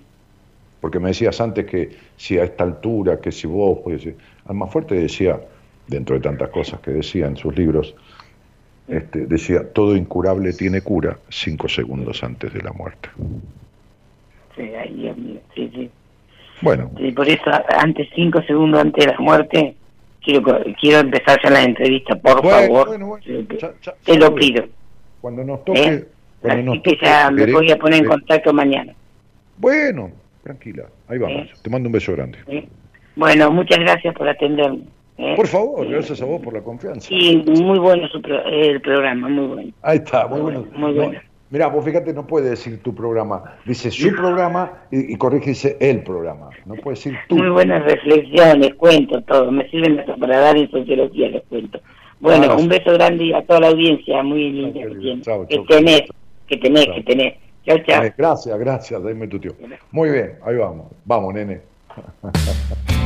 Porque 0.82 1.00
me 1.00 1.08
decías 1.10 1.42
antes 1.42 1.66
que 1.66 1.98
si 2.16 2.38
a 2.38 2.44
esta 2.44 2.64
altura, 2.64 3.20
que 3.20 3.32
si 3.32 3.48
vos, 3.48 3.80
pues, 3.84 4.08
Alma 4.46 4.68
Fuerte 4.68 4.94
decía, 4.96 5.42
dentro 5.88 6.16
de 6.16 6.22
tantas 6.22 6.50
cosas 6.50 6.80
que 6.82 6.92
decía 6.92 7.26
en 7.26 7.38
sus 7.38 7.56
libros, 7.56 7.96
este, 8.88 9.26
decía, 9.26 9.72
todo 9.74 9.96
incurable 9.96 10.54
tiene 10.54 10.82
cura 10.82 11.18
cinco 11.30 11.68
segundos 11.68 12.24
antes 12.24 12.54
de 12.54 12.62
la 12.62 12.72
muerte. 12.72 13.10
Sí, 14.56 14.62
mío, 14.64 15.40
sí, 15.54 15.70
sí. 15.74 15.90
Bueno, 16.62 16.90
Y 16.98 17.12
por 17.12 17.28
eso, 17.28 17.44
antes, 17.78 18.08
cinco 18.16 18.42
segundos 18.44 18.82
antes 18.82 19.06
de 19.06 19.12
la 19.12 19.20
muerte, 19.20 19.76
quiero 20.24 20.42
quiero 20.80 21.00
empezar 21.00 21.40
ya 21.44 21.50
la 21.52 21.64
entrevista, 21.64 22.16
por 22.16 22.42
Bueno, 22.42 22.58
favor. 22.68 22.88
bueno, 22.88 23.08
bueno. 23.08 23.24
Te- 23.26 23.58
Ya- 23.58 23.74
ya- 23.82 23.94
te 24.04 24.14
ya 24.14 24.20
lo 24.20 24.34
pido. 24.34 24.66
Cuando 25.22 25.44
nos 25.44 25.64
toque, 25.64 25.84
¿Eh? 25.84 26.08
cuando 26.42 26.60
Así 26.60 26.66
nos 26.66 26.84
que 26.84 26.92
toque, 26.96 27.06
ya 27.06 27.30
me 27.32 27.52
voy 27.52 27.72
a 27.72 27.78
poner 27.78 28.02
en 28.02 28.08
contacto 28.10 28.54
mañana. 28.54 28.94
Bueno, 29.58 30.12
tranquila, 30.44 30.86
ahí 31.08 31.18
vamos. 31.20 31.44
¿Eh? 31.48 31.52
Te 31.62 31.70
mando 31.70 31.90
un 31.90 31.94
beso 31.94 32.14
grande. 32.14 32.40
¿eh? 32.48 32.68
Bueno, 33.16 33.52
muchas 33.52 33.80
gracias 33.80 34.14
por 34.16 34.28
atenderme. 34.28 34.82
¿Eh? 35.18 35.34
Por 35.36 35.48
favor, 35.48 35.88
gracias 35.88 36.22
a 36.22 36.26
vos 36.26 36.42
por 36.42 36.54
la 36.54 36.62
confianza. 36.62 37.08
Sí, 37.10 37.44
muy 37.62 37.80
bueno 37.80 38.08
su 38.10 38.22
pro- 38.22 38.44
el 38.46 38.82
programa, 38.82 39.28
muy 39.30 39.48
bueno. 39.48 39.72
Ahí 39.82 39.98
está, 39.98 40.28
muy 40.28 40.42
bueno. 40.42 40.66
Muy 40.76 40.94
bueno. 40.94 41.20
Mirá, 41.50 41.68
vos 41.68 41.86
fíjate, 41.86 42.14
no 42.14 42.28
puede 42.28 42.50
decir 42.50 42.84
tu 42.84 42.94
programa. 42.94 43.56
Dice 43.66 43.90
su 43.90 44.14
programa 44.14 44.84
y, 44.92 45.14
y 45.14 45.18
corrige, 45.18 45.52
dice 45.52 45.78
el 45.80 46.04
programa. 46.04 46.50
No 46.66 46.76
puede 46.76 46.96
decir 46.96 47.16
tu. 47.30 47.38
Muy 47.38 47.50
buenas 47.50 47.84
reflexiones, 47.86 48.76
cuento 48.76 49.22
todo. 49.24 49.50
Me 49.52 49.70
sirven 49.70 49.98
hasta 50.00 50.16
para 50.18 50.40
dar 50.40 50.58
en 50.58 50.70
sociología, 50.70 51.30
les 51.30 51.44
cuento. 51.44 51.80
Bueno, 52.20 52.48
Ah, 52.52 52.56
un 52.58 52.68
beso 52.68 52.92
grande 52.94 53.34
a 53.34 53.42
toda 53.44 53.62
la 53.62 53.68
audiencia, 53.70 54.22
muy 54.24 54.50
linda 54.52 54.74
que 54.82 54.96
tiene. 54.96 55.22
Que 55.48 55.60
tenés, 55.68 56.02
que 56.48 56.58
tenés, 56.58 56.86
que 56.96 57.04
tenés. 57.04 57.34
Chao, 57.66 57.78
chao. 57.86 58.04
Eh, 58.04 58.14
gracias, 58.18 58.60
gracias, 58.60 59.02
dame 59.04 59.28
tu 59.28 59.40
tío. 59.40 59.52
Muy 59.92 60.10
bien, 60.10 60.34
ahí 60.46 60.56
vamos. 60.58 60.88
Vamos, 61.06 61.34
nene. 61.34 61.62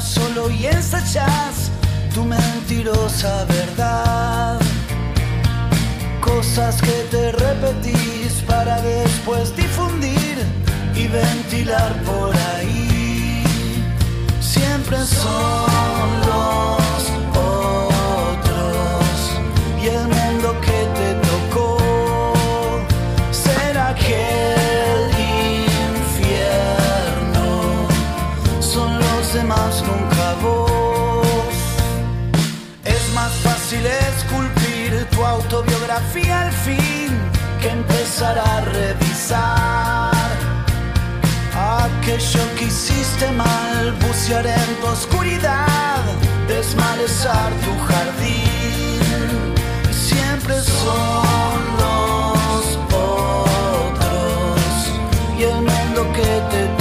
solo 0.00 0.50
y 0.50 0.66
ensayas 0.66 1.70
tu 2.14 2.24
mentirosa 2.24 3.44
verdad. 3.44 4.58
Cosas 6.20 6.80
que 6.80 7.06
te 7.10 7.32
repetís 7.32 8.42
para 8.46 8.80
después 8.80 9.54
difundir 9.56 10.38
y 10.94 11.08
ventilar 11.08 11.92
por 12.04 12.34
ahí. 12.36 13.42
Siempre 14.40 14.98
son 15.04 15.68
a 38.20 38.60
revisar 38.62 40.10
aquello 41.54 42.40
que 42.56 42.64
hiciste 42.64 43.30
mal, 43.30 43.92
bucear 44.00 44.44
en 44.44 44.80
tu 44.80 44.86
oscuridad, 44.88 46.02
desmalezar 46.48 47.52
tu 47.64 47.78
jardín. 47.86 49.54
Y 49.88 49.94
siempre 49.94 50.60
son 50.62 51.60
los 51.78 52.76
otros 52.92 54.60
y 55.38 55.44
el 55.44 55.60
mundo 55.62 56.12
que 56.12 56.42
te 56.50 56.77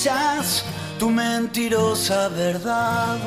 ensayas 0.00 0.64
tu 0.98 1.10
mentirosa 1.10 2.28
verdad. 2.30 3.18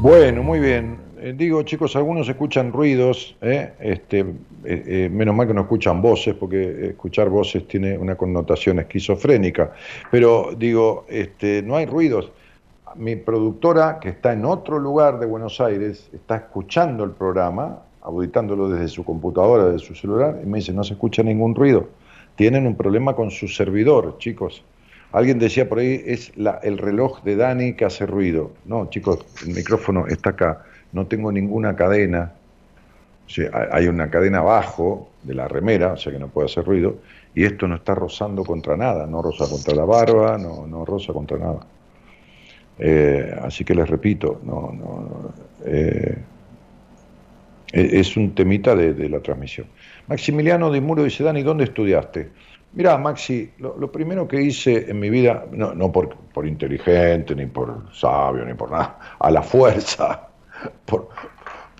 Bueno, 0.00 0.42
muy 0.42 0.60
bien. 0.60 0.93
Eh, 1.24 1.32
digo, 1.34 1.62
chicos, 1.62 1.96
algunos 1.96 2.28
escuchan 2.28 2.70
ruidos, 2.70 3.34
¿eh? 3.40 3.72
este, 3.80 4.18
eh, 4.20 4.26
eh, 4.64 5.08
menos 5.10 5.34
mal 5.34 5.46
que 5.46 5.54
no 5.54 5.62
escuchan 5.62 6.02
voces, 6.02 6.34
porque 6.34 6.88
escuchar 6.88 7.30
voces 7.30 7.66
tiene 7.66 7.96
una 7.96 8.14
connotación 8.14 8.78
esquizofrénica. 8.80 9.72
Pero 10.10 10.50
digo, 10.54 11.06
este, 11.08 11.62
no 11.62 11.76
hay 11.76 11.86
ruidos. 11.86 12.30
Mi 12.96 13.16
productora, 13.16 14.00
que 14.00 14.10
está 14.10 14.34
en 14.34 14.44
otro 14.44 14.78
lugar 14.78 15.18
de 15.18 15.24
Buenos 15.24 15.62
Aires, 15.62 16.10
está 16.12 16.36
escuchando 16.36 17.04
el 17.04 17.12
programa, 17.12 17.78
auditándolo 18.02 18.68
desde 18.68 18.88
su 18.88 19.02
computadora, 19.02 19.64
desde 19.64 19.78
su 19.86 19.94
celular, 19.94 20.38
y 20.42 20.46
me 20.46 20.58
dice, 20.58 20.74
no 20.74 20.84
se 20.84 20.92
escucha 20.92 21.22
ningún 21.22 21.54
ruido. 21.54 21.88
Tienen 22.36 22.66
un 22.66 22.76
problema 22.76 23.16
con 23.16 23.30
su 23.30 23.48
servidor, 23.48 24.18
chicos. 24.18 24.62
Alguien 25.12 25.38
decía 25.38 25.70
por 25.70 25.78
ahí, 25.78 26.02
es 26.04 26.36
la- 26.36 26.60
el 26.62 26.76
reloj 26.76 27.22
de 27.22 27.36
Dani 27.36 27.72
que 27.72 27.86
hace 27.86 28.04
ruido. 28.04 28.50
No, 28.66 28.90
chicos, 28.90 29.20
el 29.46 29.54
micrófono 29.54 30.06
está 30.06 30.30
acá. 30.30 30.64
No 30.94 31.06
tengo 31.08 31.30
ninguna 31.32 31.76
cadena. 31.76 32.22
Hay- 33.72 33.86
una 33.88 34.10
cadena 34.10 34.38
abajo 34.38 35.16
de 35.22 35.34
la 35.34 35.48
remera, 35.48 35.92
o 35.92 35.96
sea 35.96 36.12
que 36.12 36.18
no 36.18 36.30
puede 36.32 36.46
hacer 36.46 36.64
ruido. 36.64 37.02
Y 37.34 37.44
esto 37.44 37.66
no 37.68 37.76
está 37.76 37.94
rozando 37.94 38.46
contra 38.46 38.76
nada. 38.76 39.06
No 39.06 39.20
roza 39.22 39.48
contra 39.48 39.74
la 39.74 39.84
barba, 39.84 40.38
no, 40.38 40.66
no 40.66 40.84
roza 40.84 41.12
contra 41.12 41.38
nada. 41.38 41.68
Eh, 42.76 43.32
así 43.42 43.64
que 43.64 43.74
les 43.74 43.88
repito, 43.88 44.40
no, 44.42 44.72
no, 44.72 45.34
eh, 45.64 46.26
e- 47.72 48.00
es 48.00 48.16
un 48.16 48.34
temita 48.34 48.74
de, 48.74 48.94
de 48.94 49.08
la 49.08 49.20
transmisión. 49.20 49.72
Maximiliano 50.06 50.70
Di 50.70 50.80
Muro 50.80 51.02
dice, 51.04 51.24
Dani, 51.24 51.42
¿dónde 51.42 51.64
estudiaste? 51.64 52.34
Mirá, 52.72 52.98
Maxi, 52.98 53.54
lo, 53.58 53.76
lo 53.78 53.90
primero 53.92 54.26
que 54.26 54.40
hice 54.42 54.90
en 54.90 54.98
mi 54.98 55.08
vida, 55.10 55.46
no, 55.52 55.74
no 55.74 55.92
por, 55.92 56.30
por 56.32 56.46
inteligente, 56.46 57.34
ni 57.36 57.46
por 57.46 57.94
sabio, 57.94 58.44
ni 58.44 58.54
por 58.54 58.70
nada, 58.70 58.98
a 59.18 59.30
la 59.30 59.42
fuerza, 59.42 60.33
por, 60.86 61.08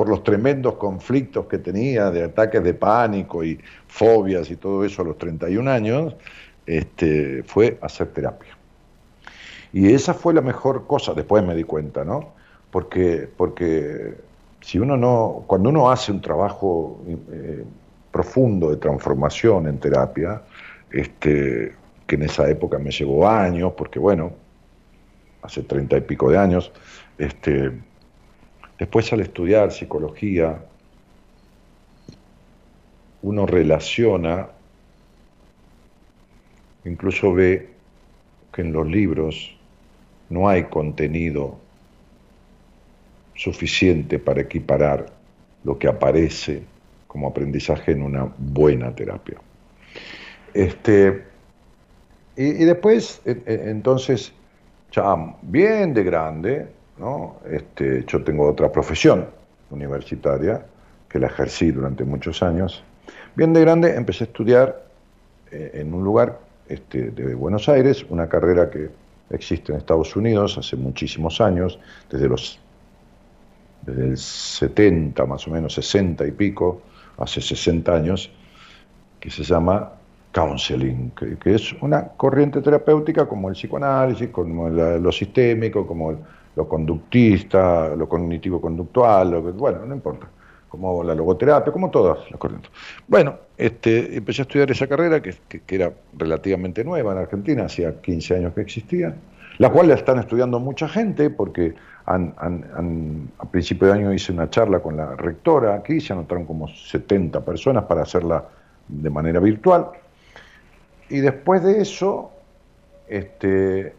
los 0.08 0.22
tremendos 0.24 0.74
conflictos 0.74 1.46
que 1.46 1.58
tenía 1.58 2.10
de 2.10 2.24
ataques 2.24 2.62
de 2.62 2.74
pánico 2.74 3.44
y 3.44 3.58
fobias 3.86 4.50
y 4.50 4.56
todo 4.56 4.84
eso 4.84 5.02
a 5.02 5.04
los 5.04 5.18
31 5.18 5.70
años, 5.70 6.16
este, 6.66 7.42
fue 7.44 7.78
hacer 7.80 8.08
terapia. 8.08 8.56
Y 9.72 9.92
esa 9.92 10.14
fue 10.14 10.34
la 10.34 10.40
mejor 10.40 10.86
cosa, 10.86 11.14
después 11.14 11.44
me 11.44 11.54
di 11.54 11.64
cuenta, 11.64 12.04
¿no? 12.04 12.32
Porque, 12.70 13.28
porque 13.36 14.14
si 14.60 14.78
uno 14.78 14.96
no, 14.96 15.44
cuando 15.46 15.68
uno 15.68 15.90
hace 15.90 16.10
un 16.10 16.20
trabajo 16.20 17.00
eh, 17.06 17.64
profundo 18.10 18.70
de 18.70 18.76
transformación 18.76 19.68
en 19.68 19.78
terapia, 19.78 20.42
este, 20.90 21.74
que 22.06 22.14
en 22.14 22.22
esa 22.22 22.48
época 22.48 22.78
me 22.78 22.90
llevó 22.90 23.28
años, 23.28 23.72
porque 23.76 23.98
bueno, 23.98 24.32
hace 25.42 25.62
treinta 25.62 25.96
y 25.96 26.02
pico 26.02 26.30
de 26.30 26.38
años, 26.38 26.72
este, 27.18 27.72
después 28.78 29.12
al 29.12 29.20
estudiar 29.20 29.72
psicología, 29.72 30.64
uno 33.22 33.46
relaciona, 33.46 34.48
incluso 36.84 37.32
ve 37.32 37.70
que 38.52 38.62
en 38.62 38.72
los 38.72 38.86
libros 38.86 39.56
no 40.28 40.48
hay 40.48 40.64
contenido 40.64 41.58
suficiente 43.34 44.18
para 44.18 44.42
equiparar 44.42 45.06
lo 45.64 45.78
que 45.78 45.88
aparece 45.88 46.62
como 47.06 47.28
aprendizaje 47.28 47.92
en 47.92 48.02
una 48.02 48.32
buena 48.36 48.94
terapia. 48.94 49.38
Este, 50.52 51.24
y, 52.36 52.44
y 52.44 52.64
después, 52.64 53.22
entonces, 53.24 54.32
ya 54.92 55.34
bien 55.42 55.94
de 55.94 56.04
grande, 56.04 56.68
¿no? 56.98 57.36
Este, 57.50 58.04
yo 58.06 58.22
tengo 58.22 58.48
otra 58.48 58.70
profesión 58.70 59.26
universitaria 59.70 60.64
que 61.08 61.18
la 61.18 61.26
ejercí 61.26 61.70
durante 61.70 62.04
muchos 62.04 62.42
años. 62.42 62.82
Bien 63.34 63.52
de 63.52 63.60
grande 63.60 63.94
empecé 63.96 64.24
a 64.24 64.26
estudiar 64.26 64.84
eh, 65.50 65.72
en 65.74 65.92
un 65.94 66.04
lugar 66.04 66.38
este, 66.68 67.10
de 67.10 67.34
Buenos 67.34 67.68
Aires, 67.68 68.04
una 68.08 68.28
carrera 68.28 68.70
que 68.70 68.90
existe 69.30 69.72
en 69.72 69.78
Estados 69.78 70.14
Unidos 70.16 70.56
hace 70.58 70.76
muchísimos 70.76 71.40
años, 71.40 71.78
desde 72.10 72.28
los 72.28 72.60
desde 73.82 74.06
el 74.06 74.16
70 74.16 75.26
más 75.26 75.46
o 75.46 75.50
menos, 75.50 75.74
60 75.74 76.26
y 76.26 76.30
pico, 76.30 76.80
hace 77.18 77.42
60 77.42 77.94
años, 77.94 78.30
que 79.20 79.30
se 79.30 79.42
llama 79.42 79.92
counseling, 80.32 81.10
que, 81.10 81.54
es 81.54 81.72
una 81.82 82.08
corriente 82.08 82.62
terapéutica 82.62 83.26
como 83.26 83.48
el 83.50 83.54
psicoanálisis, 83.54 84.30
como 84.30 84.68
lo 84.68 85.12
sistémico, 85.12 85.86
como 85.86 86.12
el- 86.12 86.18
lo 86.56 86.68
conductista, 86.68 87.94
lo 87.96 88.08
cognitivo-conductual, 88.08 89.30
lo 89.30 89.42
bueno, 89.52 89.84
no 89.86 89.94
importa, 89.94 90.26
como 90.68 91.02
la 91.04 91.14
logoterapia, 91.14 91.72
como 91.72 91.90
todas 91.90 92.30
las 92.30 92.38
corrientes. 92.38 92.70
Bueno, 93.08 93.36
este, 93.56 94.16
empecé 94.16 94.42
a 94.42 94.44
estudiar 94.44 94.70
esa 94.70 94.86
carrera, 94.86 95.20
que, 95.20 95.34
que- 95.48 95.74
era 95.74 95.92
relativamente 96.16 96.84
nueva 96.84 97.12
en 97.12 97.18
Argentina, 97.18 97.64
hacía 97.64 98.00
15 98.00 98.36
años 98.36 98.52
que 98.54 98.60
existía, 98.60 99.14
la 99.58 99.70
cual 99.70 99.88
la 99.88 99.94
están 99.94 100.18
estudiando 100.18 100.58
mucha 100.60 100.88
gente, 100.88 101.30
porque 101.30 101.74
han- 102.06 102.34
han- 102.38 103.28
a 103.38 103.44
principio 103.48 103.86
de 103.88 103.94
año 103.94 104.12
hice 104.12 104.32
una 104.32 104.50
charla 104.50 104.80
con 104.80 104.96
la 104.96 105.14
rectora 105.16 105.74
aquí, 105.74 106.00
se 106.00 106.12
anotaron 106.12 106.44
como 106.44 106.68
70 106.68 107.44
personas 107.44 107.84
para 107.84 108.02
hacerla 108.02 108.44
de 108.88 109.10
manera 109.10 109.40
virtual. 109.40 109.86
Y 111.08 111.20
después 111.20 111.62
de 111.62 111.80
eso, 111.80 112.30
este, 113.08 113.94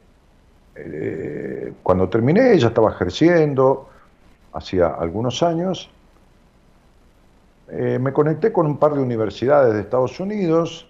eh, 0.75 1.73
cuando 1.83 2.09
terminé, 2.09 2.53
ella 2.53 2.67
estaba 2.69 2.91
ejerciendo, 2.91 3.89
hacía 4.53 4.87
algunos 4.87 5.43
años, 5.43 5.89
eh, 7.67 7.97
me 7.99 8.13
conecté 8.13 8.51
con 8.51 8.65
un 8.67 8.77
par 8.77 8.93
de 8.93 9.01
universidades 9.01 9.73
de 9.73 9.81
Estados 9.81 10.19
Unidos 10.19 10.87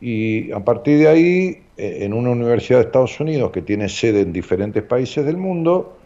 y 0.00 0.50
a 0.52 0.60
partir 0.64 0.98
de 0.98 1.08
ahí, 1.08 1.62
eh, 1.76 1.98
en 2.04 2.12
una 2.14 2.30
universidad 2.30 2.80
de 2.80 2.86
Estados 2.86 3.18
Unidos 3.20 3.50
que 3.50 3.62
tiene 3.62 3.88
sede 3.88 4.20
en 4.22 4.32
diferentes 4.32 4.82
países 4.82 5.24
del 5.24 5.36
mundo, 5.36 5.96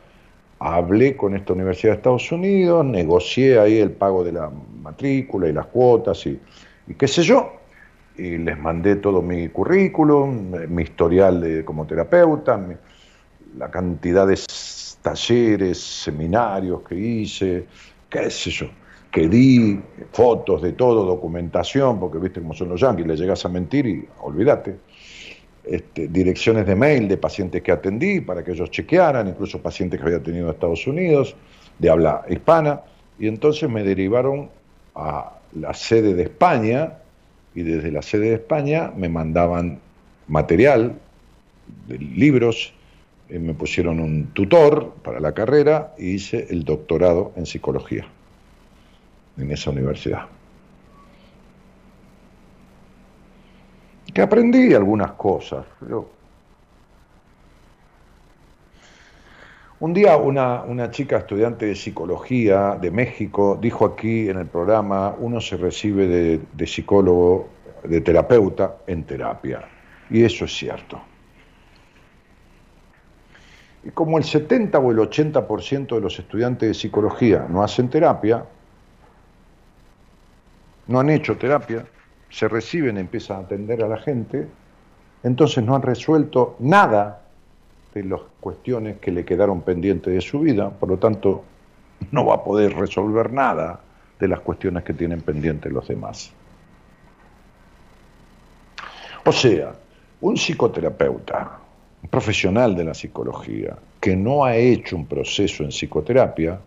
hablé 0.61 1.17
con 1.17 1.37
esta 1.37 1.53
universidad 1.53 1.93
de 1.93 1.97
Estados 1.99 2.33
Unidos, 2.33 2.85
negocié 2.85 3.59
ahí 3.59 3.79
el 3.79 3.93
pago 3.93 4.25
de 4.25 4.33
la 4.33 4.51
matrícula 4.83 5.49
y 5.49 5.53
las 5.53 5.67
cuotas 5.67 6.27
y, 6.27 6.41
qué 6.99 7.09
sé 7.09 7.23
yo, 7.23 7.53
y 8.17 8.39
les 8.39 8.59
mandé 8.59 8.97
todo 8.97 9.23
mi 9.23 9.49
currículum, 9.49 10.53
mi 10.69 10.83
historial 10.85 11.41
de, 11.41 11.65
como 11.65 11.87
terapeuta, 11.87 12.57
mi- 12.57 12.77
la 13.59 13.71
cantidad 13.71 14.27
de 14.27 14.39
talleres, 15.03 15.79
seminarios 15.79 16.83
que 16.83 16.95
hice, 16.95 17.67
qué 18.09 18.31
sé 18.31 18.51
yo, 18.51 18.67
que 19.11 19.29
di, 19.29 19.81
fotos 20.13 20.63
de 20.63 20.73
todo, 20.73 21.05
documentación, 21.05 22.01
porque 22.01 22.19
viste 22.19 22.41
cómo 22.41 22.55
son 22.55 22.71
los 22.71 22.81
yanquis, 22.81 23.07
le 23.07 23.17
llegas 23.17 23.45
a 23.45 23.49
mentir 23.49 23.87
y 23.87 24.09
olvídate. 24.23 24.77
Este, 25.65 26.09
direcciones 26.09 26.67
de 26.67 26.75
mail 26.75 27.09
de 27.09 27.17
pacientes 27.17 27.63
que 27.63 27.73
atendí 27.73 28.21
para 28.21 28.45
que 28.45 28.53
ellos 28.53 28.71
chequearan, 28.71 29.29
incluso 29.29 29.63
pacientes 29.63 29.99
que 29.99 30.07
había 30.07 30.23
tenido 30.23 30.47
en 30.47 30.53
Estados 30.53 30.87
Unidos, 30.87 31.35
de 31.79 31.89
habla 31.89 32.23
hispana, 32.29 32.83
y 33.19 33.29
entonces 33.29 33.71
me 33.71 33.83
derivaron 33.83 34.51
a 34.95 35.39
la 35.55 35.73
sede 35.73 36.13
de 36.15 36.25
España, 36.25 36.99
y 37.55 37.63
desde 37.63 37.91
la 37.93 38.03
sede 38.03 38.31
de 38.31 38.35
España 38.35 38.93
me 38.95 39.09
mandaban 39.09 39.79
material, 40.29 40.99
de 41.89 41.99
libros, 41.99 42.75
me 43.39 43.55
pusieron 43.55 44.01
un 44.01 44.27
tutor 44.33 44.95
para 45.03 45.21
la 45.21 45.33
carrera 45.33 45.95
y 45.99 46.15
hice 46.15 46.47
el 46.51 46.65
doctorado 46.65 47.33
en 47.37 47.47
psicología 47.47 48.07
en 49.37 49.51
esa 49.51 49.71
universidad. 49.71 50.27
Que 54.13 54.23
aprendí 54.23 54.75
algunas 54.75 55.13
cosas, 55.13 55.67
un 59.81 59.93
día 59.93 60.17
una, 60.17 60.63
una 60.63 60.91
chica 60.91 61.19
estudiante 61.19 61.67
de 61.67 61.75
psicología 61.75 62.79
de 62.81 62.91
México 62.93 63.59
dijo 63.61 63.85
aquí 63.85 64.29
en 64.29 64.39
el 64.39 64.47
programa, 64.47 65.17
uno 65.19 65.41
se 65.41 65.57
recibe 65.57 66.07
de 66.07 66.67
psicólogo, 66.67 67.49
de 67.83 68.01
terapeuta 68.01 68.77
en 68.87 69.05
terapia. 69.05 69.69
Y 70.11 70.23
eso 70.23 70.45
es 70.45 70.53
cierto. 70.53 71.01
Y 73.85 73.91
como 73.91 74.19
el 74.19 74.25
70 74.25 74.79
o 74.79 74.91
el 74.91 74.99
80% 74.99 75.95
de 75.95 76.01
los 76.01 76.19
estudiantes 76.19 76.69
de 76.69 76.75
psicología 76.75 77.47
no 77.49 77.63
hacen 77.63 77.91
terapia, 77.91 78.45
no 80.87 81.01
han 81.01 81.11
hecho 81.11 81.37
terapia, 81.37 81.85
se 82.31 82.49
reciben, 82.49 82.99
empiezan 82.99 83.39
a 83.39 83.41
atender 83.41 83.83
a 83.85 83.89
la 83.89 83.99
gente, 83.99 84.49
entonces 85.23 85.63
no 85.65 85.75
han 85.75 85.83
resuelto 85.83 86.57
nada 86.59 87.23
de 87.95 88.05
las 88.05 88.21
cuestiones 88.41 88.99
que 88.99 89.13
le 89.13 89.25
quedaron 89.25 89.63
pendientes 89.63 90.13
de 90.13 90.21
su 90.21 90.41
vida, 90.41 90.71
por 90.71 90.89
lo 90.89 90.99
tanto 90.99 91.45
no 92.11 92.27
va 92.27 92.37
a 92.37 92.45
poder 92.45 92.75
resolver 92.75 93.33
nada 93.33 93.81
de 94.19 94.29
las 94.29 94.41
cuestiones 94.41 94.83
que 94.85 94.95
tienen 94.95 95.21
pendientes 95.21 95.73
los 95.73 95.87
demás. 95.87 96.33
O 99.25 99.33
sea, 99.33 99.73
un 100.21 100.37
psicoterapeuta, 100.37 101.59
profesional 102.11 102.75
de 102.77 102.85
la 102.85 102.95
psicología, 102.95 103.77
que 104.01 104.17
no 104.17 104.45
ha 104.45 104.57
hecho 104.57 104.97
un 104.97 105.07
proceso 105.07 105.63
en 105.63 105.71
psicoterapia, 105.71 106.61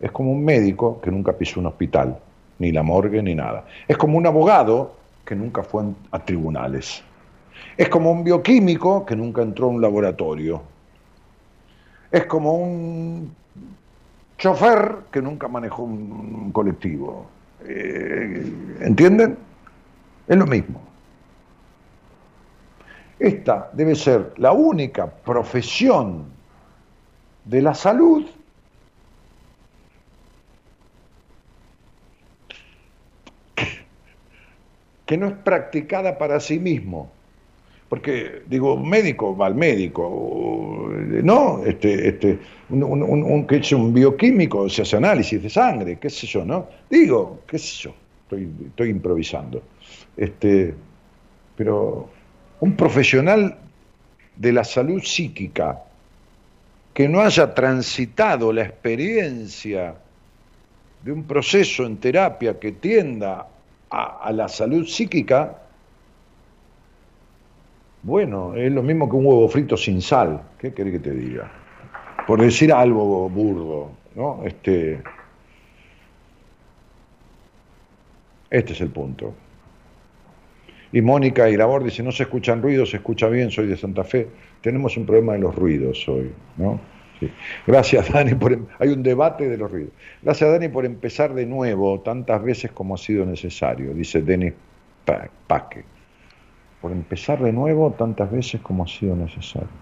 es 0.00 0.10
como 0.12 0.30
un 0.30 0.44
médico 0.44 1.00
que 1.00 1.10
nunca 1.10 1.32
pisó 1.32 1.60
un 1.60 1.66
hospital, 1.66 2.18
ni 2.58 2.72
la 2.72 2.82
morgue, 2.82 3.22
ni 3.22 3.34
nada. 3.34 3.64
Es 3.86 3.96
como 3.96 4.16
un 4.16 4.26
abogado 4.26 4.94
que 5.24 5.34
nunca 5.34 5.62
fue 5.62 5.84
a 6.10 6.18
tribunales. 6.24 7.02
Es 7.76 7.88
como 7.88 8.10
un 8.10 8.24
bioquímico 8.24 9.04
que 9.04 9.16
nunca 9.16 9.42
entró 9.42 9.66
a 9.66 9.70
un 9.70 9.80
laboratorio. 9.80 10.62
Es 12.10 12.24
como 12.26 12.54
un 12.54 13.34
chofer 14.38 14.96
que 15.10 15.20
nunca 15.20 15.48
manejó 15.48 15.82
un 15.82 16.50
colectivo. 16.52 17.26
Eh, 17.66 18.52
¿Entienden? 18.80 19.36
Es 20.26 20.36
lo 20.36 20.46
mismo. 20.46 20.80
Esta 23.18 23.70
debe 23.72 23.94
ser 23.94 24.32
la 24.36 24.52
única 24.52 25.10
profesión 25.10 26.24
de 27.44 27.62
la 27.62 27.74
salud 27.74 28.26
que 35.08 35.16
no 35.16 35.26
es 35.26 35.32
practicada 35.32 36.18
para 36.18 36.38
sí 36.38 36.58
mismo. 36.58 37.10
Porque, 37.88 38.42
digo, 38.46 38.76
médico 38.76 39.34
va 39.34 39.48
médico, 39.48 40.90
¿no? 41.22 41.64
Este, 41.64 42.08
este, 42.08 42.38
un, 42.68 42.84
un, 42.84 43.02
un, 43.02 43.22
un, 43.22 43.46
que 43.46 43.56
es 43.56 43.72
un 43.72 43.94
bioquímico, 43.94 44.68
se 44.68 44.82
hace 44.82 44.98
análisis 44.98 45.42
de 45.42 45.48
sangre, 45.48 45.98
qué 45.98 46.10
sé 46.10 46.26
yo, 46.26 46.44
¿no? 46.44 46.68
Digo, 46.90 47.40
qué 47.46 47.58
sé 47.58 47.84
yo, 47.84 47.94
estoy, 48.24 48.50
estoy 48.66 48.90
improvisando. 48.90 49.62
Este, 50.18 50.74
pero 51.56 52.10
un 52.60 52.76
profesional 52.76 53.56
de 54.36 54.52
la 54.52 54.64
salud 54.64 55.02
psíquica 55.02 55.82
que 56.94 57.08
no 57.08 57.20
haya 57.20 57.54
transitado 57.54 58.52
la 58.52 58.62
experiencia 58.62 59.94
de 61.04 61.12
un 61.12 61.24
proceso 61.24 61.84
en 61.86 61.96
terapia 61.98 62.58
que 62.58 62.72
tienda 62.72 63.46
a, 63.90 64.32
la 64.32 64.48
salud 64.48 64.84
psíquica, 64.86 65.58
bueno, 68.02 68.54
es 68.54 68.72
lo 68.72 68.82
mismo 68.82 69.08
que 69.08 69.16
un 69.16 69.26
huevo 69.26 69.48
frito 69.48 69.76
sin 69.76 70.02
sal. 70.02 70.42
¿Qué 70.58 70.74
querés 70.74 70.94
que 70.94 70.98
te 70.98 71.12
diga? 71.12 71.50
Por 72.26 72.40
decir 72.40 72.72
algo 72.72 73.28
burdo, 73.28 73.90
¿no? 74.14 74.42
Este, 74.44 75.00
este 78.50 78.72
es 78.72 78.80
el 78.80 78.90
punto. 78.90 79.34
Y 80.92 81.02
Mónica 81.02 81.48
Irabor 81.50 81.84
dice, 81.84 82.02
no 82.02 82.12
se 82.12 82.24
escuchan 82.24 82.62
ruidos, 82.62 82.90
se 82.90 82.96
escucha 82.98 83.28
bien, 83.28 83.50
soy 83.50 83.66
de 83.66 83.76
Santa 83.76 84.04
Fe. 84.04 84.36
Tenemos 84.60 84.96
un 84.96 85.06
problema 85.06 85.34
de 85.34 85.40
los 85.40 85.54
ruidos 85.54 86.08
hoy, 86.08 86.36
¿no? 86.56 86.90
Gracias, 87.66 88.08
Dani, 88.12 88.34
por... 88.34 88.52
em- 88.52 88.66
hay 88.78 88.88
un 88.90 89.02
debate 89.02 89.48
de 89.48 89.56
los 89.58 89.70
ruidos. 89.70 89.94
Gracias, 90.22 90.50
Dani, 90.50 90.68
por 90.68 90.84
empezar 90.86 91.34
de 91.34 91.46
nuevo 91.46 92.00
tantas 92.02 92.42
veces 92.42 92.72
como 92.72 92.94
ha 92.94 92.98
sido 92.98 93.24
necesario, 93.26 93.94
dice 93.94 94.22
Denis 94.22 94.54
Pa- 95.04 95.30
Paque. 95.46 95.90
Por 96.80 96.92
empezar 96.92 97.42
de 97.42 97.52
nuevo 97.52 97.94
tantas 97.94 98.30
veces 98.30 98.62
como 98.62 98.84
ha 98.84 98.88
sido 98.88 99.16
necesario. 99.16 99.80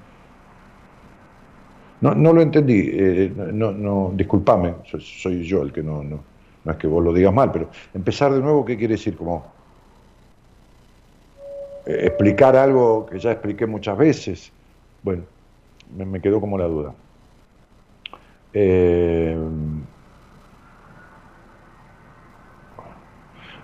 No, 2.00 2.14
no 2.14 2.32
lo 2.32 2.42
entendí, 2.42 2.90
eh, 2.92 3.32
no, 3.34 3.72
no, 3.72 4.12
disculpame, 4.14 4.76
soy, 4.84 5.00
soy 5.00 5.44
yo 5.44 5.62
el 5.62 5.72
que 5.72 5.82
no, 5.82 6.02
no, 6.04 6.28
no 6.62 6.72
es 6.72 6.76
que 6.78 6.86
vos 6.86 7.02
lo 7.02 7.12
digas 7.12 7.32
mal, 7.32 7.50
pero 7.52 7.70
empezar 7.94 8.32
de 8.32 8.40
nuevo, 8.42 8.64
¿qué 8.66 8.76
quiere 8.76 8.94
decir? 8.94 9.16
Como 9.16 9.55
explicar 11.86 12.56
algo 12.56 13.06
que 13.06 13.18
ya 13.18 13.32
expliqué 13.32 13.66
muchas 13.66 13.96
veces. 13.96 14.52
Bueno, 15.02 15.22
me, 15.96 16.20
quedó 16.20 16.40
como 16.40 16.58
la 16.58 16.66
duda. 16.66 16.94
Eh, 18.52 19.36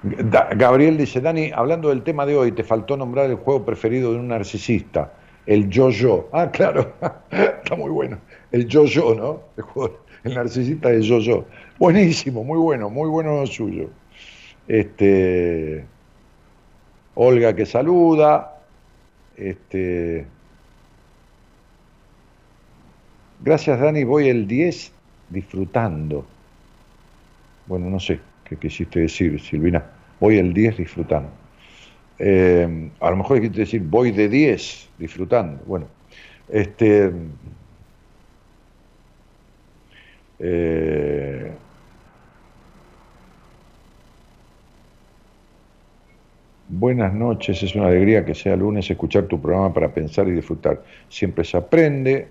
Gabriel 0.03 0.97
dice, 0.97 1.20
Dani, 1.20 1.53
hablando 1.55 1.89
del 1.89 2.03
tema 2.03 2.27
de 2.27 2.36
hoy, 2.36 2.53
te 2.53 2.65
faltó 2.65 2.97
nombrar 2.97 3.31
el 3.31 3.36
juego 3.36 3.65
preferido 3.65 4.12
de 4.12 4.19
un 4.19 4.28
narcisista, 4.28 5.12
el 5.47 5.69
yo-yo. 5.69 6.28
Ah, 6.32 6.51
claro, 6.51 6.93
está 7.31 7.77
muy 7.77 7.90
bueno. 7.90 8.19
El 8.51 8.66
yo-yo, 8.66 9.15
¿no? 9.15 9.40
El, 9.57 9.90
el 10.24 10.35
narcisista 10.35 10.89
de 10.89 11.03
yo-yo. 11.03 11.44
Buenísimo, 11.78 12.44
muy 12.44 12.59
bueno, 12.59 12.90
muy 12.90 13.09
bueno 13.09 13.47
suyo. 13.47 13.90
Este, 14.69 15.85
Olga 17.14 17.55
que 17.55 17.66
saluda. 17.66 18.52
Este, 19.36 20.26
gracias, 23.40 23.80
Dani, 23.80 24.05
voy 24.05 24.28
el 24.28 24.47
10 24.47 24.93
disfrutando. 25.28 26.26
Bueno, 27.66 27.90
no 27.90 28.01
sé 28.01 28.20
qué 28.44 28.56
quisiste 28.59 29.01
decir, 29.01 29.40
Silvina. 29.40 29.84
Voy 30.20 30.39
el 30.39 30.52
10 30.55 30.76
disfrutando. 30.78 31.30
Eh, 32.18 32.90
a 33.01 33.10
lo 33.10 33.16
mejor 33.16 33.39
quisiste 33.39 33.60
decir 33.60 33.82
voy 33.82 34.10
de 34.12 34.28
10 34.28 34.90
disfrutando. 34.98 35.62
Bueno, 35.66 35.89
este. 36.48 37.12
eh, 40.39 41.52
buenas 46.73 47.12
noches, 47.15 47.62
es 47.62 47.74
una 47.74 47.86
alegría 47.86 48.24
que 48.24 48.35
sea 48.35 48.57
lunes 48.57 48.90
escuchar 48.90 49.24
tu 49.24 49.40
programa 49.40 49.73
para 49.73 49.93
pensar 49.93 50.28
y 50.28 50.32
disfrutar. 50.32 50.82
Siempre 51.09 51.44
se 51.44 51.57
aprende. 51.57 52.28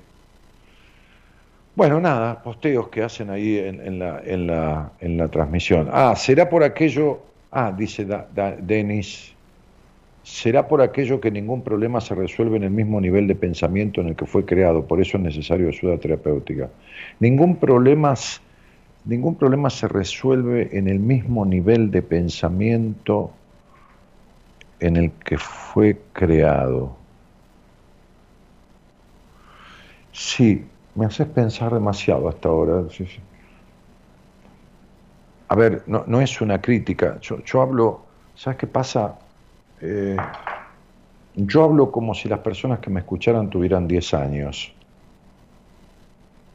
Bueno, 1.75 2.01
nada, 2.01 2.41
posteos 2.43 2.89
que 2.89 3.01
hacen 3.01 3.29
ahí 3.29 3.57
en, 3.57 3.99
la, 3.99 4.21
en, 4.25 4.47
la, 4.47 4.91
en 4.99 5.17
la 5.17 5.29
transmisión. 5.29 5.87
Ah, 5.91 6.15
será 6.17 6.49
por 6.49 6.63
aquello, 6.63 7.19
ah, 7.51 7.73
dice 7.77 8.05
Da- 8.05 8.27
Da- 8.33 8.57
Denis, 8.57 9.37
será 10.23 10.67
por 10.67 10.81
aquello 10.81 11.21
que 11.21 11.31
ningún 11.31 11.63
problema 11.63 12.01
se 12.01 12.13
resuelve 12.15 12.57
en 12.57 12.63
el 12.63 12.71
mismo 12.71 12.99
nivel 12.99 13.27
de 13.27 13.35
pensamiento 13.35 14.01
en 14.01 14.09
el 14.09 14.15
que 14.15 14.25
fue 14.25 14.45
creado, 14.45 14.85
por 14.87 15.01
eso 15.01 15.17
es 15.17 15.23
necesario 15.23 15.69
ayuda 15.69 15.97
terapéutica. 15.97 16.69
Ningún 17.19 17.57
problema, 17.57 18.13
ningún 19.05 19.37
problema 19.37 19.69
se 19.69 19.87
resuelve 19.87 20.77
en 20.77 20.87
el 20.87 20.99
mismo 20.99 21.45
nivel 21.45 21.89
de 21.91 22.01
pensamiento 22.01 23.40
en 24.81 24.97
el 24.97 25.11
que 25.11 25.37
fue 25.37 25.97
creado. 26.11 26.97
Sí, 30.11 30.65
me 30.95 31.05
haces 31.05 31.27
pensar 31.27 31.73
demasiado 31.73 32.27
hasta 32.27 32.49
ahora. 32.49 32.89
sí, 32.89 33.05
sí. 33.05 33.21
A 35.47 35.55
ver, 35.55 35.83
no, 35.87 36.03
no 36.07 36.19
es 36.19 36.41
una 36.41 36.59
crítica. 36.61 37.19
Yo, 37.21 37.61
hablo, 37.61 38.05
¿sabes 38.35 38.57
qué 38.57 38.67
pasa? 38.67 39.19
Eh, 39.81 40.17
yo 41.35 41.63
hablo 41.63 41.91
como 41.91 42.13
si 42.13 42.27
las 42.29 42.39
personas 42.39 42.79
que 42.79 42.89
me 42.89 43.01
escucharan 43.01 43.49
tuvieran 43.49 43.87
10 43.87 44.13
años. 44.13 44.73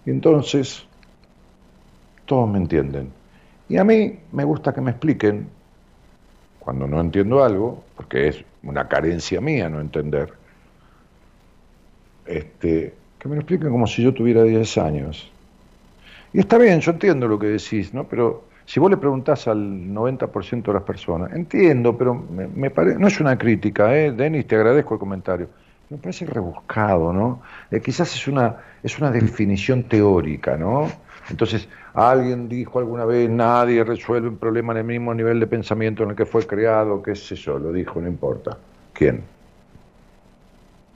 Y 0.04 0.10
entonces, 0.10 0.86
todos 2.24 2.48
me 2.48 2.58
entienden. 2.58 3.12
Y 3.68 3.76
a 3.76 3.84
mí 3.84 4.18
me 4.32 4.44
gusta 4.44 4.72
que 4.72 4.80
me 4.80 4.92
expliquen 4.92 5.55
cuando 6.66 6.88
no 6.88 7.00
entiendo 7.00 7.44
algo, 7.44 7.92
porque 7.96 8.28
es 8.28 8.46
una 8.64 8.88
carencia 8.88 9.40
mía 9.40 9.70
no 9.70 9.80
entender, 9.80 10.34
este, 12.24 13.02
que 13.18 13.28
me 13.28 13.36
lo 13.36 13.40
expliquen 13.42 13.70
como 13.70 13.86
si 13.86 14.02
yo 14.02 14.12
tuviera 14.14 14.42
10 14.42 14.76
años. 14.78 15.32
Y 16.32 16.40
está 16.40 16.58
bien, 16.58 16.80
yo 16.80 16.92
entiendo 16.92 17.28
lo 17.28 17.38
que 17.38 17.46
decís, 17.48 17.94
¿no? 17.94 18.08
Pero 18.08 18.48
si 18.64 18.80
vos 18.80 18.90
le 18.90 18.96
preguntás 18.96 19.48
al 19.48 19.92
90% 19.92 20.70
de 20.72 20.76
las 20.76 20.84
personas, 20.84 21.32
entiendo, 21.32 21.96
pero 21.96 22.14
me, 22.14 22.48
me 22.48 22.70
pare- 22.70 22.96
no 22.98 23.06
es 23.08 23.20
una 23.20 23.38
crítica, 23.38 23.96
¿eh? 23.96 24.12
Denis, 24.12 24.46
te 24.46 24.56
agradezco 24.56 24.94
el 24.94 25.00
comentario. 25.00 25.50
Me 25.88 25.98
parece 25.98 26.26
rebuscado, 26.26 27.12
¿no? 27.12 27.42
Eh, 27.70 27.80
quizás 27.80 28.14
es 28.14 28.26
una, 28.28 28.56
es 28.82 28.98
una 28.98 29.10
definición 29.10 29.84
teórica, 29.88 30.56
¿no? 30.56 31.05
Entonces, 31.30 31.68
alguien 31.94 32.48
dijo 32.48 32.78
alguna 32.78 33.04
vez, 33.04 33.28
nadie 33.28 33.82
resuelve 33.84 34.28
un 34.28 34.38
problema 34.38 34.72
en 34.72 34.78
el 34.78 34.84
mismo 34.84 35.14
nivel 35.14 35.40
de 35.40 35.46
pensamiento 35.46 36.02
en 36.04 36.10
el 36.10 36.16
que 36.16 36.26
fue 36.26 36.46
creado, 36.46 37.02
qué 37.02 37.14
sé 37.16 37.34
yo, 37.36 37.58
lo 37.58 37.72
dijo, 37.72 38.00
no 38.00 38.08
importa. 38.08 38.58
¿Quién? 38.92 39.24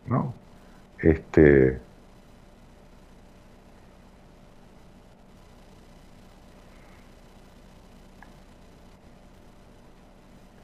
¿No? 0.06 0.34
Este, 0.98 1.80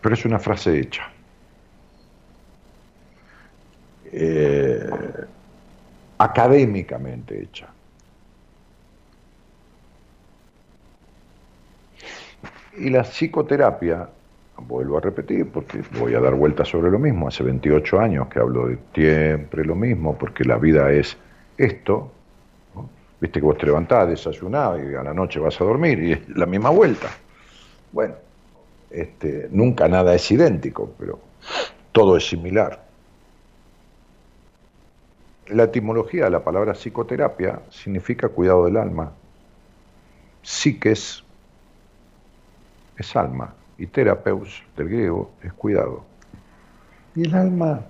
pero 0.01 0.15
es 0.15 0.25
una 0.25 0.39
frase 0.39 0.79
hecha. 0.79 1.03
Eh, 4.13 4.89
académicamente 6.19 7.43
hecha. 7.43 7.76
Y 12.79 12.91
la 12.91 13.03
psicoterapia, 13.03 14.09
vuelvo 14.59 14.99
a 14.99 15.01
repetir, 15.01 15.49
porque 15.51 15.83
voy 15.99 16.15
a 16.15 16.21
dar 16.21 16.35
vueltas 16.35 16.69
sobre 16.69 16.91
lo 16.91 16.99
mismo, 16.99 17.29
hace 17.29 17.43
28 17.43 18.01
años 18.01 18.29
que 18.29 18.39
hablo 18.39 18.69
de 18.69 18.79
siempre 18.95 19.65
lo 19.65 19.75
mismo, 19.75 20.17
porque 20.17 20.45
la 20.45 20.57
vida 20.57 20.91
es 20.93 21.17
esto, 21.57 22.11
viste 23.21 23.41
que 23.41 23.47
vos 23.47 23.57
te 23.57 23.67
levantás, 23.67 24.09
desayunás 24.09 24.79
y 24.79 24.95
a 24.95 25.03
la 25.03 25.15
noche 25.15 25.41
vas 25.41 25.61
a 25.61 25.65
dormir 25.65 26.03
y 26.03 26.13
es 26.13 26.29
la 26.29 26.47
misma 26.47 26.71
vuelta. 26.71 27.09
Bueno, 27.93 28.15
este, 28.91 29.49
nunca 29.51 29.89
nada 29.89 30.15
es 30.15 30.31
idéntico, 30.31 30.93
pero 30.99 31.19
todo 31.93 32.17
es 32.17 32.29
similar. 32.29 32.85
La 35.49 35.65
etimología 35.65 36.25
de 36.25 36.31
la 36.31 36.45
palabra 36.45 36.75
psicoterapia 36.75 37.61
significa 37.71 38.29
cuidado 38.29 38.65
del 38.65 38.77
alma. 38.77 39.13
Psiques 40.43 41.25
es 42.97 43.17
alma 43.17 43.55
y 43.79 43.87
terapeus 43.87 44.63
del 44.77 44.89
griego 44.89 45.33
es 45.43 45.53
cuidado. 45.53 46.05
Y 47.15 47.23
el 47.27 47.35
alma 47.35 47.81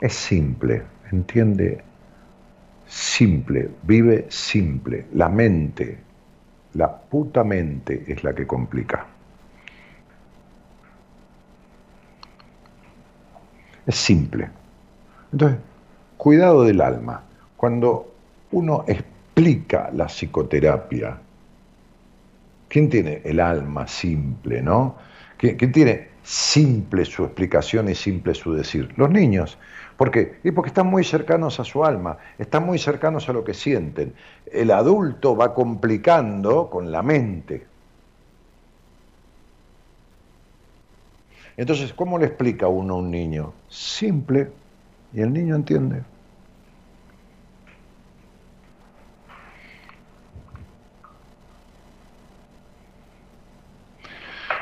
es 0.00 0.14
simple, 0.14 0.82
entiende, 1.10 1.82
simple, 2.86 3.70
vive 3.82 4.26
simple. 4.28 5.06
La 5.14 5.28
mente, 5.28 5.98
la 6.74 6.94
puta 6.94 7.44
mente 7.44 8.04
es 8.06 8.22
la 8.22 8.34
que 8.34 8.46
complica. 8.46 9.06
Es 13.86 13.96
simple. 13.96 14.50
Entonces, 15.32 15.58
cuidado 16.16 16.64
del 16.64 16.80
alma. 16.80 17.22
Cuando 17.56 18.12
uno 18.52 18.84
explica 18.86 19.90
la 19.92 20.06
psicoterapia, 20.06 21.20
¿quién 22.76 22.90
tiene 22.90 23.22
el 23.24 23.40
alma 23.40 23.86
simple, 23.86 24.60
no? 24.60 24.96
¿Quién, 25.38 25.72
tiene 25.72 26.08
simple 26.22 27.06
su 27.06 27.24
explicación 27.24 27.88
y 27.88 27.94
simple 27.94 28.34
su 28.34 28.52
decir? 28.52 28.92
Los 28.96 29.08
niños. 29.08 29.56
¿Por 29.96 30.10
qué? 30.10 30.40
Y 30.44 30.50
porque 30.50 30.68
están 30.68 30.88
muy 30.88 31.02
cercanos 31.02 31.58
a 31.58 31.64
su 31.64 31.86
alma, 31.86 32.18
están 32.36 32.66
muy 32.66 32.78
cercanos 32.78 33.30
a 33.30 33.32
lo 33.32 33.44
que 33.44 33.54
sienten. 33.54 34.12
El 34.52 34.70
adulto 34.72 35.34
va 35.34 35.54
complicando 35.54 36.68
con 36.68 36.92
la 36.92 37.00
mente. 37.00 37.66
Entonces, 41.56 41.94
¿cómo 41.94 42.18
le 42.18 42.26
explica 42.26 42.68
uno 42.68 42.92
a 42.92 42.98
un 42.98 43.10
niño? 43.10 43.54
Simple, 43.70 44.50
y 45.14 45.22
el 45.22 45.32
niño 45.32 45.56
entiende. 45.56 46.02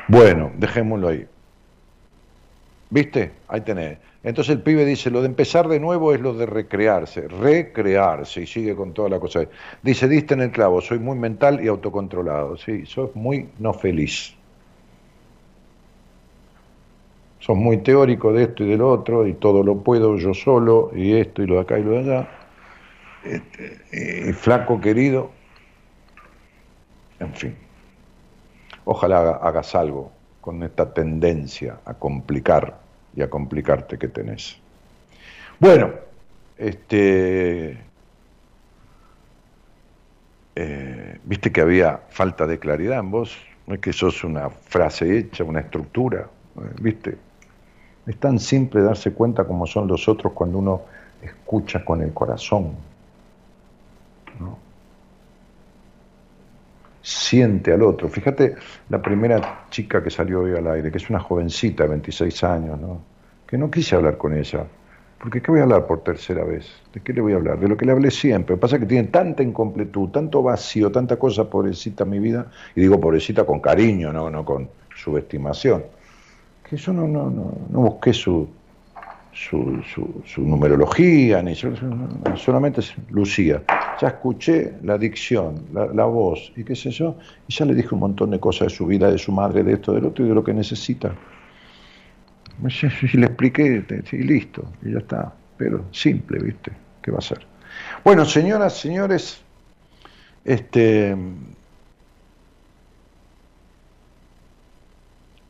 Bueno, 0.09 0.52
dejémoslo 0.56 1.09
ahí. 1.09 1.26
¿Viste? 2.90 3.32
Ahí 3.48 3.62
tenés. 3.62 3.98
Entonces 4.22 4.56
el 4.56 4.62
pibe 4.62 4.85
dice, 4.85 5.10
lo 5.10 5.20
de 5.20 5.26
empezar 5.26 5.68
de 5.68 5.81
nuevo 5.81 6.14
es 6.14 6.20
lo 6.20 6.32
de 6.32 6.47
recrearse, 6.47 7.28
recrearse, 7.28 8.43
y 8.43 8.47
sigue 8.47 8.74
con 8.74 8.94
toda 8.94 9.09
la 9.10 9.20
cosa. 9.20 9.40
Dice, 9.82 10.09
diste 10.09 10.35
en 10.35 10.40
el 10.40 10.51
clavo, 10.51 10.81
soy 10.81 10.98
muy 10.98 11.16
mental 11.16 11.62
y 11.62 11.68
autocontrolado. 11.68 12.56
Sí, 12.56 12.86
sos 12.86 13.14
muy 13.14 13.48
no 13.59 13.74
feliz. 13.74 14.35
Sos 17.40 17.56
muy 17.56 17.78
teórico 17.78 18.32
de 18.32 18.44
esto 18.44 18.64
y 18.64 18.68
del 18.68 18.81
otro, 18.81 19.26
y 19.26 19.35
todo 19.35 19.62
lo 19.62 19.76
puedo 19.82 20.16
yo 20.16 20.32
solo, 20.32 20.90
y 20.94 21.12
esto 21.14 21.43
y 21.43 21.47
lo 21.47 21.56
de 21.56 21.60
acá 21.60 21.78
y 21.78 21.82
lo 21.82 21.90
de 21.90 21.98
allá. 21.98 22.28
Este, 23.24 24.28
y 24.31 24.32
flaco 24.32 24.81
querido. 24.81 25.31
En 27.20 27.35
fin. 27.35 27.64
Ojalá 28.85 29.20
haga- 29.20 29.36
hagas 29.43 29.74
algo 29.74 30.11
con 30.40 30.62
esta 30.62 30.93
tendencia 30.93 31.78
a 31.85 31.94
complicar 31.94 32.78
y 33.16 33.23
a 33.23 33.31
complicarte 33.31 33.98
que 33.98 34.09
tenés. 34.09 34.56
Bueno, 35.59 35.90
este, 36.59 37.78
eh, 40.56 41.19
viste 41.24 41.52
que 41.52 41.61
había 41.61 42.01
falta 42.11 42.47
de 42.47 42.59
claridad 42.59 42.98
en 43.01 43.11
vos, 43.11 43.36
no 43.66 43.74
es 43.74 43.81
que 43.81 43.93
sos 43.93 44.23
una 44.24 44.51
frase 44.51 45.19
hecha, 45.19 45.44
una 45.44 45.61
estructura, 45.61 46.28
eh, 46.56 46.61
viste. 46.81 47.16
Es 48.06 48.19
tan 48.19 48.39
simple 48.39 48.82
darse 48.82 49.12
cuenta 49.12 49.44
como 49.44 49.66
son 49.66 49.89
los 49.89 50.06
otros 50.09 50.32
cuando 50.35 50.59
uno 50.59 50.82
escucha 51.23 51.85
con 51.85 52.02
el 52.02 52.12
corazón. 52.12 52.73
Siente 57.06 57.70
al 57.70 57.82
otro. 57.82 58.09
Fíjate 58.09 58.55
la 58.89 59.02
primera 59.02 59.66
chica 59.68 60.02
que 60.02 60.09
salió 60.09 60.40
hoy 60.40 60.52
al 60.52 60.66
aire, 60.68 60.90
que 60.90 60.97
es 60.97 61.10
una 61.10 61.20
jovencita 61.20 61.82
de 61.82 61.90
26 61.90 62.44
años, 62.44 62.81
¿no? 62.81 63.02
que 63.47 63.59
no 63.59 63.70
quise 63.70 63.94
hablar 63.94 64.16
con 64.16 64.35
ella. 64.35 64.64
Porque 65.18 65.43
¿qué 65.43 65.51
voy 65.51 65.60
a 65.60 65.64
hablar 65.64 65.86
por 65.86 66.02
tercera 66.02 66.44
vez? 66.44 66.66
¿De 66.94 67.01
qué 67.01 67.12
le 67.12 67.20
voy 67.20 67.35
a 67.35 67.36
hablar? 67.36 67.60
De 67.60 67.68
lo 67.68 67.76
que 67.76 67.85
le 67.85 67.93
hablé 67.93 68.10
siempre. 68.10 68.55
Lo 68.55 68.59
que 68.59 68.62
pasa 68.62 68.76
es 68.76 68.81
que 68.81 68.86
tiene 68.86 69.09
tanta 69.09 69.43
incompletud, 69.43 70.09
tanto 70.09 70.43
vacío, 70.43 70.90
tanta 70.90 71.18
cosa 71.18 71.48
pobrecita 71.48 72.05
en 72.05 72.10
mi 72.10 72.20
vida, 72.20 72.51
y 72.74 72.81
digo 72.81 72.98
pobrecita 72.98 73.44
con 73.44 73.60
cariño, 73.60 74.10
no, 74.10 74.31
no 74.31 74.43
con 74.43 74.70
subestimación, 74.97 75.85
que 76.66 76.78
yo 76.78 76.94
no, 76.94 77.06
no, 77.06 77.28
no, 77.28 77.52
no 77.68 77.81
busqué 77.81 78.14
su, 78.14 78.48
su, 79.31 79.82
su, 79.94 80.22
su 80.24 80.40
numerología, 80.40 81.43
ni 81.43 81.55
solamente 81.55 82.81
Lucía. 83.10 83.62
Ya 84.00 84.08
escuché 84.08 84.74
la 84.82 84.98
dicción, 84.98 85.66
la, 85.72 85.86
la 85.86 86.04
voz 86.04 86.52
y 86.56 86.64
qué 86.64 86.74
sé 86.74 86.90
yo, 86.90 87.16
y 87.46 87.52
ya 87.52 87.64
le 87.64 87.74
dije 87.74 87.94
un 87.94 88.00
montón 88.00 88.30
de 88.30 88.40
cosas 88.40 88.68
de 88.68 88.74
su 88.74 88.86
vida, 88.86 89.10
de 89.10 89.18
su 89.18 89.30
madre, 89.32 89.62
de 89.62 89.74
esto, 89.74 89.92
del 89.92 90.06
otro 90.06 90.24
y 90.24 90.28
de 90.28 90.34
lo 90.34 90.42
que 90.42 90.52
necesita. 90.52 91.14
Y 93.12 93.16
le 93.16 93.26
expliqué, 93.26 93.84
y 94.12 94.16
listo, 94.18 94.64
y 94.82 94.92
ya 94.92 94.98
está. 94.98 95.32
Pero 95.56 95.84
simple, 95.92 96.38
¿viste? 96.40 96.72
¿Qué 97.02 97.10
va 97.10 97.18
a 97.18 97.22
ser? 97.22 97.46
Bueno, 98.04 98.24
señoras, 98.24 98.78
señores, 98.78 99.42
este. 100.44 101.16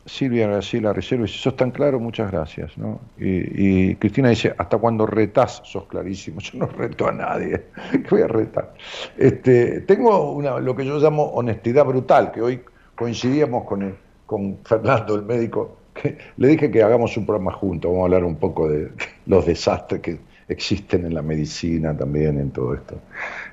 Silvia 0.06 0.46
Graciela 0.46 0.92
Reserva 0.92 1.24
dice, 1.24 1.38
sos 1.38 1.56
tan 1.56 1.70
claro, 1.70 1.98
muchas 1.98 2.30
gracias. 2.30 2.76
¿no? 2.76 3.00
Y, 3.18 3.94
Cristina 3.96 4.28
dice, 4.28 4.54
hasta 4.56 4.78
cuando 4.78 5.06
retás 5.06 5.62
sos 5.64 5.86
clarísimo. 5.86 6.40
Yo 6.40 6.58
no 6.58 6.66
reto 6.66 7.08
a 7.08 7.12
nadie. 7.12 7.64
¿Qué 7.92 8.06
voy 8.10 8.22
a 8.22 8.28
retar? 8.28 8.74
Este, 9.16 9.80
tengo 9.82 10.32
una, 10.32 10.60
lo 10.60 10.76
que 10.76 10.84
yo 10.84 10.98
llamo 10.98 11.24
honestidad 11.24 11.84
brutal, 11.84 12.32
que 12.32 12.42
hoy 12.42 12.60
coincidíamos 12.94 13.64
con, 13.64 13.96
con 14.26 14.58
Fernando, 14.64 15.14
el 15.14 15.22
médico, 15.22 15.78
que 15.94 16.18
le 16.36 16.48
dije 16.48 16.70
que 16.70 16.82
hagamos 16.82 17.16
un 17.16 17.24
programa 17.24 17.52
juntos, 17.52 17.90
vamos 17.90 18.02
a 18.02 18.04
hablar 18.06 18.24
un 18.24 18.36
poco 18.36 18.68
de 18.68 18.90
los 19.26 19.46
desastres 19.46 20.00
que 20.00 20.18
existen 20.48 21.06
en 21.06 21.14
la 21.14 21.22
medicina 21.22 21.96
también, 21.96 22.38
en 22.38 22.50
todo 22.50 22.74
esto. 22.74 23.00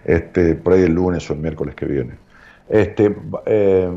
Este, 0.03 0.55
por 0.55 0.73
ahí 0.73 0.83
el 0.83 0.93
lunes 0.93 1.29
o 1.29 1.33
el 1.33 1.39
miércoles 1.39 1.75
que 1.75 1.85
viene. 1.85 2.13
Este, 2.67 3.15
eh, 3.45 3.89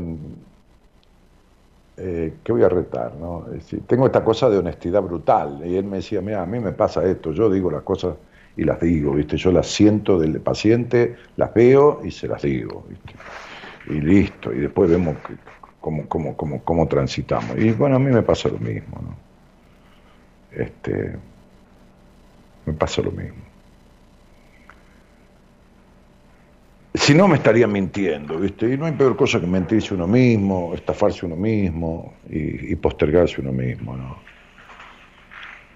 eh, 1.97 2.33
¿qué 2.43 2.51
voy 2.51 2.63
a 2.63 2.69
retar? 2.69 3.15
No? 3.15 3.45
Tengo 3.87 4.05
esta 4.05 4.23
cosa 4.23 4.49
de 4.49 4.57
honestidad 4.57 5.01
brutal. 5.01 5.61
Y 5.65 5.75
él 5.77 5.85
me 5.85 5.97
decía, 5.97 6.21
mira, 6.21 6.41
a 6.41 6.45
mí 6.45 6.59
me 6.59 6.71
pasa 6.71 7.05
esto, 7.05 7.31
yo 7.31 7.49
digo 7.49 7.71
las 7.71 7.83
cosas 7.83 8.15
y 8.57 8.63
las 8.63 8.79
digo, 8.79 9.13
¿viste? 9.13 9.37
Yo 9.37 9.51
las 9.51 9.67
siento 9.67 10.19
del 10.19 10.39
paciente, 10.41 11.15
las 11.37 11.53
veo 11.53 12.01
y 12.03 12.11
se 12.11 12.27
las 12.27 12.41
digo, 12.41 12.85
¿viste? 12.89 13.13
Y 13.87 14.01
listo, 14.01 14.53
y 14.53 14.59
después 14.59 14.89
vemos 14.89 15.15
cómo, 15.79 16.07
cómo, 16.07 16.35
cómo, 16.35 16.63
cómo 16.63 16.87
transitamos. 16.87 17.57
Y 17.57 17.71
bueno, 17.71 17.97
a 17.97 17.99
mí 17.99 18.11
me 18.11 18.23
pasa 18.23 18.49
lo 18.49 18.57
mismo, 18.59 18.97
¿no? 19.01 19.15
Este, 20.51 21.17
me 22.65 22.73
pasa 22.73 23.01
lo 23.01 23.11
mismo. 23.11 23.44
Si 26.95 27.13
no, 27.13 27.27
me 27.27 27.35
estaría 27.35 27.67
mintiendo, 27.67 28.37
¿viste? 28.39 28.73
Y 28.73 28.77
no 28.77 28.85
hay 28.85 28.93
peor 28.93 29.15
cosa 29.15 29.39
que 29.39 29.47
mentirse 29.47 29.93
uno 29.93 30.07
mismo, 30.07 30.73
estafarse 30.73 31.25
uno 31.25 31.35
mismo 31.35 32.13
y, 32.29 32.73
postergarse 32.75 33.41
uno 33.41 33.51
mismo, 33.51 33.95
¿no? 33.97 34.17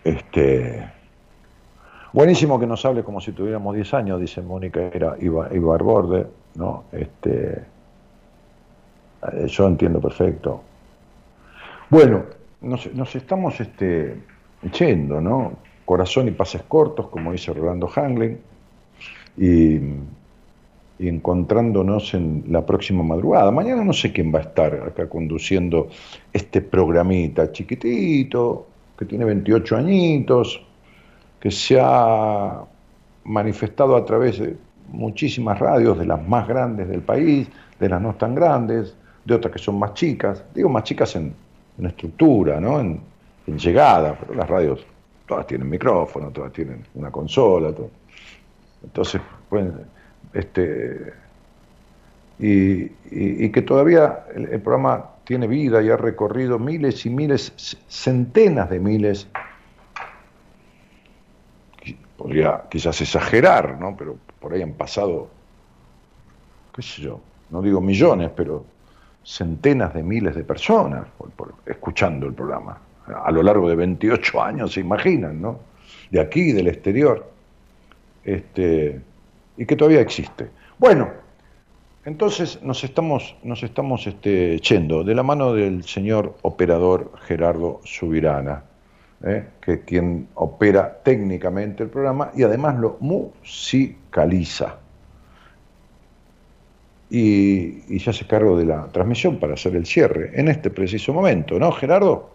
Este. 0.03 0.87
Buenísimo 2.13 2.59
que 2.59 2.65
nos 2.65 2.83
hable 2.85 3.03
como 3.03 3.19
si 3.21 3.33
tuviéramos 3.33 3.75
10 3.75 3.93
años, 3.93 4.19
dice 4.19 4.41
Mónica 4.41 4.79
era 4.93 5.15
Iba- 5.19 5.53
Ibarborde, 5.53 6.25
¿no? 6.55 6.85
Este. 6.91 7.63
eh, 9.33 9.47
Yo 9.47 9.67
entiendo 9.67 9.99
perfecto. 9.99 10.63
Bueno, 11.89 12.23
nos, 12.61 12.87
estamos 13.15 13.59
este, 13.59 14.15
¿no? 15.21 15.53
Corazón 15.85 16.27
y 16.27 16.31
pases 16.31 16.61
cortos, 16.63 17.07
como 17.07 17.31
dice 17.31 17.53
Rolando 17.53 17.89
Hanglin, 17.93 18.39
y 19.37 19.79
encontrándonos 21.07 22.13
en 22.13 22.43
la 22.49 22.65
próxima 22.65 23.03
madrugada. 23.03 23.51
Mañana 23.51 23.83
no 23.83 23.93
sé 23.93 24.11
quién 24.11 24.33
va 24.33 24.39
a 24.39 24.43
estar 24.43 24.73
acá 24.73 25.07
conduciendo 25.07 25.87
este 26.33 26.61
programita 26.61 27.51
chiquitito, 27.51 28.67
que 28.97 29.05
tiene 29.05 29.23
28 29.23 29.77
añitos, 29.77 30.61
que 31.39 31.51
se 31.51 31.79
ha 31.81 32.61
manifestado 33.23 33.95
a 33.95 34.03
través 34.03 34.39
de 34.39 34.57
muchísimas 34.91 35.57
radios, 35.57 35.97
de 35.97 36.05
las 36.05 36.21
más 36.27 36.47
grandes 36.47 36.89
del 36.89 37.01
país, 37.01 37.47
de 37.79 37.89
las 37.89 38.01
no 38.01 38.15
tan 38.15 38.35
grandes, 38.35 38.95
de 39.23 39.35
otras 39.35 39.53
que 39.53 39.59
son 39.59 39.79
más 39.79 39.93
chicas, 39.93 40.43
digo 40.53 40.67
más 40.67 40.83
chicas 40.83 41.15
en, 41.15 41.33
estructura, 41.81 42.59
¿no? 42.59 42.81
en, 42.81 42.99
llegada, 43.47 44.15
pero 44.19 44.35
las 44.35 44.47
radios 44.47 44.85
todas 45.25 45.47
tienen 45.47 45.67
micrófono, 45.69 46.29
todas 46.29 46.51
tienen 46.51 46.83
una 46.93 47.09
consola, 47.09 47.71
todo. 47.71 47.89
entonces, 48.83 49.21
bueno, 49.49 49.71
este, 50.33 51.13
y, 52.39 52.91
y- 53.11 53.49
que 53.51 53.61
todavía 53.61 54.25
el, 54.33 54.61
programa 54.61 55.09
tiene 55.23 55.47
vida 55.47 55.81
y 55.81 55.89
ha 55.89 55.97
recorrido 55.97 56.57
miles 56.59 57.05
y 57.05 57.09
miles, 57.09 57.53
centenas 57.87 58.69
de 58.69 58.79
miles 58.79 59.27
podría 62.17 62.63
quizás 62.69 62.99
exagerar, 63.01 63.79
¿no? 63.79 63.95
Pero 63.97 64.17
por 64.39 64.53
ahí 64.53 64.61
han 64.61 64.73
pasado, 64.73 65.29
qué 66.75 66.81
sé 66.81 67.01
yo, 67.01 67.21
no 67.49 67.61
digo 67.61 67.79
millones, 67.79 68.31
pero 68.35 68.65
centenas 69.23 69.93
de 69.93 70.03
miles 70.03 70.35
de 70.35 70.43
personas 70.43 71.07
escuchando 71.65 72.27
el 72.27 72.33
programa. 72.33 72.77
A 73.23 73.31
lo 73.31 73.41
largo 73.41 73.69
de 73.69 73.75
28 73.75 74.41
años, 74.41 74.73
se 74.73 74.81
imaginan, 74.81 75.41
¿no? 75.41 75.59
De 76.11 76.19
aquí, 76.19 76.51
del 76.51 76.67
exterior. 76.67 77.31
Este, 78.23 79.01
y 79.59 79.65
que 79.65 79.75
todavía 79.75 79.99
existe. 79.99 80.49
Bueno, 80.79 81.09
entonces 82.05 82.63
nos 82.63 82.83
estamos, 82.83 83.35
nos 83.43 83.61
estamos 83.61 84.07
este, 84.07 84.57
yendo 84.61 85.03
de 85.03 85.13
la 85.13 85.21
mano 85.21 85.53
del 85.53 85.83
señor 85.83 86.37
operador 86.43 87.11
Gerardo 87.27 87.81
Subirana, 87.83 88.63
¿eh? 89.23 89.43
que 89.61 89.73
es 89.73 89.79
quien 89.85 90.29
opera 90.35 91.01
técnicamente 91.03 91.83
el 91.83 91.89
programa 91.89 92.31
y 92.35 92.43
además 92.43 92.79
lo 92.79 92.97
musicaliza. 93.01 94.77
Y, 97.11 97.83
y 97.93 97.99
se 97.99 98.27
cargo 98.27 98.57
de 98.57 98.65
la 98.65 98.87
transmisión 98.87 99.39
para 99.39 99.55
hacer 99.55 99.75
el 99.75 99.85
cierre 99.85 100.31
en 100.39 100.47
este 100.47 100.69
preciso 100.69 101.11
momento, 101.11 101.59
¿no, 101.59 101.71
Gerardo? 101.73 102.29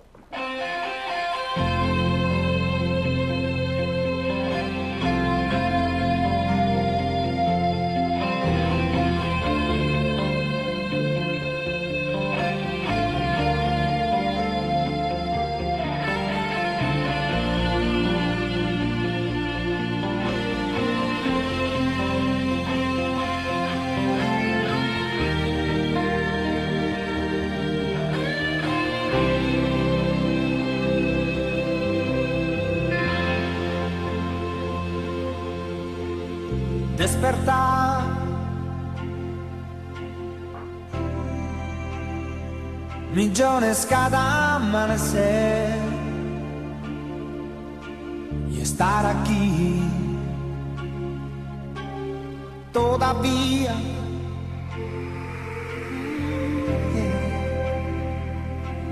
Cada 43.83 44.55
amanecer 44.55 45.75
y 48.49 48.61
estar 48.61 49.05
aquí 49.05 49.83
todavía. 52.73 53.75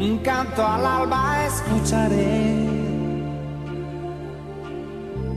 un 0.00 0.18
canto 0.18 0.66
al 0.66 0.84
alba 0.84 1.46
escucharé. 1.46 2.68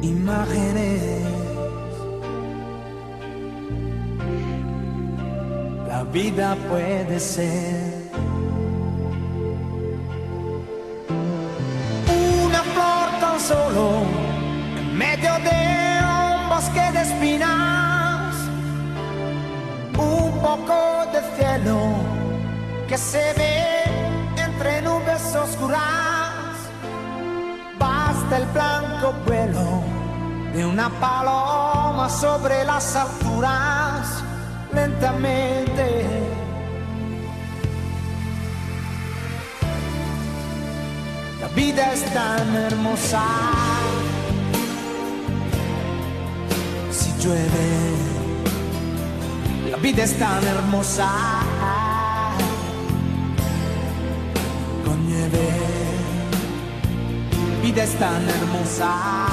Imágenes. 0.02 1.22
La 5.88 6.04
vida 6.06 6.58
puede 6.68 7.20
ser 7.20 7.85
oscuras, 25.46 26.56
basta 27.78 28.38
el 28.38 28.46
blanco 28.48 29.14
vuelo 29.26 29.84
de 30.54 30.66
una 30.66 30.90
paloma 30.90 32.10
sobre 32.10 32.64
las 32.64 32.96
alturas, 32.96 34.24
lentamente. 34.74 36.06
La 41.42 41.48
vida 41.50 41.94
es 41.94 42.04
tan 42.14 42.56
hermosa. 42.56 43.24
Si 46.92 47.12
llueve, 47.22 47.70
la 49.70 49.78
vida 49.78 50.04
es 50.04 50.18
tan 50.18 50.44
hermosa. 50.44 51.45
Es 57.84 57.94
tan 58.00 58.28
hermosa. 58.30 59.28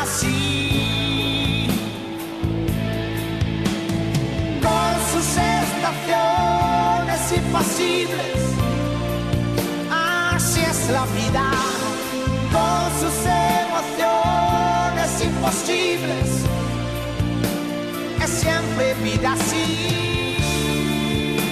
Así, 0.00 1.68
con 4.62 4.94
sus 5.10 5.28
estaciones 5.56 7.22
impasibles. 7.36 8.38
Así 9.90 10.60
es 10.60 10.90
la 10.90 11.06
vida, 11.06 11.50
con 12.52 12.84
sus 13.00 13.16
emociones 13.64 15.10
imposibles. 15.24 16.28
Es 18.22 18.30
siempre 18.30 18.94
vida 19.02 19.32
así. 19.32 20.03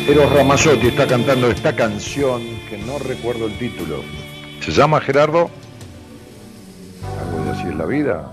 Eros 0.08 0.32
Ramazzotti 0.32 0.88
está 0.88 1.06
cantando 1.06 1.48
esta 1.48 1.76
canción 1.76 2.42
que 2.68 2.76
no 2.76 2.98
recuerdo 2.98 3.46
el 3.46 3.56
título. 3.56 4.02
¿Se 4.60 4.72
llama 4.72 5.00
Gerardo? 5.00 5.48
Algo 7.20 7.44
de 7.44 7.50
así 7.50 7.68
es 7.68 7.76
la 7.76 7.86
vida. 7.86 8.28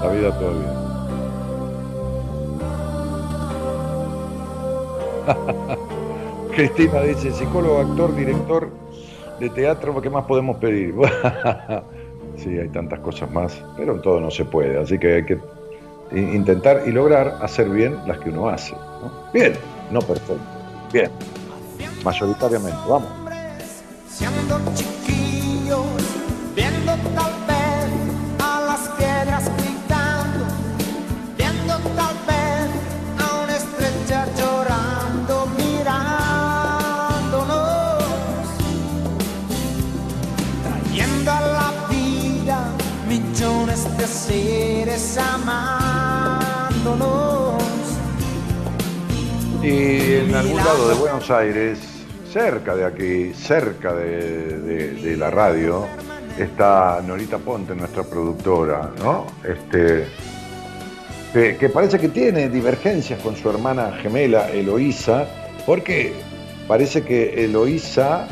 La 0.00 0.08
vida 0.12 0.38
todavía. 0.38 0.77
Cristina 6.58 7.02
dice, 7.02 7.30
psicólogo, 7.30 7.78
actor, 7.78 8.16
director 8.16 8.68
de 9.38 9.48
teatro, 9.48 10.02
¿qué 10.02 10.10
más 10.10 10.24
podemos 10.24 10.56
pedir? 10.56 10.92
sí, 12.36 12.48
hay 12.48 12.68
tantas 12.70 12.98
cosas 12.98 13.30
más, 13.30 13.62
pero 13.76 14.00
todo 14.00 14.18
no 14.18 14.28
se 14.28 14.44
puede, 14.44 14.76
así 14.76 14.98
que 14.98 15.14
hay 15.14 15.24
que 15.24 15.38
intentar 16.10 16.82
y 16.84 16.90
lograr 16.90 17.38
hacer 17.42 17.68
bien 17.68 17.96
las 18.08 18.18
que 18.18 18.30
uno 18.30 18.48
hace. 18.48 18.74
Bien, 19.32 19.52
no 19.92 20.00
perfecto, 20.00 20.34
bien, 20.92 21.12
mayoritariamente, 22.02 22.80
vamos. 22.88 23.08
Y 49.68 50.14
en 50.14 50.34
algún 50.34 50.56
lado 50.56 50.88
de 50.88 50.94
Buenos 50.94 51.30
Aires, 51.30 51.78
cerca 52.32 52.74
de 52.74 52.86
aquí, 52.86 53.34
cerca 53.34 53.92
de, 53.92 54.58
de- 54.60 54.92
de 54.94 55.16
la 55.18 55.30
radio, 55.30 55.86
está 56.38 57.02
Norita 57.06 57.36
Ponte, 57.36 57.74
nuestra 57.74 58.02
productora, 58.02 58.90
¿no? 59.04 59.26
Este, 59.44 60.06
que, 61.34 61.58
que 61.58 61.68
parece 61.68 61.98
que 61.98 62.08
tiene 62.08 62.48
divergencias 62.48 63.20
con 63.20 63.36
su 63.36 63.50
hermana 63.50 63.92
gemela 64.00 64.48
Eloísa, 64.50 65.26
porque 65.66 66.14
parece 66.66 67.02
que 67.02 67.44
Eloísa 67.44 68.26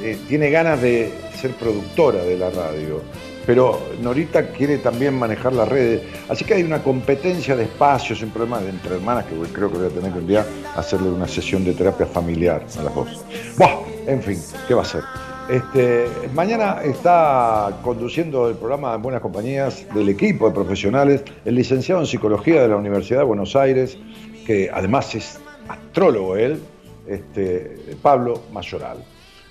eh, 0.00 0.16
tiene 0.28 0.48
ganas 0.50 0.80
de 0.80 1.12
ser 1.40 1.50
productora 1.52 2.22
de 2.22 2.38
la 2.38 2.50
radio, 2.50 3.02
pero 3.46 3.80
Norita 4.00 4.50
quiere 4.50 4.78
también 4.78 5.18
manejar 5.18 5.52
las 5.52 5.68
redes, 5.68 6.02
así 6.28 6.44
que 6.44 6.54
hay 6.54 6.62
una 6.62 6.82
competencia 6.82 7.56
de 7.56 7.64
espacios, 7.64 8.22
un 8.22 8.30
problema 8.30 8.60
de 8.60 8.70
entre 8.70 8.96
hermanas 8.96 9.26
que 9.26 9.34
creo 9.52 9.70
que 9.70 9.78
voy 9.78 9.86
a 9.86 9.90
tener 9.90 10.12
que 10.12 10.18
un 10.18 10.26
día 10.26 10.46
hacerle 10.76 11.10
una 11.10 11.28
sesión 11.28 11.64
de 11.64 11.74
terapia 11.74 12.06
familiar 12.06 12.64
a 12.78 12.82
las 12.82 12.94
dos. 12.94 13.24
Buah, 13.56 13.80
en 14.06 14.22
fin, 14.22 14.38
¿qué 14.66 14.74
va 14.74 14.82
a 14.82 14.86
ser? 14.86 15.02
Este, 15.50 16.06
mañana 16.34 16.80
está 16.84 17.78
conduciendo 17.82 18.48
el 18.48 18.54
programa 18.54 18.94
en 18.94 19.02
Buenas 19.02 19.20
Compañías 19.20 19.84
del 19.92 20.08
equipo 20.08 20.48
de 20.48 20.54
profesionales, 20.54 21.24
el 21.44 21.56
licenciado 21.56 22.00
en 22.00 22.06
Psicología 22.06 22.62
de 22.62 22.68
la 22.68 22.76
Universidad 22.76 23.18
de 23.18 23.24
Buenos 23.24 23.56
Aires, 23.56 23.98
que 24.46 24.70
además 24.72 25.14
es 25.14 25.40
astrólogo 25.68 26.36
él, 26.36 26.60
este, 27.06 27.76
Pablo 28.00 28.40
Mayoral. 28.52 29.04